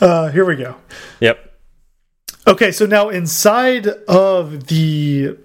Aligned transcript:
Uh, 0.00 0.28
here 0.30 0.44
we 0.44 0.56
go. 0.56 0.76
Yep. 1.20 1.44
Okay, 2.46 2.72
so 2.72 2.86
now 2.86 3.08
inside 3.08 3.86
of 4.08 4.68
the 4.68 5.36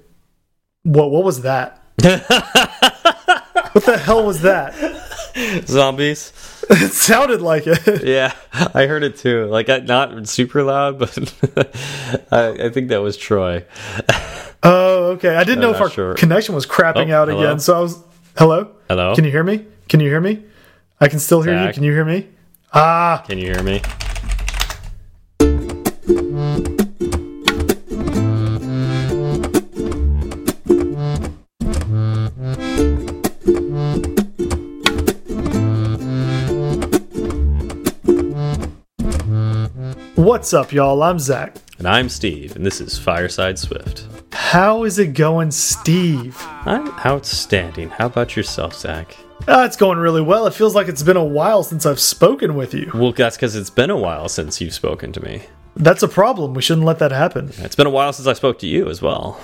what? 0.84 1.12
What 1.12 1.24
was 1.24 1.42
that? 1.42 1.82
what 2.02 3.86
the 3.86 3.98
hell 4.04 4.26
was 4.26 4.42
that? 4.42 4.74
Zombies. 5.68 6.34
It 6.70 6.94
sounded 6.94 7.42
like 7.42 7.68
it. 7.68 8.06
Yeah, 8.06 8.34
I 8.54 8.86
heard 8.86 9.04
it 9.04 9.18
too. 9.18 9.48
Like 9.48 9.68
not 9.84 10.30
super 10.30 10.64
loud, 10.64 10.98
but 10.98 11.12
I, 12.32 12.68
I 12.68 12.70
think 12.70 12.88
that 12.88 13.02
was 13.02 13.18
Troy. 13.18 13.66
Oh, 14.64 15.08
okay. 15.16 15.36
I 15.36 15.44
didn't 15.44 15.60
know 15.60 15.70
I'm 15.72 15.76
if 15.76 15.82
our 15.82 15.90
sure. 15.90 16.14
connection 16.14 16.56
was 16.56 16.66
crapping 16.66 17.12
Oh, 17.12 17.16
out 17.16 17.28
hello? 17.28 17.42
again. 17.44 17.60
So 17.60 17.76
I 17.78 17.82
was. 17.82 18.02
Hello. 18.38 18.72
Hello. 18.88 19.14
Can 19.14 19.26
you 19.26 19.32
hear 19.32 19.44
me? 19.44 19.66
Can 19.90 20.00
you 20.00 20.08
hear 20.08 20.22
me? 20.22 20.42
I 21.02 21.10
can 21.10 21.20
still 21.20 21.42
hear 21.42 21.68
you. 21.68 21.74
Can 21.74 21.84
you 21.84 21.92
hear 21.92 22.06
me? 22.06 22.30
Ah, 22.74 23.22
Can 23.28 23.38
you 23.40 23.48
hear 23.52 23.62
me? 23.62 23.82
What's 40.24 40.54
up, 40.54 40.72
y'all? 40.72 41.04
I'm 41.04 41.20
Zach. 41.20 41.58
And 41.80 41.88
I'm 41.88 42.08
Steve, 42.08 42.56
and 42.56 42.66
this 42.66 42.80
is 42.80 42.98
Fireside 42.98 43.60
Swift. 43.60 44.08
How 44.32 44.86
is 44.86 44.98
it 44.98 45.08
going, 45.08 45.52
Steve? 45.52 46.38
I'm 46.66 46.88
outstanding. 47.06 47.90
How 47.90 48.06
about 48.06 48.38
yourself, 48.38 48.74
Zach? 48.74 49.18
Ah, 49.50 49.66
it's 49.66 49.76
going 49.76 49.98
really 49.98 50.22
well. 50.22 50.48
It 50.48 50.54
feels 50.54 50.76
like 50.76 50.88
it's 50.88 51.04
been 51.04 51.18
a 51.18 51.24
while 51.24 51.62
since 51.62 51.86
I've 51.86 52.00
spoken 52.00 52.56
with 52.56 52.74
you. 52.74 52.90
Well, 52.94 53.12
that's 53.12 53.36
because 53.36 53.58
it's 53.58 53.70
been 53.70 53.90
a 53.90 53.98
while 53.98 54.30
since 54.30 54.62
you've 54.62 54.74
spoken 54.74 55.12
to 55.12 55.22
me. 55.22 55.44
That's 55.76 56.04
a 56.04 56.08
problem. 56.08 56.54
We 56.54 56.62
shouldn't 56.62 56.88
let 56.88 57.00
that 57.00 57.12
happen. 57.12 57.52
It's 57.58 57.76
been 57.76 57.88
a 57.88 57.92
while 57.92 58.14
since 58.14 58.28
I 58.28 58.34
spoke 58.34 58.60
to 58.60 58.68
you 58.68 58.90
as 58.90 59.02
well. 59.02 59.42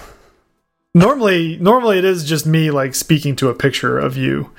Normally, 0.93 1.58
normally 1.58 1.97
it 1.97 2.05
is 2.05 2.23
just 2.23 2.45
me 2.45 2.71
like 2.71 2.95
speaking 2.95 3.36
to 3.38 3.49
a 3.49 3.55
picture 3.55 3.99
of 3.99 4.16
you, 4.16 4.52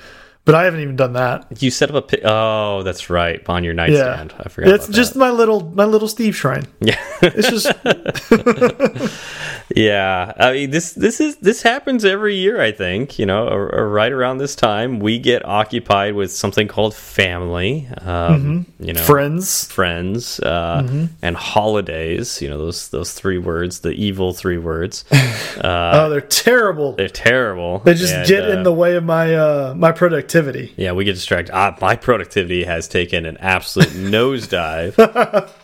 but 0.43 0.55
I 0.55 0.63
haven't 0.65 0.81
even 0.81 0.95
done 0.95 1.13
that. 1.13 1.61
You 1.61 1.69
set 1.71 1.93
up 1.93 2.11
a 2.11 2.27
oh, 2.27 2.83
that's 2.83 3.09
right, 3.09 3.41
on 3.47 3.63
your 3.63 3.73
nightstand. 3.73 4.33
Yeah. 4.35 4.43
I 4.45 4.49
forgot. 4.49 4.73
It's 4.73 4.87
just 4.87 5.13
that. 5.13 5.19
my 5.19 5.29
little 5.29 5.61
my 5.73 5.85
little 5.85 6.07
Steve 6.07 6.35
shrine. 6.35 6.65
yeah, 6.79 6.99
It's 7.21 7.49
just 7.49 7.71
yeah. 9.75 10.33
I 10.37 10.51
mean, 10.53 10.71
this 10.71 10.93
this 10.93 11.19
is 11.19 11.37
this 11.37 11.61
happens 11.61 12.05
every 12.05 12.35
year. 12.35 12.59
I 12.61 12.71
think 12.71 13.19
you 13.19 13.25
know, 13.25 13.47
or, 13.47 13.73
or 13.73 13.89
right 13.89 14.11
around 14.11 14.39
this 14.39 14.55
time, 14.55 14.99
we 14.99 15.19
get 15.19 15.45
occupied 15.45 16.15
with 16.15 16.31
something 16.31 16.67
called 16.67 16.95
family. 16.95 17.87
Um, 17.99 18.65
You 18.79 18.93
know, 18.93 19.01
friends. 19.01 19.65
friends 19.65 20.39
uh, 20.39 21.07
and 21.21 21.35
holidays. 21.35 22.41
You 22.41 22.49
know, 22.49 22.57
those 22.57 22.89
those 22.89 23.13
three 23.13 23.37
words, 23.37 23.81
the 23.81 23.91
evil 23.91 24.33
three 24.33 24.57
words. 24.57 25.05
oh, 25.63 26.09
they're 26.09 26.21
terrible. 26.21 26.93
They're 26.93 27.09
terrible. 27.09 27.79
They 27.79 27.93
just 27.93 28.13
And, 28.13 28.27
get 28.27 28.43
uh, 28.45 28.53
in 28.53 28.63
the 28.63 28.73
way 28.73 28.95
of 28.95 29.03
my 29.03 29.35
uh 29.35 29.73
my 29.77 29.91
productivity. 29.91 30.31
Yeah, 30.77 30.91
we 30.93 31.05
get 31.05 31.13
distracted. 31.13 31.53
Ah, 31.53 31.75
my 31.81 31.95
productivity 31.95 32.63
has 32.63 32.87
taken 32.87 33.25
an 33.25 33.37
absolute 33.37 33.89
nosedive. 33.93 35.49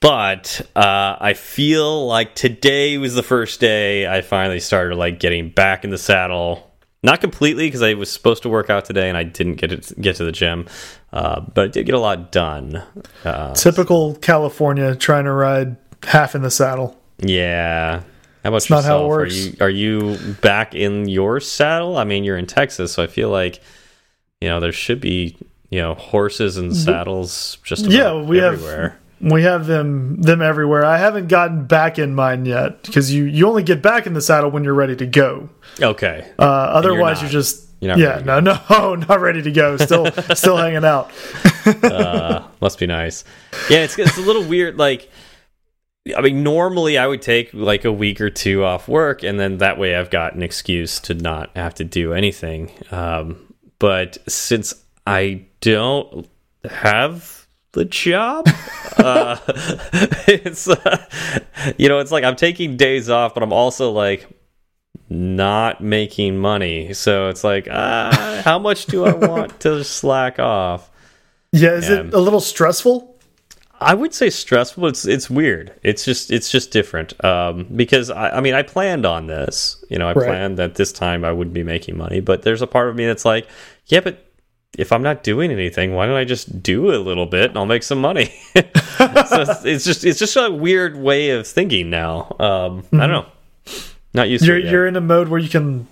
But 0.00 0.60
uh, 0.76 1.16
I 1.18 1.32
feel 1.32 2.06
like 2.06 2.34
today 2.34 2.98
was 2.98 3.14
the 3.14 3.22
first 3.22 3.58
day 3.58 4.06
I 4.06 4.20
finally 4.20 4.60
started 4.60 4.96
like 4.96 5.18
getting 5.18 5.48
back 5.48 5.82
in 5.82 5.88
the 5.88 5.96
saddle. 5.96 6.70
Not 7.02 7.22
completely 7.22 7.66
because 7.68 7.80
I 7.82 7.94
was 7.94 8.10
supposed 8.12 8.42
to 8.42 8.50
work 8.50 8.68
out 8.68 8.84
today 8.84 9.08
and 9.08 9.16
I 9.16 9.22
didn't 9.22 9.54
get 9.54 9.72
it 9.72 9.90
get 9.98 10.16
to 10.16 10.24
the 10.24 10.32
gym, 10.32 10.66
uh, 11.10 11.40
but 11.40 11.64
I 11.64 11.68
did 11.68 11.86
get 11.86 11.94
a 11.94 11.98
lot 12.00 12.32
done. 12.32 12.82
Uh, 13.24 13.54
Typical 13.54 14.14
California 14.16 14.94
trying 14.94 15.24
to 15.24 15.32
ride 15.32 15.76
half 16.02 16.34
in 16.34 16.42
the 16.42 16.50
saddle. 16.50 17.00
yeah. 17.18 18.02
How 18.42 18.50
about 18.50 18.68
not 18.68 18.76
yourself? 18.76 18.84
how 18.84 19.04
it 19.04 19.08
works. 19.08 19.34
Are 19.34 19.70
you 19.70 20.12
are 20.12 20.14
you 20.14 20.34
back 20.42 20.74
in 20.74 21.08
your 21.08 21.40
saddle? 21.40 21.96
I 21.96 22.04
mean, 22.04 22.24
you're 22.24 22.36
in 22.36 22.44
Texas, 22.46 22.92
so 22.92 23.02
I 23.02 23.06
feel 23.06 23.30
like 23.30 23.62
you 24.40 24.48
know 24.48 24.60
there 24.60 24.72
should 24.72 25.00
be 25.00 25.36
you 25.70 25.80
know 25.80 25.94
horses 25.94 26.56
and 26.56 26.74
saddles 26.76 27.58
just 27.64 27.86
Yeah, 27.86 28.20
we 28.20 28.38
have- 28.38 28.94
We 29.20 29.42
have 29.44 29.66
them 29.66 30.20
them 30.20 30.42
everywhere. 30.42 30.84
I 30.84 30.98
haven't 30.98 31.28
gotten 31.28 31.64
back 31.64 31.98
in 31.98 32.14
mine 32.14 32.44
yet 32.44 32.82
because 32.82 33.10
you 33.14 33.24
you 33.24 33.48
only 33.48 33.62
get 33.62 33.80
back 33.80 34.06
in 34.06 34.12
the 34.12 34.20
saddle 34.20 34.50
when 34.50 34.64
you're 34.64 34.74
ready 34.74 34.96
to 34.96 35.06
go. 35.06 35.48
Okay. 35.80 36.30
Uh, 36.38 36.42
otherwise, 36.42 37.16
not. 37.16 37.22
you're, 37.22 37.40
just 37.42 37.68
You're 37.80 37.96
yeah 37.96 38.20
no 38.22 38.40
no 38.40 38.58
not 39.08 39.20
ready 39.20 39.40
to 39.40 39.50
go. 39.50 39.78
Still 39.78 40.10
still 40.34 40.58
hanging 40.58 40.84
out. 40.84 41.10
uh, 41.82 42.46
must 42.60 42.78
be 42.78 42.86
nice. 42.86 43.24
Yeah, 43.70 43.78
it's 43.84 43.98
it's 43.98 44.18
a 44.18 44.20
little 44.20 44.44
weird. 44.44 44.76
Like, 44.76 45.10
I 46.14 46.20
mean, 46.20 46.42
normally 46.42 46.98
I 46.98 47.06
would 47.06 47.22
take 47.22 47.48
like 47.54 47.86
a 47.86 47.92
week 47.92 48.20
or 48.20 48.28
two 48.28 48.62
off 48.64 48.88
work, 48.88 49.22
and 49.22 49.40
then 49.40 49.56
that 49.58 49.78
way 49.78 49.94
I've 49.96 50.10
got 50.10 50.34
an 50.34 50.42
excuse 50.42 51.00
to 51.00 51.14
not 51.14 51.56
have 51.56 51.72
to 51.76 51.84
do 51.84 52.12
anything. 52.12 52.72
Um, 52.90 53.53
but 53.84 54.16
since 54.26 54.72
I 55.06 55.44
don't 55.60 56.26
have 56.64 57.46
the 57.72 57.84
job, 57.84 58.48
uh, 58.96 59.36
it's 60.26 60.66
uh, 60.66 61.04
you 61.76 61.90
know, 61.90 61.98
it's 61.98 62.10
like 62.10 62.24
I'm 62.24 62.34
taking 62.34 62.78
days 62.78 63.10
off, 63.10 63.34
but 63.34 63.42
I'm 63.42 63.52
also 63.52 63.90
like 63.90 64.26
not 65.10 65.82
making 65.82 66.38
money. 66.38 66.94
So 66.94 67.28
it's 67.28 67.44
like, 67.44 67.68
uh, 67.68 68.40
how 68.40 68.58
much 68.58 68.86
do 68.86 69.04
I 69.04 69.12
want 69.12 69.60
to 69.60 69.84
slack 69.84 70.38
off? 70.38 70.90
Yeah, 71.52 71.72
is 71.72 71.90
Yeah. 71.90 71.96
it 72.04 72.14
a 72.14 72.18
little 72.20 72.40
stressful? 72.40 73.13
I 73.84 73.94
would 73.94 74.14
say 74.14 74.30
stressful. 74.30 74.86
It's 74.86 75.04
it's 75.06 75.28
weird. 75.30 75.72
It's 75.82 76.04
just 76.04 76.30
it's 76.30 76.50
just 76.50 76.70
different. 76.70 77.22
Um, 77.24 77.66
because 77.74 78.10
I, 78.10 78.30
I 78.36 78.40
mean 78.40 78.54
I 78.54 78.62
planned 78.62 79.04
on 79.06 79.26
this. 79.26 79.84
You 79.90 79.98
know, 79.98 80.08
I 80.08 80.12
Right. 80.12 80.26
planned 80.26 80.58
that 80.58 80.74
this 80.76 80.92
time 80.92 81.24
I 81.24 81.32
wouldn't 81.32 81.54
be 81.54 81.62
making 81.62 81.96
money. 81.96 82.20
But 82.20 82.42
there's 82.42 82.62
a 82.62 82.66
part 82.66 82.88
of 82.88 82.96
me 82.96 83.06
that's 83.06 83.24
like, 83.24 83.46
yeah, 83.86 84.00
but 84.00 84.24
if 84.76 84.90
I'm 84.90 85.02
not 85.02 85.22
doing 85.22 85.50
anything, 85.52 85.94
why 85.94 86.06
don't 86.06 86.16
I 86.16 86.24
just 86.24 86.62
do 86.62 86.92
a 86.92 86.98
little 86.98 87.26
bit 87.26 87.50
and 87.50 87.58
I'll 87.58 87.66
make 87.66 87.82
some 87.84 88.00
money? 88.00 88.26
so 88.54 89.42
it's, 89.42 89.64
it's 89.64 89.84
just 89.84 90.04
it's 90.04 90.18
just 90.18 90.36
a 90.36 90.50
weird 90.50 90.96
way 90.96 91.30
of 91.30 91.46
thinking 91.46 91.90
now. 91.90 92.34
Um, 92.40 92.84
I 92.92 93.06
don't 93.06 93.10
know. 93.10 93.26
Not 94.14 94.28
used 94.28 94.44
You're 94.46 94.60
to 94.60 94.66
it. 94.66 94.70
you're 94.70 94.86
in 94.86 94.96
a 94.96 95.00
mode 95.00 95.28
where 95.28 95.40
you 95.40 95.48
can, 95.48 95.86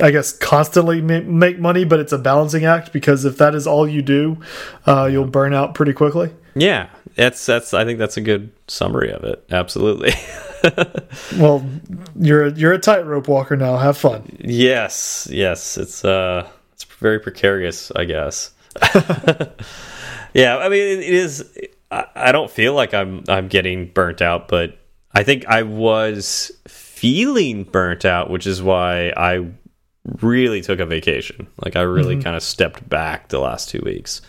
I 0.00 0.10
guess, 0.10 0.32
constantly 0.36 1.00
make 1.00 1.58
money, 1.58 1.84
but 1.84 2.00
it's 2.00 2.12
a 2.12 2.18
balancing 2.18 2.64
act 2.64 2.92
because 2.92 3.24
if 3.24 3.38
that 3.38 3.54
is 3.54 3.66
all 3.66 3.86
you 3.88 4.02
do, 4.02 4.38
uh, 4.86 5.08
you'll 5.10 5.26
burn 5.26 5.54
out 5.54 5.74
pretty 5.74 5.92
quickly. 5.92 6.30
yeah, 6.54 6.88
that's 7.14 7.44
that's. 7.46 7.74
I 7.74 7.84
think 7.84 7.98
that's 7.98 8.16
a 8.16 8.20
good 8.20 8.52
summary 8.68 9.12
of 9.12 9.24
it. 9.24 9.44
Absolutely. 9.50 10.12
Well, 11.38 11.64
you're 12.16 12.46
a, 12.46 12.52
you're 12.52 12.72
a 12.72 12.78
tightrope 12.78 13.28
walker 13.28 13.56
now. 13.56 13.78
Have 13.78 13.96
fun. 13.96 14.36
Yes, 14.40 15.26
yes, 15.30 15.78
it's 15.78 16.04
uh, 16.04 16.46
it's 16.74 16.84
very 16.84 17.18
precarious, 17.18 17.90
I 17.96 18.04
guess. 18.04 18.50
yeah, 20.34 20.58
I 20.58 20.68
mean, 20.68 20.98
it 20.98 21.14
is. 21.14 21.58
I, 21.90 22.04
I 22.14 22.32
don't 22.32 22.50
feel 22.50 22.74
like 22.74 22.92
I'm 22.92 23.24
I'm 23.28 23.48
getting 23.48 23.86
burnt 23.86 24.20
out, 24.20 24.48
but 24.48 24.78
I 25.14 25.22
think 25.22 25.46
I 25.46 25.62
was 25.62 26.52
feeling 26.68 27.64
burnt 27.64 28.04
out, 28.04 28.30
which 28.30 28.46
is 28.46 28.62
why 28.62 29.12
I 29.16 29.46
really 30.20 30.60
took 30.60 30.80
a 30.80 30.86
vacation. 30.86 31.46
Like 31.64 31.76
I 31.76 31.82
really 31.82 32.20
kind 32.20 32.36
of 32.36 32.42
stepped 32.42 32.88
back 32.88 33.28
the 33.28 33.40
last 33.40 33.70
two 33.70 33.80
weeks. 33.84 34.20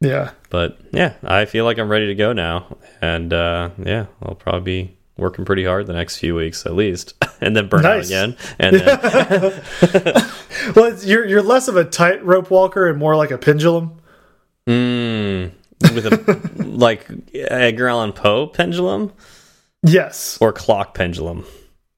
Yeah. 0.00 0.30
But 0.48 0.78
yeah, 0.92 1.14
I 1.22 1.44
feel 1.44 1.64
like 1.64 1.78
I'm 1.78 1.88
ready 1.88 2.06
to 2.08 2.14
go 2.14 2.32
now, 2.32 2.76
and 3.02 3.32
uh, 3.32 3.70
yeah, 3.78 4.06
I'll 4.22 4.34
probably 4.34 4.84
be 4.84 4.96
working 5.18 5.44
pretty 5.44 5.64
hard 5.64 5.86
the 5.86 5.92
next 5.92 6.16
few 6.16 6.34
weeks 6.34 6.64
at 6.64 6.74
least, 6.74 7.14
and 7.40 7.54
then 7.54 7.68
burn 7.68 7.84
out 7.84 8.04
again, 8.04 8.36
and 8.58 8.76
then. 8.76 9.62
Well, 10.76 10.84
it's, 10.92 11.06
you're 11.06 11.24
you're 11.24 11.42
less 11.42 11.68
of 11.68 11.76
a 11.76 11.84
tightrope 11.84 12.50
walker 12.50 12.86
and 12.88 12.98
more 12.98 13.16
like 13.16 13.30
a 13.30 13.38
pendulum. 13.38 13.98
Mm, 14.68 15.52
with 15.80 16.06
a 16.06 16.62
like 16.64 17.06
Edgar 17.34 17.88
Allan 17.88 18.12
Poe 18.12 18.46
pendulum 18.46 19.12
Yes. 19.82 20.36
or 20.40 20.52
clock 20.52 20.92
pendulum. 20.94 21.46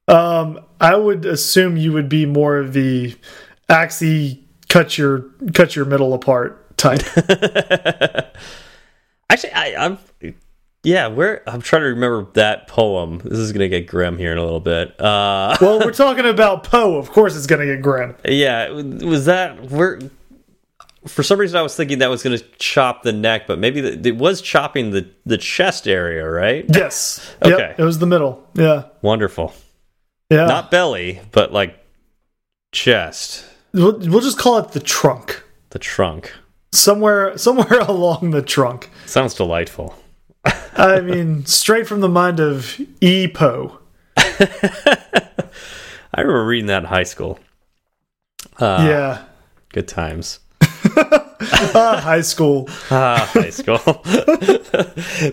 Um, 0.07 0.61
I 0.81 0.95
would 0.95 1.25
assume 1.27 1.77
you 1.77 1.93
would 1.93 2.09
be 2.09 2.25
more 2.25 2.57
of 2.59 2.73
the 2.73 3.17
axie 3.69 4.43
cut 4.69 4.97
your 4.97 5.25
cut 5.53 5.75
your 5.75 5.85
middle 5.85 6.15
apart 6.15 6.62
Actually, 9.31 9.53
I, 9.53 9.75
I'm 9.79 9.99
yeah. 10.83 11.07
Where 11.07 11.49
I'm 11.49 11.63
trying 11.63 11.83
to 11.83 11.89
remember 11.89 12.27
that 12.35 12.67
poem. 12.69 13.21
This 13.25 13.39
is 13.39 13.53
gonna 13.53 13.69
get 13.69 13.87
grim 13.87 14.19
here 14.19 14.33
in 14.33 14.39
a 14.39 14.45
little 14.45 14.61
bit. 14.61 15.01
Uh, 15.01 15.57
well, 15.61 15.81
we're 15.81 15.93
talking 15.93 16.27
about 16.27 16.65
Poe. 16.65 16.97
Of 16.99 17.11
course, 17.11 17.37
it's 17.37 17.47
going 17.47 17.67
to 17.67 17.75
get 17.75 17.83
grim. 17.83 18.17
yeah, 18.25 18.69
was 18.71 19.27
that 19.27 19.71
where? 19.71 20.01
For 21.07 21.25
some 21.25 21.41
reason, 21.41 21.59
I 21.59 21.63
was 21.63 21.75
thinking 21.75 21.99
that 21.99 22.11
was 22.11 22.23
gonna 22.23 22.39
chop 22.59 23.03
the 23.03 23.13
neck, 23.13 23.47
but 23.49 23.59
maybe 23.59 23.81
the, 23.81 24.09
it 24.09 24.17
was 24.17 24.41
chopping 24.41 24.91
the 24.91 25.09
the 25.27 25.39
chest 25.39 25.89
area, 25.89 26.29
right? 26.29 26.65
Yes. 26.69 27.35
Okay. 27.43 27.57
Yep, 27.57 27.81
it 27.81 27.85
was 27.85 27.99
the 27.99 28.07
middle. 28.07 28.47
Yeah. 28.55 28.85
Wonderful. 29.03 29.53
Yeah. 30.31 30.47
Not 30.47 30.71
belly, 30.71 31.21
but 31.33 31.53
like 31.53 31.77
chest, 32.71 33.45
we'll, 33.73 33.99
we'll 33.99 34.21
just 34.21 34.39
call 34.39 34.59
it 34.59 34.73
the 34.73 34.81
trunk. 34.81 35.43
the 35.71 35.79
trunk. 35.79 36.33
Somewhere 36.73 37.37
somewhere 37.37 37.81
along 37.81 38.31
the 38.31 38.43
trunk. 38.43 38.91
Sounds 39.07 39.35
delightful. 39.35 39.95
I 40.75 41.01
mean, 41.01 41.47
straight 41.47 41.87
from 41.87 42.01
the 42.01 42.09
mind 42.09 42.41
of 42.41 42.81
E. 43.01 43.29
Poe. 43.29 43.79
I 44.17 45.29
remember 46.17 46.47
reading 46.47 46.67
that 46.67 46.83
in 46.83 46.89
high 46.89 47.05
school. 47.05 47.39
Uh, 48.59 48.85
yeah. 48.89 49.25
Good 49.73 49.87
times. 49.87 50.41
Uh, 50.97 51.21
high 52.01 52.23
school. 52.23 52.69
Ah, 52.91 53.31
high 53.33 53.51
school. 53.51 53.79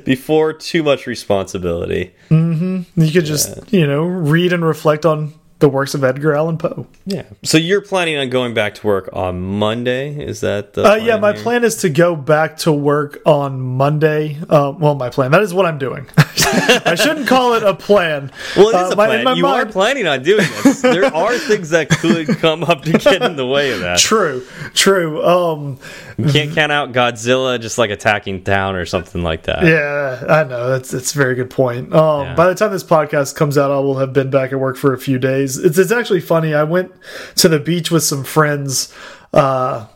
Before 0.03 0.53
too 0.53 0.83
much 0.83 1.07
responsibility. 1.07 2.11
Mm 2.29 2.59
-hmm. 2.59 2.85
You 2.95 3.11
could 3.11 3.25
just, 3.25 3.71
you 3.71 3.85
know, 3.85 4.03
read 4.31 4.53
and 4.53 4.63
reflect 4.63 5.05
on 5.05 5.33
the 5.59 5.67
works 5.69 5.93
of 5.93 6.03
Edgar 6.05 6.33
Allan 6.35 6.57
Poe. 6.57 6.87
Yeah. 7.05 7.23
So 7.43 7.57
you're 7.57 7.81
planning 7.81 8.15
on 8.17 8.29
going 8.29 8.53
back 8.53 8.75
to 8.75 8.87
work 8.87 9.09
on 9.11 9.41
Monday? 9.41 10.15
Is 10.17 10.39
that 10.41 10.73
the 10.73 10.83
Uh, 10.91 10.95
yeah, 10.95 11.17
my 11.17 11.33
here? 11.33 11.43
plan 11.43 11.63
is 11.65 11.75
to 11.77 11.89
go 11.89 12.15
back 12.15 12.57
to 12.59 12.71
work 12.71 13.19
on 13.25 13.59
Monday. 13.59 14.37
Uh, 14.49 14.73
well, 14.77 14.95
my 14.95 15.09
plan. 15.09 15.31
That 15.31 15.41
is 15.41 15.53
what 15.53 15.65
I'm 15.65 15.77
doing. 15.77 16.07
I 16.17 16.95
shouldn't 16.95 17.27
call 17.27 17.53
it 17.55 17.63
a 17.63 17.73
plan. 17.75 18.31
Well, 18.55 18.69
it 18.69 18.75
is 18.75 18.89
Uh, 18.89 18.93
a 18.93 18.95
my- 18.95 19.07
plan. 19.21 19.35
you 19.37 19.43
mind- 19.43 19.67
are 19.69 19.71
planning 19.71 20.07
on 20.07 20.23
doing 20.23 20.47
this. 20.63 20.81
there 20.81 21.05
are 21.13 21.37
things 21.37 21.71
that 21.71 21.89
could 21.89 22.27
come 22.39 22.63
up 22.63 22.83
to 22.83 22.93
get 22.93 23.21
in 23.21 23.35
the 23.35 23.45
way 23.45 23.71
of 23.71 23.81
that. 23.81 23.99
True, 23.99 24.43
true. 24.73 25.23
Um, 25.25 25.77
You 26.17 26.31
can't 26.31 26.53
count 26.55 26.71
out 26.71 26.91
Godzilla 26.93 27.59
just 27.59 27.77
like 27.77 27.89
attacking 27.91 28.43
town 28.43 28.75
or 28.75 28.85
something 28.85 29.23
like 29.23 29.43
that. 29.43 29.63
yeah, 29.65 30.23
I 30.27 30.43
know 30.43 30.69
that's 30.69 30.91
that's 30.91 31.13
a 31.13 31.17
very 31.17 31.35
good 31.35 31.49
point. 31.49 31.93
Um, 31.93 32.27
Yeah. 32.27 32.35
By 32.35 32.47
the 32.47 32.55
time 32.55 32.71
this 32.71 32.83
podcast 32.83 33.35
comes 33.35 33.57
out, 33.57 33.71
I 33.71 33.79
will 33.79 33.97
have 33.97 34.11
been 34.13 34.29
back 34.29 34.51
at 34.53 34.59
work 34.59 34.75
for 34.77 34.93
a 34.93 34.97
few 34.97 35.17
days. 35.19 35.48
It's 35.57 35.77
it's 35.77 35.91
actually 35.91 36.21
funny. 36.21 36.53
I 36.53 36.63
went 36.63 36.91
to 37.37 37.49
the 37.49 37.59
beach 37.59 37.89
with 37.91 38.03
some 38.03 38.23
friends 38.23 38.93
uh, 39.33 39.87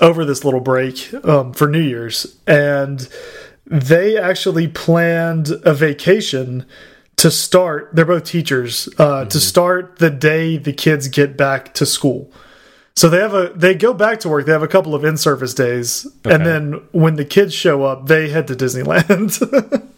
over 0.00 0.24
this 0.24 0.44
little 0.44 0.60
break 0.60 1.12
um, 1.24 1.52
for 1.52 1.68
New 1.68 1.80
Year's, 1.82 2.36
and 2.46 3.08
they 3.66 4.16
actually 4.16 4.68
planned 4.68 5.50
a 5.64 5.74
vacation 5.74 6.64
to 7.16 7.30
start. 7.30 7.90
They're 7.92 8.04
both 8.04 8.24
teachers 8.24 8.88
uh, 8.98 9.24
to 9.26 9.38
start 9.40 9.98
the 9.98 10.10
day 10.10 10.56
the 10.56 10.72
kids 10.72 11.08
get 11.08 11.36
back 11.36 11.72
to 11.74 11.86
school. 11.86 12.30
So 12.94 13.08
they 13.08 13.18
have 13.20 13.32
a 13.34 13.52
they 13.54 13.74
go 13.74 13.94
back 13.94 14.20
to 14.20 14.28
work. 14.28 14.44
They 14.44 14.52
have 14.52 14.62
a 14.62 14.68
couple 14.68 14.94
of 14.94 15.02
in 15.04 15.16
service 15.16 15.54
days, 15.54 16.06
and 16.24 16.44
then 16.44 16.72
when 16.92 17.16
the 17.16 17.24
kids 17.24 17.54
show 17.54 17.84
up, 17.84 18.06
they 18.06 18.28
head 18.28 18.48
to 18.48 18.54
Disneyland. 18.54 19.38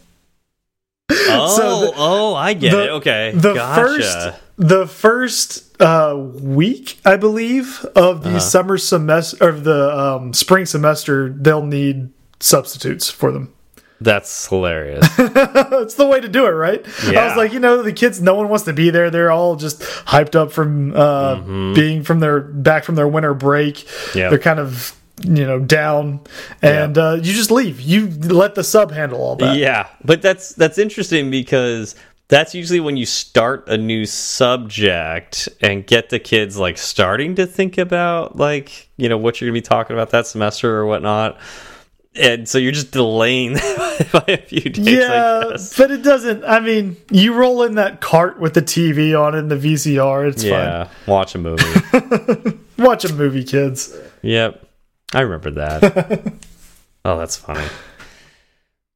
Oh, 1.11 1.57
So 1.57 1.81
the- 1.87 1.93
oh, 1.97 2.35
I 2.35 2.55
get 2.55 2.73
it. 2.73 2.91
Okay, 2.91 3.33
the 3.35 3.55
gotcha. 3.55 3.83
first 3.83 4.41
the 4.57 4.87
first 4.87 5.81
uh, 5.83 6.15
week, 6.17 6.99
I 7.05 7.17
believe, 7.17 7.85
of 7.97 8.23
the 8.23 8.31
Uh-huh. 8.31 8.39
summer 8.41 8.79
semester 8.79 9.49
of 9.49 9.65
the 9.65 9.97
um, 9.99 10.33
spring 10.33 10.67
semester, 10.67 11.29
they'll 11.31 11.67
need 11.67 12.11
substitutes 12.41 13.11
for 13.11 13.33
them. 13.33 13.53
That's 14.01 14.49
hilarious. 14.49 15.09
That's 15.17 15.95
the 15.95 16.07
way 16.07 16.21
to 16.21 16.29
do 16.29 16.47
it, 16.47 16.51
right? 16.51 16.85
I 17.07 17.27
was 17.27 17.37
like, 17.37 17.53
you 17.53 17.61
know, 17.61 17.83
the 17.83 17.93
kids, 17.93 18.21
no 18.21 18.35
one 18.35 18.49
wants 18.49 18.65
to 18.67 18.73
be 18.73 18.91
there. 18.91 19.09
They're 19.11 19.31
all 19.31 19.57
just 19.57 19.81
hyped 19.81 20.35
up 20.35 20.53
from 20.53 20.95
uh, 20.95 21.37
being 21.75 22.03
from 22.03 22.21
their 22.21 22.41
back 22.41 22.85
from 22.85 22.97
their 22.97 23.09
winter 23.09 23.33
break. 23.35 23.87
Yeah. 24.15 24.29
They're 24.29 24.39
kind 24.39 24.59
of 24.61 24.95
you 25.23 25.47
know 25.47 25.61
down, 25.61 26.21
and 26.61 26.99
uh, 26.99 27.15
you 27.23 27.33
just 27.33 27.51
leave. 27.53 27.81
You 27.81 28.09
let 28.09 28.57
the 28.57 28.65
sub 28.65 28.91
handle 28.91 29.21
all 29.23 29.37
that. 29.37 29.57
yeah, 29.57 29.87
but 30.05 30.21
that's 30.21 30.53
that's 30.55 30.77
interesting 30.77 31.31
because 31.31 31.95
that's 32.29 32.55
usually 32.55 32.81
when 32.81 32.97
you 32.97 33.07
start 33.07 33.69
a 33.69 33.77
new 33.77 34.07
subject 34.07 35.49
and 35.61 35.87
get 35.87 36.11
the 36.11 36.19
kids 36.19 36.57
like 36.57 36.79
starting 36.79 37.35
to 37.37 37.47
think 37.47 37.79
about 37.79 38.37
like 38.37 38.89
you 38.97 39.09
know 39.09 39.19
what 39.19 39.41
you're 39.41 39.49
gonna 39.49 39.59
be 39.59 39.63
talking 39.63 39.95
about 39.95 40.11
that 40.11 40.27
semester 40.27 40.77
or 40.77 40.87
whatnot. 40.87 41.39
And 42.17 42.49
so 42.49 42.59
you're 42.59 42.71
just 42.71 42.93
delaying 42.93 43.55
by 44.13 44.25
a 44.29 44.37
few 44.41 44.71
days. 44.71 44.87
Yeah, 44.87 45.57
but 45.77 45.91
it 45.91 46.05
doesn't. 46.05 46.45
I 46.45 46.61
mean, 46.61 46.97
you 47.11 47.35
roll 47.35 47.65
in 47.65 47.75
that 47.75 48.01
cart 48.01 48.39
with 48.39 48.55
the 48.55 48.63
TV 48.63 49.21
on 49.21 49.35
it 49.35 49.41
and 49.41 49.51
the 49.51 49.57
VCR. 49.57 50.29
It's 50.29 50.45
Yeah, 50.45 50.91
watch 51.09 51.35
a 51.35 51.39
movie. 51.39 52.61
Watch 52.79 53.05
a 53.05 53.13
movie, 53.13 53.45
kids. 53.45 53.97
Yep. 54.23 54.67
I 55.13 55.21
remember 55.21 55.51
that. 55.53 56.35
oh, 57.05 57.19
that's 57.19 57.37
funny. 57.37 57.67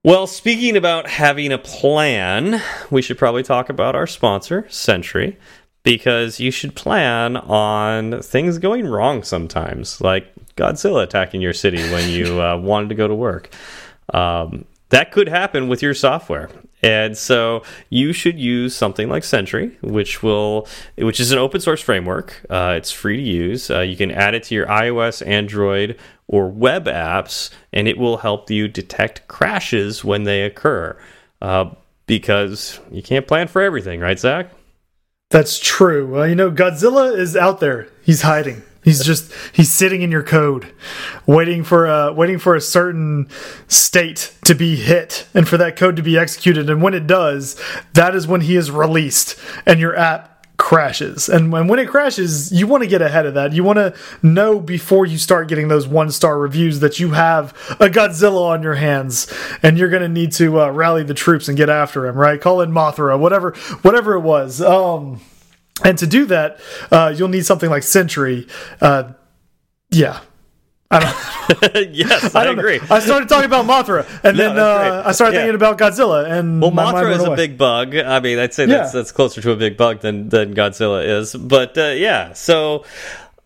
Well, 0.08 0.26
speaking 0.26 0.74
about 0.74 1.06
having 1.06 1.52
a 1.52 1.58
plan, 1.58 2.62
we 2.90 3.02
should 3.02 3.18
probably 3.18 3.42
talk 3.42 3.68
about 3.68 3.94
our 3.94 4.06
sponsor, 4.06 4.64
Sentry, 4.70 5.36
because 5.82 6.40
you 6.40 6.50
should 6.50 6.74
plan 6.74 7.36
on 7.36 8.22
things 8.22 8.56
going 8.56 8.86
wrong 8.86 9.22
sometimes, 9.22 10.00
like 10.00 10.32
Godzilla 10.56 11.02
attacking 11.02 11.42
your 11.42 11.52
city 11.52 11.82
when 11.92 12.08
you 12.08 12.40
uh, 12.42 12.56
wanted 12.56 12.88
to 12.88 12.94
go 12.94 13.06
to 13.06 13.14
work. 13.14 13.50
Um, 14.14 14.64
that 14.88 15.12
could 15.12 15.28
happen 15.28 15.68
with 15.68 15.82
your 15.82 15.92
software. 15.92 16.48
And 16.82 17.18
so 17.18 17.62
you 17.90 18.14
should 18.14 18.38
use 18.38 18.74
something 18.74 19.10
like 19.10 19.24
Sentry, 19.24 19.76
which 19.82 20.22
will, 20.22 20.66
which 20.96 21.20
is 21.20 21.32
an 21.32 21.38
open 21.38 21.60
source 21.60 21.82
framework. 21.82 22.46
Uh, 22.48 22.74
it's 22.78 22.90
free 22.90 23.18
to 23.18 23.22
use. 23.22 23.70
Uh, 23.70 23.80
you 23.80 23.96
can 23.96 24.10
add 24.10 24.34
it 24.34 24.44
to 24.44 24.54
your 24.54 24.66
iOS, 24.68 25.26
Android, 25.26 25.98
or 26.28 26.48
web 26.48 26.84
apps, 26.84 27.50
and 27.72 27.88
it 27.88 27.98
will 27.98 28.18
help 28.18 28.50
you 28.50 28.68
detect 28.68 29.26
crashes 29.26 30.04
when 30.04 30.24
they 30.24 30.42
occur. 30.42 30.96
Uh, 31.42 31.70
because 32.06 32.80
you 32.90 33.02
can't 33.02 33.26
plan 33.26 33.48
for 33.48 33.60
everything, 33.62 34.00
right, 34.00 34.18
Zach? 34.18 34.50
That's 35.30 35.58
true. 35.58 36.24
You 36.24 36.34
know, 36.34 36.50
Godzilla 36.50 37.16
is 37.16 37.36
out 37.36 37.60
there. 37.60 37.88
He's 38.02 38.22
hiding. 38.22 38.62
He's 38.82 39.04
just 39.04 39.30
he's 39.52 39.70
sitting 39.70 40.00
in 40.00 40.10
your 40.10 40.22
code, 40.22 40.72
waiting 41.26 41.62
for 41.62 41.86
a 41.86 42.12
waiting 42.12 42.38
for 42.38 42.54
a 42.54 42.60
certain 42.60 43.28
state 43.66 44.34
to 44.44 44.54
be 44.54 44.76
hit 44.76 45.26
and 45.34 45.46
for 45.46 45.58
that 45.58 45.76
code 45.76 45.96
to 45.96 46.02
be 46.02 46.16
executed. 46.16 46.70
And 46.70 46.80
when 46.80 46.94
it 46.94 47.06
does, 47.06 47.60
that 47.92 48.14
is 48.14 48.26
when 48.26 48.40
he 48.40 48.56
is 48.56 48.70
released 48.70 49.38
and 49.66 49.78
your 49.78 49.94
app 49.94 50.37
crashes. 50.68 51.30
And 51.30 51.50
when, 51.50 51.78
it 51.78 51.88
crashes, 51.88 52.52
you 52.52 52.66
want 52.66 52.82
to 52.82 52.86
get 52.86 53.00
ahead 53.00 53.24
of 53.24 53.32
that. 53.32 53.54
You 53.54 53.64
want 53.64 53.78
to 53.78 53.94
know 54.22 54.60
before 54.60 55.06
you 55.06 55.16
start 55.16 55.48
getting 55.48 55.68
those 55.68 55.88
one 55.88 56.10
star 56.10 56.38
reviews 56.38 56.80
that 56.80 57.00
you 57.00 57.12
have 57.12 57.52
a 57.80 57.88
Godzilla 57.88 58.50
on 58.50 58.62
your 58.62 58.74
hands 58.74 59.32
and 59.62 59.78
you're 59.78 59.88
going 59.88 60.02
to 60.02 60.10
need 60.10 60.30
to 60.32 60.60
uh, 60.60 60.68
rally 60.68 61.04
the 61.04 61.14
troops 61.14 61.48
and 61.48 61.56
get 61.56 61.70
after 61.70 62.06
him, 62.06 62.16
right? 62.16 62.38
Call 62.38 62.60
in 62.60 62.70
Mothra, 62.70 63.18
whatever, 63.18 63.52
whatever 63.80 64.12
it 64.12 64.20
was. 64.20 64.60
Um, 64.60 65.22
and 65.86 65.96
to 65.96 66.06
do 66.06 66.26
that, 66.26 66.60
uh, 66.90 67.14
you'll 67.16 67.28
need 67.28 67.46
something 67.46 67.70
like 67.70 67.82
Sentry. 67.82 68.46
Uh, 68.78 69.12
yeah. 69.90 70.20
I 70.90 71.00
don't, 71.00 71.94
yes, 71.94 72.34
I, 72.34 72.46
I 72.46 72.50
agree. 72.52 72.78
Know. 72.78 72.84
I 72.90 73.00
started 73.00 73.28
talking 73.28 73.44
about 73.44 73.66
Mothra, 73.66 74.06
and 74.24 74.36
No, 74.38 74.54
then 74.54 74.58
uh. 74.58 75.02
I 75.04 75.12
started 75.12 75.34
Yeah. 75.34 75.40
thinking 75.42 75.54
about 75.56 75.76
Godzilla, 75.78 76.24
and 76.30 76.62
Well, 76.62 76.70
Mothra 76.70 77.14
is 77.14 77.22
a 77.24 77.36
big 77.36 77.58
bug. 77.58 77.94
I 77.94 78.20
mean, 78.20 78.38
I'd 78.38 78.54
say 78.54 78.64
that's 78.66 78.94
Yeah. 78.94 79.00
that's 79.00 79.12
closer 79.12 79.40
to 79.42 79.50
a 79.50 79.56
big 79.56 79.76
bug 79.76 80.00
than 80.00 80.28
than 80.30 80.54
Godzilla 80.54 81.04
is. 81.04 81.34
But 81.34 81.76
uh, 81.76 81.88
yeah, 81.88 82.32
so 82.32 82.84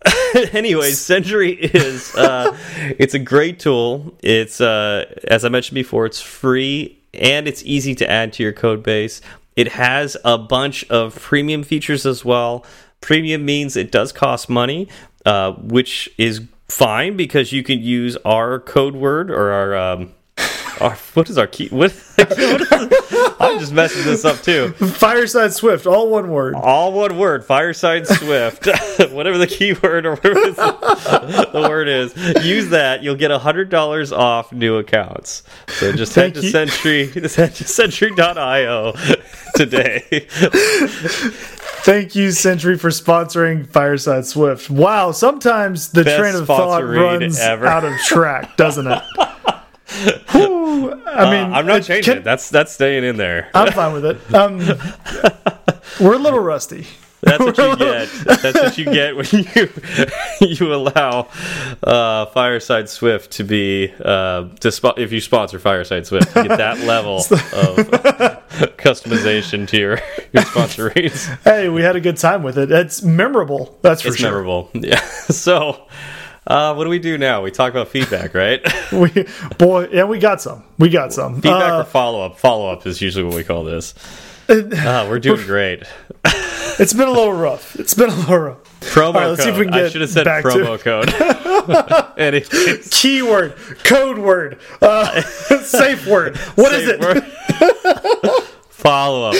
anyways, 0.53 1.01
Sentry 1.01 1.53
is 1.55 2.15
uh, 2.15 2.57
it's 2.99 3.15
a 3.15 3.19
great 3.19 3.59
tool. 3.59 4.15
It's 4.23 4.61
uh, 4.61 5.13
as 5.27 5.45
I 5.45 5.49
mentioned 5.49 5.75
before, 5.75 6.07
it's 6.07 6.21
free 6.21 6.99
and 7.15 7.47
it's 7.49 7.63
easy 7.65 7.95
to 7.97 8.09
add 8.11 8.33
to 8.35 8.43
your 8.43 8.53
code 8.53 8.83
base. 8.83 9.21
It 9.57 9.69
has 9.73 10.17
a 10.25 10.39
bunch 10.39 10.85
of 10.91 11.15
premium 11.21 11.63
features 11.63 12.07
as 12.07 12.25
well. 12.25 12.65
Premium 13.01 13.45
means 13.45 13.77
it 13.77 13.91
does 13.93 14.13
cost 14.13 14.49
money, 14.49 14.89
uh, 15.27 15.53
which 15.53 16.09
is 16.17 16.41
fine 16.73 17.17
because 17.17 17.52
you 17.52 17.62
can 17.62 17.81
use 17.81 18.17
our 18.25 18.59
code 18.59 18.95
word 18.95 19.31
or 19.31 19.52
our 19.52 19.76
um, 19.76 20.14
our 20.81 20.97
what 21.14 21.29
is 21.29 21.38
our 21.38 21.47
key? 21.47 21.69
What, 21.69 21.93
what 22.17 22.33
is, 22.38 22.73
I'm 23.41 23.59
just 23.59 23.73
messing 23.73 24.05
this 24.05 24.25
up 24.25 24.41
too. 24.43 24.73
Fireside 24.73 25.52
Swift, 25.52 25.87
all 25.87 26.09
one 26.09 26.31
word. 26.31 26.55
All 26.55 26.93
one 26.93 27.19
word, 27.19 27.45
Fireside 27.45 28.07
Swift, 28.07 28.67
whatever 29.12 29.38
the 29.38 29.47
keyword 29.47 30.07
or 30.07 30.14
whatever 30.17 30.41
the, 30.41 31.50
the 31.52 31.61
word 31.69 31.88
is. 31.88 32.17
Use 32.45 32.71
that. 32.71 33.02
You'll 33.02 33.17
get 33.17 33.31
hundred 33.31 33.69
dollars 33.69 34.12
off 34.12 34.52
new 34.52 34.76
accounts. 34.76 35.43
So 35.69 35.93
just 35.93 36.14
head 36.14 36.35
to 36.35 36.91
you. 36.91 37.07
Just 37.12 37.37
head 37.37 37.55
to 37.57 37.64
Sentry.io 37.64 38.93
today. 39.55 40.26
Thank 41.85 42.15
you, 42.15 42.31
Sentry, 42.31 42.79
for 42.79 42.91
sponsoring 42.91 43.67
Fireside 43.67 44.25
Swift. 44.25 44.71
Wow, 44.71 45.11
sometimes 45.11 45.91
the 45.91 46.05
Best 46.05 46.19
train 46.21 46.35
of 46.37 46.47
thought 46.47 46.85
runs 46.85 47.39
ever. 47.41 47.67
out 47.67 47.85
of 47.85 47.97
track, 47.99 48.57
doesn't 48.57 48.87
it? 48.87 49.03
Whew, 50.31 50.93
I 51.07 51.31
mean, 51.31 51.53
Uh, 51.53 51.57
I'm 51.57 51.67
not 51.67 51.83
changing 51.83 52.05
can- 52.15 52.19
it. 52.19 52.25
That's 52.25 52.49
that's 52.51 52.73
staying 52.73 53.03
in 53.05 53.17
there. 53.17 53.51
I'm 53.55 53.73
fine 53.73 53.93
with 53.93 54.05
it. 54.07 54.35
Um, 54.35 54.59
we're 56.01 56.15
a 56.15 56.19
little 56.19 56.39
rusty. 56.41 56.87
That's 57.23 57.38
what 57.45 57.57
you 57.57 57.76
get. 57.76 58.09
That's 58.43 58.61
what 58.61 58.79
you 58.79 58.85
get 58.85 59.17
when 59.17 59.26
you 59.31 59.69
you 60.41 60.75
allow 60.75 61.29
uh, 61.83 62.26
Fireside 62.26 62.88
Swift 62.88 63.31
to 63.33 63.45
be 63.45 63.93
uh, 64.05 64.49
to 64.61 64.95
if 64.97 65.12
you 65.12 65.21
sponsor 65.21 65.59
Fireside 65.59 66.07
Swift. 66.07 66.35
You 66.35 66.49
get 66.49 66.59
that 66.59 66.79
level 66.87 67.19
of 67.19 67.76
customization 68.76 69.69
to 69.69 69.79
your 69.79 70.00
your 70.33 70.45
sponsor 70.45 70.93
rates. 70.97 71.26
Hey, 71.45 71.69
we 71.69 71.83
had 71.83 71.97
a 71.97 72.00
good 72.00 72.17
time 72.17 72.43
with 72.43 72.59
it. 72.59 72.71
It's 72.71 73.02
memorable. 73.02 73.79
That's 73.83 74.02
for 74.02 74.09
It's 74.09 74.17
sure. 74.19 74.31
memorable. 74.31 74.71
Yeah. 74.75 75.00
So 75.00 75.87
Uh, 76.45 76.75
what 76.75 76.83
do 76.85 76.91
we 76.91 76.99
do 76.99 77.17
now? 77.19 77.41
We 77.41 77.52
talk 77.52 77.71
about 77.71 77.87
feedback, 77.88 78.35
right? 78.35 78.61
we 78.93 79.26
boy, 79.59 79.87
yeah, 79.93 80.02
we 80.05 80.19
got 80.19 80.41
some. 80.41 80.64
We 80.76 80.88
got 80.88 81.12
some 81.12 81.37
feedback 81.37 81.71
Uh, 81.73 81.81
or 81.83 81.85
follow 81.85 82.21
up. 82.26 82.38
Follow 82.41 82.69
up 82.73 82.85
is 82.85 83.00
usually 83.00 83.25
what 83.25 83.37
we 83.37 83.45
call 83.45 83.62
this. 83.62 83.95
Uh, 84.49 85.07
we're 85.09 85.19
doing 85.19 85.45
great. 85.47 85.85
it's 86.25 86.93
been 86.93 87.09
a 87.09 87.13
little 87.13 87.33
rough. 87.33 87.77
It's 87.79 87.95
been 87.95 88.11
a 88.11 88.15
little 88.15 88.39
rough. 88.39 88.81
Promo 88.81 89.15
right, 89.15 89.27
let's 89.29 89.43
see 89.43 89.49
if 89.49 89.55
code. 89.55 89.67
we 89.67 89.73
can 89.73 89.75
I 89.75 89.89
should 89.89 90.01
have 90.01 90.11
said 90.11 90.27
promo 90.27 90.79
code. 90.79 91.09
Anyways, 92.19 92.89
Keyword, 92.91 93.55
code 93.85 94.19
word, 94.19 94.59
uh, 94.81 95.21
safe 95.23 96.07
word. 96.07 96.37
What 96.57 96.73
is 96.73 96.87
safe 96.89 97.01
it? 97.01 97.85
word. 97.95 98.43
follow 98.71 99.31
up. 99.31 99.37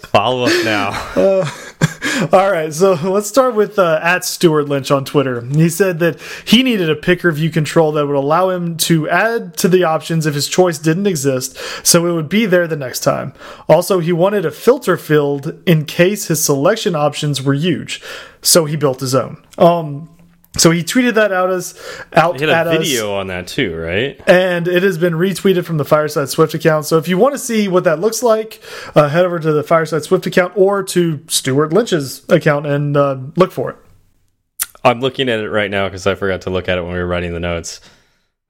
follow 0.00 0.44
up 0.44 0.64
now. 0.64 1.44
All 2.32 2.50
right, 2.50 2.72
so 2.72 2.92
let's 2.94 3.28
start 3.28 3.54
with 3.54 3.78
uh, 3.78 3.98
at 4.02 4.24
Stuart 4.24 4.68
Lynch 4.68 4.90
on 4.90 5.04
Twitter. 5.04 5.42
He 5.42 5.68
said 5.68 5.98
that 6.00 6.20
he 6.44 6.62
needed 6.62 6.90
a 6.90 6.96
picker 6.96 7.32
view 7.32 7.50
control 7.50 7.92
that 7.92 8.06
would 8.06 8.16
allow 8.16 8.50
him 8.50 8.76
to 8.78 9.08
add 9.08 9.56
to 9.58 9.68
the 9.68 9.84
options 9.84 10.26
if 10.26 10.34
his 10.34 10.46
choice 10.48 10.78
didn't 10.78 11.06
exist, 11.06 11.56
so 11.86 12.06
it 12.06 12.12
would 12.12 12.28
be 12.28 12.46
there 12.46 12.66
the 12.66 12.76
next 12.76 13.00
time. 13.00 13.32
Also, 13.68 14.00
he 14.00 14.12
wanted 14.12 14.44
a 14.44 14.50
filter 14.50 14.96
field 14.96 15.62
in 15.66 15.86
case 15.86 16.26
his 16.26 16.44
selection 16.44 16.94
options 16.94 17.42
were 17.42 17.54
huge, 17.54 18.02
so 18.42 18.66
he 18.66 18.76
built 18.76 19.00
his 19.00 19.14
own. 19.14 19.42
Um, 19.56 20.08
so 20.58 20.70
he 20.72 20.82
tweeted 20.82 21.14
that 21.14 21.32
out 21.32 21.50
as 21.50 21.80
out 22.12 22.40
He 22.40 22.46
had 22.46 22.66
at 22.66 22.66
a 22.66 22.70
us. 22.72 22.78
video 22.78 23.14
on 23.14 23.28
that 23.28 23.46
too, 23.46 23.76
right? 23.76 24.20
and 24.26 24.66
it 24.66 24.82
has 24.82 24.98
been 24.98 25.12
retweeted 25.14 25.64
from 25.64 25.76
the 25.76 25.84
Fireside 25.84 26.28
Swift 26.28 26.54
account. 26.54 26.86
So 26.86 26.98
if 26.98 27.06
you 27.08 27.16
want 27.18 27.34
to 27.34 27.38
see 27.38 27.68
what 27.68 27.84
that 27.84 28.00
looks 28.00 28.22
like, 28.22 28.60
uh, 28.94 29.08
head 29.08 29.24
over 29.24 29.38
to 29.38 29.52
the 29.52 29.62
Fireside 29.62 30.02
Swift 30.02 30.26
account 30.26 30.52
or 30.56 30.82
to 30.82 31.22
Stuart 31.28 31.72
Lynch's 31.72 32.24
account 32.28 32.66
and 32.66 32.96
uh, 32.96 33.16
look 33.36 33.52
for 33.52 33.70
it. 33.70 33.76
I'm 34.82 35.00
looking 35.00 35.28
at 35.28 35.40
it 35.40 35.50
right 35.50 35.70
now 35.70 35.88
because 35.88 36.06
I 36.06 36.14
forgot 36.14 36.40
to 36.42 36.50
look 36.50 36.68
at 36.68 36.78
it 36.78 36.82
when 36.82 36.92
we 36.94 36.98
were 36.98 37.06
writing 37.06 37.32
the 37.32 37.40
notes. 37.40 37.80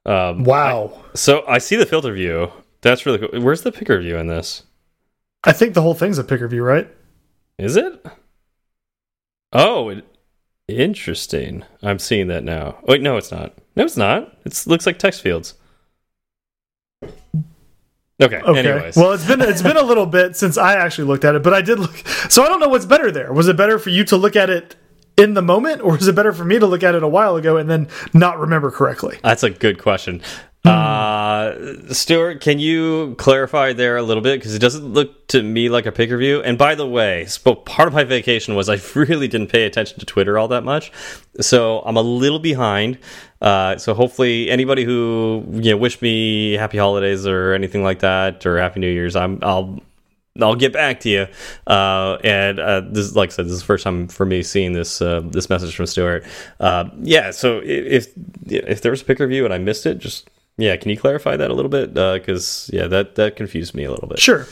Um, 0.07 0.45
Wow. 0.45 1.05
so 1.15 1.45
I 1.47 1.59
see 1.59 1.77
the 1.77 1.85
filter 1.87 2.13
view. 2.13 2.51
That's 2.83 3.05
really 3.05 3.19
cool. 3.19 3.41
Where's 3.43 3.63
the 3.63 3.73
picker 3.73 3.99
view 4.01 4.17
in 4.17 4.27
this? 4.29 4.63
I 5.45 5.53
think 5.53 5.75
the 5.75 5.83
whole 5.83 5.95
thing's 5.95 6.19
a 6.19 6.25
picker 6.25 6.49
view, 6.49 6.63
right? 6.63 6.89
Is 7.59 7.77
it? 7.77 8.05
Oh, 9.53 9.89
it, 9.91 10.05
interesting. 10.77 11.65
I'm 11.83 11.99
seeing 11.99 12.29
that 12.29 12.45
now. 12.45 12.79
Wait, 12.85 13.01
no, 13.03 13.17
it's 13.17 13.31
not. 13.31 13.55
No, 13.77 13.85
it's 13.85 13.97
not. 13.97 14.37
It 14.45 14.65
looks 14.67 14.87
like 14.87 14.99
text 14.99 15.23
fields. 15.23 15.55
Okay. 18.23 18.41
Okay. 18.43 18.59
Anyways, 18.59 18.97
Well, 18.97 19.13
it's 19.13 19.27
been 19.27 19.41
it's 19.41 19.63
been 19.63 19.79
a 19.79 19.83
little 19.83 20.05
bit 20.07 20.37
since 20.37 20.59
I 20.59 20.75
actually 20.75 21.09
looked 21.09 21.25
at 21.25 21.35
it, 21.35 21.43
but 21.43 21.55
I 21.55 21.63
did 21.63 21.79
look. 21.79 21.97
So 22.29 22.43
I 22.43 22.49
don't 22.49 22.61
know 22.61 22.69
what's 22.69 22.85
better 22.85 23.11
there. 23.11 23.33
Was 23.33 23.49
it 23.49 23.57
better 23.57 23.79
for 23.79 23.89
you 23.91 24.05
to 24.05 24.17
look 24.17 24.37
at 24.37 24.51
it 24.51 24.77
in 25.17 25.35
the 25.35 25.43
moment, 25.43 25.81
or 25.81 25.97
is 25.97 26.07
it 26.07 26.15
better 26.15 26.33
for 26.33 26.45
me 26.45 26.59
to 26.59 26.67
look 26.67 26.83
at 26.83 26.95
it 26.95 27.03
a 27.03 27.09
while 27.09 27.37
ago 27.37 27.57
and 27.57 27.71
then 27.71 27.89
not 28.13 28.39
remember 28.39 28.71
correctly? 28.71 29.19
that's 29.23 29.43
a 29.43 29.51
good 29.51 29.79
question. 29.79 30.21
Hmm. 30.65 30.69
Uh, 30.69 31.93
Stuart, 31.93 32.41
can 32.43 32.59
you 32.59 33.15
clarify 33.17 33.73
there 33.73 33.97
a 33.97 34.03
little 34.03 34.23
bit 34.23 34.39
because 34.39 34.55
it 34.55 34.59
doesn't 34.59 34.85
look 34.93 35.27
to 35.29 35.43
me 35.43 35.69
like 35.71 35.87
a 35.87 35.93
picker 35.93 36.19
view. 36.19 36.43
And 36.43 36.59
by 36.59 36.75
the 36.75 36.87
way, 36.87 37.27
part 37.65 37.89
of 37.89 37.95
my 37.95 38.05
vacation 38.05 38.55
was 38.55 38.69
I 38.69 38.79
really 38.95 39.27
didn't 39.27 39.47
pay 39.49 39.65
attention 39.65 39.99
to 40.01 40.07
Twitter 40.07 40.39
all 40.39 40.49
that 40.49 40.63
much, 40.65 40.93
so 41.41 41.81
I'm 41.81 41.97
a 41.97 42.03
little 42.03 42.39
behind. 42.41 42.99
Uh, 43.41 43.79
so 43.79 43.95
hopefully, 43.95 44.51
anybody 44.51 44.85
who 44.85 45.45
you 45.53 45.71
know 45.71 45.77
wish 45.79 46.03
me 46.03 46.53
happy 46.55 46.77
holidays 46.79 47.27
or 47.27 47.55
anything 47.55 47.83
like 47.83 48.01
that 48.01 48.45
or 48.45 48.59
happy 48.59 48.81
New 48.81 48.91
Year's, 48.91 49.17
I'm 49.17 49.39
I'll 49.43 49.81
I'll 50.41 50.57
get 50.57 50.73
back 50.75 51.01
to 51.01 51.09
you. 51.09 51.27
Uh, 51.67 52.19
and 52.23 52.59
uh, 52.61 52.81
this, 52.83 53.07
is- 53.07 53.17
like 53.17 53.31
I 53.31 53.33
said, 53.33 53.47
this 53.47 53.53
is 53.55 53.61
the 53.61 53.67
first 53.67 53.85
time 53.85 54.09
for 54.09 54.27
me 54.27 54.43
seeing 54.43 54.75
this 54.75 55.01
uh, 55.01 55.21
this 55.25 55.49
message 55.49 55.75
from 55.75 55.87
Stuart. 55.87 56.25
Uh, 56.59 56.91
yeah, 57.01 57.31
so 57.31 57.63
if 57.65 58.09
if 58.47 58.83
there 58.83 58.91
was 58.91 59.01
a 59.01 59.05
picker 59.07 59.27
view 59.27 59.47
and 59.47 59.55
I 59.55 59.59
missed 59.59 59.87
it, 59.87 59.99
just 59.99 60.29
yeah, 60.59 60.77
can 60.77 60.91
you 60.91 60.97
clarify 60.97 61.37
that 61.37 61.51
a 61.51 61.55
little 61.55 61.71
bit? 61.71 61.97
Uh, 61.97 62.15
because 62.15 62.71
yeah, 62.73 62.87
that 62.87 63.15
that 63.17 63.37
confused 63.37 63.75
me 63.75 63.85
a 63.85 63.91
little 63.91 64.09
bit. 64.09 64.19
Sure. 64.19 64.47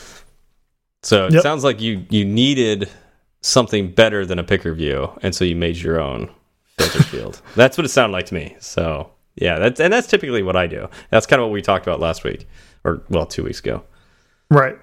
So 1.02 1.26
it 1.26 1.34
Yep. 1.34 1.42
sounds 1.42 1.64
like 1.64 1.80
you 1.80 2.04
you 2.10 2.24
needed 2.24 2.88
something 3.40 3.90
better 3.92 4.26
than 4.26 4.38
a 4.38 4.44
picker 4.44 4.72
view, 4.74 5.10
and 5.22 5.34
so 5.34 5.44
you 5.44 5.54
made 5.56 5.76
your 5.76 6.00
own 6.00 6.30
filter 6.76 7.02
field. 7.04 7.40
That's 7.56 7.76
what 7.78 7.84
it 7.84 7.88
sounded 7.90 8.12
like 8.12 8.26
to 8.26 8.34
me. 8.34 8.56
So 8.60 9.10
yeah, 9.36 9.58
that's 9.58 9.78
and 9.80 9.92
that's 9.92 10.08
typically 10.08 10.42
what 10.42 10.56
I 10.56 10.66
do. 10.66 10.88
That's 11.10 11.26
kind 11.26 11.40
of 11.40 11.46
what 11.46 11.52
we 11.52 11.62
talked 11.62 11.86
about 11.86 12.00
last 12.00 12.24
week, 12.24 12.48
or 12.84 13.02
well, 13.08 13.26
two 13.26 13.44
weeks 13.44 13.60
ago. 13.60 13.84
Right. 14.50 14.76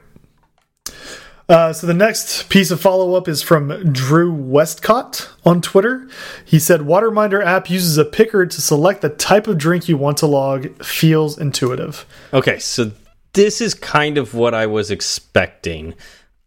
Uh, 1.48 1.72
so 1.72 1.86
the 1.86 1.94
next 1.94 2.50
piece 2.50 2.72
of 2.72 2.82
follow 2.82 3.14
up 3.16 3.28
is 3.28 3.44
from 3.44 3.94
Drew 3.94 4.34
Westcott 4.34 5.30
on 5.46 5.62
Twitter. 5.62 6.08
He 6.44 6.58
said, 6.58 6.82
"Waterminder 6.82 7.44
app 7.46 7.70
uses 7.70 7.98
a 8.00 8.06
picker 8.06 8.48
to 8.48 8.62
select 8.62 9.02
the 9.02 9.10
type 9.10 9.48
of 9.48 9.58
drink 9.60 9.88
you 9.88 9.96
want 9.96 10.18
to 10.18 10.25
log. 10.28 10.84
Feels 10.84 11.38
intuitive." 11.38 12.06
Okay, 12.34 12.58
so 12.58 12.92
this 13.34 13.62
is 13.62 13.75
kind 13.75 14.18
of 14.18 14.34
what 14.34 14.56
I 14.56 14.66
was 14.66 14.90
expecting. 14.90 15.94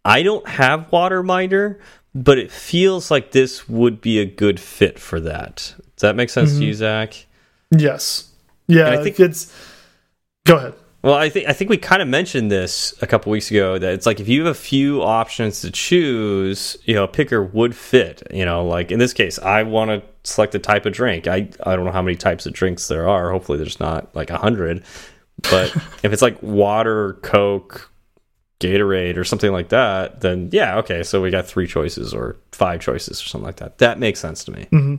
I 0.03 0.21
don't 0.21 0.47
have 0.49 0.89
Waterminder, 0.91 1.77
but 2.13 2.37
it 2.37 2.51
feels 2.51 3.09
like 3.09 3.31
this 3.31 3.69
would 3.69 4.01
be 4.01 4.19
a 4.19 4.25
good 4.25 4.59
fit 4.59 4.99
for 4.99 5.21
that. 5.21 5.75
Does 5.95 6.01
that 6.01 6.15
make 6.17 6.29
sense 6.29 6.57
to 6.57 6.65
you, 6.65 6.73
Zach? 6.73 7.25
Yes. 7.71 8.29
Yeah. 8.67 8.87
And 8.87 8.99
I 8.99 9.03
think- 9.03 9.19
it's. 9.19 9.53
Go 10.45 10.57
ahead. 10.57 10.73
Well, 11.01 11.13
I 11.13 11.29
think 11.29 11.47
I 11.47 11.53
think 11.53 11.69
we 11.69 11.77
kind 11.77 12.01
of 12.01 12.09
mentioned 12.09 12.51
this 12.51 12.93
a 13.01 13.07
couple 13.07 13.31
weeks 13.31 13.49
ago 13.49 13.77
that 13.77 13.93
it's 13.93 14.05
like 14.05 14.19
if 14.19 14.27
you 14.27 14.43
have 14.43 14.51
a 14.51 14.59
few 14.59 15.01
options 15.01 15.61
to 15.61 15.71
choose, 15.71 16.77
you 16.83 16.93
know, 16.93 17.05
a 17.05 17.07
picker 17.07 17.41
would 17.41 17.73
fit. 17.73 18.21
You 18.31 18.43
know, 18.43 18.65
like 18.65 18.91
in 18.91 18.99
this 18.99 19.13
case, 19.13 19.39
I 19.39 19.63
want 19.63 19.91
to 19.91 20.03
select 20.29 20.55
a 20.55 20.59
type 20.59 20.85
of 20.85 20.91
drink. 20.91 21.25
I 21.25 21.49
I 21.65 21.75
don't 21.75 21.85
know 21.85 21.93
how 21.93 22.01
many 22.01 22.17
types 22.17 22.45
of 22.45 22.51
drinks 22.51 22.89
there 22.89 23.07
are. 23.07 23.31
Hopefully, 23.31 23.57
there's 23.57 23.79
not 23.79 24.13
like 24.13 24.29
a 24.29 24.37
hundred. 24.37 24.83
But 25.43 25.73
if 26.03 26.11
it's 26.11 26.21
like 26.21 26.43
water, 26.43 27.13
Coke, 27.21 27.89
Gatorade, 28.59 29.15
or 29.15 29.23
something 29.23 29.53
like 29.53 29.69
that, 29.69 30.19
then 30.19 30.49
yeah, 30.51 30.79
okay. 30.79 31.03
So 31.03 31.21
we 31.21 31.31
got 31.31 31.45
three 31.45 31.67
choices 31.67 32.13
or 32.13 32.35
five 32.51 32.81
choices 32.81 33.21
or 33.21 33.25
something 33.25 33.45
like 33.45 33.57
that. 33.57 33.77
That 33.77 33.99
makes 33.99 34.19
sense 34.19 34.43
to 34.43 34.51
me. 34.51 34.67
Mm-hmm. 34.73 34.95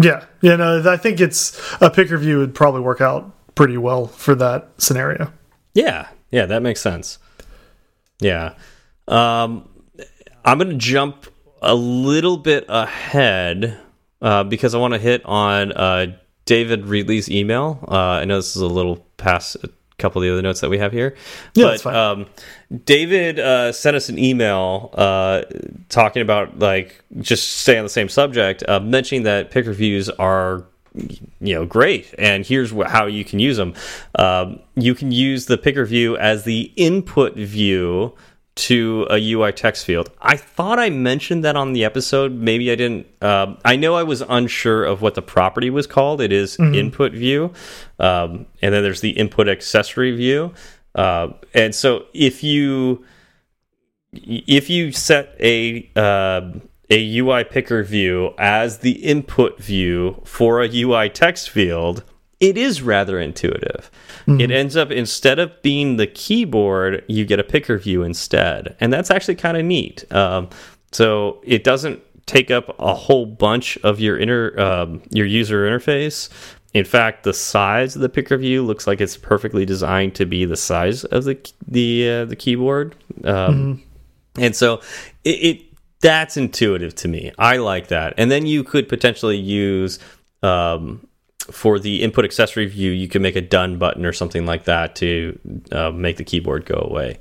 Yeah. 0.00 0.24
Yeah. 0.40 0.54
No, 0.54 0.88
I 0.88 0.96
think 0.96 1.20
it's 1.20 1.60
a 1.80 1.90
picker 1.90 2.16
view 2.16 2.38
would 2.38 2.54
probably 2.54 2.80
work 2.80 3.00
out 3.00 3.34
pretty 3.54 3.76
well 3.76 4.06
for 4.06 4.34
that 4.34 4.70
scenario. 4.78 5.32
Yeah, 5.74 6.08
yeah, 6.30 6.46
that 6.46 6.62
makes 6.62 6.80
sense. 6.80 7.18
Yeah. 8.20 8.54
Um, 9.08 9.68
I'm 10.44 10.58
going 10.58 10.70
to 10.70 10.76
jump 10.76 11.26
a 11.60 11.74
little 11.74 12.36
bit 12.36 12.64
ahead 12.68 13.78
uh, 14.20 14.44
because 14.44 14.74
I 14.74 14.78
want 14.78 14.94
to 14.94 15.00
hit 15.00 15.24
on 15.24 15.72
uh, 15.72 16.16
David 16.44 16.84
Reedley's 16.84 17.30
email. 17.30 17.84
Uh, 17.88 17.96
I 17.96 18.24
know 18.24 18.36
this 18.36 18.56
is 18.56 18.62
a 18.62 18.66
little 18.66 18.96
past 19.16 19.56
a 19.62 19.70
couple 19.98 20.20
of 20.20 20.26
the 20.26 20.32
other 20.32 20.42
notes 20.42 20.60
that 20.60 20.70
we 20.70 20.78
have 20.78 20.92
here. 20.92 21.14
Yeah, 21.54 21.64
but, 21.64 21.70
that's 21.70 21.82
fine. 21.82 21.94
Um, 21.94 22.26
David 22.84 23.38
uh, 23.38 23.72
sent 23.72 23.96
us 23.96 24.08
an 24.08 24.18
email 24.18 24.90
uh, 24.94 25.42
talking 25.88 26.22
about, 26.22 26.58
like, 26.58 27.04
just 27.20 27.58
stay 27.58 27.78
on 27.78 27.84
the 27.84 27.88
same 27.90 28.08
subject, 28.08 28.64
uh, 28.66 28.80
mentioning 28.80 29.22
that 29.24 29.50
picker 29.50 29.72
views 29.72 30.08
are 30.08 30.64
you 30.94 31.54
know 31.54 31.64
great. 31.64 32.14
And 32.18 32.44
here's 32.44 32.70
how 32.70 33.06
you 33.06 33.24
can 33.24 33.38
use 33.38 33.56
them 33.56 33.74
um, 34.16 34.60
you 34.74 34.94
can 34.94 35.12
use 35.12 35.46
the 35.46 35.58
picker 35.58 35.84
view 35.84 36.16
as 36.16 36.44
the 36.44 36.72
input 36.76 37.34
view 37.34 38.14
to 38.54 39.06
a 39.10 39.16
ui 39.32 39.50
text 39.52 39.86
field. 39.86 40.10
I 40.20 40.36
thought 40.36 40.78
i 40.78 40.90
mentioned 40.90 41.42
that 41.44 41.56
on 41.56 41.72
the 41.72 41.84
episode. 41.84 42.32
Maybe 42.32 42.70
i 42.70 42.74
didn't. 42.74 43.06
Um, 43.22 43.58
i 43.64 43.76
know 43.76 43.94
i 43.94 44.02
was 44.02 44.22
unsure 44.28 44.84
of 44.84 45.00
what 45.00 45.14
the 45.14 45.22
property 45.22 45.70
was 45.70 45.86
called. 45.86 46.20
It 46.20 46.32
is 46.32 46.58
input 46.58 47.12
view. 47.12 47.52
Um, 47.98 48.46
and 48.60 48.74
then 48.74 48.82
there's 48.82 49.00
the 49.00 49.10
input 49.10 49.48
accessory 49.48 50.14
view. 50.14 50.52
Uh, 50.94 51.28
and 51.54 51.74
so 51.74 52.06
if 52.12 52.42
you 52.42 53.04
if 54.12 54.68
you 54.68 54.92
set 54.92 55.34
a 55.40 55.90
uh, 55.96 56.52
a 56.92 57.18
UI 57.18 57.42
picker 57.42 57.82
view 57.82 58.34
as 58.36 58.78
the 58.78 59.02
input 59.02 59.58
view 59.58 60.20
for 60.24 60.62
a 60.62 60.68
UI 60.70 61.08
text 61.08 61.48
field, 61.48 62.04
it 62.38 62.58
is 62.58 62.82
rather 62.82 63.18
intuitive. 63.18 63.90
It 64.40 64.50
ends 64.50 64.76
up 64.76 64.90
instead 64.90 65.38
of 65.38 65.62
being 65.62 65.96
the 65.96 66.06
keyboard, 66.06 67.02
you 67.08 67.24
get 67.24 67.40
a 67.40 67.44
picker 67.44 67.78
view 67.78 68.02
instead, 68.02 68.76
and 68.78 68.92
that's 68.92 69.10
actually 69.10 69.36
kind 69.36 69.56
of 69.56 69.64
neat. 69.64 70.04
Um, 70.12 70.50
so 70.92 71.40
it 71.44 71.64
doesn't 71.64 72.02
take 72.26 72.50
up 72.50 72.78
a 72.78 72.94
whole 72.94 73.24
bunch 73.24 73.78
of 73.78 73.98
your 73.98 74.18
inner 74.18 74.58
um, 74.60 75.02
your 75.10 75.26
user 75.26 75.66
interface. 75.66 76.28
In 76.74 76.84
fact, 76.84 77.24
the 77.24 77.34
size 77.34 77.96
of 77.96 78.02
the 78.02 78.08
picker 78.10 78.36
view 78.36 78.62
looks 78.62 78.86
like 78.86 79.00
it's 79.00 79.16
perfectly 79.16 79.64
designed 79.64 80.14
to 80.16 80.26
be 80.26 80.44
the 80.44 80.56
size 80.56 81.04
of 81.04 81.24
the 81.24 81.38
the 81.66 82.10
uh, 82.10 82.24
the 82.26 82.36
keyboard. 82.36 82.94
Um, 83.24 83.82
and 84.36 84.54
so 84.54 84.82
it, 85.24 85.30
it 85.30 85.71
that's 86.02 86.36
intuitive 86.36 86.94
to 86.96 87.08
me. 87.08 87.32
I 87.38 87.56
like 87.56 87.88
that. 87.88 88.14
And 88.18 88.30
then 88.30 88.44
you 88.44 88.62
could 88.62 88.88
potentially 88.88 89.38
use 89.38 89.98
um, 90.42 91.06
for 91.50 91.78
the 91.78 92.02
input 92.02 92.24
accessory 92.24 92.66
view, 92.66 92.90
you 92.90 93.08
could 93.08 93.22
make 93.22 93.36
a 93.36 93.40
done 93.40 93.78
button 93.78 94.04
or 94.04 94.12
something 94.12 94.44
like 94.44 94.64
that 94.64 94.94
to 94.96 95.38
uh, 95.70 95.90
make 95.90 96.16
the 96.16 96.24
keyboard 96.24 96.66
go 96.66 96.86
away. 96.90 97.18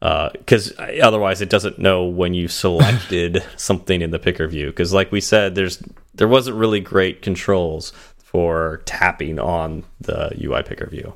because 0.00 0.72
uh, 0.78 0.98
otherwise 1.02 1.40
it 1.40 1.50
doesn't 1.50 1.78
know 1.78 2.04
when 2.04 2.34
you 2.34 2.48
selected 2.48 3.44
something 3.56 4.00
in 4.00 4.10
the 4.10 4.18
picker 4.18 4.48
view. 4.48 4.66
Because 4.66 4.92
like 4.92 5.12
we 5.12 5.20
said, 5.20 5.54
there's 5.54 5.82
there 6.14 6.28
wasn't 6.28 6.56
really 6.56 6.80
great 6.80 7.22
controls 7.22 7.92
for 8.18 8.82
tapping 8.84 9.38
on 9.38 9.84
the 10.00 10.32
UI 10.42 10.62
picker 10.62 10.86
view. 10.86 11.14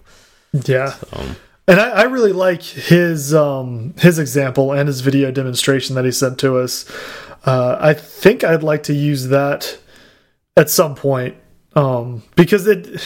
Yeah. 0.52 0.92
So. 0.92 1.36
And 1.68 1.78
I, 1.78 1.90
I, 1.90 2.02
really 2.04 2.32
like 2.32 2.62
his 2.62 3.34
um, 3.34 3.94
his 3.98 4.18
example 4.18 4.72
and 4.72 4.88
his 4.88 5.02
video 5.02 5.30
demonstration 5.30 5.94
that 5.96 6.06
he 6.06 6.10
sent 6.10 6.38
to 6.38 6.56
us. 6.56 6.90
Uh, 7.44 7.76
I 7.78 7.92
think 7.92 8.42
I'd 8.42 8.62
like 8.62 8.84
to 8.84 8.94
use 8.94 9.28
that 9.28 9.78
at 10.56 10.70
some 10.70 10.94
point 10.94 11.36
um, 11.76 12.22
because 12.36 12.66
it 12.66 13.02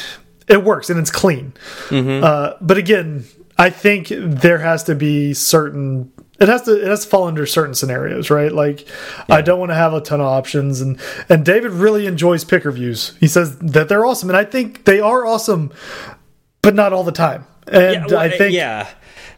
it 0.48 0.62
works 0.62 0.90
and 0.90 1.00
it's 1.00 1.10
clean. 1.10 1.54
Mm 1.88 2.04
-hmm. 2.04 2.22
uh, 2.22 2.52
but 2.60 2.78
again, 2.78 3.24
I 3.58 3.70
think 3.70 4.08
there 4.40 4.58
has 4.58 4.84
to 4.84 4.94
be 4.94 5.34
certain 5.34 6.12
it 6.40 6.48
has 6.48 6.62
to 6.62 6.72
it 6.72 6.88
has 6.88 7.04
to 7.04 7.08
fall 7.08 7.26
under 7.26 7.46
certain 7.46 7.74
scenarios, 7.74 8.30
right? 8.30 8.52
Like 8.52 8.86
yeah. 9.28 9.38
I 9.38 9.42
don't 9.42 9.58
want 9.58 9.70
to 9.70 9.76
have 9.76 9.96
a 9.96 10.00
ton 10.00 10.20
of 10.20 10.26
options 10.26 10.80
and 10.80 11.00
and 11.28 11.44
David 11.44 11.72
really 11.72 12.06
enjoys 12.06 12.44
picker 12.44 12.72
views. 12.72 13.14
He 13.20 13.28
says 13.28 13.56
that 13.58 13.88
they're 13.88 14.06
awesome 14.06 14.30
and 14.34 14.46
I 14.46 14.50
think 14.50 14.84
they 14.84 15.00
are 15.00 15.26
awesome 15.26 15.70
but 16.62 16.74
not 16.74 16.92
all 16.92 17.04
the 17.04 17.12
time. 17.12 17.44
And 17.66 17.94
yeah, 17.94 18.06
well, 18.06 18.18
I 18.18 18.28
think 18.30 18.54
yeah. 18.54 18.88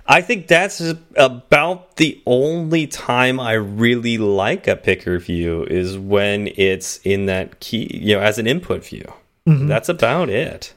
I 0.07 0.21
think 0.21 0.49
that's 0.49 0.83
about 1.16 1.97
the 1.97 2.23
only 2.26 2.87
time 2.87 3.40
I 3.40 3.54
really 3.54 4.19
like 4.19 4.69
a 4.69 4.76
picker 4.76 5.19
view 5.19 5.64
is 5.64 5.97
when 5.97 6.49
it's 6.57 6.99
in 7.04 7.26
that 7.26 7.61
key, 7.61 7.88
you 7.90 8.14
know, 8.16 8.21
as 8.21 8.38
an 8.38 8.47
input 8.47 8.85
view. 8.85 9.11
Mm 9.47 9.57
-hmm. 9.57 9.69
That's 9.69 9.88
about 9.88 10.28
it. 10.28 10.75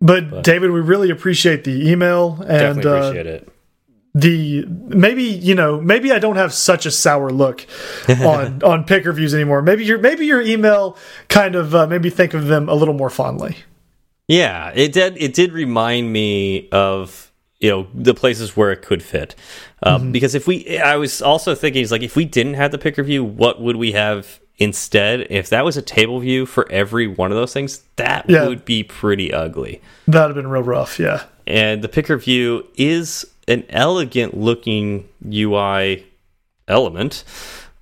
But, 0.00 0.30
but, 0.30 0.44
David, 0.44 0.70
we 0.70 0.80
really 0.80 1.10
appreciate 1.10 1.64
the 1.64 1.90
email 1.90 2.36
and 2.40 2.48
definitely 2.48 2.90
uh, 2.90 2.96
appreciate 2.96 3.26
uh, 3.26 3.30
it. 3.30 3.52
The 4.14 4.64
maybe 4.66 5.24
you 5.24 5.54
know 5.54 5.78
maybe 5.80 6.10
I 6.10 6.18
don't 6.18 6.36
have 6.36 6.50
such 6.50 6.86
a 6.86 6.90
sour 6.90 7.30
look 7.30 7.66
on 8.08 8.62
on 8.62 8.84
picker 8.84 9.12
views 9.12 9.34
anymore. 9.34 9.60
Maybe 9.62 9.84
your 9.84 9.98
maybe 9.98 10.24
your 10.24 10.40
email 10.40 10.96
kind 11.28 11.54
of 11.54 11.74
uh, 11.74 11.86
made 11.86 12.00
me 12.02 12.10
think 12.10 12.34
of 12.34 12.46
them 12.46 12.68
a 12.68 12.74
little 12.74 12.94
more 12.94 13.10
fondly. 13.10 13.56
Yeah, 14.28 14.72
it 14.74 14.92
did. 14.92 15.16
It 15.18 15.34
did 15.34 15.52
remind 15.52 16.12
me 16.12 16.68
of 16.70 17.30
you 17.60 17.70
know 17.70 17.86
the 17.94 18.14
places 18.14 18.56
where 18.56 18.70
it 18.70 18.82
could 18.82 19.02
fit 19.02 19.34
um, 19.82 19.94
mm 19.94 20.08
-hmm. 20.08 20.12
because 20.12 20.34
if 20.34 20.46
we 20.46 20.78
i 20.78 20.94
was 20.96 21.22
also 21.22 21.54
thinking 21.54 21.82
is 21.82 21.90
like 21.90 22.04
if 22.04 22.14
we 22.14 22.24
didn't 22.26 22.54
have 22.54 22.70
the 22.70 22.78
picker 22.78 23.02
view 23.02 23.24
what 23.24 23.56
would 23.62 23.76
we 23.76 23.92
have 23.92 24.26
Instead, 24.58 25.26
if 25.28 25.50
that 25.50 25.66
was 25.66 25.76
a 25.76 25.82
table 25.82 26.18
view 26.18 26.46
for 26.46 26.70
every 26.72 27.06
one 27.06 27.30
of 27.30 27.36
those 27.36 27.52
things, 27.52 27.82
that 27.96 28.24
yeah. 28.28 28.48
would 28.48 28.64
be 28.64 28.82
pretty 28.82 29.30
ugly. 29.30 29.82
That'd 30.08 30.34
have 30.34 30.42
been 30.42 30.50
real 30.50 30.62
rough, 30.62 30.98
yeah. 30.98 31.24
And 31.46 31.82
the 31.82 31.90
picker 31.90 32.16
view 32.16 32.66
is 32.74 33.26
an 33.48 33.64
elegant 33.68 34.34
looking 34.34 35.08
UI 35.30 36.06
element, 36.68 37.24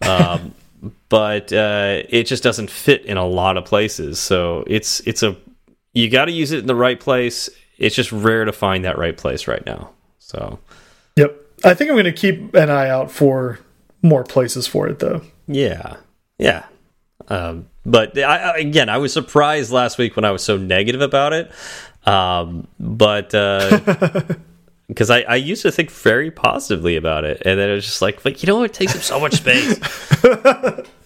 um, 0.03 0.53
but 1.09 1.53
uh, 1.53 2.03
it 2.09 2.25
just 2.25 2.43
doesn't 2.43 2.71
fit 2.71 3.05
in 3.05 3.19
a 3.19 3.27
lot 3.27 3.57
of 3.57 3.65
places. 3.65 4.19
So 4.19 4.65
it's 4.67 4.99
it's 5.01 5.23
a 5.23 5.37
you 5.95 6.11
got 6.11 6.27
to 6.27 6.33
use 6.33 6.53
it 6.53 6.59
in 6.59 6.67
the 6.67 6.75
right 6.75 6.99
place. 6.99 7.49
It's 7.79 7.97
just 7.97 8.13
rare 8.13 8.45
to 8.45 8.53
find 8.53 8.85
that 8.85 8.99
right 8.99 9.17
place 9.17 9.49
right 9.49 9.65
now. 9.65 9.91
So, 10.19 10.59
yep. 11.17 11.41
I 11.65 11.75
think 11.75 11.91
I'm 11.91 11.97
going 11.97 12.05
to 12.05 12.13
keep 12.13 12.55
an 12.55 12.71
eye 12.71 12.89
out 12.89 13.11
for 13.11 13.59
more 14.03 14.25
places 14.25 14.67
for 14.67 14.87
it, 14.89 14.99
though. 14.99 15.23
Yeah. 15.47 15.97
Yeah. 16.39 16.65
Um, 17.29 17.69
but 17.87 18.19
I, 18.19 18.59
again, 18.59 18.89
I 18.89 18.99
was 18.99 19.13
surprised 19.13 19.71
last 19.71 19.99
week 19.99 20.17
when 20.17 20.25
I 20.25 20.31
was 20.31 20.43
so 20.43 20.57
negative 20.57 21.01
about 21.01 21.33
it. 21.33 21.51
Um, 22.07 22.67
but 22.79 23.31
because 23.31 25.11
uh, 25.11 25.15
I, 25.15 25.25
I 25.29 25.37
used 25.37 25.63
to 25.63 25.73
think 25.73 25.91
very 25.91 26.31
positively 26.31 26.97
about 26.97 27.25
it, 27.25 27.43
and 27.47 27.59
then 27.59 27.71
it 27.71 27.75
was 27.75 27.87
just 27.87 28.03
like, 28.03 28.23
but 28.23 28.43
you 28.43 28.47
know, 28.47 28.63
it 28.63 28.75
takes 28.75 28.95
up 28.95 29.03
so 29.03 29.21
much 29.21 29.35
space. 29.35 29.79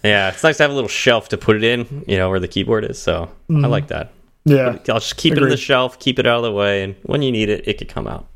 yeah, 0.03 0.29
it's 0.29 0.43
nice 0.43 0.57
to 0.57 0.63
have 0.63 0.71
a 0.71 0.75
little 0.75 0.89
shelf 0.89 1.29
to 1.29 1.37
put 1.37 1.55
it 1.55 1.63
in, 1.63 2.03
you 2.07 2.17
know, 2.17 2.29
where 2.29 2.39
the 2.39 2.47
keyboard 2.47 2.85
is. 2.85 3.01
So 3.01 3.13
mm. 3.13 3.27
I 3.27 3.53
mm-hmm. 3.53 3.65
like 3.65 3.87
that. 3.87 4.11
Yeah, 4.45 4.77
I'll 4.87 4.99
just 4.99 5.17
keep 5.17 5.33
Agreed. 5.33 5.43
it 5.43 5.45
in 5.47 5.51
the 5.51 5.57
shelf, 5.57 5.99
keep 5.99 6.17
it 6.17 6.25
out 6.25 6.37
of 6.37 6.43
the 6.43 6.51
way, 6.51 6.83
and 6.83 6.95
when 7.03 7.21
you 7.21 7.31
need 7.31 7.49
it, 7.49 7.67
it 7.67 7.77
could 7.77 7.89
come 7.89 8.07
out. 8.07 8.28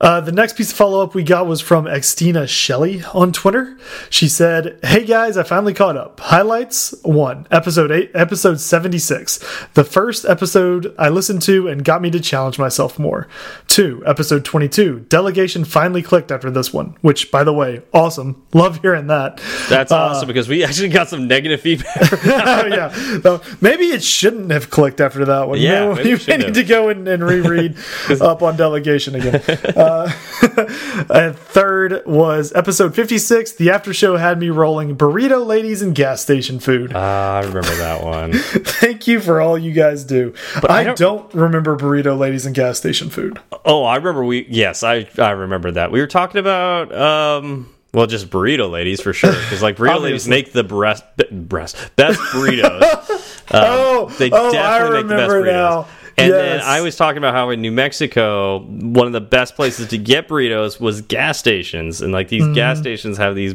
Uh, 0.00 0.20
the 0.20 0.32
next 0.32 0.56
piece 0.56 0.72
of 0.72 0.76
follow 0.76 1.04
up 1.04 1.14
we 1.14 1.22
got 1.22 1.46
was 1.46 1.60
from 1.60 1.84
Xtina 1.84 2.48
Shelley 2.48 3.04
on 3.14 3.32
Twitter. 3.32 3.78
She 4.10 4.28
said, 4.28 4.80
Hey 4.82 5.04
guys, 5.04 5.36
I 5.36 5.44
finally 5.44 5.72
caught 5.72 5.96
up. 5.96 6.18
Highlights 6.18 6.92
one, 7.04 7.46
episode 7.52 7.92
eight, 7.92 8.10
episode 8.12 8.58
76. 8.58 9.38
The 9.74 9.84
first 9.84 10.24
episode 10.24 10.92
I 10.98 11.10
listened 11.10 11.42
to 11.42 11.68
and 11.68 11.84
got 11.84 12.02
me 12.02 12.10
to 12.10 12.18
challenge 12.18 12.58
myself 12.58 12.98
more. 12.98 13.28
Two, 13.68 14.02
episode 14.04 14.44
22. 14.44 15.06
Delegation 15.08 15.64
finally 15.64 16.02
clicked 16.02 16.32
after 16.32 16.50
this 16.50 16.72
one, 16.72 16.96
which, 17.00 17.30
by 17.30 17.44
the 17.44 17.52
way, 17.52 17.80
awesome. 17.92 18.44
Love 18.52 18.82
hearing 18.82 19.06
that. 19.06 19.40
That's 19.68 19.92
uh, 19.92 19.96
awesome 19.96 20.26
because 20.26 20.48
we 20.48 20.64
actually 20.64 20.88
got 20.88 21.08
some 21.08 21.28
negative 21.28 21.60
feedback. 21.60 22.10
yeah. 22.24 23.20
So 23.20 23.42
maybe 23.60 23.84
it 23.84 24.02
shouldn't 24.02 24.50
have 24.50 24.70
clicked 24.70 25.00
after 25.00 25.24
that 25.26 25.48
one. 25.48 25.60
Yeah. 25.60 25.96
You, 26.00 26.18
may 26.26 26.38
need 26.38 26.54
to 26.54 26.64
go 26.64 26.88
and, 26.88 27.06
and 27.06 27.22
reread 27.22 27.76
up 28.20 28.42
on 28.42 28.56
delegation 28.56 29.14
again. 29.14 29.36
Uh, 29.36 29.83
and 31.10 31.36
third 31.36 32.02
was 32.06 32.52
episode 32.54 32.94
56. 32.94 33.52
The 33.52 33.70
after 33.70 33.94
show 33.94 34.16
had 34.16 34.38
me 34.38 34.50
rolling 34.50 34.96
burrito 34.96 35.44
ladies 35.46 35.82
and 35.82 35.94
gas 35.94 36.20
station 36.20 36.58
food. 36.58 36.94
Uh, 36.94 36.98
I 36.98 37.40
remember 37.40 37.74
that 37.76 38.02
one. 38.02 38.32
Thank 38.34 39.06
you 39.06 39.20
for 39.20 39.40
all 39.40 39.56
you 39.56 39.72
guys 39.72 40.04
do. 40.04 40.34
But 40.60 40.70
I, 40.70 40.80
I 40.80 40.84
don't, 40.84 40.98
don't, 40.98 41.34
remember 41.34 41.76
burrito 41.76 42.18
ladies 42.18 42.46
and 42.46 42.54
gas 42.54 42.78
station 42.78 43.10
food. 43.10 43.40
Oh, 43.64 43.84
I 43.84 43.96
remember 43.96 44.24
we. 44.24 44.46
Yes, 44.48 44.82
I 44.82 45.08
I 45.18 45.30
remember 45.30 45.70
that. 45.72 45.90
We 45.90 46.00
were 46.00 46.06
talking 46.06 46.38
about. 46.40 46.94
um 46.94 47.70
well, 47.94 48.08
just 48.08 48.28
burrito 48.28 48.68
ladies 48.68 49.00
for 49.00 49.12
sure, 49.12 49.32
because 49.32 49.62
like 49.62 49.76
burrito 49.76 50.00
ladies 50.00 50.26
make 50.26 50.52
the 50.52 50.64
breast, 50.64 51.04
breast 51.30 51.76
best 51.94 52.18
burritos. 52.18 52.82
um, 53.54 53.62
oh, 53.62 54.14
they 54.18 54.30
oh, 54.32 54.50
definitely 54.50 55.04
make 55.04 55.08
the 55.08 55.14
best 55.14 55.30
burritos. 55.30 55.46
Now. 55.46 55.86
And 56.16 56.30
yes. 56.30 56.38
then 56.38 56.60
I 56.60 56.80
was 56.80 56.96
talking 56.96 57.18
about 57.18 57.34
how 57.34 57.50
in 57.50 57.60
New 57.60 57.72
Mexico, 57.72 58.60
one 58.60 59.06
of 59.06 59.12
the 59.12 59.20
best 59.20 59.56
places 59.56 59.88
to 59.88 59.98
get 59.98 60.28
burritos 60.28 60.80
was 60.80 61.02
gas 61.02 61.38
stations, 61.38 62.00
and 62.00 62.12
like 62.12 62.28
these 62.28 62.44
mm. 62.44 62.54
gas 62.54 62.78
stations 62.78 63.16
have 63.18 63.34
these 63.34 63.54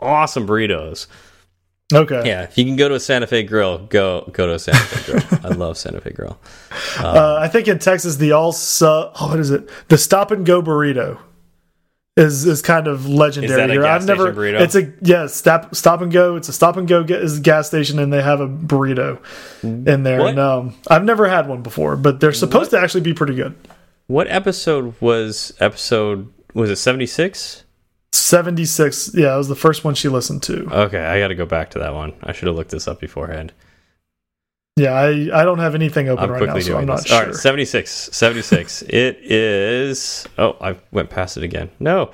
awesome 0.00 0.46
burritos. 0.46 1.06
Okay. 1.92 2.22
Yeah, 2.24 2.42
if 2.42 2.56
you 2.56 2.64
can 2.64 2.76
go 2.76 2.88
to 2.88 2.94
a 2.94 3.00
Santa 3.00 3.26
Fe 3.26 3.42
Grill, 3.42 3.78
go 3.86 4.28
go 4.32 4.46
to 4.46 4.54
a 4.54 4.58
Santa 4.58 4.78
Fe 4.78 5.12
Grill. 5.12 5.40
I 5.44 5.48
love 5.54 5.76
Santa 5.76 6.00
Fe 6.00 6.10
Grill. 6.10 6.38
Um, 6.98 7.04
uh, 7.04 7.36
I 7.40 7.48
think 7.48 7.68
in 7.68 7.78
Texas, 7.78 8.16
the 8.16 8.32
all 8.32 8.54
oh, 8.80 9.12
what 9.28 9.38
is 9.38 9.50
it? 9.50 9.68
The 9.88 9.98
Stop 9.98 10.30
and 10.30 10.44
Go 10.44 10.62
burrito 10.62 11.18
is 12.16 12.46
is 12.46 12.60
kind 12.60 12.86
of 12.86 13.08
legendary 13.08 13.70
here. 13.70 13.86
I've 13.86 14.06
never. 14.06 14.32
Burrito? 14.32 14.60
It's 14.60 14.74
a 14.74 14.92
yeah 15.00 15.26
stop 15.26 15.74
stop 15.74 16.00
and 16.00 16.12
go. 16.12 16.36
It's 16.36 16.48
a 16.48 16.52
stop 16.52 16.76
and 16.76 16.86
go 16.86 17.02
is 17.02 17.40
gas 17.40 17.68
station, 17.68 17.98
and 17.98 18.12
they 18.12 18.22
have 18.22 18.40
a 18.40 18.48
burrito 18.48 19.18
in 19.62 20.02
there. 20.02 20.20
What? 20.20 20.30
And 20.30 20.38
um, 20.38 20.74
I've 20.88 21.04
never 21.04 21.28
had 21.28 21.48
one 21.48 21.62
before, 21.62 21.96
but 21.96 22.20
they're 22.20 22.32
supposed 22.32 22.72
what? 22.72 22.78
to 22.78 22.84
actually 22.84 23.00
be 23.00 23.14
pretty 23.14 23.34
good. 23.34 23.56
What 24.08 24.28
episode 24.28 24.94
was 25.00 25.54
episode? 25.60 26.32
Was 26.54 26.70
it 26.70 26.76
seventy 26.76 27.06
six? 27.06 27.64
76 28.14 29.14
yeah 29.14 29.34
it 29.34 29.38
was 29.38 29.48
the 29.48 29.56
first 29.56 29.84
one 29.84 29.94
she 29.94 30.06
listened 30.06 30.42
to 30.42 30.68
okay 30.70 31.02
i 31.02 31.18
gotta 31.18 31.34
go 31.34 31.46
back 31.46 31.70
to 31.70 31.78
that 31.78 31.94
one 31.94 32.12
i 32.22 32.30
should 32.30 32.46
have 32.46 32.54
looked 32.54 32.70
this 32.70 32.86
up 32.86 33.00
beforehand 33.00 33.54
yeah, 34.76 34.92
I, 34.92 35.42
I 35.42 35.44
don't 35.44 35.58
have 35.58 35.74
anything 35.74 36.08
open 36.08 36.24
I'm 36.24 36.30
right 36.30 36.46
now, 36.46 36.58
so 36.58 36.78
I'm 36.78 36.86
not 36.86 36.98
this. 36.98 37.06
sure. 37.06 37.18
All 37.18 37.26
right, 37.26 37.34
76. 37.34 37.90
76. 37.90 38.82
it 38.88 39.18
is. 39.18 40.26
Oh, 40.38 40.56
I 40.60 40.76
went 40.90 41.10
past 41.10 41.36
it 41.36 41.42
again. 41.42 41.70
No, 41.78 42.10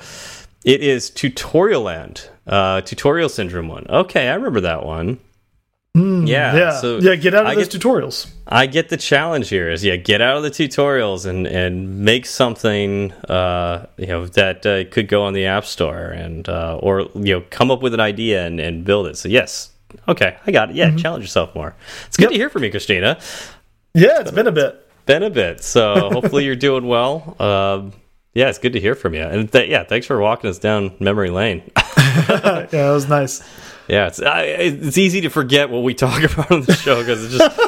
it 0.65 0.83
is 0.83 1.11
Tutorial 1.11 1.83
Land, 1.83 2.29
uh, 2.47 2.81
Tutorial 2.81 3.29
Syndrome 3.29 3.69
one. 3.69 3.87
Okay, 3.89 4.29
I 4.29 4.35
remember 4.35 4.61
that 4.63 4.85
one. 4.85 5.21
Mm, 5.97 6.29
yeah, 6.29 6.55
yeah, 6.55 6.81
so 6.81 6.99
yeah. 6.99 7.15
Get 7.15 7.35
out 7.35 7.47
of 7.47 7.53
I 7.53 7.55
those 7.55 7.69
get, 7.69 7.81
tutorials. 7.81 8.31
I 8.47 8.67
get 8.67 8.89
the 8.89 8.97
challenge 8.97 9.49
here 9.49 9.71
is 9.71 9.83
yeah, 9.83 9.97
get 9.97 10.21
out 10.21 10.37
of 10.37 10.43
the 10.43 10.51
tutorials 10.51 11.27
and 11.27 11.47
and 11.47 12.01
make 12.01 12.27
something 12.27 13.11
uh, 13.29 13.87
you 13.97 14.07
know 14.07 14.27
that 14.27 14.67
uh, 14.67 14.85
could 14.91 15.09
go 15.09 15.23
on 15.23 15.33
the 15.33 15.47
app 15.47 15.65
store 15.65 16.07
and 16.07 16.49
uh, 16.49 16.79
or 16.81 17.09
you 17.15 17.35
know 17.35 17.45
come 17.51 17.71
up 17.71 17.83
with 17.83 17.95
an 17.95 18.01
idea 18.01 18.47
and 18.47 18.61
and 18.61 18.85
build 18.85 19.07
it. 19.07 19.17
So 19.17 19.29
yes, 19.29 19.71
Okay, 20.07 20.37
I 20.47 20.51
got 20.51 20.71
it. 20.71 20.77
Yeah, 20.77 20.89
mm 20.89 20.95
-hmm. 20.95 21.03
challenge 21.03 21.25
yourself 21.25 21.55
more. 21.55 21.75
It's 22.07 22.17
good 22.17 22.31
yep. 22.31 22.33
to 22.33 22.39
hear 22.39 22.51
from 22.51 22.63
you, 22.63 22.71
Christina. 22.71 23.19
Yeah, 23.95 24.21
it's 24.21 24.31
been 24.31 24.47
a 24.47 24.53
bit. 24.53 24.75
Been 25.07 25.23
a 25.23 25.31
bit. 25.31 25.65
So 25.65 26.11
hopefully 26.13 26.45
you're 26.45 26.57
doing 26.57 26.87
well. 26.87 27.35
Um, 27.39 27.93
yeah, 28.35 28.49
it's 28.49 28.59
good 28.59 28.75
to 28.75 28.81
hear 28.81 28.95
from 28.95 29.15
you. 29.15 29.23
And 29.23 29.51
th 29.51 29.69
yeah, 29.69 29.85
thanks 29.85 30.07
for 30.07 30.21
walking 30.21 30.51
us 30.51 30.59
down 30.59 30.93
memory 31.01 31.31
lane. 31.31 31.63
yeah, 32.29 32.67
it 32.71 32.93
was 32.93 33.09
nice. 33.09 33.43
Yeah, 33.89 34.07
it's 34.07 34.21
I, 34.21 34.43
it's 34.43 34.99
easy 34.99 35.23
to 35.23 35.31
forget 35.31 35.71
what 35.71 35.83
we 35.83 35.95
talk 35.95 36.23
about 36.31 36.53
on 36.53 36.63
the 36.63 36.75
show 36.75 37.01
because 37.01 37.25
it's 37.25 37.39
just 37.39 37.59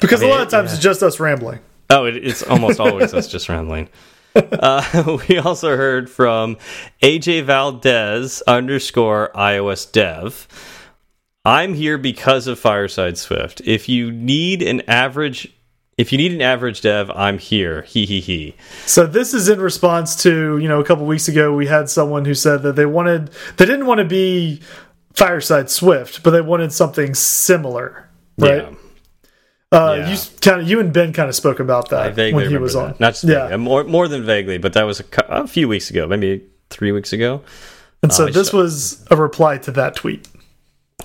because 0.00 0.22
I 0.22 0.26
mean, 0.26 0.32
a 0.32 0.36
lot 0.36 0.46
of 0.46 0.50
times 0.50 0.70
yeah. 0.70 0.74
it's 0.74 0.82
just 0.82 1.02
us 1.02 1.20
rambling. 1.20 1.58
Oh, 1.90 2.04
it, 2.04 2.16
it's 2.16 2.42
almost 2.42 2.80
always 2.80 3.12
us 3.12 3.28
just 3.28 3.48
rambling. 3.48 3.88
Uh, 4.34 5.18
we 5.28 5.38
also 5.38 5.76
heard 5.76 6.08
from 6.08 6.56
AJ 7.02 7.44
Valdez 7.44 8.42
underscore 8.46 9.30
iOS 9.34 9.90
Dev. 9.90 10.46
I'm 11.48 11.72
here 11.72 11.96
because 11.96 12.46
of 12.46 12.58
Fireside 12.58 13.16
Swift. 13.16 13.62
If 13.64 13.88
you 13.88 14.12
need 14.12 14.60
an 14.60 14.82
average 14.82 15.50
if 15.96 16.12
you 16.12 16.18
need 16.18 16.32
an 16.32 16.42
average 16.42 16.82
dev, 16.82 17.10
I'm 17.10 17.38
here. 17.38 17.82
He 17.82 18.04
he 18.04 18.20
he. 18.20 18.54
So 18.84 19.06
this 19.06 19.32
is 19.32 19.48
in 19.48 19.58
response 19.58 20.14
to 20.24 20.58
you 20.58 20.68
know 20.68 20.78
a 20.78 20.84
couple 20.84 21.06
weeks 21.06 21.26
ago 21.26 21.54
we 21.54 21.66
had 21.66 21.88
someone 21.88 22.26
who 22.26 22.34
said 22.34 22.62
that 22.64 22.76
they 22.76 22.84
wanted 22.84 23.30
they 23.56 23.64
didn't 23.64 23.86
want 23.86 23.98
to 23.98 24.04
be 24.04 24.60
Fireside 25.14 25.70
Swift, 25.70 26.22
but 26.22 26.32
they 26.32 26.42
wanted 26.42 26.70
something 26.70 27.14
similar, 27.14 28.10
right? 28.36 28.64
Yeah. 28.64 28.74
Uh, 29.72 29.94
Yeah. 29.94 30.12
You 30.12 30.18
kind 30.42 30.60
of 30.60 30.68
you 30.68 30.80
and 30.80 30.92
Ben 30.92 31.14
kind 31.14 31.30
of 31.30 31.34
spoke 31.34 31.60
about 31.60 31.88
that 31.88 32.14
when 32.14 32.50
he 32.50 32.58
was 32.58 32.74
that. 32.74 32.80
on. 32.80 32.94
Not 32.98 33.14
just 33.14 33.24
yeah, 33.24 33.48
vaguely, 33.48 33.56
more 33.56 33.84
more 33.84 34.06
than 34.06 34.22
vaguely, 34.22 34.58
but 34.58 34.74
that 34.74 34.82
was 34.82 35.00
a, 35.00 35.04
a 35.28 35.46
few 35.46 35.66
weeks 35.66 35.88
ago, 35.88 36.06
maybe 36.06 36.44
three 36.68 36.92
weeks 36.92 37.14
ago. 37.14 37.42
and 38.02 38.12
so 38.12 38.26
I 38.26 38.32
this 38.32 38.52
was 38.52 39.02
a 39.10 39.16
reply 39.16 39.56
to 39.56 39.70
that 39.70 39.96
tweet. 39.96 40.28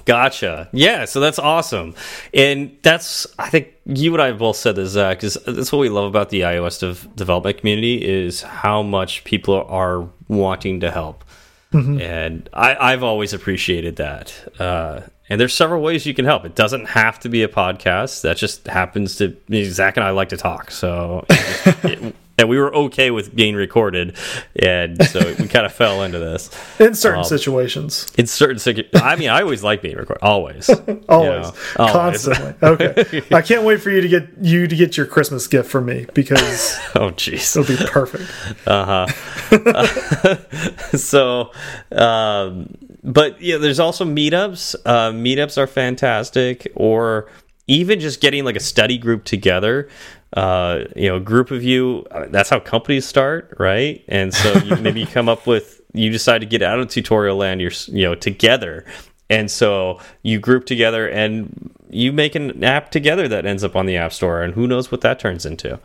Gotcha. 0.06 0.68
Yeah, 0.74 1.06
so 1.06 1.20
that's 1.20 1.40
awesome, 1.40 1.96
and 2.34 2.76
that's 2.82 3.26
I 3.40 3.50
think 3.50 3.70
you 3.86 4.12
and 4.14 4.22
I 4.22 4.28
have 4.28 4.40
both 4.40 4.58
said 4.58 4.76
this, 4.76 4.90
Zach. 4.92 5.24
Is 5.24 5.38
that's 5.46 5.72
what 5.72 5.80
we 5.80 5.88
love 5.90 6.06
about 6.06 6.30
the 6.30 6.42
iOS 6.42 6.80
dev 6.82 7.08
development 7.16 7.60
community 7.60 8.04
is 8.04 8.42
how 8.42 8.82
much 8.84 9.24
people 9.24 9.64
are 9.70 10.10
wanting 10.28 10.80
to 10.82 10.92
help, 10.92 11.24
and 11.72 12.50
I, 12.54 12.76
I've 12.94 13.04
always 13.04 13.34
appreciated 13.34 13.96
that. 13.98 14.34
Uh, 14.60 15.02
and 15.30 15.40
there's 15.40 15.54
several 15.54 15.82
ways 15.82 16.06
you 16.06 16.14
can 16.14 16.26
help. 16.26 16.44
It 16.44 16.54
doesn't 16.56 16.86
have 16.90 17.20
to 17.22 17.30
be 17.30 17.44
a 17.44 17.48
podcast. 17.48 18.22
That 18.24 18.36
just 18.36 18.68
happens 18.68 19.16
to 19.18 19.38
Zach 19.72 19.96
and 19.96 20.04
I 20.04 20.10
like 20.10 20.30
to 20.30 20.38
talk, 20.38 20.70
so. 20.72 21.24
it- 21.30 22.16
and 22.38 22.50
we 22.50 22.58
were 22.58 22.74
okay 22.74 23.12
with 23.12 23.36
being 23.36 23.56
recorded, 23.56 24.18
and 24.56 25.02
so 25.08 25.20
we 25.40 25.48
kind 25.56 25.66
of 25.66 25.74
fell 25.74 26.02
into 26.04 26.18
this 26.20 26.50
In 26.80 26.96
certain 26.96 27.20
Um, 27.20 27.26
situations, 27.26 28.08
in 28.18 28.26
certain 28.28 28.60
I 28.96 29.16
mean, 29.16 29.30
I 29.30 29.42
always 29.42 29.64
like 29.64 29.82
being 29.82 29.96
recorded. 29.98 30.24
Always, 30.24 30.70
always, 31.10 31.52
always. 31.78 31.92
constantly. 31.94 32.54
okay, 32.64 33.22
I 33.32 33.42
can't 33.50 33.64
wait 33.64 33.82
for 33.82 33.90
you 33.92 34.02
to 34.02 34.08
get 34.08 34.30
you 34.42 34.68
to 34.68 34.76
get 34.76 34.98
your 34.98 35.06
Christmas 35.06 35.48
gift 35.48 35.70
from 35.70 35.86
me 35.86 36.06
because 36.14 36.78
oh, 36.96 37.12
jeez. 37.12 37.56
it'll 37.56 37.68
be 37.78 37.84
perfect. 37.92 38.30
Uh 38.68 39.06
huh. 39.08 40.98
so, 40.98 41.52
um, 41.92 42.74
but 43.04 43.42
yeah, 43.42 43.58
there's 43.58 43.80
also 43.80 44.06
meetups. 44.06 44.76
Uh, 44.86 45.12
meetups 45.12 45.58
are 45.58 45.68
fantastic, 45.68 46.72
or 46.76 47.30
even 47.68 48.00
just 48.00 48.22
getting 48.22 48.44
like 48.44 48.56
a 48.56 48.60
study 48.62 48.98
group 48.98 49.24
together. 49.24 49.88
Uh, 50.34 50.86
you 50.96 51.08
know, 51.10 51.18
a 51.18 51.20
group 51.20 51.52
of 51.52 51.64
you. 51.64 52.06
uh, 52.12 52.26
That's 52.30 52.50
how 52.50 52.60
companies 52.60 53.06
start, 53.06 53.56
right? 53.60 54.04
And 54.08 54.34
so 54.34 54.54
you, 54.64 54.76
maybe 54.82 55.02
you 55.02 55.08
come 55.08 55.30
up 55.30 55.46
with 55.46 55.80
you 55.94 56.10
decide 56.10 56.40
to 56.40 56.48
get 56.48 56.62
out 56.64 56.80
of 56.80 56.88
tutorial 56.90 57.38
land. 57.38 57.62
You're 57.62 57.72
you 57.88 58.04
know 58.04 58.16
together. 58.16 58.86
And 59.30 59.50
so 59.50 60.00
you 60.22 60.40
group 60.40 60.66
together 60.66 61.08
and 61.08 61.72
you 61.90 62.12
make 62.12 62.36
an 62.36 62.64
app 62.64 62.92
together 62.92 63.28
that 63.28 63.46
ends 63.46 63.64
up 63.64 63.76
on 63.76 63.86
the 63.86 63.96
App 63.98 64.12
Store, 64.14 64.42
and 64.42 64.54
who 64.54 64.68
knows 64.68 64.92
what 64.92 65.02
that 65.02 65.20
turns 65.20 65.46
into. 65.46 65.80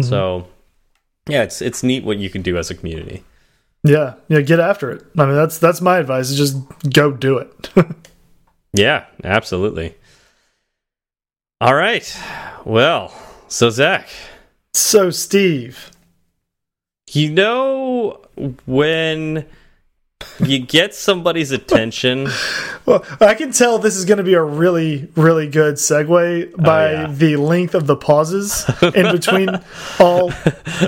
So, 0.00 0.46
yeah, 1.28 1.42
it's 1.42 1.60
it's 1.62 1.82
neat 1.82 2.04
what 2.04 2.18
you 2.18 2.30
can 2.30 2.42
do 2.42 2.56
as 2.58 2.70
a 2.70 2.74
community. 2.74 3.22
Yeah, 3.84 4.14
yeah, 4.28 4.40
get 4.40 4.58
after 4.60 4.90
it. 4.90 5.04
I 5.18 5.26
mean, 5.26 5.34
that's 5.34 5.58
that's 5.58 5.80
my 5.80 5.98
advice. 5.98 6.30
Is 6.30 6.36
just 6.38 6.56
go 6.92 7.12
do 7.12 7.38
it. 7.38 7.70
Yeah, 8.74 9.04
absolutely. 9.22 9.94
All 11.60 11.74
right. 11.74 12.18
Well, 12.64 13.12
so 13.52 13.68
Zach, 13.70 14.08
so, 14.74 15.10
Steve, 15.10 15.90
you 17.10 17.30
know 17.30 18.22
when 18.64 19.44
you 20.40 20.60
get 20.60 20.94
somebody's 20.94 21.50
attention, 21.50 22.28
well, 22.86 23.04
I 23.20 23.34
can 23.34 23.52
tell 23.52 23.78
this 23.78 23.96
is 23.96 24.06
going 24.06 24.16
to 24.16 24.24
be 24.24 24.32
a 24.32 24.42
really, 24.42 25.10
really 25.14 25.46
good 25.46 25.74
segue 25.74 26.52
oh, 26.54 26.56
by 26.56 26.92
yeah. 26.92 27.06
the 27.08 27.36
length 27.36 27.74
of 27.74 27.86
the 27.86 27.96
pauses 27.96 28.64
in 28.80 29.12
between 29.12 29.50
all 30.00 30.32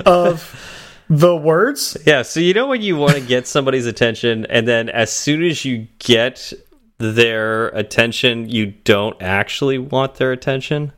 of 0.03 1.03
the 1.07 1.35
words. 1.35 1.95
yeah, 2.07 2.23
so 2.23 2.39
you 2.39 2.55
know 2.55 2.65
when 2.65 2.81
you 2.81 2.95
want 2.95 3.13
to 3.13 3.21
get 3.21 3.45
somebody's 3.45 3.85
attention 3.85 4.47
and 4.47 4.67
then 4.67 4.89
as 4.89 5.13
soon 5.13 5.43
as 5.43 5.63
you 5.63 5.87
get 5.99 6.51
their 6.97 7.67
attention, 7.67 8.49
you 8.49 8.65
don't 8.65 9.21
actually 9.21 9.77
want 9.77 10.15
their 10.15 10.31
attention? 10.31 10.91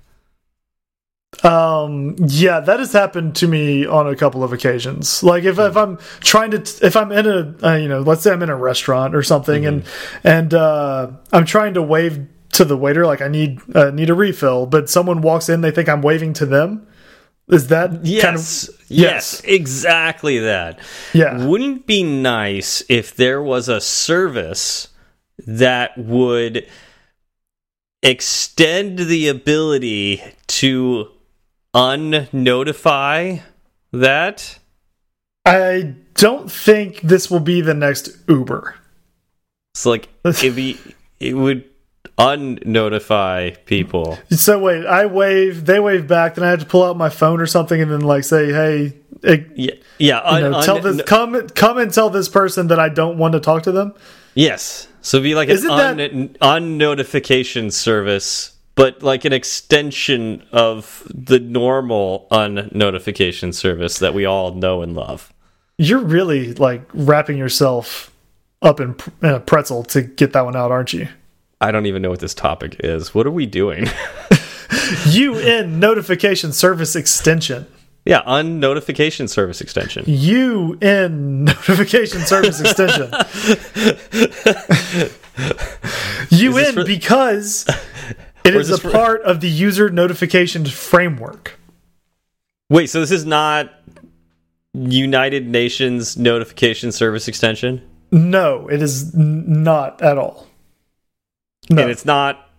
Um, 1.43 2.15
yeah, 2.19 2.59
that 2.61 2.79
has 2.79 2.93
happened 2.93 3.35
to 3.37 3.47
me 3.47 3.85
on 3.85 4.07
a 4.07 4.15
couple 4.15 4.43
of 4.43 4.53
occasions. 4.53 5.21
Like 5.23 5.43
if 5.43 5.59
if 5.59 5.77
I'm 5.77 5.97
trying 6.19 6.51
to 6.51 6.57
if 6.85 6.95
I'm 6.95 7.11
in 7.11 7.27
a 7.27 7.55
uh, 7.65 7.75
you 7.75 7.87
know, 7.87 7.99
let's 8.01 8.23
say 8.23 8.31
I'm 8.31 8.41
in 8.41 8.49
a 8.49 8.55
restaurant 8.55 9.15
or 9.15 9.21
something 9.23 9.65
and 9.65 9.83
and 10.23 10.53
uh 10.53 11.11
I'm 11.31 11.45
trying 11.45 11.75
to 11.75 11.81
wave 11.83 12.25
to 12.53 12.65
the 12.65 12.75
waiter 12.75 13.05
like 13.05 13.21
I 13.21 13.27
need 13.27 13.59
uh, 13.75 13.91
need 13.91 14.09
a 14.09 14.15
refill, 14.15 14.65
but 14.65 14.89
someone 14.89 15.21
walks 15.21 15.47
in, 15.47 15.61
they 15.61 15.69
think 15.71 15.87
I'm 15.89 16.01
waving 16.01 16.33
to 16.33 16.45
them. 16.47 16.87
Is 17.49 17.67
that 17.67 18.03
Yes. 18.05 18.23
kind 18.23 18.35
of 18.35 18.41
yes. 18.41 18.89
Yes. 18.89 19.41
Exactly 19.45 20.39
that. 20.39 20.79
yeah. 21.13 21.45
Wouldn't 21.45 21.81
it 21.81 21.87
be 21.87 22.03
nice 22.03 22.83
if 22.89 23.15
there 23.15 23.41
was 23.43 23.69
a 23.69 23.79
service 23.79 24.87
that 25.45 25.97
would 25.97 26.67
extend 28.03 28.99
the 28.99 29.27
ability 29.27 30.21
to 30.47 31.09
unnotify 31.77 33.41
that? 33.93 34.59
I 35.45 35.95
don't 36.15 36.51
think 36.51 37.01
this 37.01 37.29
will 37.31 37.39
be 37.39 37.61
the 37.61 37.73
next 37.73 38.09
Uber. 38.27 38.75
So 39.75 39.91
like 39.91 40.09
it'd 40.25 40.55
be 40.55 40.79
it 41.19 41.35
would 41.35 41.63
unnotify 42.17 43.63
people. 43.65 44.17
So 44.31 44.57
wait, 44.59 44.85
I 44.87 45.05
wave, 45.05 45.65
they 45.65 45.79
wave 45.79 46.07
back, 46.07 46.35
then 46.35 46.43
I 46.43 46.49
have 46.49 46.59
to 46.61 46.65
pull 46.65 46.83
out 46.83 46.97
my 46.97 47.09
phone 47.09 47.39
or 47.39 47.45
something 47.45 47.79
and 47.79 47.91
then 47.91 48.01
like 48.01 48.23
say, 48.23 48.51
"Hey, 48.51 48.97
it, 49.23 49.47
Yeah, 49.55 49.71
yeah. 49.99 50.19
Un, 50.21 50.41
know, 50.51 50.61
tell 50.63 50.77
un- 50.77 50.83
this 50.97 51.01
come 51.05 51.47
come 51.49 51.77
and 51.77 51.93
tell 51.93 52.09
this 52.09 52.27
person 52.27 52.67
that 52.67 52.79
I 52.79 52.89
don't 52.89 53.17
want 53.19 53.33
to 53.33 53.39
talk 53.39 53.63
to 53.63 53.71
them." 53.71 53.93
yes. 54.33 54.87
So 55.01 55.17
it'd 55.17 55.23
be 55.23 55.35
like 55.35 55.47
Isn't 55.47 55.69
un, 55.69 55.97
that- 55.97 56.11
unnotification 56.41 57.71
service, 57.71 58.56
but 58.77 59.01
like 59.01 59.25
an 59.25 59.33
extension 59.33 60.43
of 60.53 61.11
the 61.13 61.39
normal 61.39 62.27
unnotification 62.31 63.53
service 63.53 63.99
that 63.99 64.13
we 64.13 64.23
all 64.23 64.53
know 64.53 64.83
and 64.83 64.95
love. 64.95 65.33
You're 65.79 65.99
really 65.99 66.53
like 66.53 66.83
wrapping 66.93 67.37
yourself 67.37 68.13
up 68.61 68.79
in, 68.79 68.95
in 69.21 69.29
a 69.29 69.39
pretzel 69.39 69.83
to 69.85 70.03
get 70.03 70.33
that 70.33 70.45
one 70.45 70.55
out, 70.55 70.71
aren't 70.71 70.93
you? 70.93 71.07
I 71.59 71.71
don't 71.71 71.87
even 71.87 72.03
know 72.03 72.11
what 72.11 72.19
this 72.19 72.35
topic 72.35 72.77
is. 72.79 73.15
What 73.15 73.25
are 73.25 73.31
we 73.31 73.47
doing? 73.47 73.87
UN 75.07 75.79
notification 75.79 76.53
service 76.53 76.95
extension. 76.95 77.65
yeah, 78.05 78.21
unnotification 78.27 79.27
service 79.27 79.59
extension. 79.59 80.03
UN 80.07 81.45
notification 81.45 82.21
service 82.21 82.61
extension. 82.61 83.11
UN 86.29 86.85
because 86.85 87.65
it 88.55 88.61
is 88.61 88.69
is 88.69 88.83
a 88.83 88.89
part 88.89 89.21
of 89.23 89.41
the 89.41 89.49
user 89.49 89.89
notification 89.89 90.65
framework. 90.65 91.59
Wait, 92.69 92.87
so 92.89 92.99
this 92.99 93.11
is 93.11 93.25
not 93.25 93.71
United 94.73 95.47
Nations 95.47 96.17
notification 96.17 96.91
service 96.91 97.27
extension? 97.27 97.81
No, 98.11 98.67
it 98.67 98.81
is 98.81 99.15
not 99.15 100.01
at 100.01 100.17
all. 100.17 100.47
No, 101.69 101.81
And 101.81 101.91
it's 101.91 102.05
not 102.05 102.49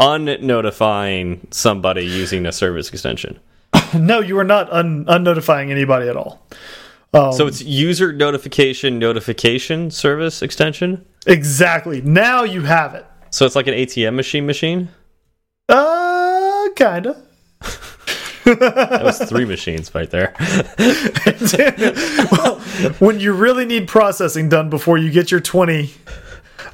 unnotifying 0.00 1.52
somebody 1.52 2.04
using 2.04 2.46
a 2.46 2.52
service 2.52 2.90
extension. 2.90 3.38
no, 3.94 4.20
you 4.20 4.38
are 4.38 4.44
not 4.44 4.72
un 4.72 5.04
unnotifying 5.06 5.70
anybody 5.70 6.08
at 6.08 6.16
all. 6.16 6.46
Um, 7.12 7.32
So 7.32 7.46
it's 7.46 7.62
user 7.62 8.12
notification 8.12 8.98
notification 8.98 9.90
service 9.90 10.42
extension? 10.42 11.04
exactly 11.26 12.02
now 12.02 12.42
you 12.44 12.62
have 12.62 12.94
it. 12.94 13.06
So 13.34 13.44
it's 13.44 13.56
like 13.56 13.66
an 13.66 13.74
ATM 13.74 14.14
machine 14.14 14.46
machine? 14.46 14.90
Uh, 15.68 16.68
kinda. 16.76 17.20
That 18.44 19.00
was 19.02 19.18
three 19.18 19.46
machines 19.46 19.92
right 19.94 20.10
there. 20.10 20.34
well, 22.30 22.60
when 22.98 23.18
you 23.18 23.32
really 23.32 23.64
need 23.64 23.88
processing 23.88 24.50
done 24.50 24.68
before 24.68 24.98
you 24.98 25.10
get 25.10 25.30
your 25.30 25.40
20, 25.40 25.90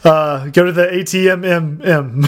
uh, 0.03 0.49
go 0.49 0.65
to 0.65 0.73
the 0.73 0.87
ATMMM. 0.87 2.25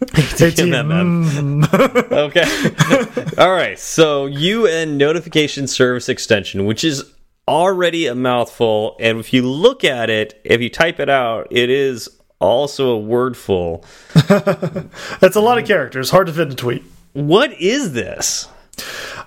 ATMMM. 0.00 1.62
ATM. 1.62 2.12
Okay. 3.36 3.40
All 3.40 3.52
right. 3.52 3.78
So 3.78 4.26
UN 4.26 4.98
notification 4.98 5.68
service 5.68 6.08
extension, 6.08 6.66
which 6.66 6.82
is 6.82 7.04
already 7.46 8.08
a 8.08 8.16
mouthful, 8.16 8.96
and 8.98 9.20
if 9.20 9.32
you 9.32 9.48
look 9.48 9.84
at 9.84 10.10
it, 10.10 10.40
if 10.42 10.60
you 10.60 10.68
type 10.68 10.98
it 10.98 11.08
out, 11.08 11.46
it 11.52 11.70
is 11.70 12.19
also 12.40 12.96
a 12.96 13.00
wordful. 13.00 13.84
That's 15.20 15.36
a 15.36 15.40
lot 15.40 15.58
of 15.58 15.66
characters, 15.66 16.10
hard 16.10 16.26
to 16.26 16.32
fit 16.32 16.48
in 16.48 16.52
a 16.52 16.56
tweet. 16.56 16.82
What 17.12 17.52
is 17.60 17.92
this? 17.92 18.48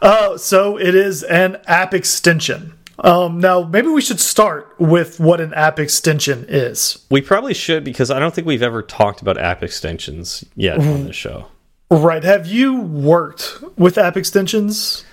Uh, 0.02 0.38
so 0.38 0.78
it 0.78 0.96
is 0.96 1.24
an 1.24 1.62
app 1.68 1.94
extension. 1.94 2.74
Um, 3.00 3.40
now, 3.40 3.64
maybe 3.64 3.88
we 3.88 4.02
should 4.02 4.20
start 4.20 4.76
with 4.80 5.20
what 5.20 5.42
an 5.42 5.54
app 5.54 5.80
extension 5.80 6.46
is. 6.48 7.06
We 7.10 7.22
probably 7.22 7.54
should 7.54 7.84
because 7.84 8.12
I 8.12 8.20
don't 8.20 8.34
think 8.34 8.46
we've 8.46 8.62
ever 8.62 8.82
talked 8.82 9.22
about 9.22 9.38
app 9.38 9.64
extensions 9.64 10.44
yet 10.56 10.80
on 10.80 11.06
the 11.06 11.14
show. 11.14 11.48
Right. 11.90 12.24
Have 12.24 12.48
you 12.48 12.82
worked 12.82 13.62
with 13.78 13.98
app 13.98 14.18
extensions? 14.18 15.06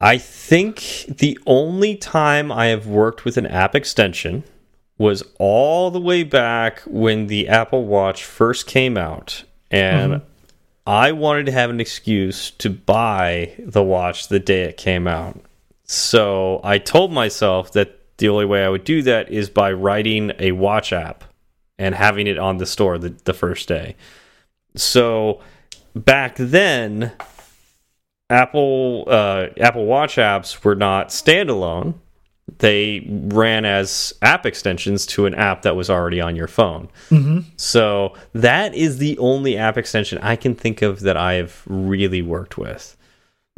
I 0.00 0.18
think 0.18 1.04
the 1.08 1.38
only 1.46 1.96
time 1.96 2.52
I 2.52 2.66
have 2.66 2.86
worked 2.86 3.24
with 3.24 3.36
an 3.36 3.46
app 3.46 3.74
extension 3.74 4.44
was 4.98 5.22
all 5.38 5.90
the 5.90 6.00
way 6.00 6.24
back 6.24 6.80
when 6.80 7.28
the 7.28 7.48
Apple 7.48 7.84
Watch 7.84 8.24
first 8.24 8.66
came 8.66 8.96
out. 8.96 9.44
And 9.70 10.12
mm 10.12 10.18
-hmm. 10.18 10.24
I 10.86 11.12
wanted 11.12 11.46
to 11.46 11.52
have 11.52 11.70
an 11.70 11.80
excuse 11.80 12.50
to 12.58 12.70
buy 12.70 13.52
the 13.58 13.82
watch 13.82 14.28
the 14.28 14.40
day 14.40 14.62
it 14.64 14.82
came 14.82 15.10
out. 15.10 15.36
So 15.84 16.60
I 16.64 16.78
told 16.78 17.12
myself 17.12 17.70
that 17.72 17.88
the 18.16 18.28
only 18.28 18.46
way 18.46 18.64
I 18.64 18.68
would 18.68 18.84
do 18.84 19.02
that 19.02 19.30
is 19.30 19.50
by 19.50 19.72
writing 19.72 20.32
a 20.38 20.52
watch 20.52 20.92
app 20.92 21.24
and 21.78 21.94
having 21.94 22.26
it 22.26 22.38
on 22.38 22.58
the 22.58 22.66
store 22.66 22.98
the, 22.98 23.14
the 23.24 23.32
first 23.32 23.68
day. 23.68 23.96
So 24.76 25.40
back 25.94 26.36
then, 26.36 27.12
Apple 28.30 29.04
uh, 29.06 29.46
Apple 29.58 29.86
Watch 29.86 30.16
apps 30.16 30.62
were 30.64 30.74
not 30.74 31.08
standalone. 31.08 31.94
They 32.58 33.06
ran 33.08 33.64
as 33.64 34.12
app 34.22 34.46
extensions 34.46 35.06
to 35.06 35.26
an 35.26 35.34
app 35.34 35.62
that 35.62 35.76
was 35.76 35.90
already 35.90 36.20
on 36.20 36.36
your 36.36 36.48
phone. 36.48 36.88
Mm 37.10 37.24
-hmm. 37.24 37.44
So 37.56 38.14
that 38.34 38.74
is 38.74 38.98
the 38.98 39.16
only 39.18 39.58
app 39.58 39.76
extension 39.76 40.20
I 40.32 40.36
can 40.36 40.54
think 40.54 40.82
of 40.82 41.00
that 41.00 41.16
I 41.16 41.34
have 41.34 41.52
really 41.66 42.22
worked 42.22 42.56
with. 42.58 42.96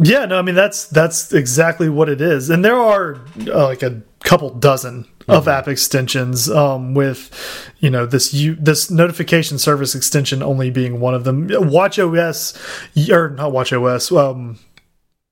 Yeah, 0.03 0.25
no, 0.25 0.39
I 0.39 0.43
mean 0.43 0.55
that's 0.55 0.87
that's 0.87 1.33
exactly 1.33 1.91
what 1.91 2.09
it 2.09 2.21
is, 2.21 2.49
and 2.49 2.65
there 2.65 2.77
are 2.77 3.17
uh, 3.47 3.69
like 3.69 3.83
a 3.83 4.01
couple 4.25 4.51
dozen 4.51 4.95
mm 4.95 5.05
-hmm. 5.05 5.37
of 5.37 5.45
mm-hmm. 5.45 5.59
app 5.59 5.69
extensions 5.69 6.49
um, 6.49 6.95
with 6.95 7.31
you 7.81 7.91
know 7.91 8.07
this 8.07 8.33
you 8.33 8.57
this 8.65 8.91
notification 8.91 9.59
service 9.59 9.99
extension 9.99 10.43
only 10.43 10.71
being 10.71 11.03
one 11.03 11.17
of 11.17 11.25
them 11.25 11.49
watch 11.71 11.99
os 11.99 12.55
or 13.11 13.31
not 13.37 13.53
watch 13.53 13.73
os 13.73 14.11
um, 14.13 14.57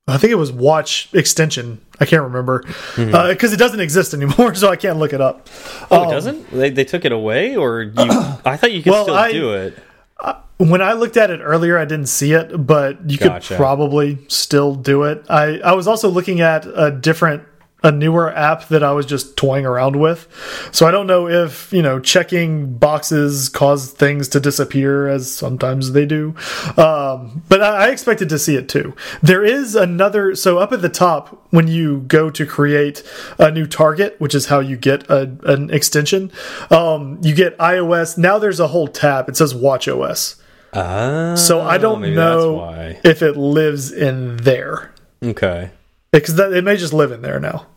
i 0.09 0.17
think 0.17 0.31
it 0.31 0.37
was 0.37 0.51
watch 0.51 1.09
extension 1.13 1.79
i 1.99 2.05
can't 2.05 2.23
remember 2.23 2.61
because 2.61 2.97
mm 2.97 3.11
-hmm. 3.11 3.29
uh, 3.29 3.53
it 3.53 3.59
doesn't 3.59 3.79
exist 3.79 4.13
anymore 4.13 4.55
so 4.61 4.69
i 4.69 4.75
can't 4.75 4.99
look 4.99 5.13
it 5.13 5.21
up 5.21 5.47
oh 5.91 6.01
um, 6.01 6.07
it 6.07 6.11
doesn't 6.11 6.51
they, 6.51 6.69
they 6.71 6.85
took 6.85 7.05
it 7.05 7.11
away 7.11 7.55
or 7.55 7.83
you, 7.83 7.91
i 8.45 8.57
thought 8.57 8.71
you 8.71 8.81
could 8.83 8.93
well, 8.93 9.03
still 9.03 9.15
I, 9.15 9.31
do 9.31 9.53
it 9.53 9.73
uh, 10.19 10.33
when 10.57 10.81
I 10.81 10.93
looked 10.93 11.15
at 11.15 11.29
it 11.29 11.39
earlier, 11.41 11.77
I 11.77 11.85
didn't 11.85 12.09
see 12.09 12.33
it, 12.33 12.47
but 12.67 13.09
you 13.09 13.17
gotcha. 13.17 13.47
could 13.47 13.57
probably 13.57 14.17
still 14.27 14.75
do 14.75 15.03
it. 15.03 15.23
I, 15.29 15.59
I 15.59 15.73
was 15.73 15.87
also 15.87 16.09
looking 16.09 16.41
at 16.41 16.65
a 16.75 16.91
different 16.91 17.43
a 17.81 17.91
newer 17.91 18.33
app 18.35 18.67
that 18.67 18.83
I 18.83 18.91
was 18.91 19.05
just 19.05 19.37
toying 19.37 19.65
around 19.65 19.95
with. 19.95 20.27
So 20.71 20.85
I 20.85 20.91
don't 20.91 21.07
know 21.07 21.29
if, 21.29 21.71
you 21.71 21.81
know, 21.81 21.99
checking 21.99 22.77
boxes 22.77 23.47
cause 23.47 23.91
things 23.91 24.27
to 24.29 24.39
disappear 24.39 25.07
as 25.07 25.31
sometimes 25.31 25.93
they 25.93 26.05
do. 26.05 26.35
Um, 26.75 27.43
but 27.47 27.61
I, 27.61 27.87
I 27.87 27.89
expected 27.89 28.27
to 28.29 28.39
see 28.39 28.55
it 28.55 28.67
too. 28.67 28.95
There 29.21 29.45
is 29.45 29.75
another, 29.75 30.35
so 30.35 30.57
up 30.57 30.73
at 30.73 30.81
the 30.81 30.89
top, 30.89 31.47
when 31.51 31.67
you 31.67 32.01
go 32.01 32.29
to 32.29 32.45
create 32.45 33.01
a 33.37 33.49
new 33.49 33.65
target, 33.65 34.19
which 34.19 34.35
is 34.35 34.47
how 34.47 34.59
you 34.59 34.75
get 34.75 35.09
a, 35.09 35.31
an 35.43 35.69
extension, 35.69 36.31
um, 36.69 37.19
you 37.23 37.33
get 37.33 37.57
iOS. 37.59 38.17
Now 38.17 38.39
there's 38.39 38.59
a 38.59 38.67
whole 38.67 38.87
tab. 38.87 39.29
It 39.29 39.37
says 39.37 39.55
Watch 39.55 39.87
OS. 39.87 40.35
Oh, 40.73 41.35
so 41.35 41.61
I 41.61 41.79
don't 41.79 42.13
know 42.13 42.99
if 43.03 43.23
it 43.23 43.37
lives 43.37 43.91
in 43.91 44.37
there. 44.37 44.91
Okay 45.23 45.71
because 46.11 46.37
it 46.39 46.63
may 46.63 46.77
just 46.77 46.93
live 46.93 47.11
in 47.11 47.21
there 47.21 47.39
now. 47.39 47.67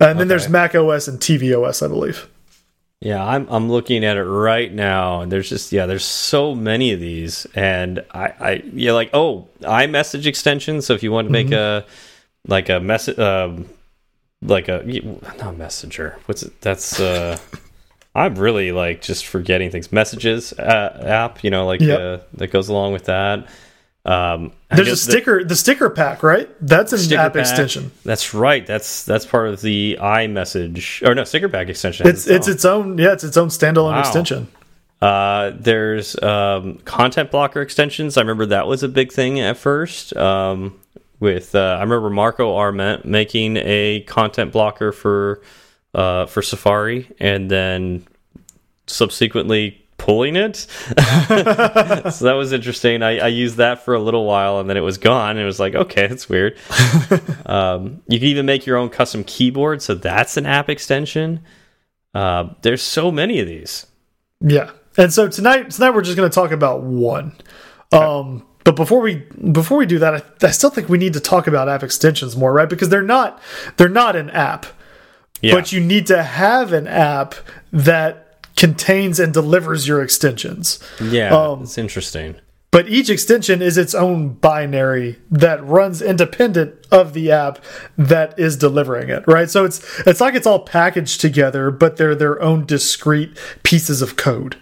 And 0.00 0.10
okay. 0.10 0.18
then 0.18 0.28
there's 0.28 0.48
Mac 0.48 0.74
OS 0.74 1.08
and 1.08 1.18
tvOS, 1.18 1.82
I 1.82 1.88
believe. 1.88 2.28
Yeah, 3.00 3.24
I'm 3.24 3.46
I'm 3.50 3.70
looking 3.70 4.04
at 4.04 4.16
it 4.16 4.24
right 4.24 4.72
now, 4.72 5.20
and 5.20 5.30
there's 5.30 5.50
just 5.50 5.70
yeah, 5.70 5.84
there's 5.84 6.04
so 6.04 6.54
many 6.54 6.92
of 6.92 7.00
these, 7.00 7.46
and 7.54 8.02
I 8.10 8.32
I 8.40 8.62
yeah 8.72 8.92
like 8.92 9.10
oh 9.12 9.48
iMessage 9.60 10.26
extension. 10.26 10.80
So 10.80 10.94
if 10.94 11.02
you 11.02 11.12
want 11.12 11.28
to 11.28 11.32
make 11.32 11.48
mm 11.48 11.52
-hmm. 11.52 11.82
a 11.82 11.84
like 12.48 12.70
a 12.70 12.80
message, 12.80 13.18
um, 13.18 13.66
like 14.40 14.68
a 14.68 14.82
not 15.38 15.56
messenger. 15.56 16.18
What's 16.26 16.42
it? 16.42 16.60
That's 16.60 16.98
uh, 17.00 17.36
I'm 18.14 18.34
really 18.38 18.72
like 18.72 19.02
just 19.02 19.26
forgetting 19.26 19.70
things. 19.70 19.92
Messages 19.92 20.52
uh, 20.54 21.02
app, 21.04 21.44
you 21.44 21.50
know, 21.50 21.66
like 21.66 21.84
yep. 21.84 22.00
uh, 22.00 22.18
that 22.38 22.50
goes 22.50 22.70
along 22.70 22.92
with 22.92 23.04
that. 23.04 23.46
Um, 24.06 24.52
There's 24.70 24.86
a 24.86 24.96
sticker, 24.96 25.40
the, 25.40 25.48
the, 25.48 25.56
sticker 25.56 25.90
pack, 25.90 26.22
right? 26.22 26.48
That's 26.60 26.92
an 26.92 27.18
app 27.18 27.32
pack, 27.32 27.40
extension. 27.40 27.90
That's 28.04 28.34
right. 28.34 28.64
That's 28.64 29.04
that's 29.04 29.26
part 29.26 29.48
of 29.48 29.60
the 29.60 29.98
iMessage 30.00 31.06
or 31.06 31.12
no 31.16 31.24
sticker 31.24 31.48
pack 31.48 31.68
extension. 31.68 32.06
It's 32.06 32.28
it's 32.28 32.46
its 32.46 32.64
own 32.64 32.98
yeah, 32.98 33.12
it's 33.12 33.24
its 33.24 33.36
own 33.36 33.48
standalone 33.48 33.92
wow. 33.92 34.00
extension. 34.00 34.46
Uh, 35.02 35.50
there's 35.58 36.20
um, 36.22 36.78
content 36.84 37.32
blocker 37.32 37.60
extensions. 37.60 38.16
I 38.16 38.20
remember 38.20 38.46
that 38.46 38.68
was 38.68 38.84
a 38.84 38.88
big 38.88 39.12
thing 39.12 39.40
at 39.40 39.56
first. 39.56 40.16
Um, 40.16 40.78
with 41.18 41.56
uh, 41.56 41.76
I 41.78 41.80
remember 41.80 42.08
Marco 42.08 42.54
Arment 42.54 43.04
making 43.04 43.56
a 43.56 44.02
content 44.06 44.52
blocker 44.52 44.92
for 44.92 45.42
uh, 45.94 46.26
for 46.26 46.42
Safari, 46.42 47.10
and 47.18 47.50
then 47.50 48.06
subsequently 48.86 49.85
pulling 49.98 50.36
it. 50.36 50.56
so 50.56 50.96
that 52.24 52.34
was 52.36 52.52
interesting. 52.52 53.02
I, 53.02 53.18
I, 53.18 53.26
used 53.28 53.56
that 53.56 53.84
for 53.84 53.94
a 53.94 53.98
little 53.98 54.24
while 54.24 54.60
and 54.60 54.68
then 54.68 54.76
it 54.76 54.80
was 54.80 54.98
gone. 54.98 55.38
It 55.38 55.44
was 55.44 55.58
like, 55.58 55.74
okay, 55.74 56.06
that's 56.06 56.28
weird. 56.28 56.58
um, 57.46 58.02
you 58.06 58.18
can 58.18 58.28
even 58.28 58.46
make 58.46 58.66
your 58.66 58.76
own 58.76 58.88
custom 58.88 59.24
keyboard. 59.24 59.82
So 59.82 59.94
that's 59.94 60.36
an 60.36 60.46
app 60.46 60.68
extension. 60.68 61.40
Uh, 62.14 62.50
there's 62.62 62.82
so 62.82 63.10
many 63.10 63.40
of 63.40 63.46
these. 63.46 63.86
Yeah. 64.40 64.70
And 64.96 65.12
so 65.12 65.28
tonight, 65.28 65.70
tonight 65.70 65.90
we're 65.90 66.02
just 66.02 66.16
going 66.16 66.30
to 66.30 66.34
talk 66.34 66.50
about 66.50 66.82
one. 66.82 67.34
Okay. 67.92 68.04
Um, 68.04 68.46
but 68.66 68.74
before 68.74 69.00
we 69.00 69.22
before 69.52 69.78
we 69.78 69.86
do 69.86 70.00
that, 70.00 70.14
I, 70.14 70.46
I 70.46 70.50
still 70.50 70.70
think 70.70 70.88
we 70.88 70.98
need 70.98 71.12
to 71.12 71.20
talk 71.20 71.46
about 71.46 71.68
app 71.68 71.84
extensions 71.84 72.36
more, 72.36 72.52
right? 72.52 72.68
Because 72.68 72.88
they're 72.88 73.00
not 73.00 73.40
they're 73.76 73.88
not 73.88 74.16
an 74.16 74.28
app, 74.30 74.66
yeah. 75.40 75.54
but 75.54 75.70
you 75.70 75.80
need 75.80 76.08
to 76.08 76.20
have 76.20 76.72
an 76.72 76.88
app 76.88 77.36
that 77.70 78.25
contains 78.56 79.20
and 79.20 79.32
delivers 79.32 79.86
your 79.86 80.02
extensions. 80.02 80.78
Yeah, 81.00 81.36
um, 81.36 81.62
it's 81.62 81.78
interesting. 81.78 82.36
But 82.76 82.88
each 82.88 83.08
extension 83.08 83.62
is 83.62 83.78
its 83.78 83.94
own 83.94 84.34
binary 84.34 85.18
that 85.30 85.64
runs 85.64 86.02
independent 86.02 86.74
of 86.90 87.14
the 87.14 87.32
app 87.32 87.58
that 87.96 88.38
is 88.38 88.56
delivering 88.56 89.08
it, 89.08 89.24
right? 89.26 89.48
So 89.48 89.64
it's 89.64 89.80
it's 90.06 90.20
like 90.20 90.34
it's 90.34 90.46
all 90.46 90.58
packaged 90.58 91.20
together, 91.20 91.70
but 91.70 91.96
they're 91.96 92.14
their 92.14 92.42
own 92.42 92.66
discrete 92.66 93.38
pieces 93.62 94.02
of 94.02 94.16
code. 94.16 94.56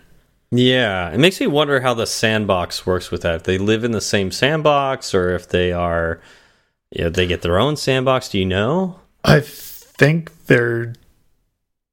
Yeah, 0.52 1.10
it 1.10 1.18
makes 1.18 1.40
me 1.40 1.48
wonder 1.48 1.80
how 1.80 1.94
the 1.94 2.06
sandbox 2.06 2.86
works 2.86 3.10
with 3.10 3.22
that. 3.22 3.34
If 3.34 3.42
they 3.42 3.58
live 3.58 3.82
in 3.82 3.90
the 3.90 4.00
same 4.00 4.30
sandbox, 4.30 5.12
or 5.12 5.34
if 5.34 5.48
they 5.48 5.72
are, 5.72 6.20
yeah, 6.90 6.98
you 6.98 7.04
know, 7.06 7.10
they 7.10 7.26
get 7.26 7.42
their 7.42 7.58
own 7.58 7.76
sandbox. 7.76 8.28
Do 8.28 8.38
you 8.38 8.46
know? 8.46 9.00
I 9.24 9.40
think 9.40 10.46
they're 10.46 10.92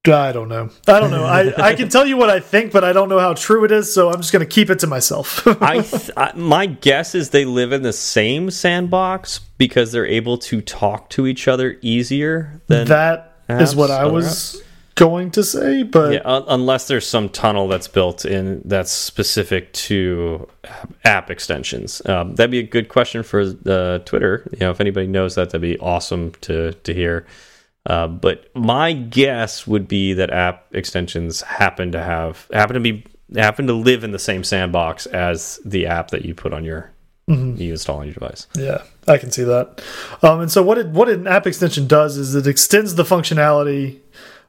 I 0.07 0.31
don't 0.31 0.49
know. 0.49 0.71
I 0.87 0.99
don't 0.99 1.11
know. 1.11 1.25
I, 1.25 1.53
I 1.69 1.75
can 1.75 1.87
tell 1.87 2.07
you 2.07 2.17
what 2.17 2.31
I 2.31 2.39
think, 2.39 2.71
but 2.71 2.83
I 2.83 2.91
don't 2.91 3.07
know 3.07 3.19
how 3.19 3.35
true 3.35 3.65
it 3.65 3.71
is, 3.71 3.93
so 3.93 4.09
I'm 4.09 4.17
just 4.17 4.33
going 4.33 4.43
to 4.43 4.51
keep 4.51 4.71
it 4.71 4.79
to 4.79 4.87
myself. 4.87 5.45
I, 5.61 5.87
I, 6.17 6.31
my 6.35 6.65
guess 6.65 7.13
is 7.13 7.29
they 7.29 7.45
live 7.45 7.71
in 7.71 7.83
the 7.83 7.93
same 7.93 8.49
sandbox 8.49 9.41
because 9.59 9.91
they're 9.91 10.07
able 10.07 10.39
to 10.39 10.59
talk 10.59 11.11
to 11.11 11.27
each 11.27 11.47
other 11.47 11.77
easier 11.81 12.61
than 12.65 12.87
that 12.87 13.35
is 13.47 13.75
what 13.75 13.91
I 13.91 14.05
was 14.07 14.25
apps. 14.25 14.63
going 14.95 15.29
to 15.31 15.43
say, 15.43 15.83
but 15.83 16.13
yeah, 16.13 16.21
un 16.25 16.45
unless 16.47 16.87
there's 16.87 17.05
some 17.05 17.29
tunnel 17.29 17.67
that's 17.67 17.87
built 17.87 18.25
in 18.25 18.63
that's 18.65 18.91
specific 18.91 19.71
to 19.73 20.47
app 21.05 21.29
extensions. 21.29 22.03
Um, 22.07 22.33
that'd 22.35 22.49
be 22.49 22.57
a 22.57 22.63
good 22.63 22.89
question 22.89 23.21
for 23.21 23.41
uh, 23.67 23.99
Twitter. 23.99 24.49
You 24.53 24.61
know, 24.61 24.71
if 24.71 24.81
anybody 24.81 25.05
knows 25.05 25.35
that, 25.35 25.51
that'd 25.51 25.61
be 25.61 25.77
awesome 25.77 26.31
to 26.41 26.73
to 26.73 26.91
hear. 26.91 27.27
Uh, 27.85 28.07
but 28.07 28.45
my 28.55 28.93
guess 28.93 29.65
would 29.65 29.87
be 29.87 30.13
that 30.13 30.29
app 30.29 30.67
extensions 30.71 31.41
happen 31.41 31.91
to 31.91 32.01
have 32.01 32.47
happen 32.53 32.75
to 32.75 32.79
be 32.79 33.03
happen 33.35 33.65
to 33.65 33.73
live 33.73 34.03
in 34.03 34.11
the 34.11 34.19
same 34.19 34.43
sandbox 34.43 35.07
as 35.07 35.59
the 35.65 35.87
app 35.87 36.09
that 36.09 36.23
you 36.23 36.35
put 36.35 36.53
on 36.53 36.63
your 36.63 36.91
mm 37.27 37.35
-hmm. 37.35 37.59
you 37.59 37.71
install 37.71 37.97
on 37.97 38.05
your 38.05 38.13
device. 38.13 38.47
Yeah, 38.53 38.81
I 39.07 39.17
can 39.17 39.31
see 39.31 39.45
that. 39.45 39.81
Um, 40.21 40.41
and 40.41 40.51
so 40.51 40.63
what 40.63 40.77
it, 40.77 40.87
what 40.87 41.09
an 41.09 41.27
app 41.27 41.47
extension 41.47 41.87
does 41.87 42.17
is 42.17 42.35
it 42.35 42.45
extends 42.45 42.95
the 42.95 43.03
functionality 43.03 43.97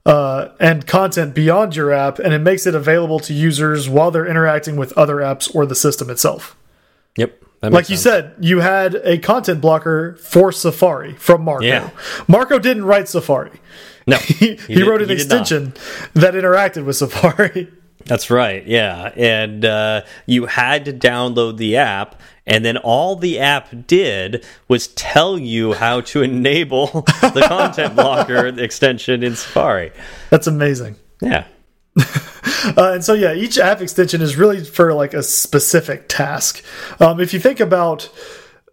uh, 0.05 0.49
and 0.59 0.87
content 0.87 1.35
beyond 1.35 1.75
your 1.75 1.91
app, 1.91 2.19
and 2.19 2.35
it 2.35 2.43
makes 2.43 2.67
it 2.67 2.75
available 2.75 3.21
to 3.21 3.33
users 3.33 3.89
while 3.89 4.11
they're 4.11 4.31
interacting 4.31 4.79
with 4.79 4.93
other 4.99 5.17
apps 5.23 5.55
or 5.55 5.67
the 5.67 5.75
system 5.75 6.11
itself. 6.11 6.55
Yep 7.17 7.42
like 7.63 7.89
you 7.89 7.97
said, 7.97 8.35
you 8.41 8.61
had 8.61 8.97
a 8.97 9.19
content 9.19 9.61
blocker 9.61 10.17
for 10.17 10.51
Safari 10.51 11.15
from 11.15 11.43
Marco. 11.43 11.65
Yeah. 11.65 11.91
Marco 12.27 12.59
didn't 12.59 12.85
write 12.85 13.09
Safari. 13.09 13.61
No, 14.07 14.17
he, 14.19 14.57
he, 14.57 14.75
he 14.75 14.83
wrote 14.83 15.03
an 15.03 15.09
he 15.09 15.15
extension 15.15 15.75
that 16.15 16.35
interacted 16.35 16.85
with 16.85 16.97
Safari. 16.97 17.71
That's 18.05 18.31
right. 18.31 18.67
Yeah, 18.67 19.13
and 19.15 19.65
uh, 19.65 20.03
you 20.27 20.47
had 20.47 20.87
to 20.87 20.93
download 20.93 21.57
the 21.57 21.77
app, 21.77 22.21
and 22.47 22.65
then 22.65 22.77
all 22.79 23.15
the 23.15 23.39
app 23.39 23.69
did 23.87 24.45
was 24.67 24.89
tell 24.89 25.39
you 25.39 25.75
how 25.75 26.01
to 26.01 26.23
enable 26.23 26.87
the 26.87 27.45
content 27.49 27.95
blocker 27.95 28.47
extension 28.47 29.23
in 29.23 29.37
Safari. 29.37 29.93
That's 30.31 30.49
amazing. 30.49 30.97
Yeah. 31.21 31.45
uh, 32.77 32.93
and 32.95 33.05
so 33.05 33.13
yeah, 33.15 33.35
each 33.35 33.59
app 33.59 33.81
extension 33.81 34.23
is 34.23 34.37
really 34.37 34.65
for 34.65 34.95
like 34.95 35.15
a 35.15 35.23
specific 35.23 36.09
task. 36.09 36.63
Um, 37.01 37.21
if 37.21 37.33
you 37.35 37.41
think 37.41 37.61
about 37.61 38.09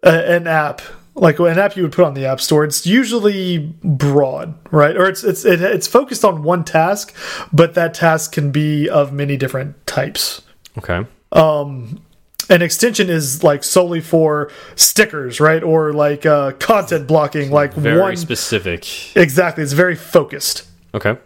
a, 0.02 0.32
an 0.36 0.46
app 0.46 0.80
like 1.16 1.38
an 1.40 1.58
app 1.58 1.76
you 1.76 1.82
would 1.82 1.92
put 1.92 2.04
on 2.04 2.14
the 2.14 2.24
app 2.24 2.40
store 2.40 2.64
it's 2.64 2.86
usually 2.86 3.58
broad 3.82 4.54
right 4.70 4.96
or 4.96 5.08
it's 5.08 5.24
it's 5.24 5.44
it, 5.44 5.60
it's 5.60 5.88
focused 5.88 6.24
on 6.24 6.44
one 6.44 6.64
task 6.64 7.12
but 7.52 7.74
that 7.74 7.92
task 7.92 8.30
can 8.32 8.52
be 8.52 8.88
of 8.88 9.12
many 9.12 9.36
different 9.36 9.74
types 9.88 10.40
Okay. 10.78 11.04
um 11.32 12.00
an 12.48 12.62
extension 12.62 13.10
is 13.10 13.42
like 13.42 13.64
solely 13.64 14.00
for 14.00 14.50
stickers 14.76 15.40
right 15.40 15.64
or 15.64 15.92
like 15.92 16.24
uh 16.24 16.52
content 16.52 17.08
blocking 17.08 17.50
like 17.50 17.74
Very 17.74 18.00
one 18.00 18.16
specific. 18.16 19.14
exactly 19.16 19.64
it's 19.64 19.72
very 19.74 19.96
focused 19.96 20.68
Okay. 20.94 21.18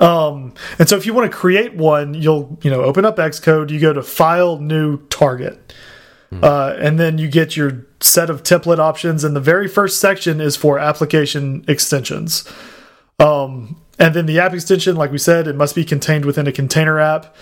Um 0.00 0.52
and 0.78 0.88
so 0.88 0.96
if 0.96 1.06
you 1.06 1.14
want 1.14 1.30
to 1.30 1.36
create 1.36 1.74
one 1.74 2.14
you'll 2.14 2.58
you 2.62 2.70
know 2.70 2.82
open 2.82 3.04
up 3.04 3.16
xcode 3.16 3.70
you 3.70 3.80
go 3.80 3.92
to 3.92 4.02
file 4.02 4.58
new 4.58 4.98
target. 5.08 5.72
Uh, 6.42 6.76
and 6.78 7.00
then 7.00 7.16
you 7.16 7.28
get 7.28 7.56
your 7.56 7.86
set 8.00 8.28
of 8.28 8.42
template 8.42 8.78
options 8.78 9.24
and 9.24 9.34
the 9.34 9.40
very 9.40 9.66
first 9.66 9.98
section 10.00 10.38
is 10.38 10.54
for 10.54 10.78
application 10.78 11.64
extensions. 11.66 12.46
Um 13.18 13.80
and 13.98 14.12
then 14.12 14.26
the 14.26 14.38
app 14.38 14.52
extension 14.52 14.96
like 14.96 15.10
we 15.10 15.18
said 15.18 15.46
it 15.46 15.56
must 15.56 15.74
be 15.74 15.84
contained 15.84 16.26
within 16.26 16.46
a 16.46 16.52
container 16.52 16.98
app. 16.98 17.34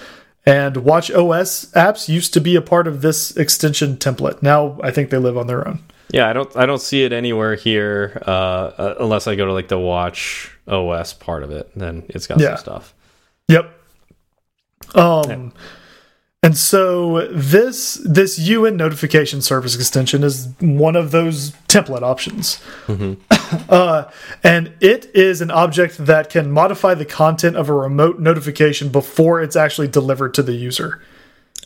And 0.47 0.77
watch 0.77 1.11
os 1.11 1.73
apps 1.73 2.09
used 2.09 2.33
to 2.35 2.41
be 2.41 2.55
a 2.55 2.63
part 2.63 2.87
of 2.87 3.01
this 3.03 3.37
extension 3.37 3.97
template. 3.97 4.43
Now 4.43 4.79
i 4.81 4.93
think 4.93 5.11
they 5.11 5.19
live 5.19 5.37
on 5.37 5.49
their 5.49 5.67
own. 5.67 5.81
Yeah, 6.13 6.29
I 6.29 6.33
don't 6.33 6.57
I 6.57 6.67
don't 6.67 6.81
see 6.81 7.03
it 7.03 7.13
anywhere 7.13 7.57
here 7.57 8.23
uh, 8.27 8.31
uh, 8.31 8.95
unless 9.01 9.27
I 9.27 9.35
go 9.35 9.47
to 9.47 9.53
like 9.53 9.67
the 9.67 9.79
Watch 9.79 10.54
OS 10.69 11.13
part 11.13 11.43
of 11.43 11.51
it. 11.51 11.71
Then 11.77 12.05
it's 12.09 12.27
got 12.27 12.41
Yeah. 12.41 12.57
some 12.57 12.59
stuff. 12.59 12.95
Yep. 13.49 13.71
Um 14.95 15.53
and 16.43 16.57
so 16.59 17.27
this 17.33 17.95
this 18.05 18.39
UN 18.39 18.77
notification 18.77 19.41
service 19.41 19.75
extension 19.75 20.23
is 20.23 20.49
one 20.61 20.95
of 20.95 21.11
those 21.11 21.53
template 21.69 22.03
options. 22.03 22.61
uh, 23.71 24.05
and 24.43 24.73
it 24.81 25.11
is 25.15 25.41
an 25.41 25.51
object 25.51 26.05
that 26.05 26.29
can 26.29 26.51
modify 26.53 26.93
the 26.93 27.07
content 27.07 27.57
of 27.57 27.71
a 27.71 27.73
remote 27.73 28.19
notification 28.19 28.91
before 28.91 29.41
it's 29.43 29.57
actually 29.57 29.89
delivered 29.89 30.35
to 30.35 30.43
the 30.43 30.53
user. 30.53 31.01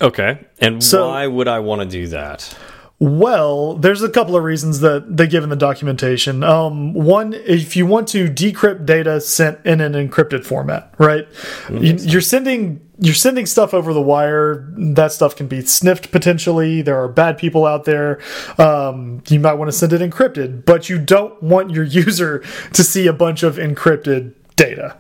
Okay. 0.01 0.47
And 0.61 0.83
So- 0.83 1.09
why 1.09 1.27
would 1.27 1.49
I 1.49 1.59
want 1.59 1.81
to 1.83 1.89
do 1.89 2.07
that? 2.09 2.57
Well, 3.01 3.75
there's 3.75 4.03
a 4.03 4.09
couple 4.09 4.35
of 4.35 4.43
reasons 4.43 4.81
that 4.81 5.17
they 5.17 5.29
give 5.29 5.45
in 5.45 5.51
the 5.51 5.57
documentation. 5.57 6.43
Um, 6.43 6.95
one, 6.95 7.33
if 7.33 7.77
you 7.77 7.87
want 7.87 8.09
to 8.09 8.29
decrypt 8.29 8.87
data 8.87 9.21
sent 9.21 9.65
in 9.65 9.81
an 9.81 9.93
encrypted 9.93 10.45
format, 10.45 10.93
right? 10.99 11.29
You, 11.71 11.95
you're 11.95 12.21
sending 12.21 12.81
you're 13.01 13.15
sending 13.15 13.47
stuff 13.47 13.73
over 13.73 13.95
the 13.95 14.03
wire. 14.03 14.69
That 14.77 15.13
stuff 15.13 15.37
can 15.37 15.47
be 15.47 15.65
sniffed 15.65 16.11
potentially. 16.11 16.83
There 16.83 17.01
are 17.01 17.07
bad 17.07 17.39
people 17.39 17.65
out 17.65 17.85
there. 17.85 18.21
Um, 18.59 19.23
you 19.29 19.39
might 19.39 19.55
want 19.55 19.69
to 19.71 19.77
send 19.77 19.93
it 19.93 20.01
encrypted, 20.01 20.65
but 20.65 20.89
you 20.89 20.99
don't 20.99 21.41
want 21.41 21.71
your 21.71 21.85
user 22.05 22.41
to 22.73 22.83
see 22.83 23.07
a 23.07 23.13
bunch 23.13 23.45
of 23.45 23.57
encrypted 23.57 24.35
data. 24.57 24.97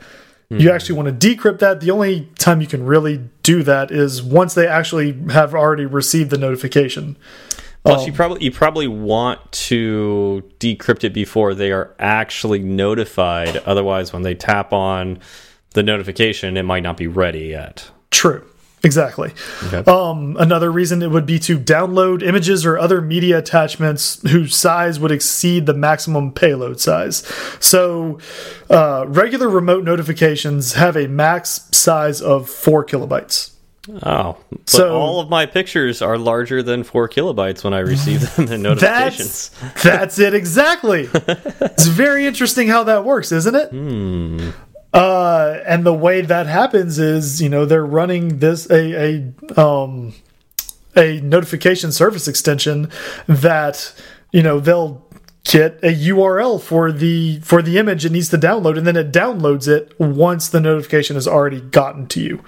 You 0.50 0.70
actually 0.70 0.96
want 0.96 1.20
to 1.20 1.36
decrypt 1.36 1.58
that. 1.58 1.80
The 1.82 1.90
only 1.90 2.30
time 2.38 2.62
you 2.62 2.66
can 2.66 2.86
really 2.86 3.28
do 3.42 3.62
that 3.64 3.90
is 3.90 4.22
once 4.22 4.54
they 4.54 4.66
actually 4.66 5.12
have 5.30 5.54
already 5.54 5.84
received 5.84 6.30
the 6.30 6.38
notification. 6.38 7.18
Plus, 7.84 8.06
you 8.06 8.12
probably 8.12 8.44
you 8.44 8.50
probably 8.50 8.88
want 8.88 9.50
to 9.52 10.42
decrypt 10.58 11.04
it 11.04 11.14
before 11.14 11.54
they 11.54 11.72
are 11.72 11.94
actually 11.98 12.58
notified. 12.58 13.56
Otherwise, 13.58 14.12
when 14.12 14.22
they 14.22 14.34
tap 14.34 14.72
on 14.72 15.20
the 15.74 15.82
notification, 15.82 16.56
it 16.56 16.64
might 16.64 16.82
not 16.82 16.96
be 16.96 17.06
ready 17.06 17.46
yet. 17.46 17.90
True. 18.10 18.44
Exactly. 18.84 19.32
Okay. 19.66 19.90
Um, 19.90 20.36
another 20.38 20.70
reason 20.70 21.02
it 21.02 21.10
would 21.10 21.26
be 21.26 21.38
to 21.40 21.58
download 21.58 22.22
images 22.22 22.64
or 22.64 22.78
other 22.78 23.00
media 23.00 23.38
attachments 23.38 24.22
whose 24.30 24.54
size 24.54 25.00
would 25.00 25.10
exceed 25.10 25.66
the 25.66 25.74
maximum 25.74 26.32
payload 26.32 26.80
size. 26.80 27.26
So, 27.58 28.18
uh, 28.70 29.04
regular 29.08 29.48
remote 29.48 29.82
notifications 29.82 30.74
have 30.74 30.96
a 30.96 31.08
max 31.08 31.68
size 31.72 32.22
of 32.22 32.48
four 32.48 32.84
kilobytes. 32.84 33.50
Oh, 34.02 34.36
but 34.50 34.68
So- 34.70 34.96
all 34.96 35.20
of 35.20 35.28
my 35.30 35.46
pictures 35.46 36.02
are 36.02 36.18
larger 36.18 36.62
than 36.62 36.82
four 36.84 37.08
kilobytes 37.08 37.64
when 37.64 37.72
I 37.74 37.78
receive 37.80 38.34
them 38.36 38.48
in 38.52 38.62
notifications. 38.68 39.50
That's 39.60 39.82
that's 39.82 40.18
it 40.18 40.34
exactly. 40.34 41.08
it's 41.14 41.86
very 41.86 42.26
interesting 42.26 42.68
how 42.68 42.84
that 42.84 43.04
works, 43.04 43.32
isn't 43.32 43.54
it? 43.54 44.54
Uh, 44.92 45.60
and 45.66 45.84
the 45.84 45.92
way 45.94 46.22
that 46.22 46.46
happens 46.46 46.98
is, 46.98 47.42
you 47.42 47.48
know, 47.48 47.64
they're 47.66 47.84
running 47.84 48.38
this 48.38 48.68
a 48.70 49.32
a 49.56 49.60
um 49.60 50.14
a 50.96 51.20
notification 51.20 51.92
service 51.92 52.26
extension 52.26 52.90
that 53.26 53.92
you 54.32 54.42
know 54.42 54.58
they'll 54.60 55.04
get 55.44 55.78
a 55.82 55.94
URL 55.94 56.60
for 56.60 56.90
the 56.90 57.38
for 57.40 57.62
the 57.62 57.78
image 57.78 58.04
it 58.04 58.12
needs 58.12 58.28
to 58.30 58.38
download, 58.38 58.76
and 58.78 58.86
then 58.86 58.96
it 58.96 59.12
downloads 59.12 59.68
it 59.68 59.92
once 60.00 60.48
the 60.48 60.60
notification 60.60 61.16
has 61.16 61.28
already 61.28 61.60
gotten 61.60 62.06
to 62.08 62.20
you. 62.20 62.42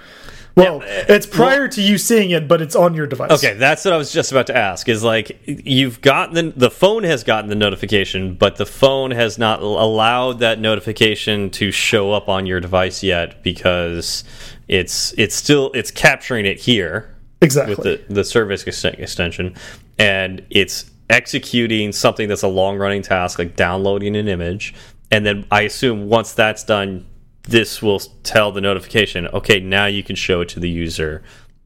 Well, 0.55 0.81
it's 0.85 1.25
prior 1.25 1.67
to 1.69 1.81
you 1.81 1.97
seeing 1.97 2.31
it, 2.31 2.47
but 2.47 2.61
it's 2.61 2.75
on 2.75 2.93
your 2.93 3.07
device. 3.07 3.31
Okay, 3.31 3.53
that's 3.53 3.85
what 3.85 3.93
I 3.93 3.97
was 3.97 4.11
just 4.11 4.31
about 4.31 4.47
to 4.47 4.57
ask. 4.57 4.89
Is 4.89 5.03
like 5.03 5.39
you've 5.45 6.01
gotten 6.01 6.35
the, 6.35 6.53
the 6.57 6.71
phone 6.71 7.03
has 7.03 7.23
gotten 7.23 7.49
the 7.49 7.55
notification, 7.55 8.35
but 8.35 8.57
the 8.57 8.65
phone 8.65 9.11
has 9.11 9.37
not 9.37 9.61
allowed 9.61 10.39
that 10.39 10.59
notification 10.59 11.49
to 11.51 11.71
show 11.71 12.11
up 12.11 12.27
on 12.27 12.45
your 12.45 12.59
device 12.59 13.01
yet 13.01 13.43
because 13.43 14.23
it's 14.67 15.13
it's 15.17 15.35
still 15.35 15.71
it's 15.73 15.91
capturing 15.91 16.45
it 16.45 16.59
here 16.59 17.15
exactly. 17.41 17.75
with 17.75 17.83
the 17.83 18.13
the 18.13 18.23
service 18.23 18.63
extension, 18.67 19.55
and 19.97 20.45
it's 20.49 20.91
executing 21.09 21.91
something 21.91 22.27
that's 22.27 22.43
a 22.43 22.47
long 22.47 22.77
running 22.77 23.01
task 23.01 23.39
like 23.39 23.55
downloading 23.55 24.17
an 24.17 24.27
image, 24.27 24.73
and 25.11 25.25
then 25.25 25.45
I 25.49 25.61
assume 25.61 26.09
once 26.09 26.33
that's 26.33 26.63
done, 26.63 27.05
this 27.43 27.81
will 27.81 27.99
tell 28.23 28.51
the 28.51 28.61
notification, 28.61 29.27
okay, 29.27 29.59
now 29.59 29.85
you 29.85 30.03
can 30.03 30.15
show 30.15 30.41
it 30.41 30.49
to 30.49 30.59
the 30.59 30.69
user, 30.69 31.23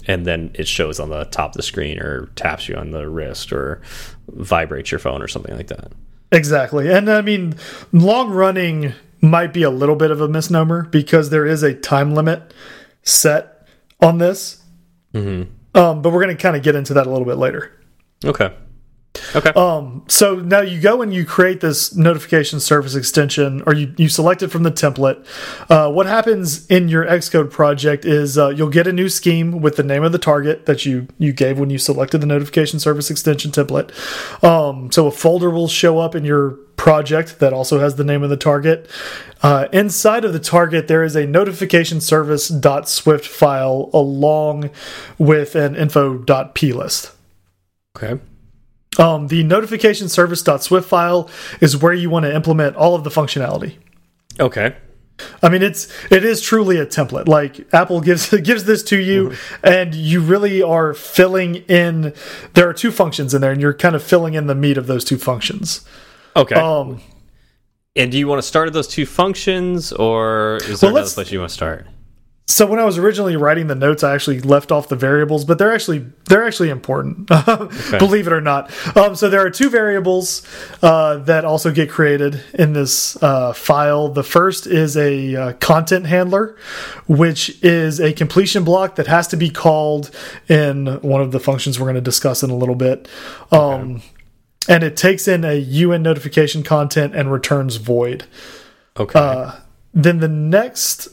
and 0.07 0.25
then 0.25 0.51
it 0.53 0.67
shows 0.67 0.99
on 0.99 1.09
the 1.09 1.25
top 1.25 1.51
of 1.51 1.55
the 1.57 1.63
screen 1.63 1.99
or 1.99 2.27
taps 2.35 2.69
you 2.69 2.75
on 2.75 2.91
the 2.91 3.09
wrist 3.09 3.51
or 3.51 3.81
vibrates 4.27 4.91
your 4.91 4.99
phone 4.99 5.21
or 5.21 5.27
something 5.27 5.55
like 5.55 5.67
that. 5.67 5.91
Exactly. 6.31 6.91
And 6.91 7.09
I 7.09 7.21
mean, 7.21 7.55
long 7.91 8.31
running 8.31 8.93
might 9.21 9.53
be 9.53 9.63
a 9.63 9.69
little 9.69 9.95
bit 9.95 10.11
of 10.11 10.21
a 10.21 10.27
misnomer 10.27 10.83
because 10.83 11.29
there 11.29 11.45
is 11.45 11.63
a 11.63 11.73
time 11.73 12.13
limit 12.13 12.53
set 13.03 13.67
on 14.01 14.17
this. 14.19 14.63
Um, 15.13 16.01
but 16.01 16.11
we're 16.11 16.23
going 16.23 16.35
to 16.35 16.41
kind 16.41 16.55
of 16.55 16.63
get 16.63 16.75
into 16.75 16.93
that 16.93 17.07
a 17.07 17.09
little 17.09 17.25
bit 17.25 17.37
later. 17.37 17.71
Okay. 18.23 18.53
Okay. 19.35 19.51
Um, 19.51 20.03
so 20.07 20.35
now 20.35 20.61
you 20.61 20.79
go 20.79 21.01
and 21.01 21.13
you 21.13 21.25
create 21.25 21.61
this 21.61 21.95
notification 21.95 22.59
service 22.59 22.95
extension, 22.95 23.63
or 23.65 23.73
you, 23.73 23.93
you 23.97 24.09
select 24.09 24.41
it 24.43 24.49
from 24.49 24.63
the 24.63 24.71
template. 24.71 25.25
Uh, 25.69 25.91
what 25.91 26.05
happens 26.05 26.65
in 26.67 26.89
your 26.89 27.05
Xcode 27.05 27.51
project 27.51 28.05
is 28.05 28.37
uh, 28.37 28.49
you'll 28.49 28.69
get 28.69 28.87
a 28.87 28.93
new 28.93 29.09
scheme 29.09 29.61
with 29.61 29.75
the 29.75 29.83
name 29.83 30.03
of 30.03 30.11
the 30.11 30.19
target 30.19 30.65
that 30.65 30.85
you 30.85 31.07
you 31.17 31.33
gave 31.33 31.59
when 31.59 31.69
you 31.69 31.77
selected 31.77 32.19
the 32.19 32.27
notification 32.27 32.79
service 32.79 33.09
extension 33.09 33.51
template. 33.51 33.91
Um, 34.43 34.91
so 34.91 35.07
a 35.07 35.11
folder 35.11 35.49
will 35.49 35.67
show 35.67 35.99
up 35.99 36.15
in 36.15 36.25
your 36.25 36.51
project 36.75 37.39
that 37.39 37.53
also 37.53 37.79
has 37.79 37.95
the 37.95 38.03
name 38.03 38.21
of 38.23 38.29
the 38.29 38.37
target. 38.37 38.89
Uh, 39.41 39.67
inside 39.71 40.25
of 40.25 40.33
the 40.33 40.39
target, 40.39 40.87
there 40.87 41.03
is 41.03 41.15
a 41.15 41.25
notification 41.25 42.01
service.swift 42.01 43.25
file 43.25 43.89
along 43.93 44.69
with 45.17 45.55
an 45.55 45.75
info.plist. 45.75 47.11
okay. 47.97 48.19
Um, 48.97 49.27
the 49.27 49.43
notification 49.43 50.09
service.swift 50.09 50.87
file 50.87 51.29
is 51.61 51.77
where 51.77 51.93
you 51.93 52.09
want 52.09 52.25
to 52.25 52.33
implement 52.33 52.75
all 52.75 52.95
of 52.95 53.03
the 53.03 53.09
functionality. 53.09 53.75
Okay. 54.39 54.75
I 55.41 55.49
mean, 55.49 55.61
it's 55.61 55.87
it 56.11 56.25
is 56.25 56.41
truly 56.41 56.77
a 56.77 56.85
template. 56.85 57.27
Like 57.27 57.73
Apple 57.73 58.01
gives 58.01 58.29
gives 58.41 58.65
this 58.65 58.83
to 58.83 58.99
you, 58.99 59.33
and 59.63 59.95
you 59.95 60.19
really 60.19 60.61
are 60.61 60.93
filling 60.93 61.55
in. 61.55 62.13
There 62.53 62.67
are 62.67 62.73
two 62.73 62.91
functions 62.91 63.33
in 63.33 63.41
there, 63.41 63.51
and 63.51 63.61
you're 63.61 63.73
kind 63.73 63.95
of 63.95 64.03
filling 64.03 64.33
in 64.33 64.47
the 64.47 64.55
meat 64.55 64.77
of 64.77 64.87
those 64.87 65.05
two 65.05 65.17
functions. 65.17 65.85
Okay. 66.35 66.55
Um, 66.55 67.01
and 67.95 68.11
do 68.11 68.17
you 68.17 68.27
want 68.27 68.39
to 68.39 68.47
start 68.47 68.67
at 68.67 68.73
those 68.73 68.89
two 68.89 69.05
functions, 69.05 69.93
or 69.93 70.57
is 70.63 70.81
there 70.81 70.89
Well, 70.89 70.97
another 70.97 71.13
place 71.13 71.31
you 71.31 71.39
want 71.39 71.49
to 71.49 71.53
start? 71.55 71.87
So 72.47 72.67
when 72.67 72.79
I 72.79 72.85
was 72.85 72.99
originally 72.99 73.35
writing 73.35 73.67
the 73.67 73.75
notes, 73.75 74.03
I 74.03 74.13
actually 74.13 74.39
left 74.39 74.71
off 74.71 74.87
the 74.87 74.95
variables, 74.95 75.45
but 75.45 75.57
they're 75.57 75.73
actually 75.73 76.05
they're 76.25 76.45
actually 76.45 76.69
important, 76.69 77.27
believe 77.97 78.27
it 78.27 78.33
or 78.33 78.41
not. 78.41 78.71
Um, 78.95 79.15
so 79.15 79.29
there 79.29 79.43
are 79.43 79.49
two 79.49 79.69
variables 79.69 80.45
uh, 80.83 81.17
that 81.17 81.43
also 81.43 81.71
get 81.71 81.89
created 81.89 82.43
in 82.53 82.73
this 82.73 83.21
uh, 83.23 83.53
file. 83.53 84.09
The 84.09 84.23
first 84.23 84.67
is 84.67 84.95
a 84.95 85.35
uh, 85.35 85.53
content 85.53 86.05
handler, 86.05 86.55
which 87.07 87.63
is 87.63 87.99
a 87.99 88.13
completion 88.13 88.63
block 88.63 88.95
that 88.95 89.07
has 89.07 89.27
to 89.29 89.37
be 89.37 89.49
called 89.49 90.11
in 90.47 90.85
one 91.01 91.21
of 91.21 91.31
the 91.31 91.39
functions 91.39 91.79
we're 91.79 91.85
going 91.85 91.95
to 91.95 92.01
discuss 92.01 92.43
in 92.43 92.51
a 92.51 92.55
little 92.55 92.75
bit. 92.75 93.07
Um, 93.51 94.01
And 94.67 94.83
it 94.83 94.97
takes 94.97 95.27
in 95.27 95.45
a 95.45 95.53
UN 95.55 96.01
notification 96.01 96.63
content 96.63 97.15
and 97.15 97.31
returns 97.31 97.75
void. 97.75 98.25
Okay. 98.97 99.19
Uh, 99.19 99.51
then 99.93 100.19
the 100.19 100.27
next 100.27 101.07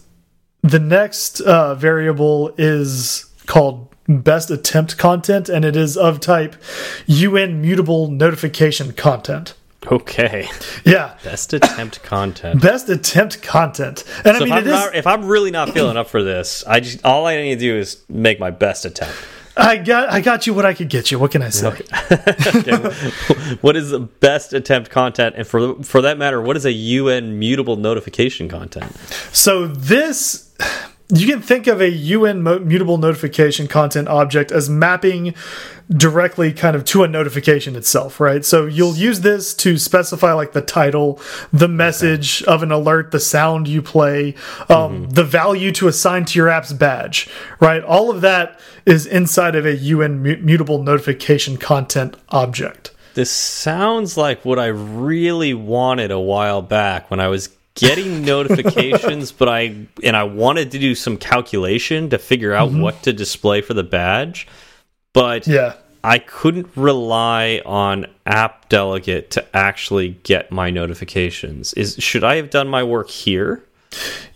the 0.62 0.78
next 0.78 1.40
uh, 1.40 1.74
variable 1.74 2.54
is 2.56 3.26
called 3.46 3.88
best 4.08 4.50
attempt 4.50 4.98
content, 4.98 5.48
and 5.48 5.64
it 5.64 5.76
is 5.76 5.96
of 5.96 6.20
type 6.20 6.56
UN 7.06 7.60
mutable 7.60 8.08
notification 8.08 8.92
content. 8.92 9.54
Okay. 9.90 10.48
Yeah. 10.84 11.16
Best 11.24 11.52
attempt 11.52 12.02
content. 12.04 12.62
Best 12.62 12.88
attempt 12.88 13.42
content. 13.42 14.04
And 14.24 14.36
So 14.36 14.44
I 14.44 14.44
mean, 14.44 14.48
if, 14.48 14.52
I'm 14.52 14.66
is. 14.66 14.70
not, 14.70 14.94
if 14.94 15.06
I'm 15.06 15.24
really 15.24 15.50
not 15.50 15.70
feeling 15.70 15.96
up 15.96 16.08
for 16.08 16.22
this, 16.22 16.64
I 16.66 16.78
just 16.80 17.04
all 17.04 17.26
I 17.26 17.36
need 17.36 17.56
to 17.56 17.60
do 17.60 17.76
is 17.76 18.02
make 18.08 18.38
my 18.38 18.50
best 18.50 18.84
attempt. 18.84 19.14
I 19.56 19.76
got, 19.76 20.08
I 20.08 20.20
got 20.20 20.46
you 20.46 20.54
what 20.54 20.64
I 20.64 20.72
could 20.72 20.88
get 20.88 21.10
you. 21.10 21.18
What 21.18 21.30
can 21.30 21.42
I 21.42 21.50
say? 21.50 21.66
Okay. 21.66 21.84
what 23.60 23.76
is 23.76 23.90
the 23.90 23.98
best 24.00 24.54
attempt 24.54 24.88
content, 24.90 25.34
and 25.36 25.46
for 25.46 25.82
for 25.82 26.00
that 26.00 26.16
matter, 26.16 26.40
what 26.40 26.56
is 26.56 26.64
a 26.64 26.72
UN 26.72 27.38
mutable 27.38 27.76
notification 27.76 28.48
content? 28.48 28.92
So 29.32 29.66
this. 29.66 30.48
You 31.14 31.26
can 31.26 31.42
think 31.42 31.66
of 31.66 31.82
a 31.82 31.90
UN 31.90 32.42
mutable 32.42 32.96
notification 32.96 33.68
content 33.68 34.08
object 34.08 34.50
as 34.50 34.70
mapping 34.70 35.34
directly 35.90 36.54
kind 36.54 36.74
of 36.74 36.84
to 36.86 37.02
a 37.02 37.08
notification 37.08 37.76
itself, 37.76 38.18
right? 38.18 38.42
So 38.44 38.64
you'll 38.64 38.96
use 38.96 39.20
this 39.20 39.52
to 39.56 39.76
specify 39.76 40.32
like 40.32 40.52
the 40.52 40.62
title, 40.62 41.20
the 41.52 41.68
message 41.68 42.42
of 42.44 42.62
an 42.62 42.72
alert, 42.72 43.10
the 43.10 43.20
sound 43.20 43.68
you 43.68 43.82
play, 43.82 44.34
um, 44.70 45.10
the 45.10 45.24
value 45.24 45.70
to 45.72 45.88
assign 45.88 46.24
to 46.26 46.38
your 46.38 46.48
app's 46.48 46.72
badge, 46.72 47.28
right? 47.60 47.82
All 47.84 48.10
of 48.10 48.22
that 48.22 48.58
is 48.86 49.04
inside 49.04 49.54
of 49.54 49.66
a 49.66 49.76
UN 49.76 50.22
mutable 50.22 50.82
notification 50.82 51.58
content 51.58 52.16
object. 52.30 52.90
This 53.14 53.30
sounds 53.30 54.16
like 54.16 54.44
what 54.46 54.58
I 54.58 54.68
really 54.68 55.52
wanted 55.52 56.10
a 56.10 56.18
while 56.18 56.62
back 56.62 57.10
when 57.10 57.20
I 57.20 57.28
was 57.28 57.50
getting 57.74 58.24
notifications, 58.24 59.32
but 59.32 59.48
I 59.48 59.86
and 60.02 60.16
I 60.16 60.24
wanted 60.24 60.70
to 60.72 60.78
do 60.78 60.94
some 60.94 61.16
calculation 61.16 62.10
to 62.10 62.18
figure 62.18 62.52
out 62.52 62.72
what 62.72 63.02
to 63.04 63.12
display 63.12 63.60
for 63.60 63.74
the 63.74 63.82
badge, 63.84 64.46
but 65.12 65.46
Yeah. 65.46 65.74
I 66.04 66.18
couldn't 66.18 66.68
rely 66.74 67.62
on 67.64 68.06
App 68.26 68.68
Delegate 68.68 69.30
to 69.32 69.56
actually 69.56 70.18
get 70.24 70.50
my 70.50 70.68
notifications. 70.68 71.72
Is 71.74 71.94
should 72.00 72.24
I 72.24 72.36
have 72.36 72.50
done 72.50 72.66
my 72.66 72.82
work 72.82 73.08
here? 73.08 73.62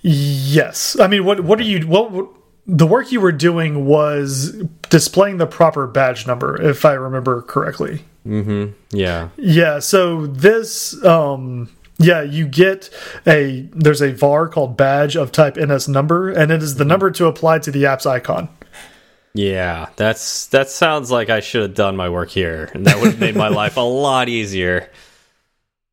Yes. 0.02 0.98
I 1.00 1.08
mean, 1.08 1.24
what 1.24 1.40
what 1.40 1.58
are 1.58 1.64
you 1.64 1.86
what, 1.86 2.12
what 2.12 2.28
the 2.66 2.86
work 2.86 3.10
you 3.12 3.20
were 3.20 3.32
doing 3.32 3.84
was 3.86 4.52
displaying 4.90 5.38
the 5.38 5.46
proper 5.46 5.86
badge 5.86 6.26
number, 6.26 6.60
if 6.60 6.84
I 6.84 6.92
remember 6.92 7.42
correctly. 7.42 8.04
Hmm. 8.24 8.66
Yeah. 8.90 9.28
Yeah. 9.36 9.78
So 9.78 10.26
this, 10.26 11.02
um, 11.04 11.68
yeah, 11.98 12.22
you 12.22 12.46
get 12.46 12.90
a 13.26 13.68
there's 13.72 14.02
a 14.02 14.12
var 14.12 14.48
called 14.48 14.76
badge 14.76 15.16
of 15.16 15.32
type 15.32 15.56
ns 15.56 15.88
number, 15.88 16.30
and 16.30 16.52
it 16.52 16.62
is 16.62 16.76
the 16.76 16.84
number 16.84 17.10
to 17.12 17.26
apply 17.26 17.60
to 17.60 17.70
the 17.70 17.86
app's 17.86 18.06
icon. 18.06 18.48
Yeah, 19.34 19.88
that's 19.96 20.46
that 20.48 20.70
sounds 20.70 21.10
like 21.10 21.30
I 21.30 21.40
should 21.40 21.62
have 21.62 21.74
done 21.74 21.96
my 21.96 22.08
work 22.08 22.30
here, 22.30 22.70
and 22.74 22.86
that 22.86 22.98
would 22.98 23.12
have 23.12 23.20
made 23.20 23.36
my 23.36 23.48
life 23.48 23.76
a 23.76 23.80
lot 23.80 24.28
easier. 24.28 24.90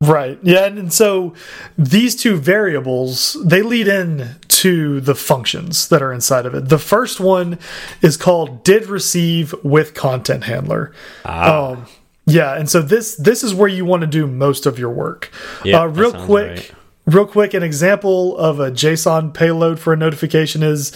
Right. 0.00 0.38
Yeah, 0.42 0.66
and, 0.66 0.78
and 0.78 0.92
so 0.92 1.34
these 1.78 2.16
two 2.16 2.36
variables 2.36 3.36
they 3.44 3.62
lead 3.62 3.88
in 3.88 4.36
to 4.48 5.00
the 5.00 5.14
functions 5.14 5.88
that 5.88 6.02
are 6.02 6.12
inside 6.12 6.46
of 6.46 6.54
it. 6.54 6.68
The 6.68 6.78
first 6.78 7.20
one 7.20 7.58
is 8.02 8.16
called 8.16 8.64
did 8.64 8.86
receive 8.86 9.54
with 9.62 9.94
content 9.94 10.44
handler. 10.44 10.92
Um, 11.24 11.86
yeah, 12.26 12.56
and 12.56 12.68
so 12.68 12.80
this 12.80 13.16
this 13.16 13.44
is 13.44 13.54
where 13.54 13.68
you 13.68 13.84
want 13.84 14.00
to 14.00 14.06
do 14.06 14.26
most 14.26 14.66
of 14.66 14.78
your 14.78 14.90
work. 14.90 15.30
Yeah, 15.64 15.82
uh, 15.82 15.86
real 15.86 16.12
quick. 16.12 16.50
right. 16.50 16.72
Real 17.06 17.26
quick, 17.26 17.52
an 17.52 17.62
example 17.62 18.34
of 18.38 18.60
a 18.60 18.70
JSON 18.70 19.34
payload 19.34 19.78
for 19.78 19.92
a 19.92 19.96
notification 19.96 20.62
is 20.62 20.90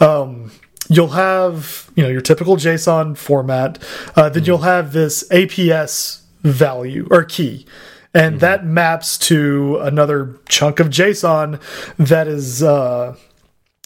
um, 0.00 0.50
you'll 0.88 1.10
have 1.10 1.88
you 1.94 2.02
know 2.02 2.08
your 2.08 2.20
typical 2.20 2.56
JSON 2.56 3.16
format. 3.16 3.80
Uh, 4.16 4.28
then 4.28 4.44
you'll 4.44 4.58
have 4.58 4.92
this 4.92 5.22
APS 5.28 6.22
value 6.42 7.06
or 7.12 7.22
key, 7.22 7.64
and 8.12 8.40
that 8.40 8.66
maps 8.66 9.16
to 9.18 9.78
another 9.82 10.36
chunk 10.48 10.80
of 10.80 10.88
JSON 10.88 11.60
that 11.96 12.26
is 12.26 12.60
uh, 12.60 13.16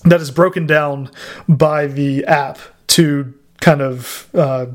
that 0.04 0.22
is 0.22 0.30
broken 0.30 0.66
down 0.66 1.10
by 1.46 1.86
the 1.86 2.24
app 2.24 2.58
to 2.88 3.34
kind 3.60 3.82
of 3.82 4.28
uh, 4.34 4.66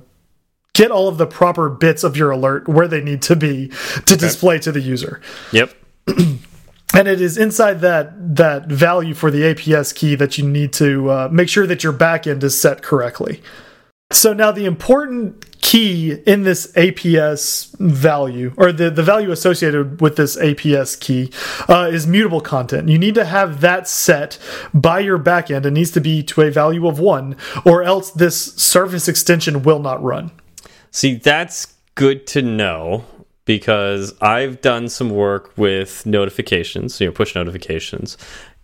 get 0.81 0.91
all 0.91 1.07
of 1.07 1.17
the 1.17 1.27
proper 1.27 1.69
bits 1.69 2.03
of 2.03 2.17
your 2.17 2.31
alert 2.31 2.67
where 2.67 2.87
they 2.87 3.01
need 3.01 3.21
to 3.21 3.35
be 3.35 3.67
to 4.05 4.15
display 4.15 4.57
to 4.57 4.71
the 4.71 4.81
user 4.81 5.21
Yep. 5.51 5.73
and 6.93 7.07
it 7.07 7.21
is 7.21 7.37
inside 7.37 7.81
that 7.81 8.35
that 8.35 8.67
value 8.67 9.13
for 9.13 9.31
the 9.31 9.41
APS 9.41 9.93
key 9.93 10.15
that 10.15 10.37
you 10.37 10.47
need 10.47 10.73
to 10.73 11.09
uh, 11.09 11.29
make 11.31 11.49
sure 11.49 11.67
that 11.67 11.83
your 11.83 11.93
backend 11.93 12.43
is 12.43 12.59
set 12.59 12.81
correctly. 12.81 13.41
So 14.11 14.33
now 14.33 14.51
the 14.51 14.65
important 14.65 15.61
key 15.61 16.11
in 16.25 16.43
this 16.43 16.69
APS 16.73 17.77
value, 17.79 18.53
or 18.57 18.73
the, 18.73 18.89
the 18.89 19.03
value 19.03 19.31
associated 19.31 20.01
with 20.01 20.17
this 20.17 20.35
APS 20.35 20.99
key, 20.99 21.31
uh, 21.69 21.89
is 21.89 22.05
mutable 22.05 22.41
content. 22.41 22.89
You 22.89 22.97
need 22.97 23.15
to 23.15 23.23
have 23.23 23.61
that 23.61 23.87
set 23.87 24.37
by 24.73 24.99
your 24.99 25.17
backend. 25.17 25.65
It 25.65 25.71
needs 25.71 25.91
to 25.91 26.01
be 26.01 26.23
to 26.23 26.41
a 26.41 26.51
value 26.51 26.87
of 26.87 26.99
one, 26.99 27.37
or 27.63 27.83
else 27.83 28.11
this 28.11 28.53
service 28.55 29.07
extension 29.07 29.63
will 29.63 29.79
not 29.79 30.03
run. 30.03 30.31
See, 30.91 31.15
that's 31.15 31.73
good 31.95 32.27
to 32.27 32.41
know 32.41 33.05
because 33.45 34.13
I've 34.21 34.61
done 34.61 34.89
some 34.89 35.09
work 35.09 35.51
with 35.57 36.05
notifications, 36.05 36.99
you 36.99 37.07
know, 37.07 37.13
push 37.13 37.33
notifications, 37.33 38.17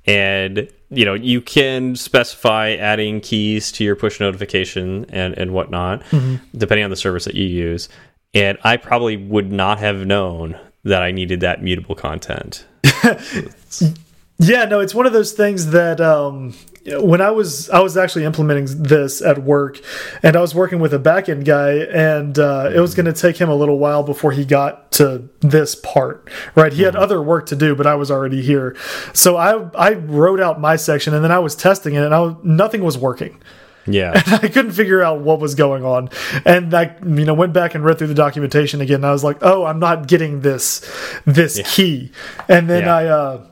and 0.05 0.69
you 0.89 1.03
know, 1.03 1.13
you 1.13 1.41
can 1.41 1.95
specify 1.95 2.71
adding 2.71 3.19
keys 3.19 3.71
to 3.73 3.83
your 3.83 3.95
push 3.95 4.19
notification 4.19 5.05
and 5.09 5.37
and 5.37 5.53
whatnot, 5.53 6.01
mm-hmm. 6.05 6.35
depending 6.57 6.83
on 6.83 6.89
the 6.89 6.95
service 6.95 7.25
that 7.25 7.35
you 7.35 7.45
use. 7.45 7.89
And 8.33 8.57
I 8.63 8.77
probably 8.77 9.17
would 9.17 9.51
not 9.51 9.79
have 9.79 10.05
known 10.05 10.59
that 10.83 11.01
I 11.01 11.11
needed 11.11 11.39
that 11.41 11.63
mutable 11.63 11.95
content. 11.95 12.65
Yeah, 14.39 14.65
no, 14.65 14.79
it's 14.79 14.93
one 14.93 15.07
of 15.07 15.13
those 15.13 15.31
things 15.31 15.67
that 15.71 15.99
um, 15.99 16.53
when 16.85 17.21
I 17.21 17.31
was 17.31 17.69
I 17.71 17.79
was 17.79 17.97
actually 17.97 18.23
implementing 18.23 18.83
this 18.83 19.19
at 19.21 19.43
work, 19.43 19.79
and 20.21 20.35
I 20.35 20.41
was 20.41 20.53
working 20.53 20.79
with 20.79 20.93
a 20.93 20.99
backend 20.99 21.43
guy, 21.43 21.71
and 21.91 22.37
uh, 22.37 22.69
it 22.73 22.79
was 22.79 22.93
going 22.93 23.07
to 23.07 23.13
take 23.13 23.37
him 23.37 23.49
a 23.49 23.55
little 23.55 23.79
while 23.79 24.03
before 24.03 24.31
he 24.31 24.45
got 24.45 24.91
to 24.93 25.27
this 25.39 25.73
part. 25.75 26.29
Right, 26.53 26.71
he 26.71 26.83
had 26.83 26.95
other 26.95 27.21
work 27.21 27.47
to 27.47 27.55
do, 27.55 27.75
but 27.75 27.87
I 27.87 27.95
was 27.95 28.11
already 28.11 28.43
here, 28.43 28.75
so 29.11 29.37
I 29.37 29.69
I 29.75 29.93
wrote 29.93 30.39
out 30.39 30.61
my 30.61 30.75
section, 30.75 31.15
and 31.15 31.23
then 31.23 31.31
I 31.31 31.39
was 31.39 31.55
testing 31.55 31.95
it, 31.95 32.03
and 32.03 32.13
I 32.13 32.19
was, 32.19 32.35
nothing 32.43 32.83
was 32.83 32.97
working. 32.97 33.41
Yeah. 33.87 34.21
I 34.27 34.49
couldn't 34.49 34.73
figure 34.73 35.01
out 35.01 35.21
what 35.21 35.39
was 35.39 35.55
going 35.55 35.83
on, 35.83 36.09
and 36.45 36.73
I, 36.75 36.95
you 37.03 37.25
know, 37.25 37.33
went 37.33 37.53
back 37.53 37.73
and 37.73 37.83
read 37.83 37.97
through 37.97 38.07
the 38.07 38.13
documentation 38.13 38.81
again. 38.81 38.97
And 38.97 39.05
I 39.05 39.11
was 39.13 39.23
like, 39.23 39.37
"Oh, 39.41 39.65
I'm 39.65 39.79
not 39.79 40.07
getting 40.07 40.41
this, 40.41 40.81
this 41.25 41.61
key." 41.65 42.11
And 42.47 42.69
then 42.69 42.83
Yeah. 42.83 42.95
I, 42.95 43.05
uh, 43.05 43.45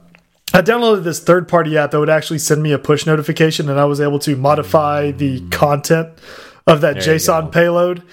I 0.56 0.62
downloaded 0.62 1.04
this 1.04 1.20
third-party 1.20 1.78
app 1.78 1.92
that 1.92 2.00
would 2.00 2.10
actually 2.10 2.40
send 2.40 2.64
me 2.64 2.72
a 2.72 2.80
push 2.80 3.06
notification, 3.06 3.70
and 3.70 3.78
I 3.78 3.84
was 3.84 4.00
able 4.00 4.20
to 4.20 4.38
modify 4.38 5.12
the 5.12 5.42
content 5.50 6.18
of 6.66 6.80
that 6.80 6.96
you 6.96 7.02
JSON 7.02 7.52
payload. 7.52 8.04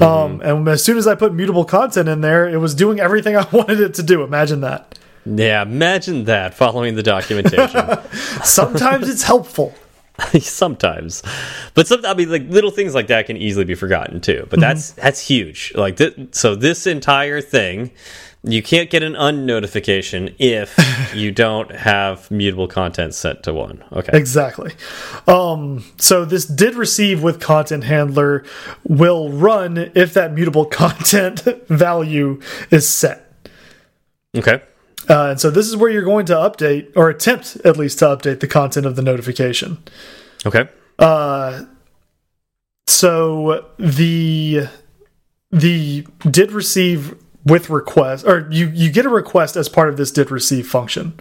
Um, 0.00 0.40
and 0.40 0.68
as 0.68 0.82
soon 0.82 0.98
as 0.98 1.06
I 1.06 1.14
put 1.14 1.32
mutable 1.32 1.64
content 1.64 2.08
in 2.08 2.20
there, 2.20 2.48
it 2.48 2.56
was 2.56 2.74
doing 2.74 2.98
everything 2.98 3.36
I 3.42 3.46
wanted 3.52 3.78
it 3.78 3.94
to 3.94 4.02
do. 4.02 4.24
Imagine 4.24 4.62
that. 4.62 4.98
Yeah, 5.24 5.62
imagine 5.62 6.24
that 6.24 6.54
following 6.54 6.96
the 6.96 7.04
documentation. 7.04 7.98
Sometimes 8.42 9.08
it's 9.08 9.22
helpful. 9.22 9.72
sometimes 10.40 11.22
but 11.72 11.88
some 11.88 12.04
i 12.04 12.12
mean 12.12 12.30
like 12.30 12.46
little 12.50 12.70
things 12.70 12.94
like 12.94 13.06
that 13.06 13.24
can 13.24 13.38
easily 13.38 13.64
be 13.64 13.74
forgotten 13.74 14.20
too 14.20 14.46
but 14.50 14.60
that's 14.60 14.92
that's 14.92 15.26
huge 15.26 15.72
like 15.74 15.96
th 15.96 16.14
so 16.32 16.54
this 16.54 16.86
entire 16.86 17.40
thing 17.40 17.90
you 18.44 18.62
can't 18.62 18.90
get 18.90 19.02
an 19.04 19.12
unnotification 19.14 20.34
if 20.38 20.76
you 21.14 21.30
don't 21.30 21.70
have 21.70 22.30
mutable 22.30 22.66
content 22.66 23.14
set 23.14 23.42
to 23.44 23.52
one 23.52 23.84
okay 23.92 24.16
Exactly. 24.18 24.72
Um, 25.26 25.84
so 25.98 26.24
this 26.24 26.44
did 26.44 26.74
receive 26.74 27.22
with 27.22 27.40
content 27.40 27.84
handler 27.84 28.44
will 28.84 29.30
run 29.30 29.90
if 29.94 30.12
that 30.14 30.32
mutable 30.32 30.64
content 30.82 31.42
value 31.68 32.40
is 32.70 32.88
set. 32.88 33.32
okay 34.36 34.62
Uh, 35.08 35.30
and 35.30 35.40
so 35.40 35.50
this 35.50 35.68
is 35.68 35.76
where 35.76 35.90
you're 35.90 36.02
going 36.02 36.26
to 36.26 36.34
update 36.34 36.92
or 36.96 37.08
attempt 37.10 37.56
at 37.64 37.76
least 37.76 37.98
to 38.00 38.06
update 38.06 38.40
the 38.40 38.48
content 38.48 38.86
of 38.86 38.96
the 38.96 39.02
notification. 39.02 39.78
okay 40.44 40.68
So 42.86 43.66
the 43.78 44.68
the 45.50 46.06
did 46.28 46.50
receive 46.52 47.14
with 47.44 47.68
request 47.70 48.24
or 48.26 48.48
you 48.50 48.68
you 48.68 48.90
get 48.90 49.04
a 49.04 49.08
request 49.08 49.56
as 49.56 49.68
part 49.68 49.88
of 49.88 49.96
this 49.96 50.10
did 50.12 50.30
receive 50.30 50.66
function 50.66 51.12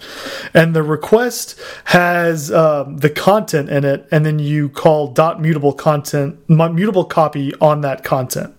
and 0.53 0.76
the 0.76 0.84
request 0.84 1.59
has 1.86 2.51
um, 2.51 2.97
the 2.97 3.09
content 3.09 3.69
in 3.69 3.84
it 3.84 4.07
and 4.11 4.24
then 4.26 4.38
you 4.38 4.69
call 4.69 5.07
dot 5.07 5.41
mutable 5.41 5.74
content 5.74 6.38
mutable 6.47 7.05
copy 7.05 7.53
on 7.55 7.82
that 7.82 8.03
content 8.03 8.53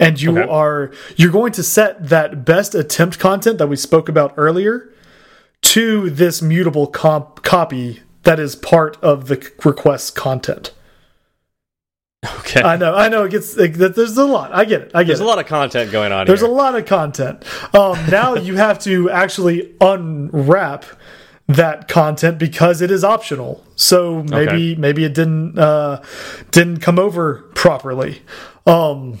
and 0.00 0.20
you 0.20 0.36
Okay. 0.36 0.48
are 0.50 0.90
you're 1.16 1.30
going 1.30 1.52
to 1.52 1.62
set 1.62 2.08
that 2.08 2.44
best 2.44 2.74
attempt 2.74 3.18
content 3.20 3.58
that 3.58 3.68
we 3.68 3.76
spoke 3.76 4.08
about 4.08 4.34
earlier 4.36 4.90
to 5.62 6.10
this 6.10 6.42
mutable 6.42 6.86
comp 6.86 7.42
copy 7.42 8.00
that 8.24 8.40
is 8.40 8.56
part 8.56 8.96
of 9.02 9.28
the 9.28 9.50
request 9.64 10.14
content. 10.16 10.72
Okay. 12.40 12.62
I 12.62 12.76
know, 12.76 12.94
I 12.94 13.08
know. 13.08 13.24
It 13.24 13.30
gets 13.30 13.56
it, 13.56 13.74
there's 13.74 14.16
a 14.16 14.24
lot. 14.24 14.52
I 14.52 14.64
get 14.64 14.82
it. 14.82 14.90
I 14.94 15.02
get 15.02 15.04
it. 15.04 15.06
There's 15.08 15.20
it. 15.20 15.24
a 15.24 15.26
lot 15.26 15.38
of 15.38 15.46
content 15.46 15.90
going 15.92 16.12
on 16.12 16.26
There's 16.26 16.40
here. 16.40 16.48
a 16.48 16.52
lot 16.52 16.74
of 16.74 16.86
content. 16.86 17.44
Um, 17.74 17.98
now 18.10 18.34
you 18.48 18.56
have 18.56 18.78
to 18.80 19.10
actually 19.10 19.74
unwrap 19.80 20.84
that 21.46 21.88
content 21.88 22.38
because 22.38 22.80
it 22.80 22.90
is 22.90 23.04
optional. 23.04 23.62
So 23.76 24.22
maybe 24.22 24.72
Okay. 24.72 24.74
maybe 24.76 25.04
it 25.04 25.14
didn't 25.14 25.58
uh, 25.58 26.02
didn't 26.50 26.78
come 26.78 26.98
over 26.98 27.42
properly. 27.54 28.22
Um, 28.66 29.18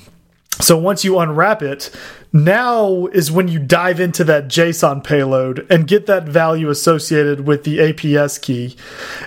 so 0.60 0.78
once 0.78 1.04
you 1.04 1.18
unwrap 1.18 1.62
it, 1.62 1.90
now 2.32 3.06
is 3.06 3.30
when 3.32 3.48
you 3.48 3.58
dive 3.58 3.98
into 3.98 4.22
that 4.24 4.46
JSON 4.46 5.02
payload 5.02 5.66
and 5.68 5.86
get 5.86 6.06
that 6.06 6.28
value 6.28 6.70
associated 6.70 7.46
with 7.46 7.64
the 7.64 7.78
APS 7.78 8.40
key 8.40 8.76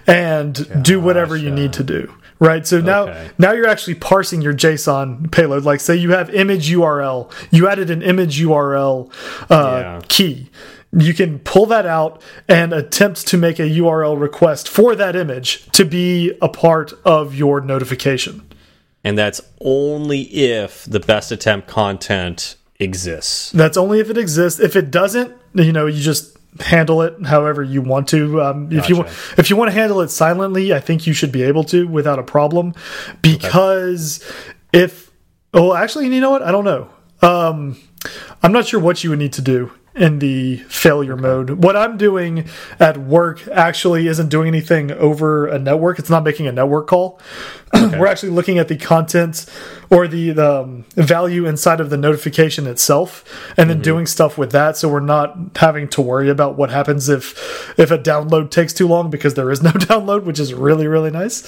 and 0.07 0.83
do 0.83 0.99
whatever 1.01 1.35
you 1.35 1.51
need 1.51 1.73
to 1.73 1.83
do. 1.83 2.13
Right. 2.39 2.67
So 2.67 2.79
now 2.81 3.03
Okay. 3.03 3.29
now 3.37 3.51
you're 3.53 3.67
actually 3.67 3.95
parsing 3.95 4.41
your 4.41 4.53
JSON 4.53 5.31
payload. 5.31 5.63
Like 5.63 5.79
say 5.79 5.95
you 5.95 6.11
have 6.11 6.29
image 6.33 6.69
URL, 6.69 7.31
you 7.51 7.67
added 7.67 7.89
an 7.89 8.01
image 8.01 8.39
URL 8.39 9.09
uh, 9.49 9.79
Yeah. 9.81 10.01
key. 10.07 10.49
You 10.95 11.13
can 11.13 11.39
pull 11.39 11.65
that 11.67 11.85
out 11.85 12.21
and 12.47 12.73
attempt 12.73 13.27
to 13.27 13.37
make 13.37 13.59
a 13.59 13.63
URL 13.69 14.15
request 14.19 14.69
for 14.69 14.95
that 14.95 15.15
image 15.15 15.65
to 15.71 15.83
be 15.83 16.31
a 16.41 16.47
part 16.47 16.93
of 17.05 17.33
your 17.35 17.59
notification. 17.61 18.41
and 19.03 19.17
that's 19.17 19.39
only 19.61 20.21
if 20.23 20.83
the 20.85 20.99
best 20.99 21.31
attempt 21.31 21.67
content 21.67 22.55
exists. 22.79 23.51
That's 23.51 23.77
only 23.77 23.99
if 23.99 24.09
it 24.09 24.17
exists. 24.17 24.59
If 24.59 24.75
it 24.75 24.91
doesn't, 24.91 25.33
you 25.53 25.71
know, 25.71 25.85
you 25.85 26.01
just 26.01 26.36
handle 26.59 27.01
it 27.01 27.25
however 27.25 27.63
you 27.63 27.81
want 27.81 28.07
to. 28.09 28.41
Um, 28.41 28.71
if 28.71 28.89
you 28.89 28.97
Gotcha. 28.97 29.13
if 29.37 29.49
you 29.49 29.55
want 29.55 29.69
to 29.69 29.73
handle 29.73 30.01
it 30.01 30.09
silently, 30.09 30.73
I 30.73 30.79
think 30.79 31.07
you 31.07 31.13
should 31.13 31.31
be 31.31 31.43
able 31.43 31.63
to 31.65 31.87
without 31.87 32.19
a 32.19 32.23
problem. 32.23 32.73
Because 33.21 34.23
if 34.73 35.11
oh, 35.53 35.73
actually, 35.73 36.13
you 36.13 36.21
know 36.21 36.31
what? 36.31 36.41
I 36.41 36.51
don't 36.51 36.65
know. 36.65 36.89
Um, 37.21 37.77
I'm 38.43 38.51
not 38.51 38.67
sure 38.67 38.79
what 38.79 39.03
you 39.03 39.09
would 39.11 39.19
need 39.19 39.33
to 39.33 39.41
do 39.41 39.71
in 39.97 40.19
the 40.19 40.57
failure 40.69 41.17
mode. 41.17 41.49
What 41.49 41.75
I'm 41.75 41.97
doing 41.97 42.47
at 42.79 42.97
work 42.97 43.47
actually 43.47 44.07
isn't 44.07 44.29
doing 44.29 44.47
anything 44.47 44.91
over 44.91 45.47
a 45.47 45.57
network. 45.57 45.97
It's 45.97 46.09
not 46.09 46.23
making 46.23 46.47
a 46.47 46.51
network 46.51 46.87
call. 46.87 47.19
We're 47.73 48.05
actually 48.05 48.29
looking 48.29 48.59
at 48.59 48.67
the 48.67 48.77
content 48.77 49.47
or 49.89 50.07
the, 50.07 50.31
the 50.31 50.61
um, 50.61 50.85
value 50.95 51.45
inside 51.45 51.79
of 51.79 51.89
the 51.89 51.97
notification 51.97 52.67
itself 52.67 53.23
and 53.57 53.69
then 53.69 53.81
doing 53.81 54.05
stuff 54.05 54.37
with 54.37 54.51
that 54.51 54.77
so 54.77 54.89
we're 54.89 54.99
not 54.99 55.37
having 55.55 55.87
to 55.87 56.01
worry 56.01 56.29
about 56.29 56.57
what 56.57 56.69
happens 56.69 57.09
if 57.09 57.77
if 57.79 57.91
a 57.91 57.97
download 57.97 58.49
takes 58.51 58.73
too 58.73 58.87
long 58.87 59.09
because 59.09 59.33
there 59.35 59.51
is 59.51 59.61
no 59.61 59.71
download 59.71 60.23
which 60.23 60.39
is 60.39 60.53
really 60.53 60.87
really 60.87 61.11
nice 61.11 61.43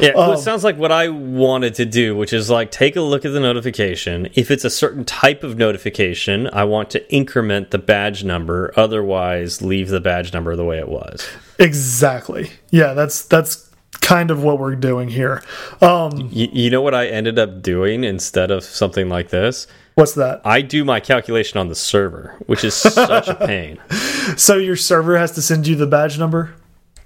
Yeah, 0.00 0.12
well, 0.14 0.30
Um, 0.32 0.36
it 0.36 0.40
sounds 0.40 0.64
like 0.64 0.76
what 0.76 0.92
I 0.92 1.08
wanted 1.08 1.74
to 1.74 1.84
do, 1.84 2.16
which 2.16 2.32
is 2.32 2.50
like 2.50 2.70
take 2.70 2.96
a 2.96 3.00
look 3.00 3.24
at 3.24 3.32
the 3.32 3.40
notification. 3.40 4.28
If 4.34 4.50
it's 4.50 4.64
a 4.64 4.70
certain 4.70 5.04
type 5.04 5.42
of 5.42 5.56
notification, 5.56 6.48
I 6.52 6.64
want 6.64 6.90
to 6.90 7.12
increment 7.12 7.70
the 7.70 7.78
badge 7.78 8.24
number. 8.24 8.72
Otherwise, 8.76 9.62
leave 9.62 9.88
the 9.88 10.00
badge 10.00 10.32
number 10.32 10.56
the 10.56 10.64
way 10.64 10.78
it 10.78 10.88
was. 10.88 11.28
exactly 11.58 12.50
yeah 12.70 12.94
that's 12.94 13.22
that's 13.26 13.70
kind 14.02 14.30
of 14.30 14.42
what 14.42 14.58
we're 14.58 14.76
doing 14.76 15.08
here 15.08 15.42
um 15.80 16.28
You, 16.30 16.48
you 16.52 16.70
know 16.70 16.82
what 16.82 16.94
I 16.94 17.06
ended 17.06 17.38
up 17.38 17.62
doing 17.62 18.04
instead 18.04 18.50
of 18.50 18.62
something 18.64 19.08
like 19.08 19.30
this? 19.30 19.66
what's 19.94 20.14
that 20.14 20.40
I 20.44 20.60
do 20.62 20.84
my 20.84 21.00
calculation 21.00 21.58
on 21.58 21.68
the 21.68 21.74
server, 21.74 22.36
which 22.46 22.64
is 22.64 22.74
such 22.74 23.28
a 23.28 23.34
pain. 23.46 23.78
so 24.36 24.56
your 24.56 24.76
server 24.76 25.16
has 25.18 25.32
to 25.32 25.42
send 25.42 25.66
you 25.66 25.76
the 25.76 25.86
badge 25.86 26.18
number 26.18 26.54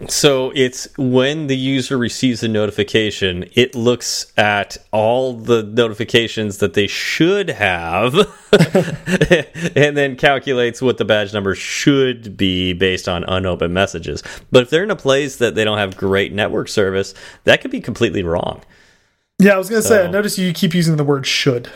So 0.09 0.53
it's 0.55 0.89
when 0.99 1.47
the 1.47 1.57
user 1.57 1.97
receives 1.97 2.43
a 2.43 2.49
notification, 2.49 3.49
it 3.55 3.75
looks 3.75 4.33
at 4.37 4.77
all 4.93 5.33
the 5.33 5.63
notifications 5.63 6.59
that 6.59 6.75
they 6.75 6.87
should 6.87 7.49
have 7.49 8.15
and 9.75 9.97
then 9.97 10.17
calculates 10.17 10.83
what 10.83 10.99
the 10.99 11.05
badge 11.05 11.33
number 11.33 11.55
should 11.55 12.37
be 12.37 12.75
based 12.75 13.09
on 13.09 13.25
unopened 13.25 13.73
messages. 13.73 14.23
But 14.51 14.65
if 14.65 14.71
they're 14.71 14.85
in 14.85 14.91
a 14.91 14.97
place 14.97 15.37
that 15.37 15.55
they 15.55 15.65
don't 15.65 15.79
have 15.79 15.97
great 15.97 16.33
network 16.33 16.69
service, 16.69 17.15
that 17.45 17.63
could 17.63 17.71
be 17.71 17.81
completely 17.81 18.23
wrong. 18.23 18.63
yeah 19.39 19.55
i 19.55 19.59
was 19.59 19.69
gonna 19.69 19.83
say 19.83 20.05
i 20.05 20.11
noticed 20.11 20.39
you 20.39 20.53
keep 20.53 20.75
using 20.75 20.97
the 20.97 21.05
word 21.05 21.27
should 21.27 21.71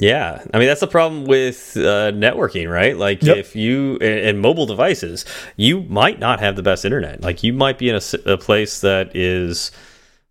Yeah, 0.00 0.42
I 0.54 0.58
mean 0.58 0.66
that's 0.66 0.80
the 0.80 0.86
problem 0.86 1.24
with 1.26 1.74
uh, 1.76 2.10
networking, 2.12 2.70
right? 2.70 2.96
Like 2.96 3.22
Yep. 3.22 3.36
if 3.36 3.54
you 3.56 3.96
and 3.98 4.40
mobile 4.40 4.66
devices, 4.66 5.26
you 5.56 5.82
might 5.82 6.18
not 6.18 6.40
have 6.40 6.56
the 6.56 6.62
best 6.62 6.84
internet. 6.84 7.22
Like 7.22 7.42
you 7.42 7.52
might 7.52 7.78
be 7.78 7.90
in 7.90 8.00
a 8.26 8.36
place 8.38 8.80
that 8.80 9.14
is, 9.14 9.70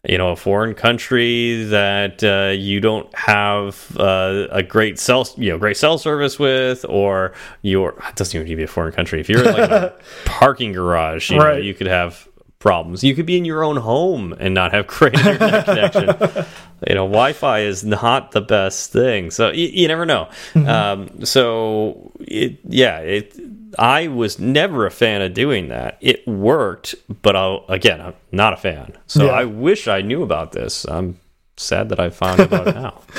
you 0.07 0.17
know, 0.17 0.29
a 0.29 0.35
foreign 0.35 0.73
country 0.75 1.65
that 1.65 2.23
uh, 2.23 2.51
you 2.57 2.79
don't 2.79 3.13
have 3.15 3.95
uh, 3.99 4.47
a 4.49 4.63
great 4.63 4.97
cell, 4.97 5.27
you 5.37 5.49
know, 5.51 5.57
great 5.59 5.75
cell 5.77 5.97
service 5.97 6.39
with, 6.39 6.85
or 6.87 7.33
you're 7.61 7.95
it 8.07 8.15
doesn't 8.15 8.33
even 8.35 8.45
need 8.45 8.53
to 8.53 8.57
be 8.57 8.63
a 8.63 8.67
foreign 8.67 8.93
country. 8.93 9.19
If 9.19 9.29
you're 9.29 9.45
in 9.47 9.53
like 9.53 9.69
a 9.69 9.93
parking 10.25 10.71
garage, 10.73 11.29
you 11.29 11.37
know, 11.37 11.43
Right. 11.45 11.63
you 11.63 11.73
could 11.73 11.87
have 11.87 12.27
problems. 12.59 13.03
You 13.03 13.15
could 13.15 13.25
be 13.25 13.37
in 13.37 13.45
your 13.45 13.63
own 13.63 13.77
home 13.77 14.33
and 14.39 14.53
not 14.53 14.73
have 14.73 14.85
great 14.95 15.13
internet 15.15 15.65
connection. 15.65 16.45
You 16.87 16.95
know 16.95 17.05
wi-fi 17.07 17.59
is 17.59 17.83
not 17.83 18.31
the 18.31 18.39
best 18.39 18.93
thing. 18.93 19.31
So 19.31 19.51
you, 19.51 19.67
you 19.67 19.87
never 19.89 20.05
know. 20.05 20.29
Um, 20.55 21.25
so 21.25 22.13
it 22.21 22.59
yeah 22.63 22.99
it 22.99 23.37
i 23.77 24.07
was 24.07 24.39
never 24.39 24.85
a 24.85 24.91
fan 24.91 25.21
of 25.21 25.33
doing 25.33 25.67
that. 25.69 25.97
It 25.99 26.25
worked 26.25 26.95
but 27.21 27.35
I'll, 27.35 27.65
again 27.67 27.99
i'm 27.99 28.13
not 28.31 28.53
a 28.53 28.57
fan. 28.57 28.93
So 29.07 29.25
Yeah. 29.25 29.31
i 29.31 29.43
wish 29.43 29.89
i 29.89 29.99
knew 30.01 30.23
about 30.23 30.53
this. 30.53 30.85
I'm 30.85 31.19
sad 31.59 31.89
that 31.89 31.99
i 31.99 32.09
found 32.09 32.39
about 32.39 32.67
it 32.67 32.75
now 32.75 32.99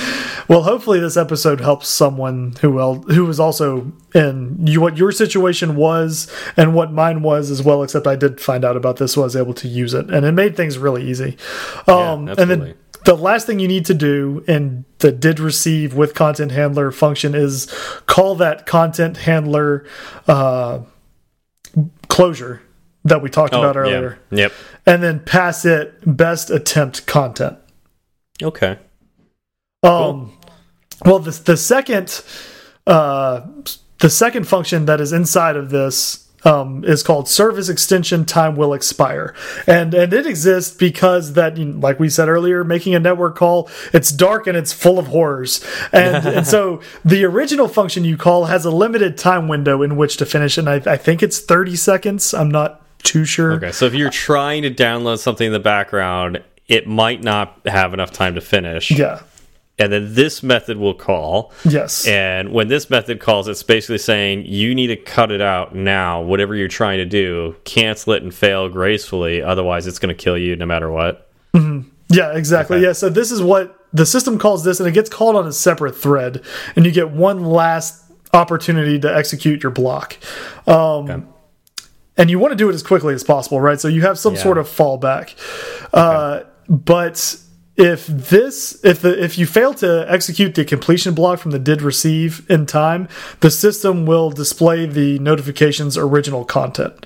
Well, 0.48 0.64
hopefully 0.64 0.98
this 0.98 1.16
episode 1.16 1.60
helps 1.60 1.86
someone 1.86 2.56
who 2.60 2.80
el 2.80 3.02
who 3.02 3.24
was 3.24 3.38
also 3.38 3.92
in 4.16 4.66
you 4.66 4.80
what 4.80 4.96
your 4.96 5.12
situation 5.12 5.76
was 5.76 6.28
and 6.56 6.74
what 6.74 6.92
mine 6.92 7.22
was 7.22 7.52
as 7.52 7.62
well. 7.62 7.84
Except 7.84 8.04
I 8.08 8.16
did 8.16 8.40
find 8.40 8.64
out 8.64 8.76
about 8.76 8.96
this, 8.96 9.12
so 9.12 9.20
I 9.20 9.24
was 9.24 9.36
able 9.36 9.54
to 9.54 9.68
use 9.68 9.94
it, 9.94 10.10
and 10.10 10.26
it 10.26 10.32
made 10.32 10.56
things 10.56 10.76
really 10.76 11.08
easy. 11.08 11.36
Um, 11.86 12.26
and 12.26 12.30
absolutely. 12.30 12.56
then 12.72 12.74
the 13.04 13.14
last 13.14 13.46
thing 13.46 13.60
you 13.60 13.68
need 13.68 13.86
to 13.86 13.94
do 13.94 14.42
in 14.48 14.84
the 14.98 15.12
did 15.12 15.38
receive 15.38 15.94
with 15.94 16.14
content 16.16 16.50
handler 16.50 16.90
function 16.90 17.36
is 17.36 17.72
call 18.06 18.34
that 18.34 18.66
content 18.66 19.18
handler 19.18 19.86
uh, 20.26 20.80
closure 22.08 22.60
that 23.04 23.22
we 23.22 23.30
talked 23.30 23.54
about 23.54 23.76
Oh, 23.76 23.86
yeah. 23.86 23.94
earlier, 23.94 24.18
yep 24.32 24.52
and 24.84 25.00
then 25.00 25.20
pass 25.20 25.64
it 25.64 25.94
best 26.04 26.50
attempt 26.50 27.06
content. 27.06 27.56
Okay 28.42 28.78
Um, 29.82 30.32
well, 31.04 31.18
the 31.18 31.30
the 31.30 31.56
second 31.56 32.22
uh, 32.86 33.46
the 33.98 34.10
second 34.10 34.46
function 34.46 34.86
that 34.86 35.00
is 35.00 35.12
inside 35.12 35.56
of 35.56 35.70
this 35.70 36.26
um, 36.44 36.84
is 36.84 37.02
called 37.02 37.28
service 37.28 37.68
extension 37.68 38.24
time 38.24 38.56
will 38.56 38.72
expire, 38.74 39.34
and 39.66 39.94
and 39.94 40.12
it 40.12 40.26
exists 40.26 40.76
because 40.76 41.34
that, 41.34 41.58
like 41.58 41.98
we 41.98 42.08
said 42.08 42.28
earlier, 42.28 42.64
making 42.64 42.94
a 42.94 43.00
network 43.00 43.36
call, 43.36 43.70
it's 43.92 44.10
dark 44.10 44.46
and 44.46 44.56
it's 44.56 44.72
full 44.72 44.98
of 44.98 45.08
horrors, 45.08 45.64
and 45.92 46.26
and 46.36 46.46
so 46.46 46.80
the 47.04 47.24
original 47.24 47.68
function 47.68 48.04
you 48.04 48.16
call 48.16 48.46
has 48.46 48.64
a 48.64 48.70
limited 48.70 49.16
time 49.16 49.48
window 49.48 49.82
in 49.82 49.96
which 49.96 50.16
to 50.18 50.26
finish, 50.26 50.58
and 50.58 50.68
I, 50.68 50.76
I 50.86 50.96
think 50.96 51.22
it's 51.22 51.38
thirty 51.40 51.76
seconds. 51.76 52.34
I'm 52.34 52.50
not 52.50 52.82
too 53.02 53.24
sure. 53.24 53.52
okay 53.52 53.72
so 53.72 53.86
if 53.86 53.94
you're 53.94 54.10
trying 54.10 54.60
to 54.60 54.70
download 54.70 55.18
something 55.18 55.46
in 55.46 55.52
the 55.54 55.58
background 55.58 56.42
it 56.70 56.86
might 56.86 57.22
not 57.22 57.60
have 57.66 57.92
enough 57.92 58.10
time 58.12 58.34
to 58.36 58.40
finish 58.40 58.90
Yeah. 58.90 59.20
and 59.78 59.92
then 59.92 60.14
this 60.14 60.42
method 60.42 60.76
will 60.78 60.94
call 60.94 61.52
Yes. 61.64 62.06
And 62.06 62.52
when 62.52 62.68
this 62.68 62.88
method 62.88 63.18
calls, 63.20 63.48
it's 63.48 63.62
basically 63.62 63.98
saying 63.98 64.44
you 64.46 64.74
need 64.74 64.86
to 64.86 64.96
cut 64.96 65.30
it 65.30 65.40
out 65.42 65.74
now, 65.74 66.22
whatever 66.22 66.54
you're 66.54 66.68
trying 66.68 66.98
to 66.98 67.04
do, 67.04 67.56
cancel 67.64 68.12
it 68.14 68.22
and 68.22 68.32
fail 68.34 68.68
gracefully. 68.68 69.42
Otherwise, 69.42 69.86
it's 69.86 69.98
going 69.98 70.14
to 70.16 70.22
kill 70.24 70.38
you 70.38 70.54
no 70.56 70.64
matter 70.66 70.90
what. 70.90 71.26
Yeah, 72.12 72.32
exactly. 72.32 72.78
Okay. 72.78 72.86
Yeah, 72.86 72.92
so 72.92 73.08
this 73.08 73.30
is 73.30 73.40
what 73.42 73.76
the 73.92 74.04
system 74.06 74.36
calls 74.38 74.64
this, 74.64 74.80
and 74.80 74.88
it 74.88 74.92
gets 74.92 75.08
called 75.10 75.36
on 75.36 75.46
a 75.46 75.52
separate 75.52 75.96
thread, 75.96 76.42
and 76.76 76.84
you 76.84 76.90
get 76.92 77.10
one 77.10 77.44
last 77.44 78.02
opportunity 78.32 78.98
to 79.00 79.12
execute 79.16 79.62
your 79.62 79.70
block. 79.72 80.16
Um, 80.66 81.28
And 82.16 82.28
you 82.28 82.38
want 82.38 82.50
to 82.52 82.56
do 82.56 82.68
it 82.68 82.74
as 82.74 82.82
quickly 82.82 83.14
as 83.14 83.24
possible, 83.24 83.60
right? 83.60 83.80
So 83.80 83.88
you 83.88 84.02
have 84.02 84.18
some 84.18 84.34
Yeah. 84.34 84.42
sort 84.42 84.58
of 84.58 84.68
fallback. 84.68 85.34
Uh, 85.94 86.40
but 86.70 87.36
if 87.76 88.06
this, 88.06 88.82
if 88.84 89.02
the 89.02 89.22
if 89.22 89.36
you 89.36 89.44
fail 89.44 89.74
to 89.74 90.06
execute 90.08 90.54
the 90.54 90.64
completion 90.64 91.14
block 91.14 91.40
from 91.40 91.50
the 91.50 91.58
did 91.58 91.82
receive 91.82 92.46
in 92.48 92.64
time, 92.64 93.08
the 93.40 93.50
system 93.50 94.06
will 94.06 94.30
display 94.30 94.86
the 94.86 95.18
notification's 95.18 95.98
original 95.98 96.44
content. 96.44 97.04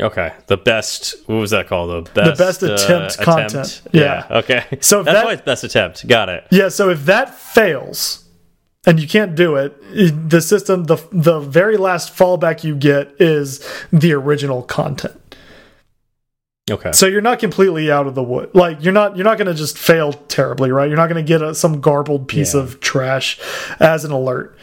Okay. 0.00 0.32
The 0.46 0.56
best, 0.56 1.16
what 1.26 1.36
was 1.36 1.50
that 1.50 1.66
called? 1.66 2.06
The 2.14 2.22
best, 2.22 2.38
best 2.38 2.62
uh, 2.62 2.74
attempt 2.74 3.18
content. 3.18 3.82
Yeah. 3.92 4.26
Yeah. 4.30 4.38
Okay. 4.38 4.64
So 4.80 5.00
if 5.00 5.06
that's 5.06 5.18
that- 5.18 5.24
why 5.24 5.32
it's 5.32 5.42
best 5.42 5.64
attempt. 5.64 6.06
Got 6.06 6.28
it. 6.28 6.46
Yeah, 6.50 6.68
so 6.68 6.88
if 6.88 7.04
that 7.06 7.34
fails, 7.34 8.24
and 8.86 8.98
you 8.98 9.06
can't 9.06 9.34
do 9.34 9.56
it, 9.56 9.76
the 10.30 10.40
system 10.40 10.84
the 10.84 10.96
the 11.12 11.40
very 11.40 11.76
last 11.76 12.14
fallback 12.16 12.64
you 12.64 12.74
get 12.76 13.12
is 13.20 13.66
the 13.92 14.12
original 14.14 14.62
content. 14.62 15.19
Okay. 16.70 16.92
So 16.92 17.06
you're 17.06 17.20
not 17.20 17.38
completely 17.40 17.90
out 17.90 18.06
of 18.06 18.14
the 18.14 18.22
wood. 18.22 18.50
Like 18.54 18.82
you're 18.84 18.92
not 18.92 19.16
you're 19.16 19.24
not 19.24 19.38
going 19.38 19.48
to 19.48 19.54
just 19.54 19.76
fail 19.76 20.12
terribly, 20.12 20.70
right? 20.70 20.88
You're 20.88 20.96
not 20.96 21.08
going 21.08 21.24
to 21.24 21.28
get 21.28 21.42
a, 21.42 21.54
some 21.54 21.80
garbled 21.80 22.28
piece 22.28 22.54
Yeah. 22.54 22.60
of 22.60 22.80
trash 22.80 23.40
as 23.80 24.04
an 24.04 24.12
alert. 24.12 24.56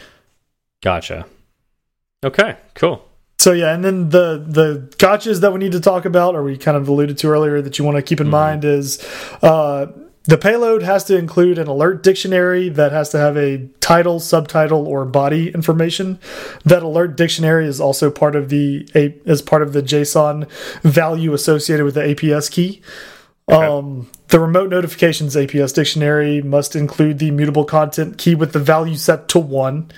Gotcha. 0.82 1.26
Okay, 2.24 2.58
cool. 2.76 3.04
So 3.40 3.52
yeah, 3.52 3.74
and 3.74 3.84
then 3.84 4.10
the 4.10 4.44
the 4.48 4.88
gotchas 4.98 5.42
that 5.42 5.54
we 5.54 5.60
need 5.60 5.74
to 5.74 5.80
talk 5.80 6.06
about, 6.06 6.34
or 6.34 6.44
we 6.44 6.58
kind 6.58 6.76
of 6.78 6.88
alluded 6.88 7.18
to 7.20 7.28
earlier, 7.28 7.62
that 7.62 7.78
you 7.78 7.86
want 7.86 7.98
to 7.98 8.02
keep 8.02 8.20
in 8.20 8.28
mind 8.30 8.66
is 8.66 9.00
uh, 9.44 9.88
the 10.28 10.38
payload 10.38 10.84
has 10.84 11.06
to 11.06 11.18
include 11.18 11.58
an 11.58 11.68
alert 11.68 12.04
dictionary 12.04 12.68
that 12.70 12.92
has 12.92 13.10
to 13.10 13.18
have 13.18 13.38
a 13.38 13.68
title, 13.80 14.20
subtitle, 14.20 14.86
or 14.86 15.06
body 15.06 15.50
information. 15.50 16.20
That 16.66 16.84
alert 16.84 17.16
dictionary 17.16 17.66
is 17.66 17.80
also 17.80 18.12
part 18.12 18.36
of 18.36 18.50
the 18.50 18.88
is 18.94 19.42
part 19.42 19.62
of 19.62 19.72
the 19.72 19.82
JSON 19.82 20.50
value 20.82 21.34
associated 21.34 21.86
with 21.86 21.96
the 21.96 22.02
APS 22.02 22.52
key. 22.52 22.82
Um, 23.48 24.10
the 24.28 24.42
remote 24.42 24.70
notifications 24.70 25.38
APS 25.38 25.74
dictionary 25.74 26.42
must 26.42 26.76
include 26.76 27.20
the 27.20 27.32
mutable 27.32 27.64
content 27.64 28.18
key 28.18 28.36
with 28.36 28.52
the 28.52 28.60
value 28.60 28.96
set 28.96 29.30
to 29.30 29.40
one. 29.40 29.90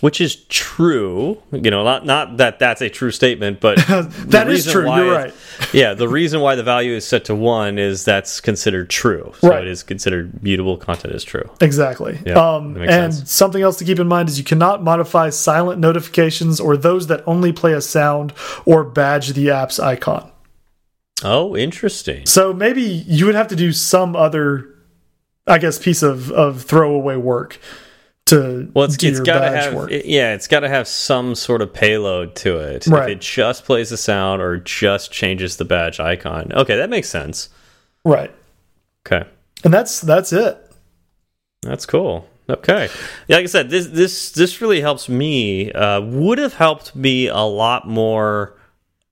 Which 0.00 0.20
is 0.20 0.36
true. 0.46 1.42
You 1.52 1.70
know, 1.70 1.84
not 1.84 2.06
not 2.06 2.38
that 2.38 2.58
that's 2.58 2.80
a 2.80 2.88
true 2.88 3.10
statement, 3.10 3.60
but 3.60 3.76
That 4.28 4.48
is 4.48 4.66
true, 4.70 4.90
you're 4.94 5.12
right. 5.14 5.34
yeah, 5.74 5.92
the 5.94 6.08
reason 6.08 6.40
why 6.40 6.54
the 6.54 6.62
value 6.62 6.92
is 6.94 7.06
set 7.06 7.26
to 7.26 7.34
one 7.34 7.78
is 7.78 8.04
that's 8.04 8.40
considered 8.40 8.88
true. 8.88 9.32
So 9.40 9.50
Right. 9.50 9.62
it 9.62 9.68
is 9.68 9.82
considered 9.82 10.42
mutable 10.42 10.76
content 10.78 11.14
is 11.14 11.22
true. 11.22 11.50
Exactly. 11.60 12.18
Yeah, 12.24 12.34
um, 12.38 12.76
and 12.76 13.12
sense. 13.12 13.30
something 13.30 13.60
else 13.62 13.76
to 13.78 13.84
keep 13.84 13.98
in 13.98 14.08
mind 14.08 14.28
is 14.30 14.38
you 14.38 14.44
cannot 14.44 14.82
modify 14.82 15.28
silent 15.30 15.78
notifications 15.80 16.60
or 16.60 16.76
those 16.76 17.06
that 17.08 17.22
only 17.26 17.52
play 17.52 17.74
a 17.74 17.80
sound 17.80 18.32
or 18.64 18.84
badge 18.84 19.34
the 19.34 19.50
app's 19.50 19.78
icon. 19.78 20.30
Oh, 21.22 21.54
interesting. 21.54 22.24
So 22.24 22.52
maybe 22.54 22.80
you 22.82 23.26
would 23.26 23.34
have 23.34 23.48
to 23.48 23.56
do 23.56 23.72
some 23.72 24.16
other, 24.16 24.74
I 25.46 25.58
guess, 25.58 25.78
piece 25.78 26.02
of, 26.02 26.30
of 26.32 26.62
throwaway 26.62 27.16
work 27.16 27.58
to 28.30 28.70
Well, 28.74 28.86
it's, 28.86 29.02
it's 29.04 29.20
got 29.20 29.40
to 29.40 29.50
have 29.50 29.90
it- 29.90 30.06
yeah, 30.06 30.34
it's 30.34 30.48
got 30.48 30.60
to 30.60 30.68
have 30.68 30.88
some 30.88 31.34
sort 31.34 31.62
of 31.62 31.72
payload 31.72 32.34
to 32.36 32.56
it. 32.58 32.86
Right. 32.86 33.10
If 33.10 33.16
it 33.16 33.20
just 33.20 33.64
plays 33.64 33.90
the 33.90 33.96
sound 33.96 34.40
or 34.42 34.56
just 34.58 35.12
changes 35.12 35.56
the 35.56 35.64
badge 35.64 36.00
icon, 36.00 36.50
okay, 36.52 36.76
that 36.76 36.90
makes 36.90 37.08
sense. 37.08 37.48
right. 38.04 38.32
Okay, 39.06 39.26
And 39.64 39.72
that's 39.72 40.00
that's 40.00 40.32
it. 40.32 40.58
that's 41.62 41.86
cool. 41.86 42.26
Okay, 42.50 42.88
yeah, 43.28 43.36
like 43.36 43.44
I 43.44 43.46
said, 43.46 43.70
this 43.70 43.86
this 43.86 44.32
this 44.32 44.60
really 44.60 44.80
helps 44.80 45.08
me. 45.08 45.70
Uh, 45.72 46.00
would 46.00 46.38
have 46.38 46.54
helped 46.54 46.94
me 46.96 47.28
a 47.28 47.38
lot 47.38 47.86
more 47.88 48.56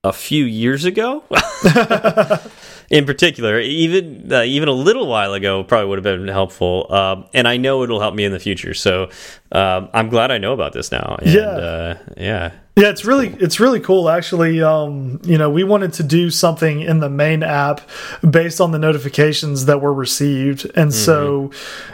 a 0.05 0.13
few 0.13 0.45
years 0.45 0.85
ago. 0.85 1.23
In 2.91 3.05
particular, 3.05 3.61
even 3.61 4.33
uh, 4.33 4.43
even 4.45 4.69
a 4.69 4.73
little 4.73 5.07
while 5.07 5.35
ago, 5.35 5.63
probably 5.63 5.89
would 5.91 6.03
have 6.03 6.05
been 6.05 6.27
helpful, 6.29 6.91
um, 6.91 7.27
and 7.35 7.47
I 7.47 7.59
know 7.59 7.83
it'll 7.83 8.01
help 8.01 8.15
me 8.15 8.25
in 8.25 8.33
the 8.33 8.39
future. 8.41 8.73
So 8.73 9.11
um, 9.53 9.91
I'm 9.93 10.09
glad 10.09 10.31
I 10.31 10.39
know 10.39 10.55
about 10.55 10.73
this 10.73 10.91
now. 10.91 11.19
And, 11.21 11.31
Yeah. 11.31 11.43
uh, 11.43 11.99
yeah, 12.17 12.51
Yeah, 12.77 12.89
it's 12.89 13.05
really 13.05 13.37
it's 13.41 13.61
really 13.61 13.81
cool 13.81 14.09
actually. 14.09 14.63
Um, 14.63 15.21
you 15.25 15.37
know, 15.37 15.51
we 15.51 15.65
wanted 15.65 15.93
to 15.95 16.03
do 16.03 16.31
something 16.31 16.81
in 16.81 17.01
the 17.01 17.11
main 17.11 17.43
app 17.43 17.83
based 18.29 18.59
on 18.59 18.73
the 18.73 18.79
notifications 18.79 19.67
that 19.67 19.83
were 19.83 19.93
received, 19.93 20.71
and 20.75 20.95
so 20.95 21.51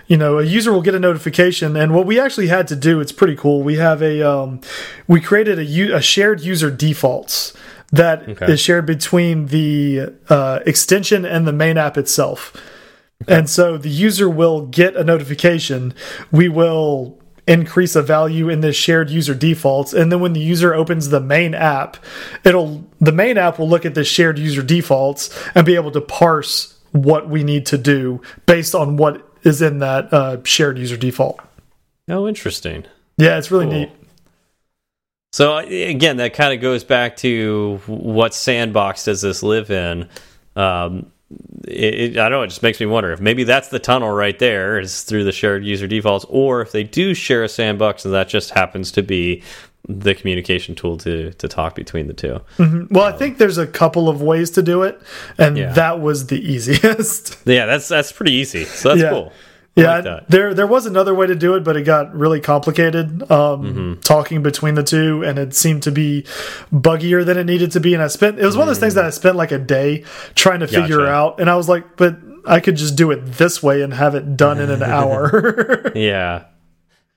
you 0.06 0.16
know, 0.16 0.38
a 0.38 0.44
user 0.44 0.72
will 0.72 0.82
get 0.82 0.94
a 0.94 1.00
notification, 1.00 1.74
and 1.76 1.92
what 1.92 2.06
we 2.06 2.20
actually 2.20 2.46
had 2.48 2.68
to 2.68 2.76
do, 2.76 3.00
it's 3.00 3.12
pretty 3.12 3.34
cool. 3.34 3.64
We 3.64 3.76
have 3.76 4.00
a 4.00 4.22
um, 4.22 4.60
we 5.08 5.20
created 5.20 5.58
a, 5.58 5.96
a 5.96 6.00
shared 6.00 6.40
user 6.40 6.70
defaults 6.70 7.52
that 7.94 8.22
is 8.22 8.28
Okay. 8.42 8.56
shared 8.56 8.86
between 8.86 9.46
the 9.46 10.12
uh, 10.28 10.60
extension 10.66 11.24
and 11.24 11.46
the 11.46 11.52
main 11.52 11.76
app 11.78 11.96
itself. 11.96 12.52
And 13.28 13.48
so 13.48 13.78
the 13.78 13.88
user 13.88 14.28
will 14.28 14.66
get 14.66 14.96
a 14.96 15.04
notification. 15.04 15.94
We 16.30 16.48
will 16.48 17.18
increase 17.46 17.94
a 17.96 18.02
value 18.02 18.48
in 18.48 18.60
this 18.60 18.76
shared 18.76 19.10
user 19.10 19.34
defaults. 19.34 19.92
And 19.92 20.10
then 20.10 20.20
when 20.20 20.32
the 20.32 20.40
user 20.40 20.74
opens 20.74 21.08
the 21.08 21.20
main 21.20 21.54
app, 21.54 21.96
it'll 22.44 22.84
the 23.00 23.12
main 23.12 23.38
app 23.38 23.58
will 23.58 23.68
look 23.68 23.84
at 23.86 23.94
the 23.94 24.04
shared 24.04 24.38
user 24.38 24.62
defaults 24.62 25.30
and 25.54 25.64
be 25.64 25.74
able 25.74 25.90
to 25.92 26.00
parse 26.00 26.78
what 26.92 27.28
we 27.28 27.42
need 27.44 27.66
to 27.66 27.78
do 27.78 28.20
based 28.46 28.74
on 28.74 28.96
what 28.96 29.26
is 29.42 29.60
in 29.62 29.78
that 29.78 30.12
uh, 30.12 30.38
shared 30.44 30.78
user 30.78 30.96
default. 30.96 31.38
oh, 32.08 32.26
interesting. 32.28 32.84
Yeah, 33.18 33.38
it's 33.38 33.50
really 33.50 33.66
Cool. 33.66 33.74
neat. 33.74 33.90
So 35.34 35.56
again, 35.56 36.18
that 36.18 36.32
kind 36.34 36.54
of 36.54 36.60
goes 36.60 36.84
back 36.84 37.16
to 37.16 37.80
what 37.88 38.34
sandbox 38.34 39.06
does 39.06 39.20
this 39.20 39.42
live 39.42 39.68
in? 39.68 40.08
Um, 40.54 41.06
it, 41.66 41.94
it, 41.94 42.18
I 42.18 42.28
don't 42.28 42.38
know. 42.38 42.42
It 42.42 42.50
just 42.50 42.62
makes 42.62 42.78
me 42.78 42.86
wonder 42.86 43.10
if 43.10 43.18
maybe 43.20 43.42
that's 43.42 43.66
the 43.66 43.80
tunnel 43.80 44.12
right 44.12 44.38
there 44.38 44.78
is 44.78 45.02
through 45.02 45.24
the 45.24 45.32
shared 45.32 45.64
user 45.64 45.88
defaults, 45.88 46.24
or 46.28 46.60
if 46.60 46.70
they 46.70 46.84
do 46.84 47.14
share 47.14 47.42
a 47.42 47.48
sandbox 47.48 48.04
and 48.04 48.14
that 48.14 48.28
just 48.28 48.50
happens 48.50 48.92
to 48.92 49.02
be 49.02 49.42
the 49.88 50.14
communication 50.14 50.76
tool 50.76 50.96
to 50.98 51.32
to 51.32 51.48
talk 51.48 51.74
between 51.74 52.06
the 52.06 52.14
two. 52.14 52.40
Well, 52.92 53.02
I 53.02 53.10
think 53.10 53.38
there's 53.38 53.58
a 53.58 53.66
couple 53.66 54.08
of 54.08 54.22
ways 54.22 54.52
to 54.52 54.62
do 54.62 54.84
it, 54.84 55.02
and 55.36 55.56
Yeah. 55.58 55.72
that 55.72 55.98
was 55.98 56.28
the 56.28 56.36
easiest. 56.52 57.38
Yeah, 57.44 57.66
that's 57.66 57.88
that's 57.88 58.12
pretty 58.12 58.34
easy. 58.34 58.66
So 58.66 58.90
that's 58.90 59.00
Yeah. 59.00 59.10
cool. 59.10 59.32
Yeah, 59.76 59.98
like 59.98 60.28
there 60.28 60.54
there 60.54 60.68
was 60.68 60.86
another 60.86 61.14
way 61.14 61.26
to 61.26 61.34
do 61.34 61.54
it, 61.56 61.64
but 61.64 61.76
it 61.76 61.82
got 61.82 62.14
really 62.14 62.40
complicated 62.40 63.22
um, 63.30 63.62
Mm-hmm. 63.62 64.00
talking 64.02 64.40
between 64.42 64.74
the 64.76 64.84
two, 64.84 65.24
and 65.24 65.36
it 65.38 65.52
seemed 65.54 65.82
to 65.82 65.90
be 65.90 66.22
buggier 66.72 67.24
than 67.26 67.36
it 67.36 67.44
needed 67.44 67.72
to 67.72 67.80
be. 67.80 67.92
And 67.92 68.00
I 68.02 68.06
spent 68.06 68.38
it 68.38 68.44
was 68.46 68.56
one 68.56 68.68
of 68.68 68.68
those 68.68 68.78
things 68.78 68.94
that 68.94 69.04
I 69.04 69.10
spent 69.10 69.34
like 69.34 69.50
a 69.50 69.58
day 69.58 70.04
trying 70.36 70.60
to 70.60 70.68
figure 70.68 70.98
Mm. 70.98 71.06
Gotcha. 71.06 71.10
out, 71.10 71.40
and 71.40 71.50
I 71.50 71.56
was 71.56 71.68
like, 71.68 71.96
but 71.96 72.16
I 72.46 72.60
could 72.60 72.76
just 72.76 72.94
do 72.94 73.10
it 73.10 73.24
this 73.24 73.62
way 73.64 73.82
and 73.82 73.92
have 73.92 74.14
it 74.14 74.36
done 74.36 74.60
in 74.60 74.70
an 74.70 74.82
hour. 74.96 75.90
Yeah, 75.96 76.44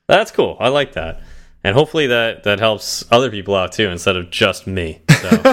that's 0.08 0.32
cool. 0.32 0.58
I 0.60 0.70
like 0.70 0.94
that, 0.94 1.22
and 1.64 1.76
hopefully 1.76 2.08
that 2.08 2.44
that 2.46 2.58
helps 2.60 3.06
other 3.12 3.30
people 3.30 3.54
out 3.56 3.72
too 3.74 3.88
instead 3.90 4.16
of 4.16 4.32
just 4.32 4.66
me. 4.66 5.02
So. 5.22 5.30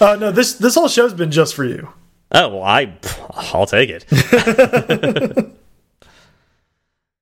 uh, 0.00 0.16
no, 0.18 0.32
this 0.32 0.54
this 0.54 0.74
whole 0.74 0.88
show's 0.88 1.12
been 1.12 1.30
just 1.30 1.54
for 1.54 1.64
you. 1.66 1.90
Oh 2.32 2.48
well, 2.48 2.62
I 2.62 2.94
I'll 3.52 3.66
take 3.66 3.90
it. 3.90 4.06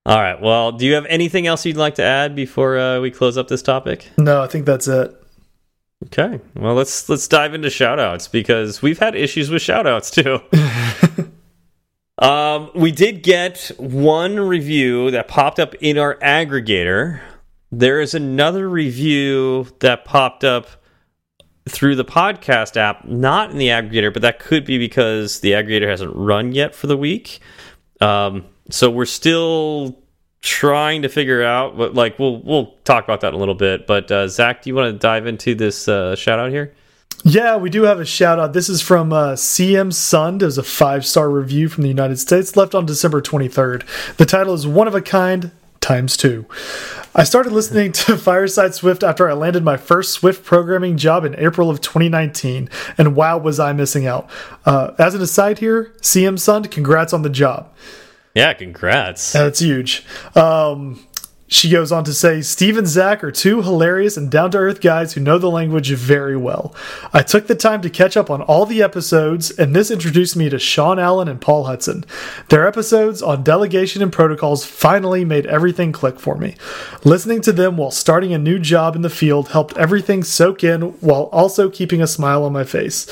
All 0.05 0.21
right. 0.21 0.41
Well, 0.41 0.73
do 0.73 0.85
you 0.85 0.95
have 0.95 1.07
anything 1.07 1.47
else 1.47 1.65
you'd 1.65 1.77
like 1.77 1.95
to 1.97 2.03
add 2.03 2.35
before 2.35 2.77
uh, 2.77 3.01
we 3.01 3.11
close 3.11 3.39
up 3.39 3.49
this 3.49 3.63
topic? 3.63 4.09
No, 4.19 4.43
I 4.43 4.49
think 4.49 4.67
that's 4.67 4.89
it. 4.89 5.17
Okay. 6.07 6.41
Well, 6.57 6.75
let's 6.75 7.09
let's 7.09 7.29
dive 7.29 7.55
into 7.55 7.69
shoutouts 7.69 8.31
because 8.31 8.83
we've 8.83 8.99
had 8.99 9.15
issues 9.15 9.51
with 9.51 9.63
shoutouts 9.63 10.13
too. 10.13 10.41
um, 12.19 12.71
we 12.75 12.91
did 12.91 13.23
get 13.23 13.71
one 13.79 14.41
review 14.41 15.13
that 15.13 15.29
popped 15.29 15.61
up 15.61 15.75
in 15.77 15.99
our 15.99 16.17
aggregator. 16.17 17.21
There 17.71 18.01
is 18.01 18.15
another 18.15 18.69
review 18.69 19.69
that 19.79 20.05
popped 20.05 20.43
up 20.43 20.67
through 21.69 21.95
the 21.95 22.05
podcast 22.05 22.77
app, 22.77 23.05
not 23.05 23.53
in 23.53 23.59
the 23.59 23.69
aggregator, 23.69 24.13
but 24.13 24.23
that 24.23 24.41
could 24.41 24.65
be 24.65 24.79
because 24.79 25.41
the 25.41 25.53
aggregator 25.53 25.89
hasn't 25.89 26.15
run 26.17 26.53
yet 26.53 26.75
for 26.75 26.89
the 26.89 26.97
week. 26.97 27.39
Um, 28.01 28.45
so 28.71 28.91
we're 28.91 29.05
still 29.05 29.99
trying 30.41 31.03
to 31.03 31.09
figure 31.09 31.43
out 31.43 31.77
what 31.77 31.95
like 31.95 32.19
we'll 32.19 32.43
we'll 32.43 32.75
talk 32.85 33.05
about 33.05 33.21
that 33.21 33.29
in 33.29 33.35
a 33.35 33.39
little 33.39 33.55
bit. 33.55 33.87
But 33.87 34.11
uh, 34.11 34.29
Zach, 34.29 34.63
do 34.63 34.71
you 34.71 34.75
want 34.75 34.93
to 34.93 34.99
dive 34.99 35.27
into 35.27 35.55
this 35.55 35.89
uh, 35.89 36.17
shout 36.17 36.39
out 36.39 36.51
here? 36.51 36.75
Yeah, 37.25 37.57
we 37.57 37.71
do 37.71 37.83
have 37.83 38.01
a 38.01 38.05
shout 38.05 38.41
out. 38.41 38.53
This 38.53 38.69
is 38.69 38.83
from 38.83 39.13
uh, 39.13 39.33
CM 39.35 39.93
Sund. 39.93 40.43
It 40.43 40.47
was 40.47 40.59
a 40.59 40.63
five 40.65 41.07
star 41.07 41.31
review 41.31 41.69
from 41.69 41.83
the 41.83 41.89
United 41.89 42.19
States, 42.19 42.57
left 42.57 42.75
on 42.75 42.85
December 42.85 43.23
23rd. 43.23 44.17
The 44.17 44.27
title 44.27 44.55
is 44.55 44.67
One 44.67 44.89
of 44.89 44.95
a 44.97 45.01
Kind 45.01 45.53
times 45.81 46.17
two. 46.17 46.47
I 47.15 47.23
started 47.25 47.53
listening 47.53 47.93
to 47.93 48.17
Fireside 48.19 48.75
Swift 48.75 49.05
after 49.05 49.29
I 49.29 49.35
landed 49.35 49.63
my 49.63 49.77
first 49.77 50.13
Swift 50.13 50.45
programming 50.45 50.97
job 50.97 51.25
in 51.25 51.39
April 51.39 51.71
of 51.71 51.81
2019, 51.81 52.69
and 52.99 53.15
wow, 53.15 53.39
was 53.39 53.61
I 53.61 53.73
missing 53.73 54.07
out. 54.07 54.29
Uh, 54.65 54.93
as 54.99 55.15
an 55.15 55.23
aside 55.23 55.61
here, 55.61 55.93
CM 56.01 56.35
Sund, 56.35 56.73
congrats 56.73 57.13
on 57.13 57.23
the 57.23 57.31
job. 57.31 57.73
Yeah, 58.35 58.53
congrats. 58.55 59.33
That's 59.33 59.59
huge. 59.61 60.05
Um, 60.35 61.07
she 61.53 61.69
goes 61.69 61.93
on 61.93 62.05
to 62.05 62.15
say, 62.15 62.41
Steve 62.41 62.79
and 62.79 62.87
Zach 62.87 63.23
are 63.23 63.31
two 63.31 63.63
hilarious 63.63 64.17
and 64.17 64.31
down 64.31 64.51
to 64.53 64.59
earth 64.59 64.81
guys 64.81 65.13
who 65.13 65.21
know 65.21 65.39
the 65.39 65.51
language 65.51 65.91
very 65.91 66.37
well. 66.37 66.75
I 67.13 67.23
took 67.23 67.47
the 67.47 67.55
time 67.55 67.83
to 67.83 67.91
catch 67.91 68.17
up 68.17 68.31
on 68.31 68.41
all 68.43 68.65
the 68.65 68.83
episodes, 68.83 69.51
and 69.51 69.77
this 69.77 69.91
introduced 69.91 70.35
me 70.35 70.49
to 70.49 70.59
Sean 70.59 70.99
Allen 70.99 71.29
and 71.29 71.41
Paul 71.41 71.65
Hudson. 71.65 72.05
Their 72.49 72.67
episodes 72.67 73.21
on 73.23 73.43
delegation 73.43 74.03
and 74.03 74.13
protocols 74.13 74.65
finally 74.65 75.25
made 75.25 75.47
everything 75.47 75.93
click 75.93 76.19
for 76.19 76.37
me. 76.37 76.57
Listening 77.05 77.43
to 77.43 77.53
them 77.53 77.77
while 77.77 77.91
starting 77.91 78.33
a 78.33 78.39
new 78.39 78.59
job 78.59 78.97
in 78.97 79.03
the 79.03 79.11
field 79.11 79.49
helped 79.49 79.77
everything 79.77 80.25
soak 80.25 80.65
in 80.65 80.81
while 81.01 81.25
also 81.25 81.69
keeping 81.69 82.01
a 82.01 82.07
smile 82.07 82.45
on 82.45 82.53
my 82.53 82.65
face. 82.65 83.07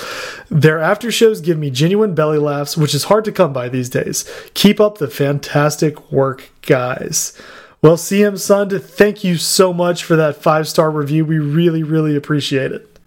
Their 0.48 0.78
after 0.78 1.12
shows 1.12 1.40
give 1.40 1.58
me 1.58 1.70
genuine 1.70 2.14
belly 2.14 2.38
laughs, 2.38 2.76
which 2.76 2.94
is 2.94 3.04
hard 3.04 3.24
to 3.26 3.32
come 3.32 3.52
by 3.52 3.68
these 3.68 3.90
days. 3.90 4.24
Keep 4.54 4.80
up 4.80 4.98
the 4.98 5.08
fantastic 5.08 6.10
work, 6.10 6.50
guys. 6.62 7.36
Well, 7.82 7.96
CM 7.96 8.34
Sund, 8.34 8.78
thank 8.82 9.24
you 9.24 9.36
so 9.36 9.72
much 9.72 10.04
for 10.04 10.14
that 10.16 10.36
five 10.36 10.68
star 10.68 10.90
review. 10.90 11.24
We 11.24 11.38
really, 11.38 11.82
really 11.82 12.14
appreciate 12.14 12.72
it. 12.72 12.98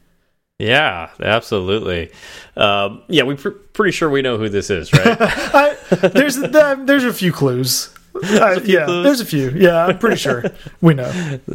Yeah, 0.58 1.10
absolutely. 1.22 2.12
Um, 2.56 3.04
yeah, 3.08 3.24
we're 3.24 3.36
pr 3.36 3.50
pretty 3.50 3.92
sure 3.92 4.10
we 4.10 4.22
know 4.22 4.38
who 4.38 4.50
this 4.50 4.70
is, 4.70 4.94
right? 4.94 5.18
I, 5.20 5.76
there's 6.08 6.38
there's 6.38 7.04
a 7.04 7.14
few 7.14 7.32
clues. 7.32 7.94
Uh, 8.16 8.60
few 8.60 8.76
yeah, 8.76 8.86
clues. 8.86 9.04
there's 9.04 9.22
a 9.22 9.26
few. 9.26 9.50
Yeah, 9.52 9.86
I'm 9.86 9.98
pretty 9.98 10.18
sure 10.18 10.44
we 10.82 10.94
know. 10.94 11.10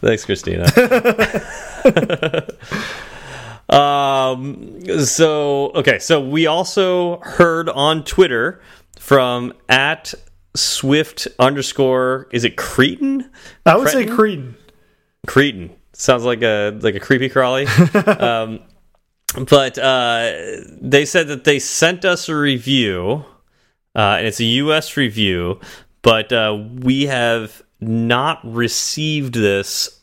Thanks, 0.00 0.24
Christina. 0.24 0.64
um. 3.68 4.80
So 5.04 5.72
okay. 5.74 5.98
So 5.98 6.20
we 6.20 6.46
also 6.46 7.18
heard 7.20 7.68
on 7.68 8.04
Twitter 8.04 8.60
from 8.98 9.54
at 9.68 10.14
Swift 10.54 11.28
underscore. 11.38 12.28
Is 12.32 12.44
it 12.44 12.56
Cretan? 12.56 13.30
I 13.64 13.76
would 13.76 13.88
Cretan? 13.88 14.08
say 14.08 14.14
Cretan. 14.14 14.56
Cretan 15.26 15.70
sounds 15.92 16.24
like 16.24 16.42
a 16.42 16.78
like 16.80 16.94
a 16.94 17.00
creepy 17.00 17.28
crawly. 17.28 17.66
um, 18.06 18.60
but 19.48 19.78
uh, 19.78 20.32
they 20.80 21.04
said 21.04 21.28
that 21.28 21.44
they 21.44 21.58
sent 21.58 22.04
us 22.04 22.28
a 22.28 22.36
review, 22.36 23.24
uh, 23.94 24.16
and 24.18 24.26
it's 24.26 24.40
a 24.40 24.44
U.S. 24.44 24.96
review, 24.96 25.60
but 26.02 26.32
uh, 26.32 26.66
we 26.80 27.06
have 27.06 27.62
not 27.80 28.40
received 28.44 29.34
this 29.34 30.00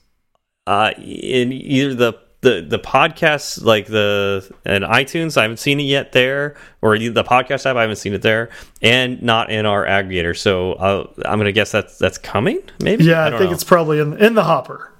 uh, 0.67 0.91
in 0.97 1.51
either 1.51 1.93
the 1.93 2.13
the 2.41 2.65
the 2.67 2.79
podcast 2.79 3.63
like 3.63 3.87
the 3.87 4.49
and 4.63 4.83
iTunes 4.83 5.37
I 5.37 5.41
haven't 5.43 5.57
seen 5.57 5.79
it 5.79 5.83
yet 5.83 6.13
there 6.13 6.55
or 6.81 6.97
the 6.97 7.23
podcast 7.23 7.65
app 7.65 7.75
I 7.75 7.81
haven't 7.81 7.97
seen 7.97 8.13
it 8.13 8.21
there 8.21 8.49
and 8.81 9.21
not 9.21 9.51
in 9.51 9.65
our 9.65 9.85
aggregator. 9.85 10.37
So 10.37 10.73
uh, 10.73 11.07
I'm 11.25 11.39
gonna 11.39 11.51
guess 11.51 11.71
that's 11.71 11.97
that's 11.97 12.17
coming 12.17 12.61
maybe? 12.81 13.03
Yeah 13.03 13.23
I, 13.23 13.27
I 13.27 13.29
think 13.31 13.49
know. 13.49 13.51
it's 13.51 13.63
probably 13.63 13.99
in 13.99 14.17
in 14.17 14.35
the 14.35 14.43
hopper 14.43 14.91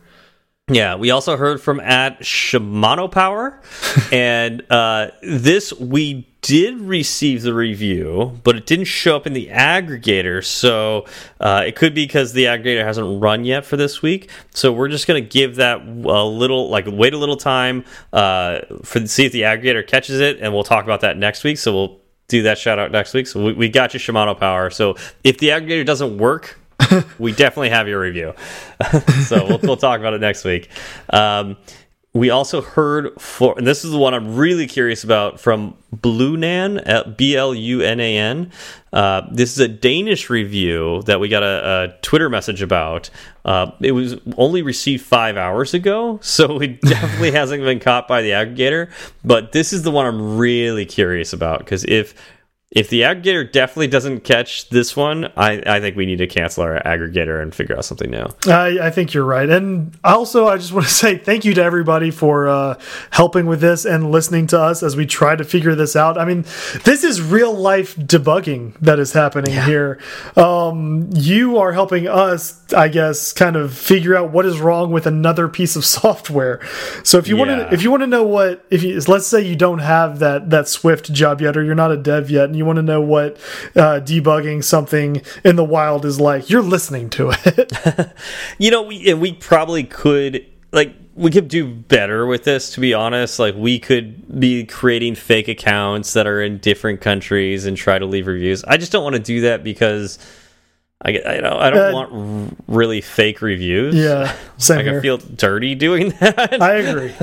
yeah, 0.70 0.96
we 0.96 1.12
also 1.12 1.38
heard 1.38 1.62
from 1.62 1.80
at 1.80 2.20
Shimano 2.22 3.12
Power, 3.12 3.60
and 4.12 4.64
uh, 4.72 5.12
this 5.22 5.74
we 5.74 6.28
did 6.42 6.80
receive 6.80 7.42
the 7.42 7.54
review, 7.54 8.40
but 8.44 8.56
it 8.56 8.66
didn't 8.66 8.86
show 8.86 9.16
up 9.16 9.28
in 9.28 9.34
the 9.34 9.48
aggregator. 9.48 10.44
So 10.44 11.06
uh, 11.40 11.64
it 11.68 11.76
could 11.76 11.94
be 11.94 12.06
because 12.06 12.34
the 12.34 12.46
aggregator 12.46 12.84
hasn't 12.84 13.22
run 13.22 13.44
yet 13.44 13.66
for 13.66 13.78
this 13.78 14.02
week. 14.02 14.30
So 14.54 14.72
we're 14.72 14.88
just 14.88 15.06
going 15.06 15.22
to 15.22 15.30
give 15.30 15.58
that 15.58 15.82
a 15.82 16.26
little, 16.26 16.70
like, 16.70 16.86
wait 16.88 17.14
a 17.14 17.18
little 17.18 17.36
time 17.36 17.84
uh, 18.14 18.60
for 18.84 19.06
see 19.06 19.26
if 19.26 19.32
the 19.32 19.42
aggregator 19.42 19.86
catches 19.86 20.20
it, 20.22 20.40
and 20.40 20.54
we'll 20.54 20.64
talk 20.64 20.86
about 20.86 21.02
that 21.02 21.18
next 21.18 21.44
week. 21.44 21.58
So 21.58 21.74
we'll 21.74 22.00
do 22.28 22.44
that 22.44 22.58
shout 22.58 22.80
out 22.80 22.92
next 22.92 23.14
week. 23.14 23.28
So 23.28 23.44
we, 23.44 23.54
we 23.54 23.70
got 23.70 23.94
you, 23.94 24.00
Shimano 24.00 24.40
Power. 24.40 24.70
So 24.70 24.96
if 25.24 25.40
the 25.40 25.50
aggregator 25.50 25.86
doesn't 25.86 26.18
work, 26.18 26.58
we 27.20 27.32
definitely 27.32 27.70
have 27.70 27.88
your 27.88 28.00
review. 28.00 28.34
so 29.26 29.46
we'll, 29.46 29.60
we'll, 29.60 29.78
talk 29.78 30.00
about 30.00 30.14
it 30.14 30.22
next 30.22 30.44
week. 30.44 30.70
Um, 31.10 31.58
we 32.14 32.32
also 32.32 32.62
heard 32.62 33.22
for, 33.22 33.56
and 33.58 33.68
this 33.68 33.86
is 33.86 33.92
the 33.92 33.98
one 33.98 34.16
I'm 34.16 34.36
really 34.36 34.66
curious 34.66 35.04
about 35.04 35.40
from 35.40 35.78
Blunan, 35.96 37.16
B 37.16 37.36
L 37.36 37.54
U 37.54 37.82
N 37.82 38.00
A 38.00 38.18
N. 38.18 38.52
Uh, 38.92 39.22
this 39.32 39.52
is 39.52 39.60
a 39.60 39.68
Danish 39.68 40.28
review 40.28 41.04
that 41.04 41.20
we 41.20 41.30
got 41.30 41.44
a, 41.44 41.94
a 41.94 42.02
Twitter 42.02 42.28
message 42.28 42.64
about. 42.64 43.12
Uh, 43.46 43.72
it 43.80 43.92
was 43.92 44.16
only 44.38 44.64
received 44.64 45.06
five 45.06 45.38
hours 45.38 45.76
ago, 45.76 46.20
so 46.24 46.60
it 46.60 46.82
definitely 46.82 47.32
hasn't 47.32 47.62
been 47.64 47.80
caught 47.80 48.08
by 48.08 48.24
the 48.24 48.32
aggregator. 48.32 48.92
But 49.24 49.52
this 49.52 49.72
is 49.72 49.84
the 49.84 49.92
one 49.92 50.08
I'm 50.08 50.38
really 50.38 50.88
curious 50.88 51.32
about 51.32 51.60
because 51.60 51.86
if 51.86 52.16
if 52.72 52.88
the 52.90 53.02
aggregator 53.02 53.52
definitely 53.52 53.88
doesn't 53.88 54.20
catch 54.20 54.70
this 54.70 54.96
one, 54.96 55.32
I, 55.36 55.64
I 55.66 55.80
think 55.80 55.96
we 55.96 56.06
need 56.06 56.18
to 56.18 56.28
cancel 56.28 56.62
our 56.64 56.80
aggregator 56.84 57.42
and 57.42 57.54
figure 57.54 57.76
out 57.76 57.84
something 57.84 58.12
new. 58.12 58.28
I, 58.46 58.78
I 58.88 58.92
think 58.92 59.12
you're 59.12 59.26
right. 59.26 59.50
And 59.50 59.98
also, 60.04 60.48
I 60.48 60.58
just 60.58 60.72
want 60.74 60.86
to 60.86 60.94
say 60.94 61.18
thank 61.18 61.46
you 61.46 61.56
to 61.56 61.64
everybody 61.64 62.12
for 62.12 62.48
uh, 62.48 62.80
helping 63.10 63.48
with 63.48 63.60
this 63.60 63.86
and 63.86 64.12
listening 64.12 64.46
to 64.48 64.60
us 64.60 64.84
as 64.84 64.96
we 64.96 65.08
try 65.08 65.36
to 65.36 65.44
figure 65.44 65.74
this 65.74 65.96
out. 65.96 66.20
I 66.20 66.26
mean, 66.26 66.44
this 66.84 67.04
is 67.04 67.20
real 67.20 67.54
life 67.56 67.96
debugging 67.96 68.78
that 68.82 69.00
is 69.00 69.14
happening 69.14 69.56
yeah. 69.56 69.66
here. 69.66 70.00
Um, 70.36 71.10
you 71.16 71.58
are 71.58 71.74
helping 71.74 72.08
us, 72.08 72.72
I 72.72 72.88
guess, 72.88 73.34
kind 73.34 73.56
of 73.56 73.74
figure 73.74 74.16
out 74.16 74.32
what 74.32 74.46
is 74.46 74.60
wrong 74.60 74.92
with 74.92 75.08
another 75.08 75.48
piece 75.48 75.76
of 75.76 75.86
software. 76.00 76.60
So 77.04 77.18
if 77.18 77.28
you 77.28 77.36
yeah. 77.36 77.46
want 77.46 77.70
to, 77.70 77.74
if 77.74 77.82
you 77.82 77.90
want 77.90 78.02
to 78.02 78.08
know 78.08 78.24
what, 78.24 78.64
if 78.70 78.84
you 78.84 79.00
let's 79.08 79.26
say 79.26 79.42
you 79.42 79.56
don't 79.56 79.80
have 79.80 80.20
that 80.20 80.52
that 80.52 80.68
Swift 80.68 81.12
job 81.12 81.42
yet, 81.42 81.58
or 81.58 81.64
you're 81.64 81.74
not 81.74 81.92
a 81.92 81.98
dev 81.98 82.30
yet 82.30 82.59
you 82.60 82.66
want 82.66 82.78
to 82.78 82.84
know 82.84 83.02
what 83.02 83.38
uh, 83.76 84.00
debugging 84.00 84.64
something 84.64 85.22
in 85.44 85.56
the 85.56 85.64
wild 85.64 86.06
is 86.06 86.20
like, 86.20 86.50
you're 86.50 86.62
listening 86.62 87.10
to 87.12 87.32
it. 87.34 88.14
you 88.60 88.70
know, 88.70 88.84
we 88.84 89.14
we 89.16 89.34
probably 89.34 89.84
could 89.84 90.46
like 90.72 90.94
we 91.16 91.32
could 91.32 91.48
do 91.48 91.68
better 91.68 92.26
with 92.26 92.44
this 92.44 92.72
to 92.74 92.80
be 92.80 92.94
honest. 92.94 93.40
Like 93.40 93.56
we 93.56 93.80
could 93.80 94.40
be 94.40 94.66
creating 94.66 95.16
fake 95.16 95.48
accounts 95.48 96.14
that 96.14 96.28
are 96.28 96.42
in 96.42 96.60
different 96.60 97.02
countries 97.02 97.66
and 97.66 97.76
try 97.76 97.98
to 97.98 98.06
leave 98.06 98.28
reviews. 98.28 98.64
I 98.66 98.78
just 98.78 98.92
don't 98.92 99.04
want 99.04 99.16
to 99.16 99.22
do 99.22 99.42
that 99.42 99.64
because 99.64 100.20
i, 101.02 101.12
I 101.12 101.40
know 101.40 101.58
i 101.58 101.70
don't 101.70 101.94
uh, 101.94 101.94
want 101.94 102.58
really 102.68 103.00
fake 103.00 103.42
reviews. 103.42 103.96
yeah 103.96 104.36
same 104.58 104.78
like 104.86 104.96
i 104.96 105.00
feel 105.00 105.18
dirty 105.18 105.76
doing 105.76 106.10
that. 106.20 106.62
I 106.62 106.76
agree 106.76 107.14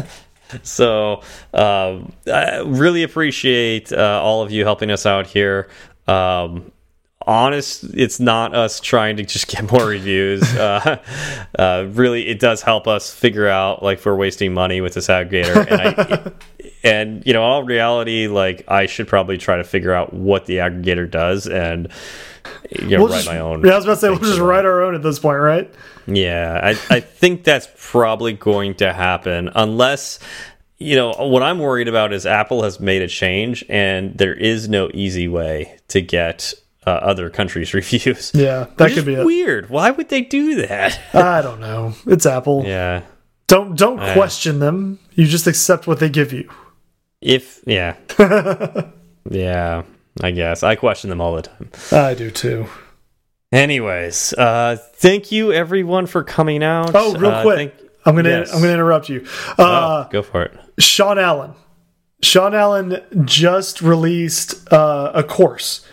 so 0.63 1.23
um, 1.53 2.13
I 2.27 2.59
really 2.65 3.03
appreciate 3.03 3.93
uh, 3.93 4.21
all 4.23 4.43
of 4.43 4.51
you 4.51 4.65
helping 4.65 4.91
us 4.91 5.07
out 5.07 5.27
here. 5.27 5.69
Um, 6.07 6.73
honest, 7.27 7.85
it's 7.95 8.21
not 8.21 8.55
us 8.55 8.79
trying 8.81 9.17
to 9.17 9.25
just 9.25 9.49
get 9.55 9.71
more 9.71 9.87
reviews. 9.87 10.43
Uh, 10.55 11.03
uh, 11.59 11.87
really, 11.91 12.29
it 12.29 12.39
does 12.39 12.63
help 12.63 12.87
us 12.87 13.13
figure 13.13 13.49
out 13.49 13.83
like 13.83 13.99
if 13.99 14.07
we're 14.07 14.17
wasting 14.17 14.55
money 14.55 14.81
with 14.81 14.95
this 14.95 15.09
aggregator. 15.09 15.67
And, 15.71 15.81
I, 15.81 16.33
and 16.85 17.27
you 17.27 17.33
know, 17.33 17.43
all 17.43 17.65
reality, 17.65 18.29
like 18.29 18.65
I 18.69 18.87
should 18.87 19.09
probably 19.09 19.39
try 19.39 19.57
to 19.57 19.65
figure 19.65 19.93
out 19.93 20.15
what 20.15 20.47
the 20.47 20.59
aggregator 20.59 21.11
does 21.11 21.47
and 21.47 21.93
you 22.71 22.89
know, 22.89 22.99
we'll 22.99 23.09
write 23.09 23.17
just, 23.25 23.29
my 23.29 23.39
own. 23.41 23.65
Yeah, 23.65 23.73
I 23.73 23.77
was 23.77 23.85
about 23.85 23.95
to 23.95 24.01
say 24.01 24.09
we'll 24.11 24.19
just 24.19 24.39
write 24.39 24.65
our 24.65 24.83
own 24.83 24.95
at 24.95 25.03
this 25.03 25.19
point, 25.19 25.41
right? 25.41 25.73
Yeah, 26.07 26.61
I, 26.63 26.71
I 26.95 27.01
think 27.01 27.45
that's 27.45 27.69
probably 27.77 28.33
going 28.33 28.75
to 28.77 28.93
happen 28.93 29.51
unless 29.55 30.19
you 30.79 30.95
know 30.95 31.13
what 31.13 31.43
I'm 31.43 31.59
worried 31.59 31.89
about 31.89 32.13
is 32.13 32.27
Apple 32.27 32.63
has 32.63 32.81
made 32.81 33.03
a 33.03 33.09
change 33.09 33.65
and 33.69 34.17
there 34.17 34.35
is 34.35 34.69
no 34.69 34.91
easy 34.93 35.27
way 35.27 35.79
to 35.89 36.01
get 36.01 36.53
uh, 36.87 36.91
other 36.91 37.31
countries' 37.31 37.75
reviews. 37.75 38.33
Yeah, 38.35 38.67
that 38.77 38.93
could 38.93 39.07
be 39.07 39.15
it. 39.15 39.27
weird. 39.27 39.69
Why 39.69 39.91
would 39.91 40.09
they 40.09 40.23
do 40.23 40.67
that? 40.67 41.01
I 41.15 41.43
don't 41.43 41.61
know. 41.61 41.95
It's 42.07 42.27
Apple. 42.27 42.65
Yeah. 42.65 43.03
Don't 43.47 43.77
don't 43.77 44.01
uh, 44.01 44.13
question 44.13 44.59
them. 44.59 44.99
You 45.15 45.27
just 45.27 45.47
accept 45.47 45.87
what 45.87 46.01
they 46.01 46.09
give 46.09 46.33
you. 46.33 46.51
If 47.21 47.63
yeah. 47.67 47.97
yeah, 49.31 49.83
I 50.21 50.31
guess. 50.33 50.63
I 50.63 50.75
question 50.75 51.11
them 51.11 51.21
all 51.21 51.35
the 51.37 51.43
time. 51.43 51.71
I 51.93 52.15
do 52.15 52.31
too. 52.31 52.67
Anyways, 53.57 54.35
uh, 54.35 54.77
thank 54.95 55.33
you 55.33 55.53
everyone 55.53 56.07
for 56.07 56.23
coming 56.23 56.63
out. 56.63 56.91
Oh, 56.95 57.17
real 57.17 57.31
uh, 57.31 57.43
quick, 57.43 57.75
I'm 58.05 58.15
gonna 58.15 58.29
yes. 58.29 58.53
I'm 58.53 58.61
gonna 58.61 58.75
interrupt 58.75 59.09
you. 59.09 59.27
Uh, 59.59 60.05
oh, 60.07 60.09
go 60.11 60.23
for 60.23 60.43
it. 60.43 60.61
Sean 60.79 61.19
Allen. 61.19 61.55
Sean 62.23 62.55
Allen 62.55 63.03
just 63.25 63.81
released 63.81 64.71
uh, 64.73 65.11
a 65.15 65.23
course. 65.23 65.87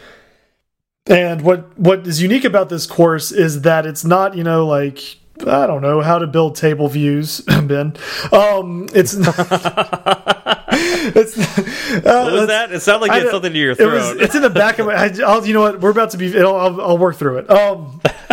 And 1.05 1.41
what 1.41 1.77
what 1.77 2.05
is 2.05 2.21
unique 2.21 2.43
about 2.43 2.69
this 2.69 2.85
course 2.85 3.31
is 3.31 3.61
that 3.61 3.85
it's 3.85 4.03
not, 4.03 4.35
you 4.35 4.43
know, 4.43 4.65
like 4.67 5.19
I 5.41 5.67
don't 5.67 5.81
know 5.81 6.01
how 6.01 6.19
to 6.19 6.27
build 6.27 6.55
table 6.55 6.87
views, 6.87 7.41
Ben. 7.47 7.95
Um, 8.31 8.87
it's 8.93 9.15
not, 9.15 9.35
it's 10.69 11.37
uh, 11.37 12.01
what 12.23 12.33
was 12.33 12.47
that? 12.47 12.71
It 12.71 12.81
sounded 12.81 13.07
like 13.07 13.17
you 13.17 13.25
had 13.25 13.31
something 13.31 13.51
to 13.51 13.59
your 13.59 13.75
throat. 13.75 13.89
It 13.89 13.93
was, 13.93 14.11
it's 14.21 14.35
in 14.35 14.43
the 14.43 14.49
back 14.49 14.79
of 14.79 14.85
my. 14.85 14.93
I, 14.93 15.09
will 15.09 15.45
you 15.45 15.53
know 15.53 15.61
what? 15.61 15.81
We're 15.81 15.89
about 15.89 16.11
to 16.11 16.17
be. 16.17 16.39
I'll, 16.39 16.79
I'll 16.79 16.97
work 16.97 17.15
through 17.15 17.39
it. 17.39 17.49
Um, 17.49 17.99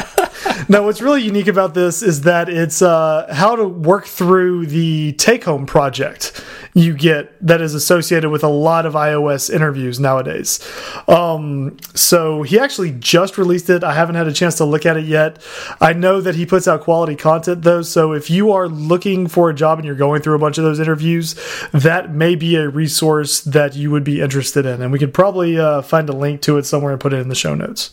no, 0.68 0.82
what's 0.82 1.00
really 1.00 1.22
unique 1.22 1.48
about 1.48 1.74
this 1.74 2.02
is 2.02 2.22
that 2.22 2.48
it's 2.48 2.82
uh, 2.82 3.26
how 3.32 3.56
to 3.56 3.64
work 3.66 4.06
through 4.06 4.66
the 4.66 5.12
take 5.14 5.44
home 5.44 5.66
project 5.66 6.44
you 6.74 6.94
get 6.94 7.34
that 7.44 7.60
is 7.60 7.74
associated 7.74 8.30
with 8.30 8.44
a 8.44 8.48
lot 8.48 8.86
of 8.86 8.94
iOS 8.94 9.52
interviews 9.52 9.98
nowadays. 9.98 10.60
Um, 11.08 11.76
so 11.94 12.42
he 12.42 12.58
actually 12.58 12.92
just 12.92 13.38
released 13.38 13.68
it. 13.70 13.82
I 13.82 13.92
haven't 13.92 14.14
had 14.14 14.28
a 14.28 14.32
chance 14.32 14.56
to 14.56 14.64
look 14.64 14.86
at 14.86 14.96
it 14.96 15.04
yet. 15.04 15.42
I 15.80 15.92
know 15.92 16.20
that 16.20 16.36
he 16.36 16.46
puts 16.46 16.68
out 16.68 16.82
quality 16.82 17.16
content 17.16 17.62
though. 17.62 17.82
So 17.82 18.12
if 18.12 18.30
you 18.30 18.52
are 18.52 18.68
looking 18.68 19.26
for 19.26 19.50
a 19.50 19.54
job 19.54 19.78
and 19.78 19.86
you're 19.86 19.96
going 19.96 20.22
through 20.22 20.34
a 20.34 20.38
bunch 20.38 20.58
of 20.58 20.64
those 20.64 20.78
interviews, 20.78 21.34
that 21.72 22.14
may 22.14 22.34
be 22.34 22.56
a 22.56 22.68
resource 22.68 23.40
that 23.40 23.74
you 23.74 23.90
would 23.90 24.04
be 24.04 24.20
interested 24.20 24.64
in. 24.66 24.80
And 24.80 24.92
we 24.92 24.98
could 24.98 25.14
probably 25.14 25.58
uh, 25.58 25.82
find 25.82 26.08
a 26.08 26.12
link 26.12 26.40
to 26.42 26.58
it 26.58 26.66
somewhere 26.66 26.92
and 26.92 27.00
put 27.00 27.12
it 27.12 27.18
in 27.18 27.28
the 27.28 27.34
show 27.34 27.54
notes. 27.54 27.90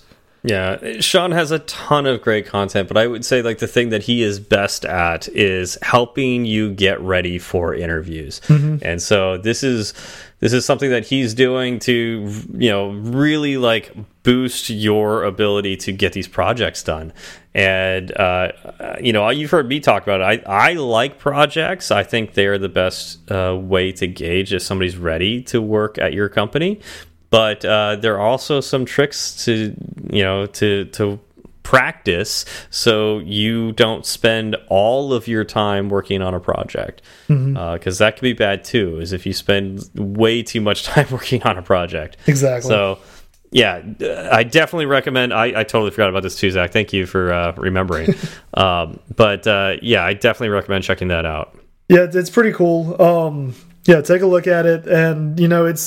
Yeah, 0.47 1.01
Sean 1.01 1.31
has 1.31 1.51
a 1.51 1.59
ton 1.59 2.05
of 2.05 2.21
great 2.21 2.45
content, 2.45 2.87
but 2.87 2.95
I 2.95 3.05
would 3.05 3.25
say 3.25 3.41
like 3.41 3.57
the 3.57 3.67
thing 3.67 3.89
that 3.89 4.03
he 4.03 4.23
is 4.23 4.39
best 4.39 4.85
at 4.85 5.27
is 5.29 5.77
helping 5.81 6.45
you 6.45 6.71
get 6.71 7.01
ready 7.01 7.37
for 7.37 7.75
interviews. 7.75 8.39
Mm 8.47 8.57
-hmm. 8.57 8.91
And 8.91 9.01
so 9.01 9.37
this 9.37 9.61
is 9.63 9.93
this 10.39 10.53
is 10.53 10.65
something 10.65 10.91
that 10.91 11.07
he's 11.07 11.33
doing 11.33 11.79
to 11.79 11.91
you 11.91 12.69
know 12.69 12.91
really 12.91 13.57
like 13.57 13.91
boost 14.23 14.69
your 14.69 15.23
ability 15.23 15.75
to 15.77 15.91
get 15.91 16.13
these 16.13 16.29
projects 16.29 16.83
done. 16.83 17.11
And 17.53 18.11
uh, 18.19 18.51
you 19.01 19.11
know, 19.13 19.29
you've 19.31 19.51
heard 19.51 19.67
me 19.67 19.79
talk 19.79 20.03
about 20.07 20.21
it. 20.21 20.45
I 20.47 20.69
I 20.69 20.73
like 20.73 21.17
projects. 21.17 21.91
I 21.91 22.03
think 22.03 22.33
they 22.33 22.45
are 22.45 22.59
the 22.59 22.69
best 22.69 23.31
uh, 23.31 23.55
way 23.73 23.91
to 23.91 24.07
gauge 24.07 24.55
if 24.55 24.61
somebody's 24.61 24.97
ready 24.97 25.41
to 25.43 25.61
work 25.61 25.97
at 25.97 26.13
your 26.13 26.29
company 26.29 26.79
but 27.30 27.65
uh, 27.65 27.95
there 27.95 28.15
are 28.15 28.28
also 28.28 28.61
some 28.61 28.86
tricks 28.86 29.45
to 29.45 29.75
you 30.09 30.23
know 30.23 30.45
to 30.45 30.86
to 30.86 31.19
practice 31.67 32.45
so 32.69 33.19
you 33.19 33.73
don't 33.73 34.05
spend 34.05 34.55
all 34.69 35.11
of 35.11 35.28
your 35.28 35.43
time 35.43 35.89
working 35.89 36.21
on 36.21 36.34
a 36.34 36.39
project. 36.39 37.01
Because 37.28 37.41
mm 37.41 37.55
-hmm. 37.55 37.88
uh, 37.88 37.97
that 37.97 38.15
can 38.15 38.21
be 38.21 38.34
bad 38.34 38.63
too 38.63 39.01
is 39.01 39.11
if 39.11 39.25
you 39.25 39.34
spend 39.34 39.82
way 39.93 40.43
too 40.43 40.61
much 40.61 40.84
time 40.93 41.07
working 41.11 41.43
on 41.43 41.57
a 41.57 41.61
project. 41.61 42.17
Exactly. 42.25 42.69
So 42.69 42.97
yeah 43.51 43.82
i 44.39 44.43
definitely 44.43 44.86
recommend 44.86 45.32
i, 45.34 45.45
I 45.61 45.63
totally 45.63 45.91
forgot 45.91 46.09
about 46.09 46.23
this 46.23 46.36
too 46.39 46.51
zach. 46.51 46.71
Thank 46.71 46.91
you 46.93 47.05
for 47.05 47.32
uh, 47.34 47.53
remembering. 47.67 48.15
Um, 48.65 48.99
but 49.15 49.45
uh, 49.47 49.71
yeah 49.82 50.11
i 50.11 50.13
definitely 50.13 50.53
recommend 50.59 50.84
checking 50.84 51.09
that 51.09 51.25
out. 51.25 51.47
Yeah 51.89 52.19
it's 52.19 52.30
pretty 52.30 52.53
cool. 52.59 52.80
Um, 53.01 53.53
yeah 53.86 54.01
take 54.01 54.21
a 54.23 54.30
look 54.36 54.47
at 54.47 54.65
it. 54.65 54.88
And 54.88 55.39
you 55.39 55.47
know 55.47 55.65
it's 55.71 55.86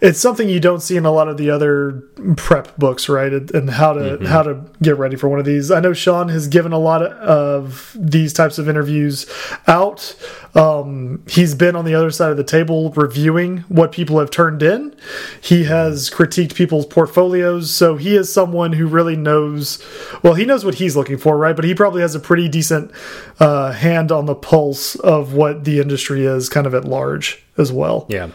it's 0.00 0.18
something 0.18 0.48
you 0.48 0.60
don't 0.60 0.80
see 0.80 0.96
in 0.96 1.04
a 1.04 1.10
lot 1.10 1.28
of 1.28 1.36
the 1.36 1.50
other 1.50 2.02
prep 2.36 2.76
books, 2.76 3.08
right? 3.08 3.32
And 3.32 3.70
how 3.70 3.92
to 3.92 4.00
mm 4.00 4.18
-hmm. 4.18 4.26
how 4.26 4.42
to 4.42 4.56
get 4.82 4.98
ready 4.98 5.16
for 5.16 5.28
one 5.28 5.38
of 5.38 5.44
these. 5.44 5.70
I 5.70 5.80
know 5.80 5.92
Sean 5.92 6.28
has 6.28 6.48
given 6.48 6.72
a 6.72 6.78
lot 6.78 7.02
of 7.02 7.96
these 8.10 8.32
types 8.32 8.58
of 8.58 8.68
interviews 8.68 9.26
out. 9.66 10.16
Um, 10.54 11.20
he's 11.26 11.54
been 11.54 11.76
on 11.76 11.84
the 11.84 11.94
other 11.94 12.10
side 12.10 12.30
of 12.30 12.36
the 12.36 12.58
table 12.58 12.92
reviewing 12.96 13.64
what 13.68 13.92
people 13.92 14.16
have 14.18 14.30
turned 14.30 14.62
in. 14.62 14.94
He 15.40 15.64
has 15.64 16.10
critiqued 16.10 16.54
people's 16.54 16.86
portfolios, 16.86 17.70
so 17.70 17.96
he 17.96 18.16
is 18.16 18.32
someone 18.32 18.72
who 18.78 18.86
really 18.86 19.16
knows. 19.16 19.78
Well, 20.22 20.34
he 20.34 20.44
knows 20.44 20.64
what 20.64 20.74
he's 20.74 20.96
looking 20.96 21.18
for, 21.18 21.36
right? 21.36 21.56
But 21.56 21.64
he 21.64 21.74
probably 21.74 22.02
has 22.02 22.14
a 22.14 22.20
pretty 22.20 22.48
decent 22.48 22.90
uh, 23.38 23.72
hand 23.72 24.10
on 24.10 24.26
the 24.26 24.34
pulse 24.34 24.96
of 24.96 25.34
what 25.34 25.64
the 25.64 25.78
industry 25.80 26.26
is, 26.26 26.48
kind 26.48 26.66
of 26.66 26.74
at 26.74 26.84
large 26.84 27.44
as 27.56 27.70
well. 27.70 28.06
Yeah. 28.08 28.28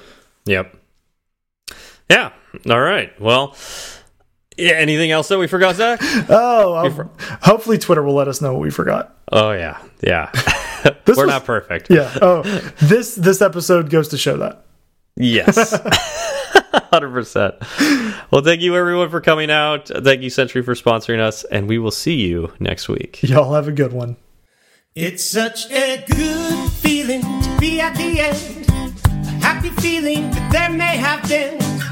Yep. 0.46 0.85
Yeah. 2.10 2.32
All 2.70 2.82
right. 2.82 3.20
Well, 3.20 3.56
yeah, 4.58 4.74
anything 4.74 5.12
else 5.12 5.28
that 5.28 5.40
we 5.40 5.48
forgot, 5.48 5.76
Zach? 5.76 6.00
Oh, 6.30 6.76
um, 6.76 7.10
hopefully 7.42 7.78
Twitter 7.78 8.04
will 8.04 8.14
let 8.14 8.28
us 8.28 8.42
know 8.42 8.54
what 8.54 8.62
we 8.62 8.70
forgot. 8.70 9.18
Oh 9.32 9.52
yeah, 9.52 9.82
yeah. 10.02 10.32
We're 11.08 11.16
was, 11.16 11.28
not 11.28 11.46
perfect. 11.46 11.90
Yeah. 11.90 12.16
Oh, 12.22 12.42
this 12.80 13.16
this 13.16 13.42
episode 13.42 13.90
goes 13.90 14.10
to 14.10 14.18
show 14.18 14.38
that. 14.38 14.66
Yes. 15.16 15.72
Hundred 16.92 17.12
percent. 17.12 17.56
Well, 18.32 18.44
thank 18.44 18.62
you 18.62 18.76
everyone 18.76 19.10
for 19.10 19.22
coming 19.22 19.50
out. 19.50 19.88
Thank 19.88 20.22
you 20.22 20.30
Sentry 20.30 20.62
for 20.62 20.76
sponsoring 20.76 21.20
us, 21.20 21.44
and 21.46 21.68
we 21.68 21.80
will 21.80 21.92
see 21.92 22.16
you 22.16 22.54
next 22.60 22.88
week. 22.88 23.24
Y'all 23.24 23.54
have 23.54 23.68
a 23.68 23.72
good 23.72 23.94
one. 23.94 24.18
It's 24.94 25.24
such 25.24 25.70
a 25.72 26.06
good 26.08 26.72
feeling 26.72 27.22
to 27.22 27.58
be 27.60 27.82
at 27.82 27.96
the 27.96 28.20
end. 28.20 28.70
A 28.70 29.30
happy 29.44 29.70
feeling 29.70 30.30
that 30.32 30.52
there 30.52 30.70
may 30.70 30.98
have 30.98 31.28
been 31.28 31.75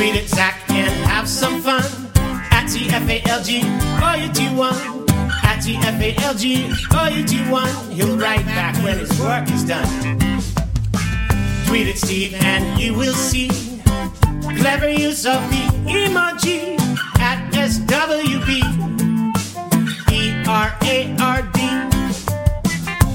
tweet 0.00 0.14
it, 0.14 0.28
Zach 0.30 0.58
and 0.70 0.90
have 1.10 1.28
some 1.28 1.60
fun. 1.60 1.84
At 2.50 2.64
TFALG, 2.72 3.50
or 4.00 4.16
you 4.16 4.32
do 4.32 4.56
one. 4.56 4.74
At 5.44 5.60
TFALG, 5.60 6.44
or 6.96 7.10
you 7.14 7.22
do 7.22 7.50
one. 7.50 7.68
He'll 7.90 8.16
write 8.16 8.46
back 8.46 8.74
when 8.82 8.98
his 8.98 9.12
work 9.20 9.50
is 9.50 9.62
done. 9.62 9.86
Tweet 11.66 11.86
it, 11.86 11.98
Steve 11.98 12.32
and 12.32 12.80
you 12.80 12.94
will 12.94 13.12
see 13.12 13.50
clever 14.56 14.88
use 14.88 15.26
of 15.26 15.42
the 15.50 15.64
emoji 15.84 16.80
at 17.18 17.52
SWB. 17.52 18.48
E-R-A-R-D. 20.10 21.60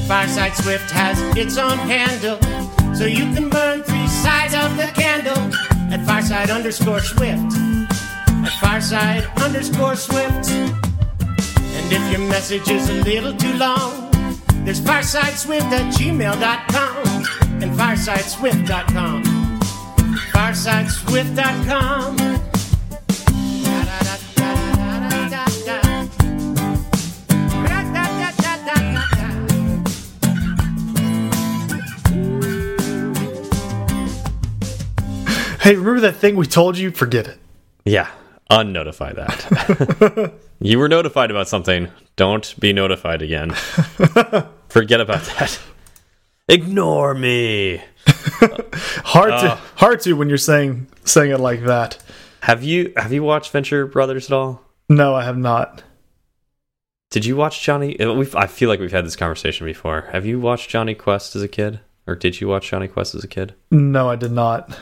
Fireside 0.07 0.55
Swift 0.55 0.91
has 0.91 1.19
its 1.35 1.57
own 1.57 1.79
handle, 1.79 2.39
so 2.93 3.05
you 3.05 3.25
can 3.33 3.49
burn 3.49 3.81
three 3.81 4.07
sides 4.07 4.53
of 4.53 4.77
the 4.77 4.85
candle 4.93 5.74
at 5.91 6.05
Fireside 6.05 6.49
underscore 6.49 6.99
Swift. 6.99 7.53
At 7.53 8.51
Fireside 8.59 9.25
underscore 9.37 9.95
Swift. 9.95 10.49
And 10.51 11.91
if 11.91 12.11
your 12.11 12.27
message 12.27 12.69
is 12.69 12.89
a 12.89 12.93
little 13.03 13.33
too 13.33 13.53
long, 13.53 14.11
there's 14.65 14.81
firesideswift 14.81 15.71
at 15.71 15.93
gmail.com 15.93 17.61
and 17.61 17.71
firesideswift.com. 17.71 19.23
Firesideswift.com. 20.33 22.34
Hey, 35.65 35.77
remember 35.77 36.01
that 36.01 36.17
thing 36.17 36.35
we 36.35 36.45
told 36.45 36.77
you? 36.77 36.91
Forget 36.91 37.27
it. 37.27 37.39
Yeah, 37.85 38.07
unnotify 38.51 39.15
that. 39.15 40.33
you 40.59 40.77
were 40.77 40.87
notified 40.87 41.31
about 41.31 41.47
something. 41.47 41.89
Don't 42.15 42.53
be 42.59 42.71
notified 42.71 43.23
again. 43.23 43.49
Forget 44.69 45.01
about 45.01 45.23
that. 45.23 45.59
Ignore 46.47 47.15
me. 47.15 47.81
hard 48.07 49.31
uh, 49.31 49.41
to 49.41 49.61
hard 49.77 50.01
to 50.01 50.13
when 50.13 50.29
you're 50.29 50.37
saying 50.37 50.85
saying 51.03 51.31
it 51.31 51.39
like 51.39 51.63
that. 51.63 51.97
Have 52.41 52.63
you 52.63 52.93
have 52.95 53.11
you 53.11 53.23
watched 53.23 53.51
Venture 53.51 53.87
Brothers 53.87 54.29
at 54.29 54.35
all? 54.35 54.61
No, 54.87 55.15
I 55.15 55.23
have 55.23 55.39
not. 55.39 55.81
Did 57.09 57.25
you 57.25 57.35
watch 57.35 57.63
Jonny? 57.63 57.99
Uh, 57.99 58.13
we've, 58.13 58.35
I 58.35 58.45
feel 58.45 58.69
like 58.69 58.79
we've 58.79 58.91
had 58.91 59.07
this 59.07 59.15
conversation 59.15 59.65
before. 59.65 60.09
Have 60.11 60.27
you 60.27 60.39
watched 60.39 60.69
Jonny 60.69 60.93
Quest 60.93 61.35
as 61.35 61.41
a 61.41 61.47
kid, 61.47 61.79
or 62.05 62.13
did 62.13 62.39
you 62.39 62.47
watch 62.47 62.69
Jonny 62.69 62.87
Quest 62.87 63.15
as 63.15 63.23
a 63.23 63.27
kid? 63.27 63.55
No, 63.71 64.07
I 64.07 64.15
did 64.15 64.31
not. 64.31 64.77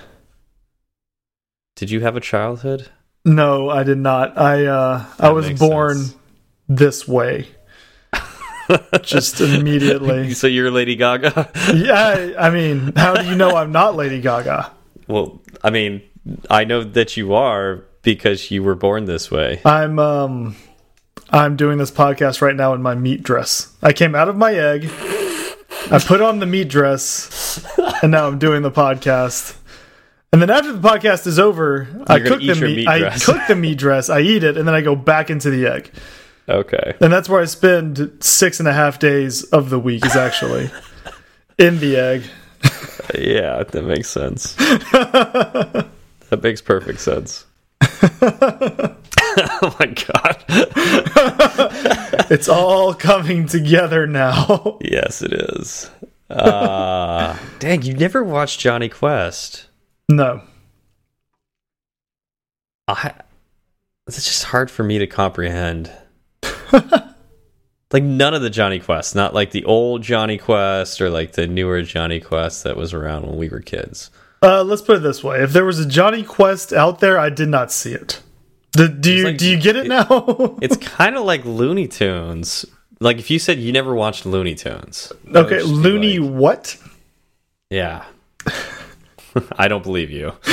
Did 1.76 1.90
you 1.90 2.02
have 2.02 2.16
a 2.16 2.20
childhood? 2.22 2.90
No, 3.26 3.70
I 3.70 3.84
did 3.84 3.98
not. 3.98 4.38
I 4.38 4.66
uh 4.66 5.06
I 5.20 5.30
was 5.30 5.50
born 5.52 5.98
sense. 5.98 6.16
this 6.68 7.08
way. 7.08 7.48
Just 9.02 9.42
immediately. 9.42 10.34
So 10.36 10.48
you're 10.48 10.72
Lady 10.72 10.96
Gaga? 10.96 11.50
yeah, 11.74 12.34
I 12.40 12.50
mean, 12.50 12.94
how 12.96 13.14
do 13.16 13.28
you 13.28 13.36
know 13.36 13.56
I'm 13.56 13.72
not 13.72 13.96
Lady 13.96 14.22
Gaga? 14.22 14.72
Well, 15.08 15.42
I 15.64 15.70
mean, 15.70 16.02
I 16.50 16.64
know 16.64 16.84
that 16.84 17.18
you 17.18 17.34
are 17.34 17.84
because 18.04 18.52
you 18.52 18.64
were 18.64 18.76
born 18.76 19.06
this 19.06 19.30
way. 19.32 19.62
I'm 19.66 20.00
um 20.00 20.56
I'm 21.30 21.56
doing 21.56 21.78
this 21.78 21.92
podcast 21.92 22.42
right 22.42 22.56
now 22.56 22.74
in 22.74 22.82
my 22.82 22.96
meat 22.96 23.24
dress. 23.24 23.76
I 23.82 23.94
came 23.94 24.16
out 24.16 24.30
of 24.30 24.36
my 24.38 24.54
egg. 24.54 24.90
I 25.92 26.00
put 26.06 26.22
on 26.22 26.40
the 26.40 26.46
meat 26.46 26.70
dress 26.70 27.60
and 28.02 28.12
now 28.12 28.28
I'm 28.28 28.40
doing 28.40 28.62
the 28.62 28.72
podcast. 28.72 29.58
And 30.34 30.42
then 30.42 30.50
after 30.50 30.74
the 30.74 30.80
podcast 30.90 31.28
is 31.28 31.38
over, 31.38 31.88
You're 31.92 32.04
I 32.08 32.20
cook 32.20 32.40
the 32.40 32.56
meat. 32.56 32.76
meat 32.78 32.88
I 32.88 33.16
cook 33.20 33.38
the 33.48 33.56
meat 33.56 33.78
dress. 33.78 34.10
I 34.10 34.22
eat 34.22 34.44
it, 34.44 34.58
and 34.58 34.68
then 34.68 34.74
I 34.74 34.82
go 34.82 34.96
back 34.96 35.30
into 35.30 35.52
the 35.52 35.68
egg. 35.68 35.92
Okay. 36.50 36.96
And 37.00 37.14
that's 37.14 37.30
where 37.30 37.40
I 37.40 37.46
spend 37.46 38.18
six 38.20 38.60
and 38.60 38.68
a 38.68 38.74
half 38.74 38.98
days 38.98 39.44
of 39.44 39.70
the 39.70 39.78
week. 39.80 40.04
Is 40.04 40.16
actually 40.16 40.72
in 41.60 41.80
the 41.80 41.98
egg. 41.98 42.24
yeah, 43.14 43.62
that 43.64 43.84
makes 43.84 44.10
sense. 44.10 44.56
that 44.56 45.88
makes 46.42 46.62
perfect 46.62 47.00
sense. 47.00 47.46
oh 47.82 49.76
my 49.80 49.86
god. 49.86 50.44
it's 52.32 52.50
all 52.50 52.96
coming 52.96 53.46
together 53.46 54.08
now. 54.08 54.80
yes, 54.82 55.22
it 55.22 55.34
is. 55.34 55.92
Uh, 56.30 57.38
dang, 57.60 57.84
you 57.84 57.94
never 57.94 58.24
watched 58.24 58.60
Jonny 58.60 58.90
Quest. 58.90 59.68
No. 60.10 60.42
I 62.88 63.14
it's 64.08 64.18
just 64.26 64.44
hard 64.46 64.70
for 64.70 64.84
me 64.84 65.00
to 65.00 65.08
comprehend. 65.08 65.92
like 66.74 68.04
none 68.04 68.34
of 68.34 68.42
the 68.42 68.50
Jonny 68.50 68.80
Quest, 68.80 69.16
not 69.16 69.34
like 69.34 69.52
the 69.52 69.64
old 69.66 70.02
Jonny 70.02 70.38
Quest 70.38 71.00
or 71.00 71.10
like 71.10 71.34
the 71.34 71.48
newer 71.48 71.82
Jonny 71.84 72.20
Quest 72.20 72.64
that 72.66 72.76
was 72.76 72.94
around 72.94 73.26
when 73.26 73.38
we 73.38 73.48
were 73.50 73.62
kids. 73.62 74.10
Uh, 74.42 74.62
let's 74.64 74.82
put 74.82 74.98
it 74.98 75.04
this 75.04 75.24
way: 75.24 75.42
if 75.42 75.54
there 75.54 75.64
was 75.64 75.80
a 75.80 75.88
Jonny 75.88 76.24
Quest 76.24 76.74
out 76.74 77.00
there, 77.00 77.18
I 77.18 77.30
did 77.30 77.48
not 77.48 77.72
see 77.72 77.94
it. 77.94 78.22
Do 78.74 78.90
you 79.14 79.26
like- 79.26 79.38
do 79.38 79.50
you 79.50 79.58
get 79.60 79.76
it, 79.78 79.86
it- 79.86 79.90
now? 79.90 80.58
It's 80.62 80.76
kind 80.78 81.16
of 81.16 81.24
like 81.24 81.46
Looney 81.46 81.88
Tunes. 81.88 82.66
Like 83.00 83.18
if 83.20 83.30
you 83.32 83.40
said 83.40 83.60
you 83.60 83.72
never 83.72 83.96
watched 83.96 84.26
Looney 84.26 84.56
Tunes. 84.56 85.14
okay, 85.34 85.62
Looney 85.62 86.20
like- 86.20 86.32
what? 86.34 86.78
yeah. 87.70 88.04
I 89.58 89.68
don't 89.68 89.84
believe 89.84 90.12
you. 90.12 90.34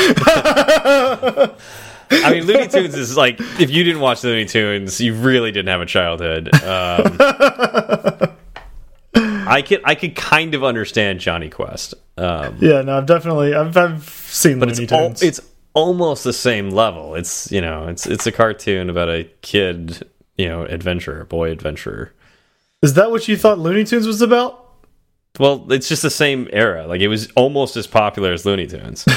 I 2.12 2.32
mean, 2.32 2.44
Looney 2.44 2.66
Tunes 2.68 2.94
is 2.94 3.16
like 3.16 3.40
if 3.60 3.70
you 3.70 3.84
didn't 3.84 4.00
watch 4.00 4.24
Looney 4.24 4.44
Tunes, 4.46 5.00
you 5.00 5.14
really 5.14 5.52
didn't 5.52 5.68
have 5.68 5.80
a 5.80 5.86
childhood. 5.86 6.52
Um, 6.54 7.16
I 9.46 9.62
could 9.62 9.80
I 9.84 9.94
could 9.94 10.14
kind 10.16 10.54
of 10.54 10.64
understand 10.64 11.20
Jonny 11.20 11.48
Quest, 11.48 11.94
um, 12.16 12.56
Yeah, 12.60 12.82
no, 12.82 12.98
I've 12.98 13.06
definitely 13.06 13.54
I've, 13.54 13.76
I've 13.76 14.08
seen 14.08 14.58
but 14.58 14.68
Looney 14.68 14.84
it's 14.84 14.92
al 14.92 15.06
Tunes. 15.08 15.22
it's 15.22 15.40
almost 15.74 16.24
the 16.24 16.32
same 16.32 16.70
level. 16.70 17.14
It's 17.14 17.50
you 17.52 17.60
know 17.60 17.88
it's 17.88 18.06
it's 18.06 18.26
a 18.26 18.32
cartoon 18.32 18.90
about 18.90 19.08
a 19.08 19.24
kid 19.42 20.08
you 20.36 20.48
know 20.48 20.64
adventurer, 20.64 21.24
boy 21.24 21.50
adventurer. 21.50 22.12
Is 22.82 22.94
that 22.94 23.10
what 23.10 23.28
you 23.28 23.36
thought 23.36 23.58
Looney 23.58 23.84
Tunes 23.84 24.06
was 24.06 24.22
about? 24.22 24.59
Well, 25.38 25.70
it's 25.72 25.88
just 25.88 26.02
the 26.02 26.10
same 26.10 26.48
era. 26.52 26.86
Like 26.86 27.00
it 27.00 27.08
was 27.08 27.30
almost 27.36 27.76
as 27.76 27.86
popular 27.86 28.32
as 28.32 28.44
Looney 28.44 28.66
Tunes. 28.66 29.06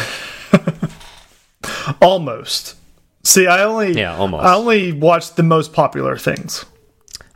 Almost. 2.02 2.76
See, 3.24 3.48
I 3.48 3.64
only 3.64 3.94
Yeah, 3.94 4.16
almost. 4.18 4.46
I 4.46 4.54
only 4.56 4.92
watched 4.92 5.38
the 5.38 5.44
most 5.44 5.74
popular 5.74 6.18
things. 6.18 6.66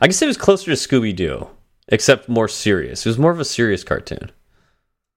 I 0.00 0.06
guess 0.06 0.20
it 0.20 0.26
was 0.26 0.36
closer 0.36 0.66
to 0.66 0.72
Scooby 0.72 1.14
Doo, 1.16 1.48
except 1.88 2.28
more 2.28 2.48
serious. 2.48 3.04
It 3.04 3.08
was 3.08 3.18
more 3.18 3.30
of 3.30 3.40
a 3.40 3.44
serious 3.44 3.82
cartoon, 3.84 4.30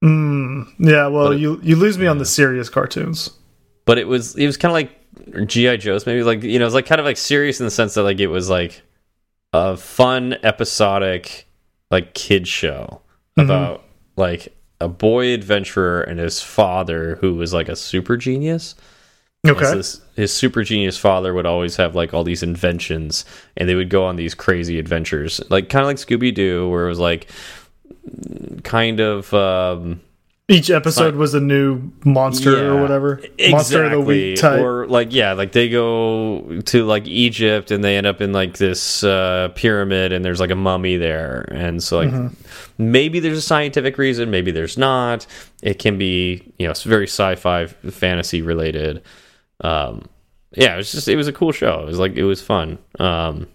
hmm. 0.01 0.64
Yeah, 0.80 1.07
well, 1.07 1.30
But 1.30 1.39
you 1.39 1.59
you 1.62 1.76
lose 1.76 1.97
me 1.97 2.07
on 2.07 2.18
the 2.18 2.26
serious 2.26 2.70
cartoons. 2.70 3.32
but 3.86 3.97
it 3.97 4.07
was 4.07 4.36
it 4.36 4.45
was 4.45 4.57
kind 4.57 4.72
of 4.72 4.74
like 4.74 5.47
GI 5.47 5.78
Joe's, 5.78 6.05
maybe 6.05 6.24
like 6.24 6.43
you 6.43 6.57
know, 6.57 6.66
it 6.66 6.68
was 6.68 6.74
like 6.74 6.86
kind 6.86 6.99
of 6.99 7.05
like 7.05 7.18
serious 7.18 7.59
in 7.59 7.66
the 7.66 7.72
sense 7.72 7.93
that 7.95 8.03
like 8.03 8.20
it 8.20 8.28
was 8.28 8.49
like 8.49 8.82
a 9.53 9.76
fun 9.78 10.34
episodic 10.43 11.47
like 11.91 12.14
kid 12.14 12.47
show 12.47 13.01
about 13.38 13.84
like 14.15 14.55
a 14.79 14.88
boy 14.88 15.34
adventurer 15.34 16.01
and 16.01 16.19
his 16.19 16.41
father 16.41 17.17
who 17.21 17.36
was 17.36 17.53
like 17.53 17.69
a 17.69 17.75
super 17.75 18.17
genius. 18.17 18.75
Okay. 19.47 19.65
so 19.65 19.75
this, 19.75 20.01
his 20.15 20.32
super 20.34 20.63
genius 20.63 20.97
father 20.97 21.34
would 21.34 21.47
always 21.47 21.75
have 21.77 21.95
like 21.95 22.13
all 22.13 22.23
these 22.23 22.43
inventions, 22.43 23.25
and 23.57 23.67
they 23.67 23.73
would 23.73 23.89
go 23.89 24.05
on 24.05 24.15
these 24.15 24.36
crazy 24.36 24.77
adventures, 24.77 25.41
like 25.49 25.67
kind 25.67 25.82
of 25.82 25.88
like 25.88 25.97
Scooby 25.97 26.34
Doo, 26.34 26.69
where 26.69 26.86
it 26.86 26.89
was 26.89 26.99
like 26.99 27.27
kind 28.63 28.99
of 28.99 29.34
um, 29.34 30.01
Each 30.52 30.70
episode 30.70 31.16
was 31.16 31.34
a 31.34 31.39
new 31.39 31.91
monster 32.04 32.52
Yeah, 32.52 32.64
or 32.64 32.82
whatever. 32.82 33.22
Monster 33.49 33.86
of 33.86 33.91
the 33.91 33.99
week 34.02 34.38
type. 34.38 34.60
or 34.62 34.86
like 34.88 35.14
yeah, 35.14 35.34
like 35.34 35.54
they 35.54 35.70
go 35.70 36.62
to 36.66 36.84
like 36.86 37.08
Egypt 37.08 37.72
and 37.72 37.84
they 37.84 37.95
end 37.97 38.06
up 38.06 38.20
in 38.22 38.34
like 38.34 38.58
this 38.58 39.04
uh, 39.04 39.49
pyramid, 39.56 40.12
and 40.12 40.24
there's 40.26 40.39
like 40.39 40.49
a 40.52 40.56
mummy 40.56 40.97
there, 40.97 41.47
and 41.52 41.82
so 41.82 41.97
like 41.99 42.10
Mm-hmm. 42.10 42.34
maybe 42.78 43.20
there's 43.20 43.38
a 43.38 43.41
scientific 43.41 43.97
reason, 43.97 44.30
maybe 44.30 44.52
there's 44.52 44.78
not. 44.78 45.26
It 45.64 45.80
can 45.80 45.97
be 45.97 46.54
you 46.60 46.68
know 46.68 46.72
it's 46.72 46.84
very 46.84 47.08
sci-fi 47.08 47.68
fantasy 47.68 48.41
related. 48.41 49.02
Um, 49.62 50.06
yeah, 50.54 50.74
it 50.74 50.78
was 50.78 50.91
just 50.91 51.08
it 51.08 51.16
was 51.16 51.28
a 51.30 51.34
cool 51.34 51.52
show. 51.54 51.80
It 51.84 51.86
was 51.86 51.99
like 51.99 52.16
it 52.16 52.24
was 52.26 52.41
fun. 52.41 52.78
Um, 52.99 53.47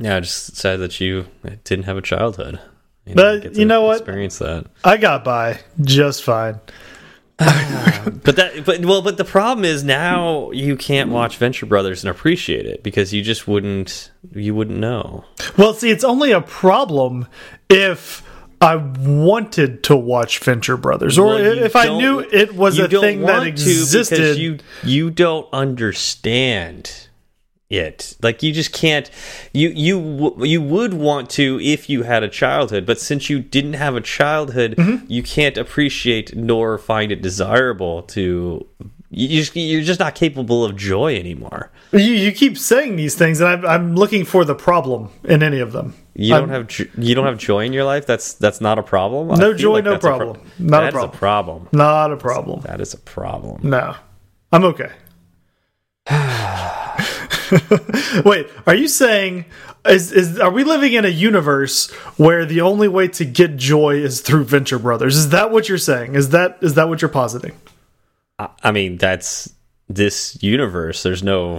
yeah, 0.00 0.18
just 0.20 0.56
sad 0.56 0.80
that 0.80 1.00
you 1.00 1.26
didn't 1.64 1.84
have 1.84 1.96
a 1.96 2.02
childhood. 2.02 2.58
You 3.08 3.14
But 3.14 3.42
get 3.42 3.56
you 3.56 3.64
know 3.64 3.82
what? 3.82 3.98
Experience 3.98 4.38
that. 4.38 4.66
I 4.84 4.96
got 4.96 5.24
by 5.24 5.60
just 5.80 6.22
fine. 6.22 6.60
But 8.24 8.36
that, 8.36 8.64
but 8.64 8.84
well, 8.84 9.02
but 9.02 9.16
the 9.16 9.24
problem 9.24 9.64
is 9.64 9.84
now 9.84 10.50
you 10.50 10.76
can't 10.76 11.10
watch 11.10 11.36
Venture 11.36 11.66
Brothers 11.66 12.02
and 12.02 12.10
appreciate 12.10 12.66
it 12.66 12.82
because 12.82 13.12
you 13.12 13.22
just 13.22 13.46
wouldn't, 13.46 14.10
you 14.34 14.54
wouldn't 14.54 14.78
know. 14.78 15.24
Well, 15.56 15.74
see, 15.74 15.90
it's 15.90 16.04
only 16.04 16.32
a 16.32 16.40
problem 16.40 17.26
if 17.68 18.22
I 18.60 18.76
wanted 18.76 19.82
to 19.84 19.96
watch 19.96 20.40
Venture 20.40 20.76
Brothers, 20.76 21.18
or 21.18 21.26
Well, 21.26 21.38
if 21.58 21.76
I 21.76 21.88
knew 21.96 22.20
it 22.20 22.54
was 22.54 22.78
a 22.78 22.88
thing 22.88 23.22
that 23.22 23.46
existed. 23.46 24.38
you 24.38 24.58
you 24.82 25.10
don't 25.10 25.48
understand 25.52 27.07
it. 27.70 28.16
Like 28.22 28.42
you 28.42 28.52
just 28.52 28.72
can't. 28.72 29.10
You 29.52 29.68
you 29.70 30.34
you 30.44 30.62
would 30.62 30.94
want 30.94 31.30
to 31.30 31.60
if 31.60 31.88
you 31.90 32.02
had 32.04 32.22
a 32.22 32.28
childhood, 32.28 32.86
but 32.86 32.98
since 33.00 33.28
you 33.28 33.40
didn't 33.40 33.74
have 33.74 33.94
a 33.96 34.00
childhood, 34.00 34.74
Mm-hmm. 34.76 35.04
you 35.08 35.22
can't 35.22 35.56
appreciate 35.58 36.34
nor 36.34 36.78
find 36.78 37.12
it 37.12 37.20
desirable 37.22 38.02
to. 38.04 38.66
You 39.10 39.26
just, 39.28 39.56
you're 39.56 39.80
just 39.80 40.00
not 40.00 40.14
capable 40.14 40.66
of 40.66 40.76
joy 40.76 41.16
anymore. 41.16 41.70
You, 41.92 42.00
you 42.00 42.30
keep 42.30 42.58
saying 42.58 42.96
these 42.96 43.14
things, 43.14 43.40
and 43.40 43.48
I'm, 43.48 43.64
I'm 43.64 43.94
looking 43.94 44.26
for 44.26 44.44
the 44.44 44.54
problem 44.54 45.08
in 45.24 45.42
any 45.42 45.60
of 45.60 45.72
them. 45.72 45.94
You 46.14 46.34
don't 46.34 46.50
I'm- 46.50 46.66
have 46.68 46.88
you 46.98 47.14
don't 47.14 47.24
have 47.24 47.38
joy 47.38 47.64
in 47.64 47.72
your 47.72 47.84
life. 47.84 48.04
That's 48.06 48.34
that's 48.34 48.60
not 48.60 48.78
a 48.78 48.82
problem. 48.82 49.28
No 49.38 49.54
joy, 49.54 49.80
no 49.80 49.92
that's 49.92 50.04
a 50.04 50.08
pro- 50.08 50.16
problem. 50.18 50.46
Not 50.58 50.88
a 50.88 50.92
problem. 50.92 51.18
problem. 51.18 51.68
Not 51.72 52.12
a 52.12 52.16
problem. 52.18 52.60
That 52.62 52.80
is 52.82 52.92
a 52.92 52.98
problem. 52.98 53.60
No, 53.68 53.94
I'm 54.52 54.64
okay. 54.64 54.90
Wait, 58.24 58.46
are 58.66 58.74
you 58.74 58.88
saying 58.88 59.44
is 59.86 60.12
is 60.12 60.38
are 60.38 60.50
we 60.50 60.64
living 60.64 60.92
in 60.92 61.04
a 61.04 61.08
universe 61.08 61.90
where 62.16 62.44
the 62.44 62.60
only 62.60 62.88
way 62.88 63.08
to 63.08 63.24
get 63.24 63.56
joy 63.56 63.96
is 63.96 64.20
through 64.20 64.44
Venture 64.44 64.78
Brothers? 64.78 65.16
Is 65.16 65.30
that 65.30 65.50
what 65.50 65.68
you're 65.68 65.78
saying? 65.78 66.14
Is 66.14 66.30
that 66.30 66.58
is 66.60 66.74
that 66.74 66.88
what 66.88 67.00
you're 67.02 67.08
positing? 67.08 67.52
I, 68.38 68.48
I 68.62 68.72
mean, 68.72 68.98
that's 68.98 69.52
this 69.88 70.42
universe. 70.42 71.02
There's 71.02 71.22
no. 71.22 71.56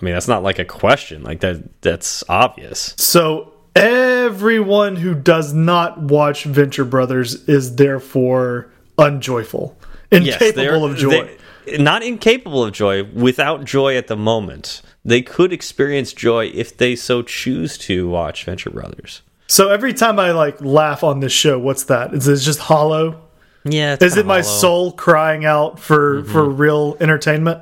I 0.00 0.04
mean, 0.04 0.14
that's 0.14 0.28
not 0.28 0.42
like 0.42 0.58
a 0.58 0.64
question. 0.64 1.22
Like 1.22 1.40
that. 1.40 1.82
That's 1.82 2.24
obvious. 2.28 2.94
So 2.96 3.52
everyone 3.76 4.96
who 4.96 5.14
does 5.14 5.52
not 5.52 6.00
watch 6.00 6.44
Venture 6.44 6.84
Brothers 6.84 7.48
is 7.48 7.76
therefore 7.76 8.70
unjoyful, 8.98 9.76
Yes, 10.10 10.40
incapable 10.40 10.84
of 10.84 10.96
joy. 10.96 11.10
they- 11.10 11.36
not 11.78 12.02
incapable 12.02 12.64
of 12.64 12.72
joy. 12.72 13.04
Without 13.04 13.64
joy 13.64 13.96
at 13.96 14.06
the 14.08 14.16
moment, 14.16 14.82
they 15.04 15.22
could 15.22 15.52
experience 15.52 16.12
joy 16.12 16.46
if 16.54 16.76
they 16.76 16.96
so 16.96 17.22
choose 17.22 17.76
to 17.78 18.08
watch 18.08 18.44
Venture 18.44 18.70
Brothers. 18.70 19.22
so 19.48 19.68
every 19.70 19.92
time 19.92 20.18
I 20.18 20.30
like 20.32 20.60
laugh 20.60 21.02
on 21.04 21.20
this 21.20 21.32
show, 21.32 21.58
what's 21.58 21.84
that? 21.84 22.14
Is 22.14 22.26
it 22.28 22.36
just 22.38 22.58
hollow? 22.60 23.20
Yeah. 23.64 23.96
Is 24.00 24.16
it 24.16 24.26
my 24.26 24.40
soul 24.40 24.92
crying 24.92 25.44
out 25.44 25.78
for 25.78 26.24
for 26.24 26.42
Mm-hmm. 26.44 26.56
real 26.60 26.96
entertainment? 27.00 27.60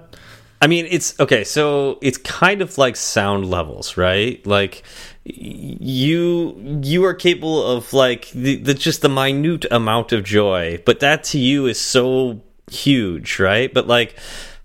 I 0.63 0.67
mean, 0.67 0.87
it's 0.91 1.19
okay. 1.19 1.43
So 1.45 1.99
it's 2.03 2.19
kind 2.19 2.61
of 2.63 2.77
like 2.79 2.95
sound 2.97 3.49
levels, 3.51 3.97
right? 3.97 4.45
Like 4.47 4.83
you 5.25 6.81
you 6.83 7.05
are 7.05 7.15
capable 7.15 7.63
of 7.67 7.93
like 7.93 8.31
the, 8.31 8.57
the 8.57 8.75
just 8.75 9.03
the 9.03 9.09
minute 9.09 9.65
amount 9.71 10.13
of 10.13 10.25
joy, 10.25 10.83
but 10.85 11.01
that 11.01 11.25
to 11.25 11.39
you 11.39 11.67
is 11.67 11.81
so 11.81 12.41
huge, 12.73 13.39
right? 13.39 13.73
But 13.73 13.87
like 13.87 14.17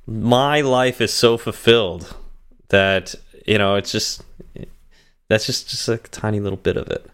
my 0.08 0.62
life 0.62 1.02
is 1.02 1.14
so 1.14 1.38
fulfilled 1.38 2.16
that 2.70 3.16
you 3.46 3.58
know 3.58 3.76
it's 3.76 3.92
just 3.92 4.24
that's 5.28 5.46
just 5.46 5.70
just 5.70 5.88
a 5.88 5.98
tiny 5.98 6.40
little 6.40 6.58
bit 6.58 6.78
of 6.78 6.90
it. 6.90 7.10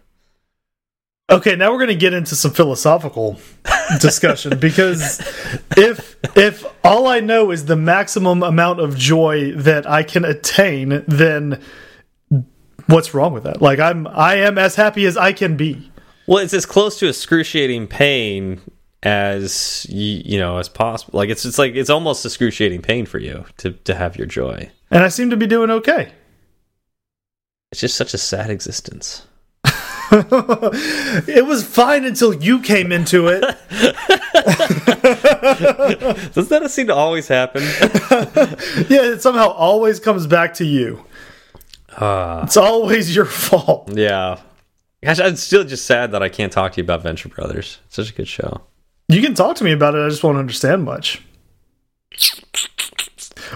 Okay, 1.30 1.56
now 1.56 1.70
we're 1.70 1.78
going 1.78 1.88
to 1.88 1.94
get 1.94 2.12
into 2.12 2.36
some 2.36 2.50
philosophical 2.50 3.40
discussion 4.00 4.58
because 4.60 5.20
if 5.76 6.16
if 6.36 6.64
all 6.84 7.06
I 7.06 7.20
know 7.20 7.50
is 7.50 7.64
the 7.66 7.76
maximum 7.76 8.42
amount 8.42 8.80
of 8.80 8.96
joy 8.96 9.52
that 9.52 9.88
I 9.88 10.02
can 10.02 10.24
attain, 10.24 11.04
then 11.08 11.62
what's 12.86 13.14
wrong 13.14 13.32
with 13.32 13.44
that? 13.44 13.62
Like 13.62 13.78
I'm 13.78 14.06
I 14.08 14.36
am 14.36 14.58
as 14.58 14.74
happy 14.74 15.06
as 15.06 15.16
I 15.16 15.32
can 15.32 15.56
be. 15.56 15.90
Well, 16.26 16.38
it's 16.38 16.54
as 16.54 16.66
close 16.66 16.98
to 16.98 17.08
excruciating 17.08 17.88
pain 17.88 18.60
as 19.02 19.86
you, 19.88 20.22
you 20.24 20.38
know 20.38 20.58
as 20.58 20.68
possible. 20.68 21.18
Like 21.18 21.30
it's 21.30 21.44
it's 21.44 21.58
like 21.58 21.74
it's 21.74 21.90
almost 21.90 22.24
excruciating 22.24 22.82
pain 22.82 23.06
for 23.06 23.18
you 23.18 23.44
to 23.58 23.72
to 23.72 23.94
have 23.94 24.16
your 24.16 24.26
joy. 24.26 24.70
And 24.90 25.02
I 25.02 25.08
seem 25.08 25.30
to 25.30 25.36
be 25.36 25.46
doing 25.46 25.70
okay. 25.70 26.12
It's 27.70 27.80
just 27.80 27.96
such 27.96 28.12
a 28.14 28.18
sad 28.18 28.50
existence. 28.50 29.26
it 30.14 31.46
was 31.46 31.64
fine 31.66 32.04
until 32.04 32.34
you 32.34 32.60
came 32.60 32.92
into 32.92 33.28
it. 33.28 33.40
Does 36.34 36.48
that 36.48 36.70
seem 36.70 36.88
to 36.88 36.94
always 36.94 37.28
happen? 37.28 37.62
yeah, 38.90 39.12
it 39.12 39.22
somehow 39.22 39.48
always 39.48 39.98
comes 40.00 40.26
back 40.26 40.52
to 40.54 40.64
you. 40.66 41.02
uh, 41.96 42.42
It's 42.44 42.58
always 42.58 43.16
your 43.16 43.24
fault. 43.24 43.90
yeah. 43.96 44.38
Gosh, 45.02 45.18
I'm 45.18 45.36
still 45.36 45.64
just 45.64 45.86
sad 45.86 46.12
that 46.12 46.22
I 46.22 46.28
can't 46.28 46.52
talk 46.52 46.72
to 46.72 46.76
you 46.80 46.84
about 46.84 47.02
Venture 47.02 47.28
Brothers. 47.28 47.78
It's 47.86 47.96
such 47.96 48.10
a 48.10 48.14
good 48.14 48.28
show. 48.28 48.60
You 49.12 49.20
can 49.20 49.34
talk 49.34 49.56
to 49.56 49.64
me 49.64 49.72
about 49.72 49.94
it, 49.94 50.04
I 50.04 50.08
just 50.08 50.24
won't 50.24 50.38
understand 50.38 50.84
much. 50.84 51.22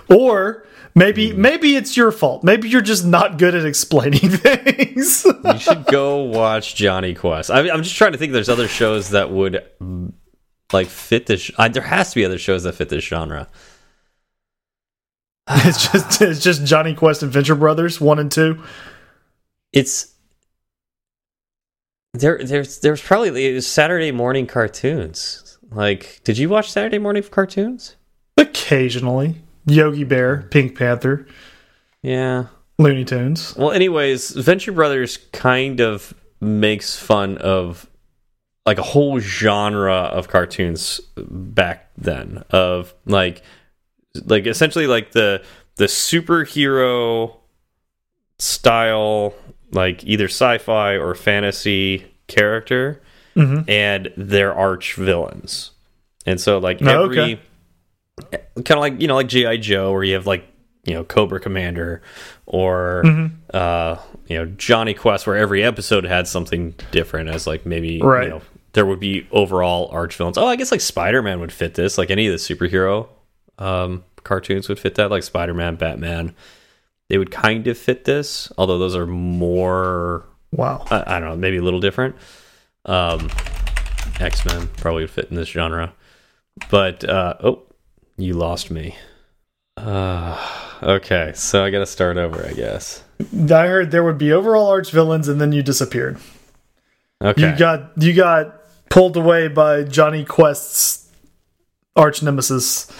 Or 0.08 0.66
maybe 0.94 1.32
maybe 1.32 1.76
it's 1.76 1.96
your 1.96 2.12
fault. 2.12 2.44
Maybe 2.44 2.68
you're 2.68 2.80
just 2.80 3.06
not 3.06 3.38
good 3.38 3.54
at 3.54 3.64
explaining 3.64 4.20
things. 4.30 5.24
You 5.24 5.58
should 5.58 5.86
go 5.86 6.18
watch 6.22 6.74
Jonny 6.74 7.14
Quest. 7.14 7.50
I, 7.50 7.70
I'm 7.70 7.82
just 7.82 7.96
trying 7.96 8.12
to 8.12 8.18
think. 8.18 8.32
There's 8.32 8.48
other 8.48 8.68
shows 8.68 9.10
that 9.10 9.30
would 9.30 9.64
like 10.72 10.88
fit 10.88 11.26
this. 11.26 11.50
Uh, 11.56 11.68
there 11.68 11.82
has 11.82 12.10
to 12.10 12.16
be 12.16 12.24
other 12.24 12.38
shows 12.38 12.64
that 12.64 12.74
fit 12.74 12.88
this 12.88 13.04
genre. 13.04 13.48
it's 15.48 15.90
just 15.90 16.20
it's 16.20 16.42
just 16.42 16.64
Jonny 16.64 16.94
Quest 16.94 17.22
and 17.22 17.32
Venture 17.32 17.54
Brothers 17.54 18.00
one 18.00 18.18
and 18.18 18.30
two. 18.30 18.62
It's 19.72 20.14
there. 22.14 22.38
There's 22.42 22.80
there's 22.80 23.00
probably 23.00 23.60
Saturday 23.60 24.12
morning 24.12 24.46
cartoons. 24.46 25.45
Like, 25.70 26.20
did 26.24 26.38
you 26.38 26.48
watch 26.48 26.70
Saturday 26.70 26.98
morning 26.98 27.22
cartoons? 27.24 27.96
Occasionally, 28.36 29.36
Yogi 29.66 30.04
Bear, 30.04 30.42
Pink 30.50 30.76
Panther, 30.78 31.26
Yeah. 32.02 32.46
Looney 32.78 33.06
Tunes. 33.06 33.56
Well, 33.56 33.72
anyways, 33.72 34.32
Venture 34.32 34.72
Brothers 34.72 35.16
kind 35.32 35.80
of 35.80 36.12
makes 36.42 36.94
fun 36.98 37.38
of 37.38 37.88
like 38.66 38.76
a 38.76 38.82
whole 38.82 39.18
genre 39.18 39.94
of 39.94 40.28
cartoons 40.28 41.00
back 41.16 41.90
then 41.96 42.44
of 42.50 42.94
like 43.06 43.40
like 44.26 44.46
essentially 44.46 44.86
like 44.86 45.12
the 45.12 45.42
the 45.76 45.86
superhero 45.86 47.34
style 48.38 49.34
like 49.72 50.04
either 50.04 50.26
sci-fi 50.26 50.92
or 50.94 51.14
fantasy 51.14 52.04
character 52.26 53.00
Mhm. 53.36 53.68
and 53.68 54.12
their 54.16 54.54
arch 54.54 54.94
villains. 54.94 55.70
And 56.24 56.40
so 56.40 56.58
like 56.58 56.78
Oh, 56.82 57.04
every 57.04 57.18
okay. 57.20 57.40
kind 58.56 58.70
of 58.72 58.78
like 58.80 59.00
you 59.00 59.06
know 59.08 59.14
like 59.14 59.28
GI 59.28 59.58
Joe 59.58 59.92
where 59.92 60.02
you 60.04 60.14
have 60.14 60.26
like 60.26 60.44
you 60.84 60.94
know 60.94 61.04
Cobra 61.04 61.38
Commander 61.40 62.02
or 62.46 63.02
Mm-hmm. 63.04 63.34
uh 63.52 63.96
you 64.26 64.38
know 64.38 64.46
Jonny 64.56 64.94
Quest 64.94 65.26
where 65.26 65.36
every 65.36 65.62
episode 65.62 66.04
had 66.04 66.26
something 66.26 66.74
different 66.90 67.28
as 67.28 67.46
like 67.46 67.66
maybe 67.66 68.00
Right. 68.00 68.24
you 68.24 68.30
know 68.30 68.42
there 68.72 68.86
would 68.86 69.00
be 69.00 69.26
overall 69.30 69.88
arch 69.92 70.16
villains. 70.16 70.36
Oh, 70.38 70.46
I 70.46 70.56
guess 70.56 70.70
like 70.70 70.80
Spider-Man 70.82 71.40
would 71.40 71.52
fit 71.52 71.74
this. 71.74 71.96
Like 71.98 72.10
any 72.10 72.26
of 72.26 72.32
the 72.32 72.38
superhero 72.38 73.08
um 73.58 74.04
cartoons 74.22 74.68
would 74.68 74.78
fit 74.78 74.96
that 74.96 75.10
like 75.10 75.22
Spider-Man, 75.22 75.76
Batman. 75.76 76.34
They 77.08 77.18
would 77.18 77.30
kind 77.30 77.66
of 77.68 77.78
fit 77.78 78.04
this, 78.04 78.50
although 78.58 78.78
those 78.78 78.96
are 78.96 79.06
more 79.06 80.24
Wow. 80.52 80.84
I, 80.90 81.16
I 81.16 81.20
don't 81.20 81.28
know, 81.30 81.36
maybe 81.36 81.56
a 81.58 81.62
little 81.62 81.80
different. 81.80 82.16
Um, 82.86 83.28
X 84.20 84.44
Men 84.46 84.68
probably 84.78 85.02
would 85.02 85.10
fit 85.10 85.28
in 85.30 85.36
this 85.36 85.48
genre, 85.48 85.92
but 86.70 87.04
uh, 87.04 87.34
oh, 87.42 87.62
you 88.16 88.34
lost 88.34 88.70
me. 88.70 88.96
Uh, 89.76 90.40
okay, 90.82 91.32
so 91.34 91.64
I 91.64 91.70
got 91.70 91.80
to 91.80 91.86
start 91.86 92.16
over, 92.16 92.46
I 92.46 92.52
guess. 92.52 93.02
I 93.20 93.66
heard 93.66 93.90
there 93.90 94.04
would 94.04 94.18
be 94.18 94.32
overall 94.32 94.68
arch 94.68 94.90
villains, 94.90 95.28
and 95.28 95.40
then 95.40 95.52
you 95.52 95.62
disappeared. 95.62 96.18
Okay, 97.22 97.50
You 97.50 97.56
got 97.58 97.92
you 98.02 98.12
got 98.14 98.60
pulled 98.88 99.16
away 99.16 99.48
by 99.48 99.82
Jonny 99.84 100.24
Quest's 100.24 101.10
arch 101.96 102.22
nemesis. 102.22 102.90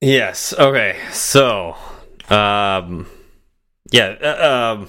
yes, 0.00 0.52
okay, 0.58 0.96
so, 1.12 1.76
um, 2.30 3.06
yeah, 3.90 4.16
uh, 4.22 4.76
um, 4.78 4.88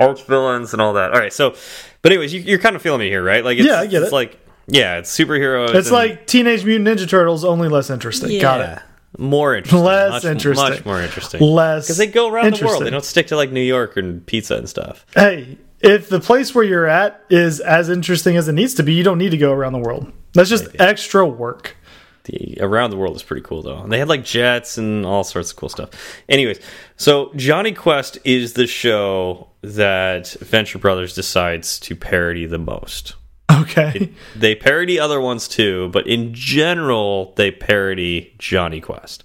arch 0.00 0.24
villains 0.24 0.72
and 0.72 0.82
all 0.82 0.94
that. 0.94 1.12
All 1.12 1.18
right, 1.18 1.32
so, 1.32 1.54
but 2.02 2.12
anyways, 2.12 2.32
you, 2.32 2.40
you're 2.40 2.58
kind 2.58 2.76
of 2.76 2.82
feeling 2.82 3.00
me 3.00 3.08
here, 3.08 3.22
right? 3.22 3.44
Like, 3.44 3.58
it's, 3.58 3.66
Yeah, 3.68 3.80
I 3.80 3.86
get 3.86 4.02
it's 4.02 4.12
it. 4.12 4.14
like, 4.14 4.38
yeah, 4.66 4.98
it's 4.98 5.16
superheroes. 5.16 5.74
It's 5.74 5.88
and- 5.88 5.94
like 5.96 6.26
Teenage 6.26 6.64
Mutant 6.64 6.88
Ninja 6.98 7.08
Turtles, 7.08 7.44
only 7.44 7.68
less 7.68 7.90
interesting. 7.90 8.40
Got 8.40 8.60
it. 8.60 8.78
More 9.16 9.54
interesting. 9.54 9.84
Less 9.84 10.10
much, 10.10 10.24
interesting. 10.24 10.70
Much 10.70 10.84
more 10.84 11.00
interesting. 11.00 11.40
Less 11.40 11.86
Because 11.86 11.98
they 11.98 12.08
go 12.08 12.28
around 12.28 12.56
the 12.56 12.66
world. 12.66 12.84
They 12.84 12.90
don't 12.90 13.04
stick 13.04 13.28
to 13.28 13.36
like 13.36 13.52
New 13.52 13.60
York 13.62 13.96
and 13.96 14.26
pizza 14.26 14.56
and 14.56 14.68
stuff. 14.68 15.06
Hey, 15.14 15.56
if 15.80 16.08
the 16.08 16.18
place 16.18 16.52
where 16.52 16.64
you're 16.64 16.86
at 16.88 17.22
is 17.30 17.60
as 17.60 17.88
interesting 17.90 18.36
as 18.36 18.48
it 18.48 18.54
needs 18.54 18.74
to 18.74 18.82
be, 18.82 18.92
you 18.92 19.04
don't 19.04 19.18
need 19.18 19.30
to 19.30 19.36
go 19.36 19.52
around 19.52 19.72
the 19.72 19.78
world. 19.78 20.10
That's 20.32 20.50
just 20.50 20.66
extra 20.80 21.24
work. 21.24 21.76
The 22.24 22.58
around 22.60 22.90
the 22.90 22.96
world 22.96 23.14
is 23.14 23.22
pretty 23.22 23.42
cool 23.42 23.62
though. 23.62 23.78
And 23.82 23.92
they 23.92 23.98
had 24.00 24.08
like 24.08 24.24
jets 24.24 24.78
and 24.78 25.06
all 25.06 25.22
sorts 25.22 25.50
of 25.52 25.56
cool 25.58 25.68
stuff. 25.68 25.90
Anyways, 26.28 26.58
so 26.96 27.30
Jonny 27.36 27.70
Quest 27.72 28.18
is 28.24 28.54
the 28.54 28.66
show 28.66 29.48
that 29.64 30.28
Venture 30.40 30.78
Brothers 30.78 31.14
decides 31.14 31.78
to 31.80 31.96
parody 31.96 32.46
the 32.46 32.58
most. 32.58 33.14
Okay. 33.50 34.10
They 34.36 34.54
parody 34.54 34.98
other 34.98 35.20
ones 35.20 35.48
too, 35.48 35.88
but 35.90 36.06
in 36.06 36.34
general, 36.34 37.32
they 37.36 37.50
parody 37.50 38.34
Jonny 38.38 38.80
Quest. 38.80 39.24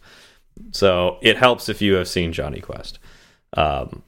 So 0.72 1.18
it 1.22 1.38
helps 1.38 1.70
if 1.70 1.82
you 1.82 1.96
have 1.96 2.08
seen 2.08 2.32
Jonny 2.34 2.60
Quest. 2.60 3.00
Um, 3.54 4.04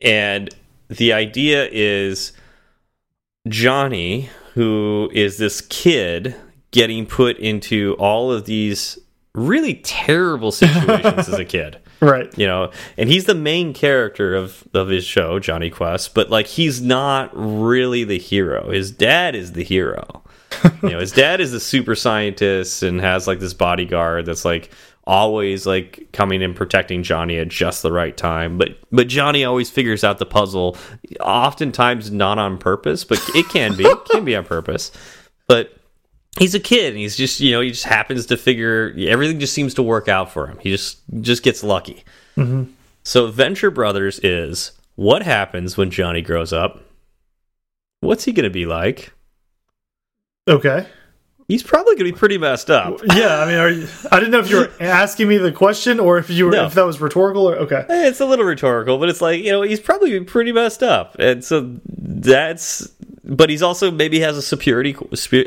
and 0.00 0.54
the 0.88 1.12
idea 1.12 1.68
is 1.70 2.32
Jonny, 3.48 4.28
who 4.54 5.10
is 5.12 5.38
this 5.38 5.60
kid 5.60 6.34
getting 6.70 7.06
put 7.06 7.38
into 7.38 7.94
all 7.98 8.32
of 8.32 8.44
these 8.44 8.98
really 9.34 9.74
terrible 9.74 10.52
situations 10.52 11.28
as 11.28 11.38
a 11.38 11.44
kid 11.44 11.78
Right. 12.04 12.36
you 12.38 12.46
know 12.46 12.70
and 12.96 13.08
he's 13.08 13.24
the 13.24 13.34
main 13.34 13.72
character 13.72 14.34
of 14.34 14.64
of 14.74 14.88
his 14.88 15.04
show 15.04 15.38
jonny 15.38 15.70
quest 15.70 16.14
but 16.14 16.30
like 16.30 16.46
he's 16.46 16.80
not 16.82 17.30
really 17.34 18.04
the 18.04 18.18
hero. 18.18 18.70
His 18.70 18.90
dad 18.90 19.34
is 19.34 19.52
the 19.52 19.64
hero. 19.64 20.22
You 20.82 20.90
know 20.90 21.00
his 21.00 21.12
dad 21.24 21.40
is 21.40 21.52
the 21.52 21.60
super 21.60 21.94
scientist 21.94 22.82
and 22.82 23.00
has 23.00 23.26
like 23.26 23.40
this 23.40 23.54
bodyguard 23.54 24.26
that's 24.26 24.44
like 24.44 24.70
always 25.06 25.66
like 25.66 26.08
coming 26.12 26.42
and 26.42 26.56
protecting 26.56 27.02
jonny 27.02 27.38
at 27.38 27.48
just 27.48 27.82
the 27.82 27.92
right 27.92 28.16
time. 28.16 28.58
But 28.58 28.78
but 28.92 29.08
jonny 29.08 29.44
always 29.44 29.70
figures 29.70 30.04
out 30.04 30.18
the 30.18 30.26
puzzle 30.26 30.76
oftentimes 31.20 32.10
not 32.10 32.38
on 32.38 32.58
purpose 32.58 33.04
but 33.04 33.20
it 33.34 33.48
can 33.48 33.76
be 33.76 33.84
it 33.84 34.04
can 34.10 34.24
be 34.24 34.36
on 34.36 34.44
purpose. 34.44 34.92
But 35.46 35.76
he's 36.38 36.54
a 36.54 36.60
kid 36.60 36.88
and 36.88 36.98
he's 36.98 37.16
just 37.16 37.40
you 37.40 37.52
know 37.52 37.60
he 37.60 37.70
just 37.70 37.84
happens 37.84 38.26
to 38.26 38.36
figure 38.36 38.94
everything 38.98 39.38
just 39.40 39.52
seems 39.54 39.74
to 39.74 39.82
work 39.82 40.08
out 40.08 40.32
for 40.32 40.46
him. 40.46 40.58
He 40.60 40.70
just 40.70 40.98
just 41.20 41.42
gets 41.42 41.62
lucky. 41.62 42.04
So 43.04 43.30
venture 43.30 43.70
brothers 43.70 44.18
is 44.20 44.72
what 44.96 45.22
happens 45.22 45.76
when 45.76 45.90
jonny 45.90 46.22
grows 46.22 46.52
up? 46.52 46.80
What's 48.00 48.24
he 48.24 48.32
gonna 48.32 48.50
be 48.50 48.66
like? 48.66 49.12
Okay. 50.48 50.86
he's 51.48 51.62
probably 51.62 51.94
gonna 51.94 52.04
be 52.10 52.12
pretty 52.12 52.38
messed 52.38 52.70
up. 52.70 53.00
Yeah, 53.14 53.38
I 53.40 53.46
mean, 53.46 53.54
are 53.56 53.68
you, 53.70 53.88
I 54.10 54.18
didn't 54.18 54.32
know 54.32 54.40
if 54.40 54.50
you 54.50 54.56
were 54.58 54.72
asking 54.80 55.28
me 55.28 55.36
the 55.38 55.52
question 55.52 56.00
or 56.00 56.18
if 56.18 56.28
you 56.30 56.46
were 56.46 56.50
No. 56.52 56.64
if 56.66 56.74
that 56.74 56.84
was 56.86 57.00
rhetorical 57.00 57.48
or 57.48 57.56
okay. 57.56 57.84
Eh, 57.88 58.08
it's 58.08 58.20
a 58.20 58.26
little 58.26 58.44
rhetorical 58.46 58.98
but 58.98 59.08
it's 59.08 59.20
like 59.20 59.42
you 59.42 59.52
know 59.52 59.62
he's 59.62 59.80
probably 59.80 60.18
pretty 60.24 60.52
messed 60.52 60.82
up. 60.82 61.16
And 61.18 61.44
so 61.44 61.76
that's 61.86 62.90
but 63.24 63.48
he's 63.50 63.62
also 63.62 63.90
maybe 63.90 64.20
has 64.20 64.36
a 64.36 64.42
superiority 64.42 64.96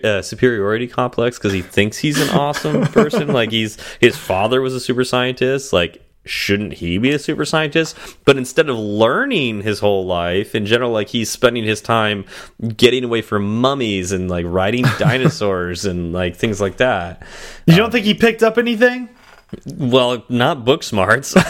uh, 0.03 0.21
superiority 0.21 0.87
complex 0.87 1.37
because 1.37 1.53
he 1.53 1.61
thinks 1.61 1.97
he's 1.97 2.19
an 2.19 2.29
awesome 2.37 2.81
person. 2.87 3.27
Like 3.27 3.51
he's 3.51 3.77
his 3.99 4.17
father 4.17 4.61
was 4.61 4.73
a 4.73 4.79
super 4.79 5.03
scientist. 5.03 5.73
Like 5.73 6.03
shouldn't 6.25 6.73
he 6.73 6.97
be 6.97 7.11
a 7.11 7.19
super 7.19 7.45
scientist? 7.45 7.97
But 8.25 8.37
instead 8.37 8.69
of 8.69 8.77
learning 8.77 9.61
his 9.61 9.79
whole 9.79 10.05
life 10.05 10.55
in 10.55 10.65
general 10.65 10.91
like 10.91 11.07
he's 11.07 11.29
spending 11.29 11.63
his 11.63 11.81
time 11.81 12.25
getting 12.75 13.03
away 13.03 13.21
from 13.21 13.61
mummies 13.61 14.11
and 14.11 14.29
like 14.29 14.45
riding 14.47 14.83
dinosaurs 14.99 15.85
and 15.85 16.13
like 16.13 16.35
things 16.35 16.59
like 16.59 16.77
that. 16.77 17.23
You 17.65 17.75
don't 17.75 17.91
think 17.91 18.05
he 18.05 18.13
picked 18.13 18.43
up 18.43 18.57
anything? 18.57 19.09
well 19.77 20.25
not 20.29 20.65
book 20.65 20.83
smarts. 20.83 21.33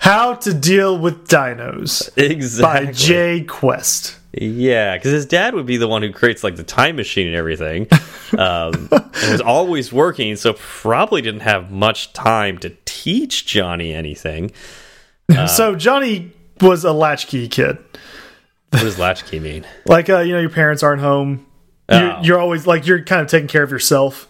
How 0.00 0.34
to 0.40 0.54
Deal 0.54 0.98
with 0.98 1.28
Dinos. 1.28 2.16
Exactly. 2.16 2.86
By 2.86 2.92
Jay 2.92 3.44
Quest. 3.44 4.16
Yeah, 4.38 4.96
because 4.96 5.12
his 5.12 5.26
dad 5.26 5.54
would 5.54 5.66
be 5.66 5.78
the 5.78 5.88
one 5.88 6.02
who 6.02 6.12
creates 6.12 6.44
like 6.44 6.56
the 6.56 6.64
time 6.64 6.96
machine 6.96 7.26
and 7.26 7.36
everything, 7.36 7.88
um, 8.38 8.88
and 8.90 9.30
was 9.32 9.40
always 9.40 9.92
working, 9.92 10.36
so 10.36 10.54
probably 10.54 11.22
didn't 11.22 11.40
have 11.40 11.70
much 11.70 12.12
time 12.12 12.58
to 12.58 12.76
teach 12.84 13.46
Jonny 13.46 13.94
anything. 13.94 14.52
so 15.48 15.74
Jonny 15.74 16.32
was 16.60 16.84
a 16.84 16.92
latchkey 16.92 17.48
kid. 17.48 17.78
What 18.70 18.82
does 18.82 18.98
latchkey 18.98 19.40
mean? 19.40 19.64
Like 19.86 20.10
uh, 20.10 20.18
you 20.20 20.32
know, 20.32 20.40
your 20.40 20.50
parents 20.50 20.82
aren't 20.82 21.00
home. 21.00 21.46
Oh. 21.88 21.98
You're, 21.98 22.18
you're 22.22 22.38
always 22.38 22.66
like 22.66 22.86
you're 22.86 23.02
kind 23.02 23.22
of 23.22 23.28
taking 23.28 23.48
care 23.48 23.62
of 23.62 23.70
yourself. 23.70 24.28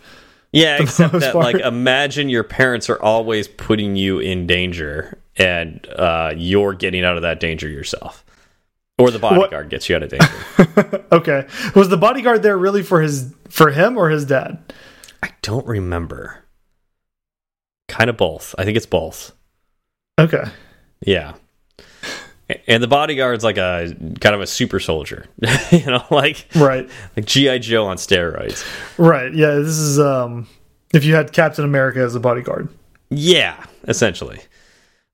Yeah, 0.52 0.80
except 0.80 1.12
that 1.14 1.32
part. 1.32 1.54
like 1.54 1.56
imagine 1.56 2.28
your 2.28 2.44
parents 2.44 2.88
are 2.88 3.00
always 3.02 3.48
putting 3.48 3.96
you 3.96 4.20
in 4.20 4.46
danger, 4.46 5.18
and 5.36 5.86
uh, 5.96 6.32
you're 6.36 6.74
getting 6.74 7.04
out 7.04 7.16
of 7.16 7.22
that 7.22 7.40
danger 7.40 7.68
yourself, 7.68 8.24
or 8.98 9.10
the 9.10 9.18
bodyguard 9.18 9.68
gets 9.68 9.88
you 9.88 9.96
out 9.96 10.02
of 10.02 10.10
danger. 10.10 11.04
Okay, 11.12 11.46
was 11.74 11.88
the 11.88 11.96
bodyguard 11.96 12.42
there 12.42 12.58
really 12.58 12.82
for 12.82 13.00
his 13.00 13.32
for 13.48 13.70
him 13.70 13.96
or 13.96 14.10
his 14.10 14.24
dad? 14.24 14.58
I 15.22 15.30
don't 15.42 15.66
remember. 15.66 16.44
Kind 17.88 18.10
of 18.10 18.16
both. 18.16 18.54
I 18.58 18.64
think 18.64 18.76
it's 18.76 18.86
both. 18.86 19.32
Okay, 20.18 20.44
Yeah. 21.04 21.34
And 22.68 22.80
the 22.80 22.86
bodyguard's 22.88 23.42
like 23.42 23.56
a 23.58 23.92
kind 24.20 24.34
of 24.34 24.40
a 24.40 24.46
super 24.46 24.78
soldier, 24.78 25.26
you 25.72 25.84
know, 25.86 26.04
like 26.10 26.46
right, 26.54 26.88
like 27.16 27.26
GI 27.26 27.58
Joe 27.58 27.86
on 27.86 27.96
steroids. 27.96 28.64
right. 28.98 29.34
Yeah, 29.34 29.54
this 29.56 29.76
is 29.78 29.98
um, 29.98 30.46
if 30.94 31.04
you 31.04 31.14
had 31.16 31.32
Captain 31.32 31.64
America 31.64 31.98
as 32.00 32.14
a 32.14 32.20
bodyguard. 32.20 32.68
Yeah, 33.10 33.64
essentially. 33.88 34.38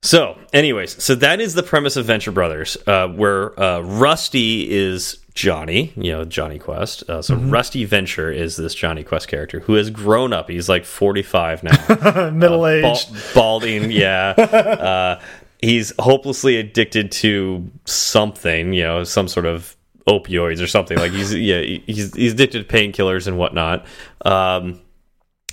So, 0.03 0.37
anyways, 0.51 1.01
so 1.01 1.15
that 1.15 1.39
is 1.39 1.53
the 1.53 1.63
premise 1.63 1.95
of 1.95 2.05
Venture 2.05 2.33
Brothers, 2.33 2.77
uh, 2.87 3.07
where 3.07 3.57
uh, 3.57 3.79
Rusty 3.79 4.69
is 4.69 5.19
Jonny, 5.33 5.93
you 5.95 6.11
know, 6.11 6.25
Jonny 6.25 6.59
Quest. 6.59 7.09
Uh, 7.09 7.21
so 7.21 7.35
Rusty 7.35 7.85
Venture 7.85 8.29
is 8.29 8.57
this 8.57 8.75
Jonny 8.75 9.05
Quest 9.05 9.29
character 9.29 9.61
who 9.61 9.75
has 9.75 9.89
grown 9.89 10.33
up. 10.33 10.49
He's 10.49 10.67
like 10.67 10.83
45 10.83 11.63
now. 11.63 12.31
Middle 12.31 12.63
Bal 12.63 12.67
aged. 12.67 13.33
balding, 13.33 13.91
yeah. 13.91 14.31
uh, 14.37 15.21
he's 15.61 15.93
hopelessly 15.97 16.57
addicted 16.57 17.09
to 17.13 17.71
something, 17.85 18.73
you 18.73 18.83
know, 18.83 19.05
some 19.05 19.29
sort 19.29 19.45
of 19.45 19.77
opioids 20.05 20.61
or 20.61 20.67
something. 20.67 20.97
Like 20.97 21.13
he's 21.13 21.33
yeah, 21.33 21.61
he's 21.61 22.13
he's 22.13 22.33
addicted 22.33 22.67
to 22.67 22.75
painkillers 22.75 23.25
and 23.25 23.37
whatnot. 23.37 23.85
Um, 24.25 24.81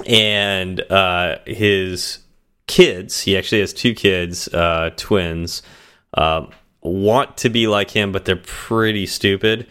and 0.07 0.81
uh, 0.91 1.39
his 1.47 2.19
kids, 2.71 3.23
he 3.23 3.37
actually 3.37 3.61
has 3.61 3.73
two 3.73 3.95
kids, 3.95 4.47
uh, 4.49 4.91
twins. 4.97 5.63
Um, 6.15 6.51
want 6.83 7.37
to 7.39 7.51
be 7.51 7.67
like 7.67 7.91
him, 7.91 8.13
but 8.13 8.25
they're 8.25 8.37
pretty 8.37 9.07
stupid. 9.07 9.67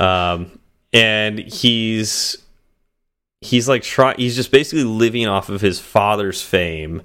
Um, 0.00 0.58
and 0.92 1.38
he's 1.38 2.38
he's 3.40 3.68
like 3.68 3.82
try 3.82 4.14
he's 4.16 4.34
just 4.34 4.50
basically 4.50 4.84
living 4.84 5.26
off 5.26 5.48
of 5.48 5.60
his 5.60 5.78
father's 5.78 6.42
fame 6.42 7.02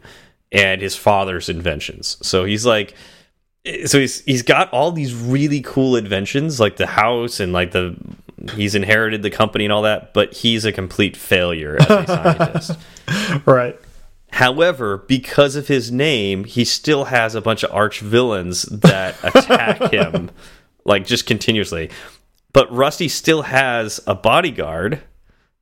and 0.51 0.81
his 0.81 0.95
father's 0.95 1.49
inventions. 1.49 2.17
So 2.21 2.45
he's 2.45 2.65
like 2.65 2.95
so 3.85 3.99
he's 3.99 4.21
he's 4.21 4.41
got 4.41 4.71
all 4.71 4.91
these 4.91 5.13
really 5.13 5.61
cool 5.61 5.97
inventions 5.97 6.59
like 6.59 6.77
the 6.77 6.87
house 6.87 7.39
and 7.41 7.51
like 7.51 7.71
the 7.71 7.97
he's 8.55 8.75
inherited 8.75 9.23
the 9.23 9.29
company 9.29 9.65
and 9.65 9.73
all 9.73 9.81
that, 9.83 10.13
but 10.13 10.33
he's 10.33 10.63
a 10.63 10.71
complete 10.71 11.17
failure 11.17 11.77
as 11.81 11.89
a 11.89 12.07
scientist. 12.07 12.79
Right. 13.45 13.77
However, 14.33 14.97
because 14.97 15.55
of 15.55 15.67
his 15.67 15.91
name, 15.91 16.43
he 16.45 16.65
still 16.65 17.05
has 17.05 17.35
a 17.35 17.41
bunch 17.41 17.63
of 17.63 17.71
arch 17.71 17.99
villains 17.99 18.63
that 18.63 19.15
attack 19.23 19.91
him 19.91 20.31
like 20.85 21.05
just 21.05 21.27
continuously. 21.27 21.91
But 22.51 22.71
Rusty 22.73 23.09
still 23.09 23.43
has 23.43 23.99
a 24.07 24.15
bodyguard. 24.15 25.01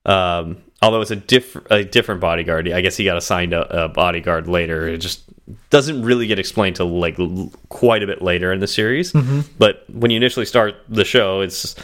Um, 0.05 0.63
although 0.81 1.01
it's 1.01 1.11
a 1.11 1.17
diff 1.17 1.57
a 1.69 1.83
different 1.83 2.21
bodyguard. 2.21 2.71
I 2.71 2.79
guess 2.79 2.95
he 2.95 3.03
got 3.03 3.17
assigned 3.17 3.51
a, 3.53 3.85
a 3.85 3.89
bodyguard 3.89 4.47
later. 4.47 4.87
It 4.87 4.99
just 4.99 5.23
doesn't 5.69 6.03
really 6.03 6.27
get 6.27 6.39
explained 6.39 6.77
till 6.77 6.87
like 6.89 7.19
l- 7.19 7.51
quite 7.67 8.03
a 8.03 8.07
bit 8.07 8.21
later 8.21 8.53
in 8.53 8.61
the 8.61 8.67
series. 8.67 9.11
But 9.57 9.83
when 9.89 10.11
you 10.11 10.17
initially 10.17 10.45
start 10.45 10.75
the 10.87 11.03
show, 11.03 11.41
it's 11.41 11.75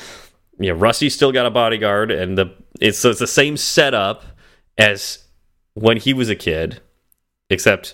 you 0.58 0.70
know 0.72 0.80
Rusty's 0.80 1.14
still 1.14 1.34
got 1.34 1.46
a 1.46 1.52
bodyguard, 1.52 2.12
and 2.12 2.38
the 2.38 2.54
it's 2.80 2.98
so 2.98 3.10
it's 3.10 3.20
the 3.20 3.28
same 3.28 3.58
setup 3.58 4.24
as 4.78 5.20
when 5.80 5.98
he 5.98 6.14
was 6.14 6.30
a 6.30 6.36
kid, 6.36 6.82
except 7.50 7.94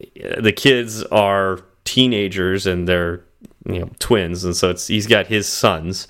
uh, 0.00 0.40
the 0.40 0.52
kids 0.52 1.02
are 1.04 1.60
teenagers 1.84 2.66
and 2.66 2.86
they're 2.88 3.22
you 3.66 3.80
know 3.80 3.90
twins, 3.98 4.44
and 4.44 4.56
so 4.56 4.70
it's 4.70 4.86
he's 4.86 5.06
got 5.06 5.26
his 5.26 5.48
sons. 5.48 6.08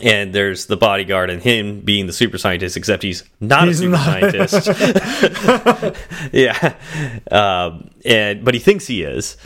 And 0.00 0.32
there's 0.32 0.66
the 0.66 0.76
bodyguard 0.76 1.30
and 1.30 1.42
him 1.42 1.80
being 1.80 2.06
the 2.06 2.12
super 2.12 2.38
scientist, 2.38 2.76
except 2.76 3.02
he's 3.02 3.24
not 3.40 3.66
He's 3.66 3.80
a 3.80 3.82
super 3.82 3.90
not. 3.90 4.04
scientist. 4.06 4.68
yeah, 6.32 6.76
um, 7.32 7.90
and 8.04 8.44
but 8.44 8.54
he 8.54 8.60
thinks 8.60 8.86
he 8.86 9.02
is, 9.02 9.36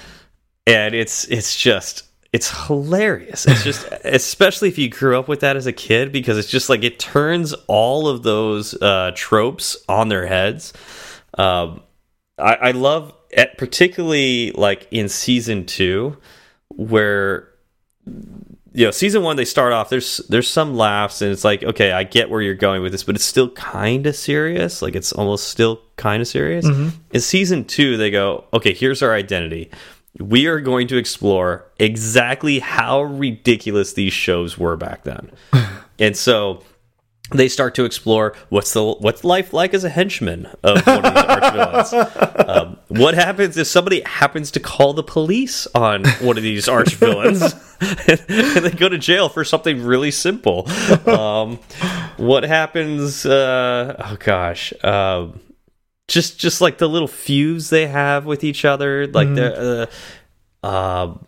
and 0.67 0.95
it's 0.95 1.25
it's 1.29 1.57
just 1.57 2.04
it's 2.35 2.67
hilarious. 2.67 3.47
It's 3.47 3.63
just 3.63 3.87
especially 4.05 4.69
if 4.69 4.77
you 4.77 4.89
grew 4.89 5.17
up 5.17 5.29
with 5.29 5.41
that 5.41 5.57
as 5.57 5.69
a 5.69 5.73
kid 5.73 6.11
because 6.11 6.37
it's 6.37 6.51
just 6.51 6.69
like 6.69 6.83
it 6.83 6.99
turns 6.99 7.53
all 7.69 8.09
of 8.09 8.25
those 8.25 8.75
uh, 8.83 9.13
tropes 9.15 9.77
on 9.89 10.09
their 10.09 10.27
heads. 10.27 10.73
Um, 11.39 11.85
I, 12.37 12.55
I 12.55 12.71
love, 12.73 13.15
it, 13.31 13.57
particularly 13.57 14.51
like 14.51 14.89
in 14.91 15.09
season 15.09 15.65
two, 15.65 16.19
where 16.71 17.51
you 18.75 18.85
know 18.85 18.91
season 18.91 19.23
one 19.23 19.37
they 19.37 19.45
start 19.45 19.73
off 19.73 19.89
there's 19.89 20.19
there's 20.29 20.51
some 20.51 20.75
laughs 20.75 21.23
and 21.23 21.31
it's 21.31 21.45
like 21.45 21.63
okay 21.63 21.93
i 21.93 22.03
get 22.03 22.29
where 22.29 22.43
you're 22.43 22.55
going 22.55 22.83
with 22.83 22.93
this 22.93 23.05
but 23.05 23.15
it's 23.15 23.25
still 23.25 23.49
kind 23.51 24.07
of 24.07 24.15
serious 24.15 24.83
like 24.83 24.95
it's 24.95 25.13
almost 25.13 25.49
still 25.49 25.81
kind 25.97 26.21
of 26.21 26.29
serious 26.29 26.67
in 27.13 27.21
season 27.21 27.65
two 27.65 27.97
they 27.97 28.11
go 28.11 28.45
okay 28.53 28.75
here's 28.75 29.01
our 29.01 29.15
identity 29.15 29.71
we 30.21 30.47
are 30.47 30.61
going 30.61 30.87
to 30.89 30.97
explore 30.97 31.65
exactly 31.79 32.59
how 32.61 33.03
ridiculous 33.03 33.95
these 33.95 34.13
shows 34.13 34.57
were 34.57 34.77
back 34.77 35.05
then 35.05 35.31
and 35.99 36.17
so 36.17 36.63
they 37.31 37.49
start 37.49 37.75
to 37.75 37.85
explore 37.85 38.35
what's 38.51 38.73
the 38.75 38.85
what's 38.85 39.25
life 39.25 39.53
like 39.53 39.73
as 39.73 39.83
a 39.83 39.89
henchman 39.89 40.47
of 40.63 40.87
one 40.87 41.05
of 41.05 41.15
these 41.15 41.25
archvillains. 41.25 42.31
Um, 42.45 42.77
what 42.89 43.15
happens 43.15 43.57
if 43.57 43.67
somebody 43.67 44.03
happens 44.03 44.51
to 44.53 44.61
call 44.61 44.93
the 44.93 45.03
police 45.03 45.67
on 45.75 46.05
one 46.21 46.37
of 46.37 46.43
these 46.43 46.67
archvillains 46.67 47.43
and 48.57 48.65
they 48.65 48.71
go 48.71 48.89
to 48.89 48.99
jail 48.99 49.29
for 49.31 49.45
something 49.45 49.83
really 49.83 50.11
simple? 50.11 50.69
Um, 51.09 51.59
what 52.19 52.45
happens? 52.45 53.25
Uh, 53.25 53.97
oh 53.99 54.17
gosh. 54.21 54.75
Um, 54.85 55.41
just 56.09 56.39
just 56.39 56.61
like 56.61 56.79
the 56.79 56.89
little 56.89 57.09
feuds 57.09 57.71
they 57.71 57.87
have 57.87 58.27
with 58.27 58.45
each 58.45 58.65
other, 58.65 59.07
like 59.07 59.35
the 59.35 59.89
uh, 60.63 60.67
um 60.67 61.27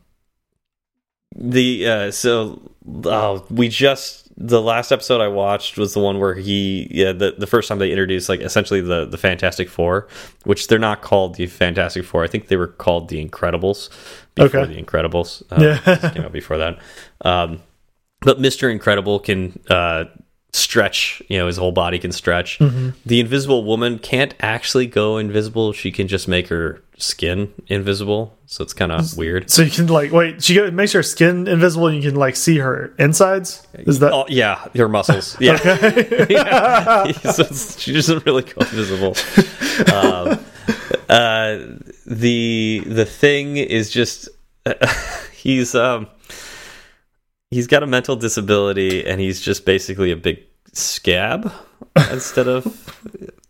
the 1.34 1.86
uh 1.86 2.10
so 2.10 2.70
uh, 3.04 3.40
we 3.50 3.68
just 3.68 4.22
the 4.38 4.60
last 4.60 4.92
episode 4.92 5.20
I 5.20 5.28
watched 5.28 5.76
was 5.78 5.94
the 5.94 6.00
one 6.00 6.18
where 6.18 6.34
he 6.34 6.88
yeah 6.90 7.12
the 7.12 7.34
the 7.38 7.46
first 7.46 7.68
time 7.68 7.78
they 7.78 7.90
introduced 7.90 8.28
like 8.28 8.40
essentially 8.40 8.80
the 8.80 9.06
the 9.06 9.18
Fantastic 9.18 9.68
Four, 9.68 10.08
which 10.44 10.68
they're 10.68 10.78
not 10.78 11.00
called 11.02 11.34
the 11.36 11.46
Fantastic 11.46 12.04
Four. 12.04 12.22
I 12.24 12.26
think 12.28 12.48
they 12.48 12.56
were 12.56 12.66
called 12.68 13.08
the 13.08 13.24
Incredibles 13.24 13.88
before 14.34 14.60
Okay. 14.60 14.74
the 14.74 14.82
Incredibles. 14.82 15.42
Uh, 15.50 15.78
Yeah. 15.86 16.10
came 16.12 16.22
out 16.24 16.32
before 16.32 16.58
that. 16.58 16.78
Um, 17.22 17.62
but 18.20 18.40
Mister 18.40 18.68
Incredible 18.70 19.18
can 19.20 19.58
uh 19.70 20.04
stretch 20.56 21.22
you 21.28 21.38
know 21.38 21.46
his 21.46 21.56
whole 21.56 21.72
body 21.72 21.98
can 21.98 22.10
stretch 22.12 22.58
the 22.58 23.20
invisible 23.20 23.64
woman 23.64 23.98
can't 23.98 24.34
actually 24.40 24.86
go 24.86 25.18
invisible 25.18 25.72
she 25.72 25.92
can 25.92 26.08
just 26.08 26.26
make 26.28 26.48
her 26.48 26.82
skin 26.98 27.52
invisible 27.66 28.34
so 28.46 28.62
it's 28.64 28.72
kind 28.72 28.90
of 28.92 29.16
weird 29.18 29.50
So 29.50 29.62
you 29.62 29.70
can 29.70 29.86
like 29.88 30.12
wait. 30.12 30.42
She 30.42 30.54
go- 30.54 30.70
makes 30.70 30.92
her 30.92 31.02
skin 31.02 31.46
invisible. 31.46 31.88
and 31.88 31.96
You 32.02 32.10
can 32.10 32.18
like 32.18 32.36
see 32.36 32.58
her 32.58 32.94
insides. 32.98 33.66
Is 33.74 33.98
that 33.98 34.12
Oh 34.12 34.24
yeah, 34.28 34.64
her 34.76 34.88
muscles. 34.88 35.36
Yeah, 35.40 35.58
Yeah. 36.30 37.12
so 37.32 37.44
she 37.78 37.92
doesn't 37.92 38.24
really 38.24 38.42
go 38.44 38.60
invisible. 38.60 39.14
um, 39.92 40.38
uh, 41.08 41.58
the 42.06 42.82
the 42.86 43.04
thing 43.04 43.56
is 43.58 43.90
just 43.90 44.28
he's 45.34 45.74
um 45.74 46.06
he's 47.50 47.66
got 47.66 47.82
a 47.82 47.86
mental 47.86 48.16
disability 48.16 49.06
and 49.06 49.20
he's 49.20 49.40
just 49.40 49.64
basically 49.64 50.10
a 50.10 50.16
big 50.16 50.42
scab 50.72 51.52
instead 52.10 52.48
of 52.48 52.64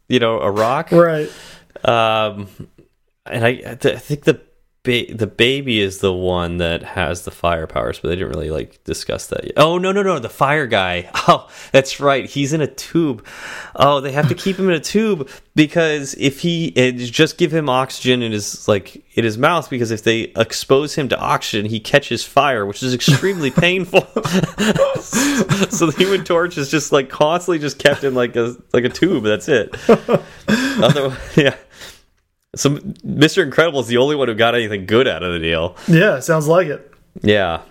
you 0.08 0.18
know 0.18 0.40
a 0.40 0.50
rock. 0.50 0.92
right? 0.92 1.30
Um, 1.84 2.48
and 3.24 3.44
I, 3.44 3.62
I 3.66 3.74
think 3.74 4.24
the 4.24 4.40
ba 4.86 5.12
the 5.12 5.26
baby 5.26 5.80
is 5.80 5.98
the 5.98 6.12
one 6.12 6.58
that 6.58 6.82
has 6.82 7.24
the 7.24 7.30
fire 7.30 7.66
powers, 7.66 7.98
but 7.98 8.08
they 8.08 8.16
didn't 8.16 8.30
really 8.30 8.50
like 8.50 8.82
discuss 8.84 9.26
that. 9.26 9.44
Yet. 9.44 9.54
Oh 9.56 9.76
no 9.76 9.92
no 9.92 10.02
no, 10.02 10.18
the 10.18 10.28
fire 10.28 10.66
guy. 10.66 11.10
Oh, 11.28 11.48
that's 11.72 11.98
right. 11.98 12.24
He's 12.24 12.52
in 12.52 12.60
a 12.60 12.68
tube. 12.68 13.26
Oh, 13.74 14.00
they 14.00 14.12
have 14.12 14.28
to 14.28 14.34
keep 14.36 14.56
him 14.56 14.68
in 14.68 14.76
a 14.76 14.80
tube 14.80 15.28
because 15.56 16.14
if 16.14 16.38
he 16.38 16.70
just 16.94 17.36
give 17.36 17.52
him 17.52 17.68
oxygen 17.68 18.22
in 18.22 18.30
his 18.30 18.68
like 18.68 19.02
in 19.14 19.24
his 19.24 19.36
mouth, 19.36 19.68
because 19.68 19.90
if 19.90 20.04
they 20.04 20.20
expose 20.36 20.94
him 20.94 21.08
to 21.08 21.18
oxygen, 21.18 21.66
he 21.66 21.80
catches 21.80 22.24
fire, 22.24 22.64
which 22.64 22.80
is 22.80 22.94
extremely 22.94 23.50
painful. 23.66 24.02
so 25.00 25.86
the 25.86 25.94
Human 25.98 26.22
Torch 26.22 26.56
is 26.58 26.70
just 26.70 26.92
like 26.92 27.08
constantly 27.08 27.58
just 27.58 27.80
kept 27.80 28.04
in 28.04 28.14
like 28.14 28.36
a 28.36 28.54
like 28.72 28.84
a 28.84 28.88
tube. 28.88 29.24
That's 29.24 29.48
it. 29.48 29.74
Otherwise, 30.48 31.18
yeah. 31.36 31.56
So 32.56 32.70
Mr. 32.70 33.42
Incredible 33.42 33.80
is 33.80 33.86
the 33.86 33.98
only 33.98 34.16
one 34.16 34.28
who 34.28 34.34
got 34.34 34.54
anything 34.54 34.86
good 34.86 35.06
out 35.06 35.22
of 35.22 35.32
the 35.32 35.38
deal. 35.38 35.76
Yeah, 35.86 36.20
sounds 36.20 36.48
like 36.48 36.68
it. 36.68 36.92
Yeah. 37.22 37.62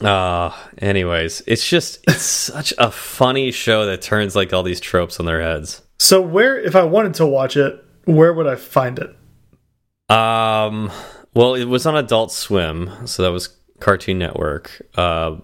Uh 0.00 0.54
anyways, 0.78 1.42
it's 1.46 1.66
just 1.68 2.00
it's 2.06 2.22
such 2.22 2.72
a 2.78 2.90
funny 2.90 3.50
show 3.50 3.86
that 3.86 4.02
turns 4.02 4.36
like 4.36 4.52
all 4.52 4.62
these 4.62 4.80
tropes 4.80 5.18
on 5.18 5.26
their 5.26 5.40
heads. 5.42 5.82
So 5.98 6.20
where, 6.20 6.58
if 6.60 6.76
I 6.76 6.84
wanted 6.84 7.14
to 7.14 7.26
watch 7.26 7.56
it, 7.56 7.82
where 8.04 8.32
would 8.32 8.46
I 8.46 8.54
find 8.56 8.98
it? 8.98 10.14
Um 10.14 10.90
well, 11.34 11.54
it 11.54 11.64
was 11.64 11.86
on 11.86 11.96
Adult 11.96 12.32
Swim, 12.32 13.06
so 13.06 13.22
that 13.22 13.32
was 13.32 13.56
Cartoon 13.80 14.18
Network. 14.18 14.82
Uh 14.96 15.36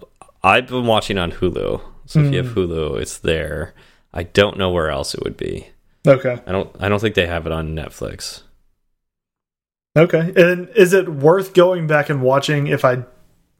I've 0.43 0.67
been 0.67 0.85
watching 0.85 1.17
on 1.17 1.31
Hulu. 1.31 1.81
So 2.05 2.19
if 2.19 2.31
you 2.31 2.43
have 2.43 2.53
Hulu, 2.55 3.01
it's 3.01 3.17
there. 3.17 3.73
I 4.13 4.23
don't 4.23 4.57
know 4.59 4.69
where 4.69 4.89
else 4.91 5.15
it 5.15 5.23
would 5.23 5.35
be. 5.35 5.69
Okay. 6.05 6.39
I 6.45 6.51
don't 6.51 6.75
I 6.79 6.89
don't 6.89 6.99
think 6.99 7.15
they 7.15 7.27
have 7.27 7.45
it 7.45 7.51
on 7.51 7.75
Netflix. 7.75 8.43
Okay. 9.97 10.33
And 10.35 10.69
is 10.75 10.93
it 10.93 11.07
worth 11.09 11.53
going 11.53 11.87
back 11.87 12.09
and 12.09 12.21
watching 12.21 12.67
if 12.67 12.83
I 12.83 13.03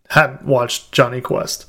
hadn't 0.09 0.45
watched 0.45 0.91
Jonny 0.91 1.21
Quest? 1.21 1.65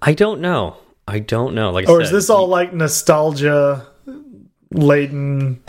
I 0.00 0.14
don't 0.14 0.40
know. 0.40 0.76
I 1.06 1.18
don't 1.18 1.54
know. 1.54 1.70
Like 1.70 1.88
I 1.88 1.92
Or 1.92 2.00
is 2.00 2.10
this 2.10 2.30
all 2.30 2.48
like 2.48 2.72
nostalgia 2.72 3.86
laden? 4.70 5.62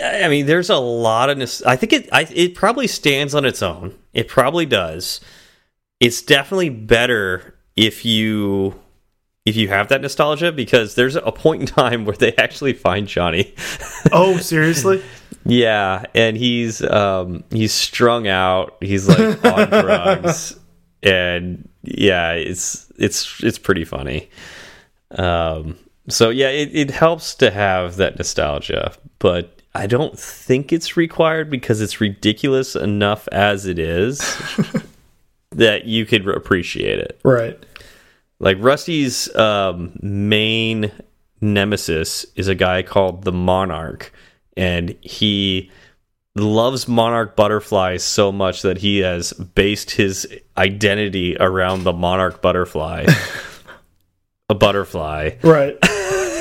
I 0.00 0.28
mean, 0.28 0.46
there's 0.46 0.70
a 0.70 0.76
lot 0.76 1.28
of. 1.28 1.38
I 1.66 1.74
think 1.76 1.92
it. 1.92 2.08
I, 2.12 2.26
it 2.32 2.54
probably 2.54 2.86
stands 2.86 3.34
on 3.34 3.44
its 3.44 3.62
own. 3.62 3.96
It 4.12 4.28
probably 4.28 4.64
does. 4.64 5.20
It's 5.98 6.22
definitely 6.22 6.68
better 6.68 7.58
if 7.74 8.04
you 8.04 8.78
if 9.48 9.56
you 9.56 9.68
have 9.68 9.88
that 9.88 10.02
nostalgia 10.02 10.52
because 10.52 10.94
there's 10.94 11.16
a 11.16 11.32
point 11.32 11.62
in 11.62 11.66
time 11.66 12.04
where 12.04 12.16
they 12.16 12.34
actually 12.36 12.72
find 12.72 13.08
Jonny. 13.08 13.54
oh, 14.12 14.36
seriously? 14.40 15.02
yeah, 15.44 16.04
and 16.14 16.36
he's 16.36 16.82
um 16.82 17.44
he's 17.50 17.72
strung 17.72 18.28
out. 18.28 18.76
He's 18.80 19.08
like 19.08 19.44
on 19.44 19.68
drugs, 19.84 20.58
and 21.02 21.68
yeah, 21.82 22.32
it's 22.32 22.90
it's 22.98 23.42
it's 23.42 23.58
pretty 23.58 23.84
funny. 23.84 24.28
Um, 25.12 25.78
so 26.08 26.30
yeah, 26.30 26.48
it, 26.48 26.70
it 26.74 26.90
helps 26.90 27.34
to 27.36 27.50
have 27.50 27.96
that 27.96 28.18
nostalgia, 28.18 28.92
but 29.18 29.62
I 29.74 29.86
don't 29.86 30.18
think 30.18 30.72
it's 30.72 30.96
required 30.96 31.50
because 31.50 31.80
it's 31.80 32.00
ridiculous 32.00 32.74
enough 32.74 33.28
as 33.28 33.64
it 33.66 33.78
is 33.78 34.18
that 35.50 35.84
you 35.84 36.04
could 36.04 36.28
appreciate 36.28 36.98
it. 36.98 37.20
Right. 37.22 37.58
Like 38.40 38.56
Rusty's 38.60 39.34
um, 39.34 39.98
main 40.00 40.92
nemesis 41.40 42.26
is 42.36 42.48
a 42.48 42.54
guy 42.54 42.82
called 42.82 43.24
the 43.24 43.32
Monarch, 43.32 44.12
and 44.56 44.96
he 45.00 45.70
loves 46.36 46.86
monarch 46.86 47.34
butterflies 47.34 48.04
so 48.04 48.30
much 48.30 48.62
that 48.62 48.78
he 48.78 48.98
has 48.98 49.32
based 49.32 49.90
his 49.92 50.26
identity 50.56 51.36
around 51.38 51.82
the 51.82 51.92
monarch 51.92 52.40
butterfly. 52.40 53.06
a 54.48 54.54
butterfly. 54.54 55.32
Right. 55.42 55.76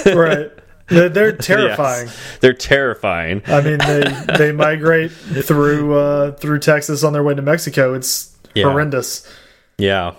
Right. 0.05 0.51
They're, 0.87 1.09
they're 1.09 1.35
terrifying. 1.35 2.07
Yes, 2.07 2.37
they're 2.39 2.53
terrifying. 2.53 3.41
I 3.45 3.59
mean, 3.59 3.77
they 3.79 4.03
they 4.37 4.51
migrate 4.53 5.11
through 5.11 5.97
uh, 5.97 6.31
through 6.31 6.59
Texas 6.59 7.03
on 7.03 7.11
their 7.11 7.23
way 7.23 7.35
to 7.35 7.41
Mexico. 7.41 7.93
It's 7.93 8.33
yeah. 8.55 8.63
horrendous. 8.63 9.29
Yeah, 9.77 10.13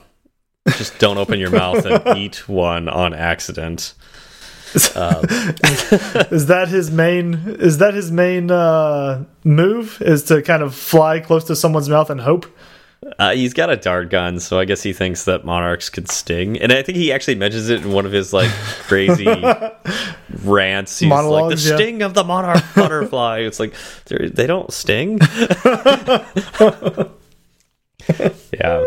just 0.76 0.98
don't 0.98 1.18
open 1.18 1.38
your 1.38 1.50
mouth 1.50 1.84
and 1.84 2.16
eat 2.18 2.48
one 2.48 2.88
on 2.88 3.14
accident. 3.14 3.94
Um. 4.94 5.24
is 6.30 6.46
that 6.46 6.66
his 6.68 6.90
main? 6.90 7.34
Is 7.58 7.78
that 7.78 7.94
his 7.94 8.10
main 8.10 8.50
uh, 8.50 9.24
move? 9.44 10.00
Is 10.02 10.24
to 10.24 10.42
kind 10.42 10.62
of 10.62 10.74
fly 10.74 11.20
close 11.20 11.44
to 11.44 11.56
someone's 11.56 11.88
mouth 11.88 12.10
and 12.10 12.20
hope? 12.20 12.46
Uh, 13.18 13.32
he's 13.32 13.54
got 13.54 13.70
a 13.70 13.76
dart 13.76 14.10
gun, 14.10 14.40
so 14.40 14.58
I 14.58 14.64
guess 14.64 14.82
he 14.82 14.92
thinks 14.92 15.24
that 15.24 15.44
monarchs 15.44 15.88
could 15.88 16.10
sting. 16.10 16.58
And 16.58 16.72
I 16.72 16.82
think 16.82 16.98
he 16.98 17.12
actually 17.12 17.36
mentions 17.36 17.70
it 17.70 17.82
in 17.82 17.92
one 17.92 18.04
of 18.06 18.12
his 18.12 18.32
like 18.32 18.50
crazy 18.50 19.24
rants. 20.42 20.98
He's 20.98 21.08
Monologues, 21.08 21.64
like 21.64 21.78
the 21.78 21.84
sting 21.84 22.02
of 22.02 22.14
the 22.14 22.24
monarch 22.24 22.62
butterfly. 22.74 23.40
It's 23.40 23.60
like 23.60 23.74
they 24.06 24.46
don't 24.46 24.72
sting. 24.72 25.20
yeah. 28.52 28.84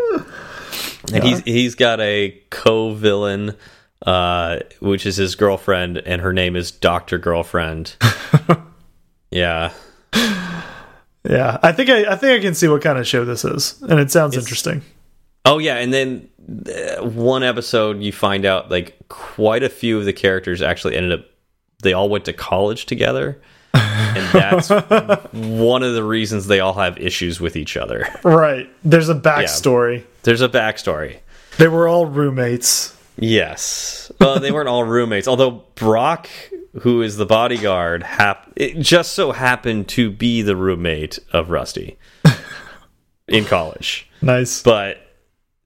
And 1.13 1.23
he's 1.23 1.39
he's 1.41 1.75
got 1.75 1.99
a 1.99 2.39
co-villain 2.49 3.55
uh, 4.05 4.59
which 4.79 5.05
is 5.05 5.17
his 5.17 5.35
girlfriend 5.35 5.97
and 5.99 6.21
her 6.21 6.33
name 6.33 6.55
is 6.55 6.71
Dr. 6.71 7.17
Girlfriend. 7.19 7.95
yeah. 9.31 9.71
Yeah, 11.23 11.59
I 11.61 11.71
think 11.71 11.89
I, 11.89 12.11
I 12.11 12.15
think 12.15 12.39
I 12.39 12.41
can 12.41 12.55
see 12.55 12.67
what 12.67 12.81
kind 12.81 12.97
of 12.97 13.05
show 13.05 13.23
this 13.25 13.45
is, 13.45 13.79
and 13.83 13.99
it 13.99 14.09
sounds 14.09 14.35
it's, 14.35 14.43
interesting. 14.45 14.81
Oh 15.45 15.59
yeah, 15.59 15.75
and 15.75 15.93
then 15.93 16.27
uh, 16.67 17.03
one 17.07 17.43
episode 17.43 18.01
you 18.01 18.11
find 18.11 18.43
out 18.43 18.71
like 18.71 18.97
quite 19.07 19.61
a 19.61 19.69
few 19.69 19.99
of 19.99 20.05
the 20.05 20.13
characters 20.13 20.63
actually 20.63 20.95
ended 20.95 21.19
up 21.19 21.25
they 21.83 21.93
all 21.93 22.09
went 22.09 22.25
to 22.25 22.33
college 22.33 22.87
together, 22.87 23.39
and 23.75 24.33
that's 24.33 24.69
one 25.31 25.83
of 25.83 25.93
the 25.93 26.03
reasons 26.03 26.47
they 26.47 26.59
all 26.59 26.73
have 26.73 26.97
issues 26.97 27.39
with 27.39 27.55
each 27.55 27.77
other. 27.77 28.07
Right. 28.23 28.67
There's 28.83 29.09
a 29.09 29.15
backstory. 29.15 29.99
Yeah, 29.99 30.05
there's 30.23 30.41
a 30.41 30.49
backstory. 30.49 31.19
They 31.57 31.68
were 31.68 31.88
all 31.88 32.06
roommates. 32.06 32.95
Yes. 33.18 34.11
Well, 34.19 34.39
they 34.39 34.52
weren't 34.52 34.69
all 34.69 34.84
roommates, 34.84 35.27
although 35.27 35.64
Brock 35.76 36.30
who 36.80 37.02
is 37.02 37.18
the 37.18 37.26
bodyguard, 37.26 38.03
hap 38.03 38.52
it 38.56 38.80
just 38.80 39.11
so 39.14 39.31
happened 39.31 39.88
to 39.89 40.10
be 40.10 40.41
the 40.41 40.56
roommate 40.56 41.19
of 41.34 41.49
Rusty 41.49 41.98
in 43.27 43.45
college. 43.45 44.10
Nice. 44.22 44.61
But 44.64 44.99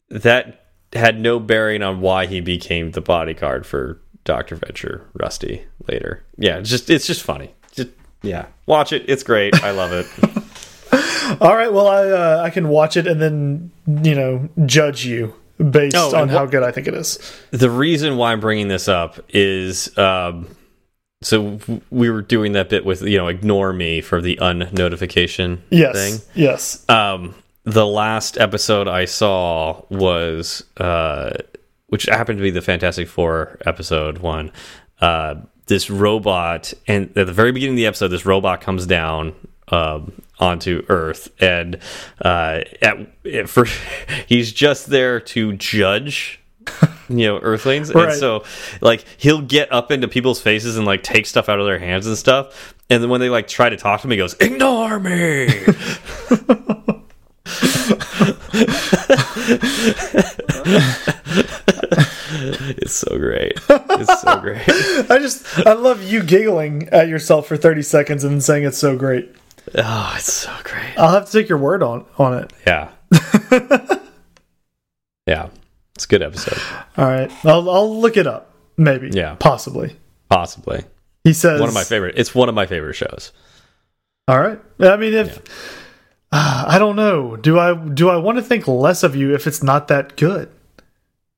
that 0.10 0.66
had 0.94 1.20
no 1.20 1.40
bearing 1.40 1.84
on 1.84 2.02
why 2.02 2.26
he 2.26 2.42
became 2.42 2.92
the 2.92 3.02
bodyguard 3.02 3.66
for 3.66 4.02
Dr. 4.24 4.56
Venture 4.56 5.08
Rusty 5.14 5.64
later. 5.88 6.24
Yeah, 6.38 6.58
it's 6.58 6.70
just 6.70 6.90
it's 6.90 7.06
just 7.06 7.22
funny. 7.22 7.54
Just 7.74 7.90
yeah, 8.24 8.48
watch 8.66 8.92
it. 8.92 9.06
It's 9.08 9.24
great. 9.24 9.62
I 9.64 9.72
love 9.72 9.92
it. 9.92 10.08
All 11.42 11.56
right, 11.56 11.72
well 11.72 11.88
I 11.88 12.10
uh, 12.10 12.42
I 12.44 12.50
can 12.50 12.70
watch 12.70 12.98
it 12.98 13.08
and 13.08 13.22
then, 13.22 13.72
you 14.04 14.16
know, 14.16 14.50
judge 14.66 15.06
you 15.06 15.34
based 15.58 15.96
oh, 15.96 16.16
on 16.16 16.30
how 16.30 16.46
good 16.46 16.64
I 16.64 16.72
think 16.72 16.88
it 16.88 16.94
is. 16.94 17.20
The 17.52 17.70
reason 17.70 18.18
why 18.18 18.32
I'm 18.32 18.40
bringing 18.40 18.68
this 18.68 18.88
up 18.88 19.20
is 19.30 19.98
um, 19.98 20.48
so 21.22 21.60
we 21.90 22.10
were 22.10 22.22
doing 22.22 22.54
that 22.54 22.70
bit 22.70 22.86
with 22.86 23.02
you 23.02 23.18
know 23.18 23.28
ignore 23.28 23.74
me 23.74 24.02
for 24.02 24.22
the 24.22 24.38
unnotification 24.38 25.60
yes, 25.70 25.96
thing. 25.96 26.30
Yes. 26.36 26.88
Um, 26.90 27.34
the 27.64 27.86
last 27.86 28.38
episode 28.38 28.88
I 28.88 29.06
saw 29.06 29.82
was 29.90 30.64
uh, 30.78 31.32
which 31.88 32.06
happened 32.06 32.38
to 32.38 32.44
be 32.44 32.52
the 32.52 32.62
Fantastic 32.62 33.08
Four 33.08 33.58
episode 33.66 34.20
one. 34.20 34.52
Uh, 35.02 35.36
this 35.68 35.90
robot, 35.90 36.74
and 36.88 37.06
at 37.18 37.26
the 37.26 37.34
very 37.34 37.52
beginning 37.52 37.74
of 37.74 37.78
the 37.78 37.88
episode, 37.88 38.10
this 38.10 38.26
robot 38.26 38.62
comes 38.62 38.86
down 38.86 39.34
um, 39.70 40.22
onto 40.40 40.84
Earth, 40.90 41.30
and 41.40 41.80
uh, 42.22 42.62
at, 42.82 42.98
at 43.32 43.50
first 43.50 43.80
he's 44.28 44.52
just 44.52 44.88
there 44.88 45.20
to 45.20 45.54
judge 45.54 46.40
you 47.10 47.28
know 47.28 47.40
earthlings. 47.40 47.94
Right. 47.94 48.10
and 48.10 48.18
so 48.20 48.44
like 48.82 49.06
he'll 49.18 49.42
get 49.42 49.72
up 49.72 49.92
into 49.92 50.08
people's 50.08 50.42
faces 50.42 50.78
and 50.78 50.86
like 50.86 51.04
take 51.04 51.26
stuff 51.26 51.50
out 51.50 51.60
of 51.60 51.66
their 51.66 51.80
hands 51.80 52.08
and 52.08 52.18
stuff 52.18 52.74
and 52.90 53.02
then 53.04 53.10
when 53.10 53.22
they 53.22 53.30
like 53.30 53.48
try 53.48 53.70
to 53.70 53.78
talk 53.78 54.02
to 54.02 54.08
him 54.08 54.12
he 54.12 54.18
goes 54.18 54.36
ignore 54.40 55.00
me! 55.00 55.48
It's 62.78 62.94
so 62.94 63.18
great. 63.18 63.54
It's 63.70 64.22
so 64.22 64.40
great. 64.40 64.62
I 65.10 65.20
just 65.20 65.66
i 65.66 65.74
love 65.74 66.04
you 66.04 66.24
giggling 66.24 66.90
at 66.90 67.08
yourself 67.08 67.48
for 67.48 67.58
30 67.58 67.82
seconds 67.82 68.24
and 68.24 68.44
saying 68.44 68.64
it's 68.64 68.78
so 68.78 68.96
great 68.98 69.34
oh 69.78 70.14
it's 70.18 70.34
so 70.34 70.54
great 70.64 70.98
i'll 70.98 71.14
have 71.14 71.26
to 71.26 71.32
take 71.32 71.50
your 71.50 71.58
word 71.58 71.84
on 71.84 72.06
on 72.18 72.34
it 72.34 72.54
yeah 72.66 72.90
yeah 75.28 75.50
it's 75.96 76.04
a 76.04 76.08
good 76.10 76.22
episode. 76.22 76.60
All 76.98 77.06
right, 77.06 77.32
I'll 77.46 77.70
I'll 77.70 78.02
look 78.02 78.18
it 78.18 78.28
up. 78.28 78.54
Maybe. 78.78 79.10
Yeah. 79.14 79.36
Possibly. 79.36 79.96
Possibly. 80.30 80.84
He 81.24 81.32
says 81.32 81.60
one 81.60 81.70
of 81.70 81.76
my 81.76 81.86
favorite. 81.86 82.16
It's 82.18 82.36
one 82.36 82.50
of 82.50 82.56
my 82.56 82.66
favorite 82.66 82.96
shows. 82.96 83.32
All 84.28 84.40
right. 84.40 84.60
I 84.80 84.98
mean, 84.98 85.14
if 85.14 85.28
yeah. 85.28 85.42
uh, 86.34 86.66
I 86.68 86.80
don't 86.80 86.98
know, 86.98 87.38
do 87.38 87.58
I 87.58 87.74
do 87.74 88.10
I 88.10 88.18
want 88.18 88.38
to 88.40 88.44
think 88.44 88.68
less 88.68 89.04
of 89.04 89.16
you 89.16 89.34
if 89.34 89.48
it's 89.48 89.64
not 89.64 89.88
that 89.88 90.18
good? 90.18 90.50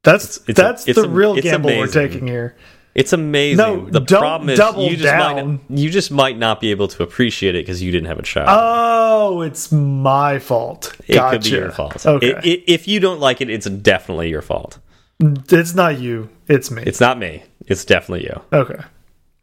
That's 0.03 0.37
it's, 0.37 0.49
it's 0.49 0.57
that's 0.57 0.87
a, 0.87 0.93
the 0.93 1.03
a, 1.03 1.07
real 1.07 1.35
gamble 1.35 1.69
amazing. 1.69 1.79
we're 1.79 2.07
taking 2.07 2.27
here. 2.27 2.55
It's 2.97 3.13
amazing. 3.13 3.57
No, 3.57 3.85
the 3.85 4.01
problem 4.01 4.49
is 4.49 4.57
you 4.57 4.97
just 4.97 5.03
down. 5.03 5.61
might 5.69 5.79
you 5.79 5.91
just 5.91 6.09
might 6.09 6.35
not 6.35 6.59
be 6.59 6.71
able 6.71 6.87
to 6.87 7.03
appreciate 7.03 7.53
it 7.53 7.63
because 7.63 7.81
you 7.81 7.91
didn't 7.91 8.07
have 8.07 8.17
a 8.17 8.23
child. 8.23 8.49
Oh, 8.49 9.41
it's 9.41 9.71
my 9.71 10.39
fault. 10.39 10.95
It 11.07 11.13
gotcha. 11.13 11.37
could 11.37 11.43
be 11.43 11.49
your 11.51 11.71
fault. 11.71 12.03
Okay. 12.03 12.29
It, 12.29 12.45
it, 12.45 12.63
if 12.65 12.87
you 12.87 12.99
don't 12.99 13.19
like 13.19 13.39
it, 13.39 13.51
it's 13.51 13.69
definitely 13.69 14.29
your 14.29 14.41
fault. 14.41 14.79
It's 15.19 15.75
not 15.75 15.99
you. 15.99 16.29
It's 16.47 16.71
me. 16.71 16.81
It's 16.87 16.99
not 16.99 17.19
me. 17.19 17.43
It's 17.67 17.85
definitely 17.85 18.25
you. 18.25 18.41
Okay. 18.51 18.83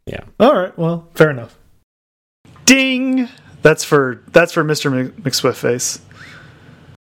Yeah. 0.05 0.25
All 0.37 0.53
right. 0.53 0.77
Well, 0.77 1.07
fair 1.15 1.29
enough. 1.29 1.57
Ding. 2.65 3.29
That's 3.61 3.85
for 3.85 4.21
that's 4.33 4.51
for 4.51 4.65
Mr. 4.65 5.11
McSwiftface. 5.11 6.01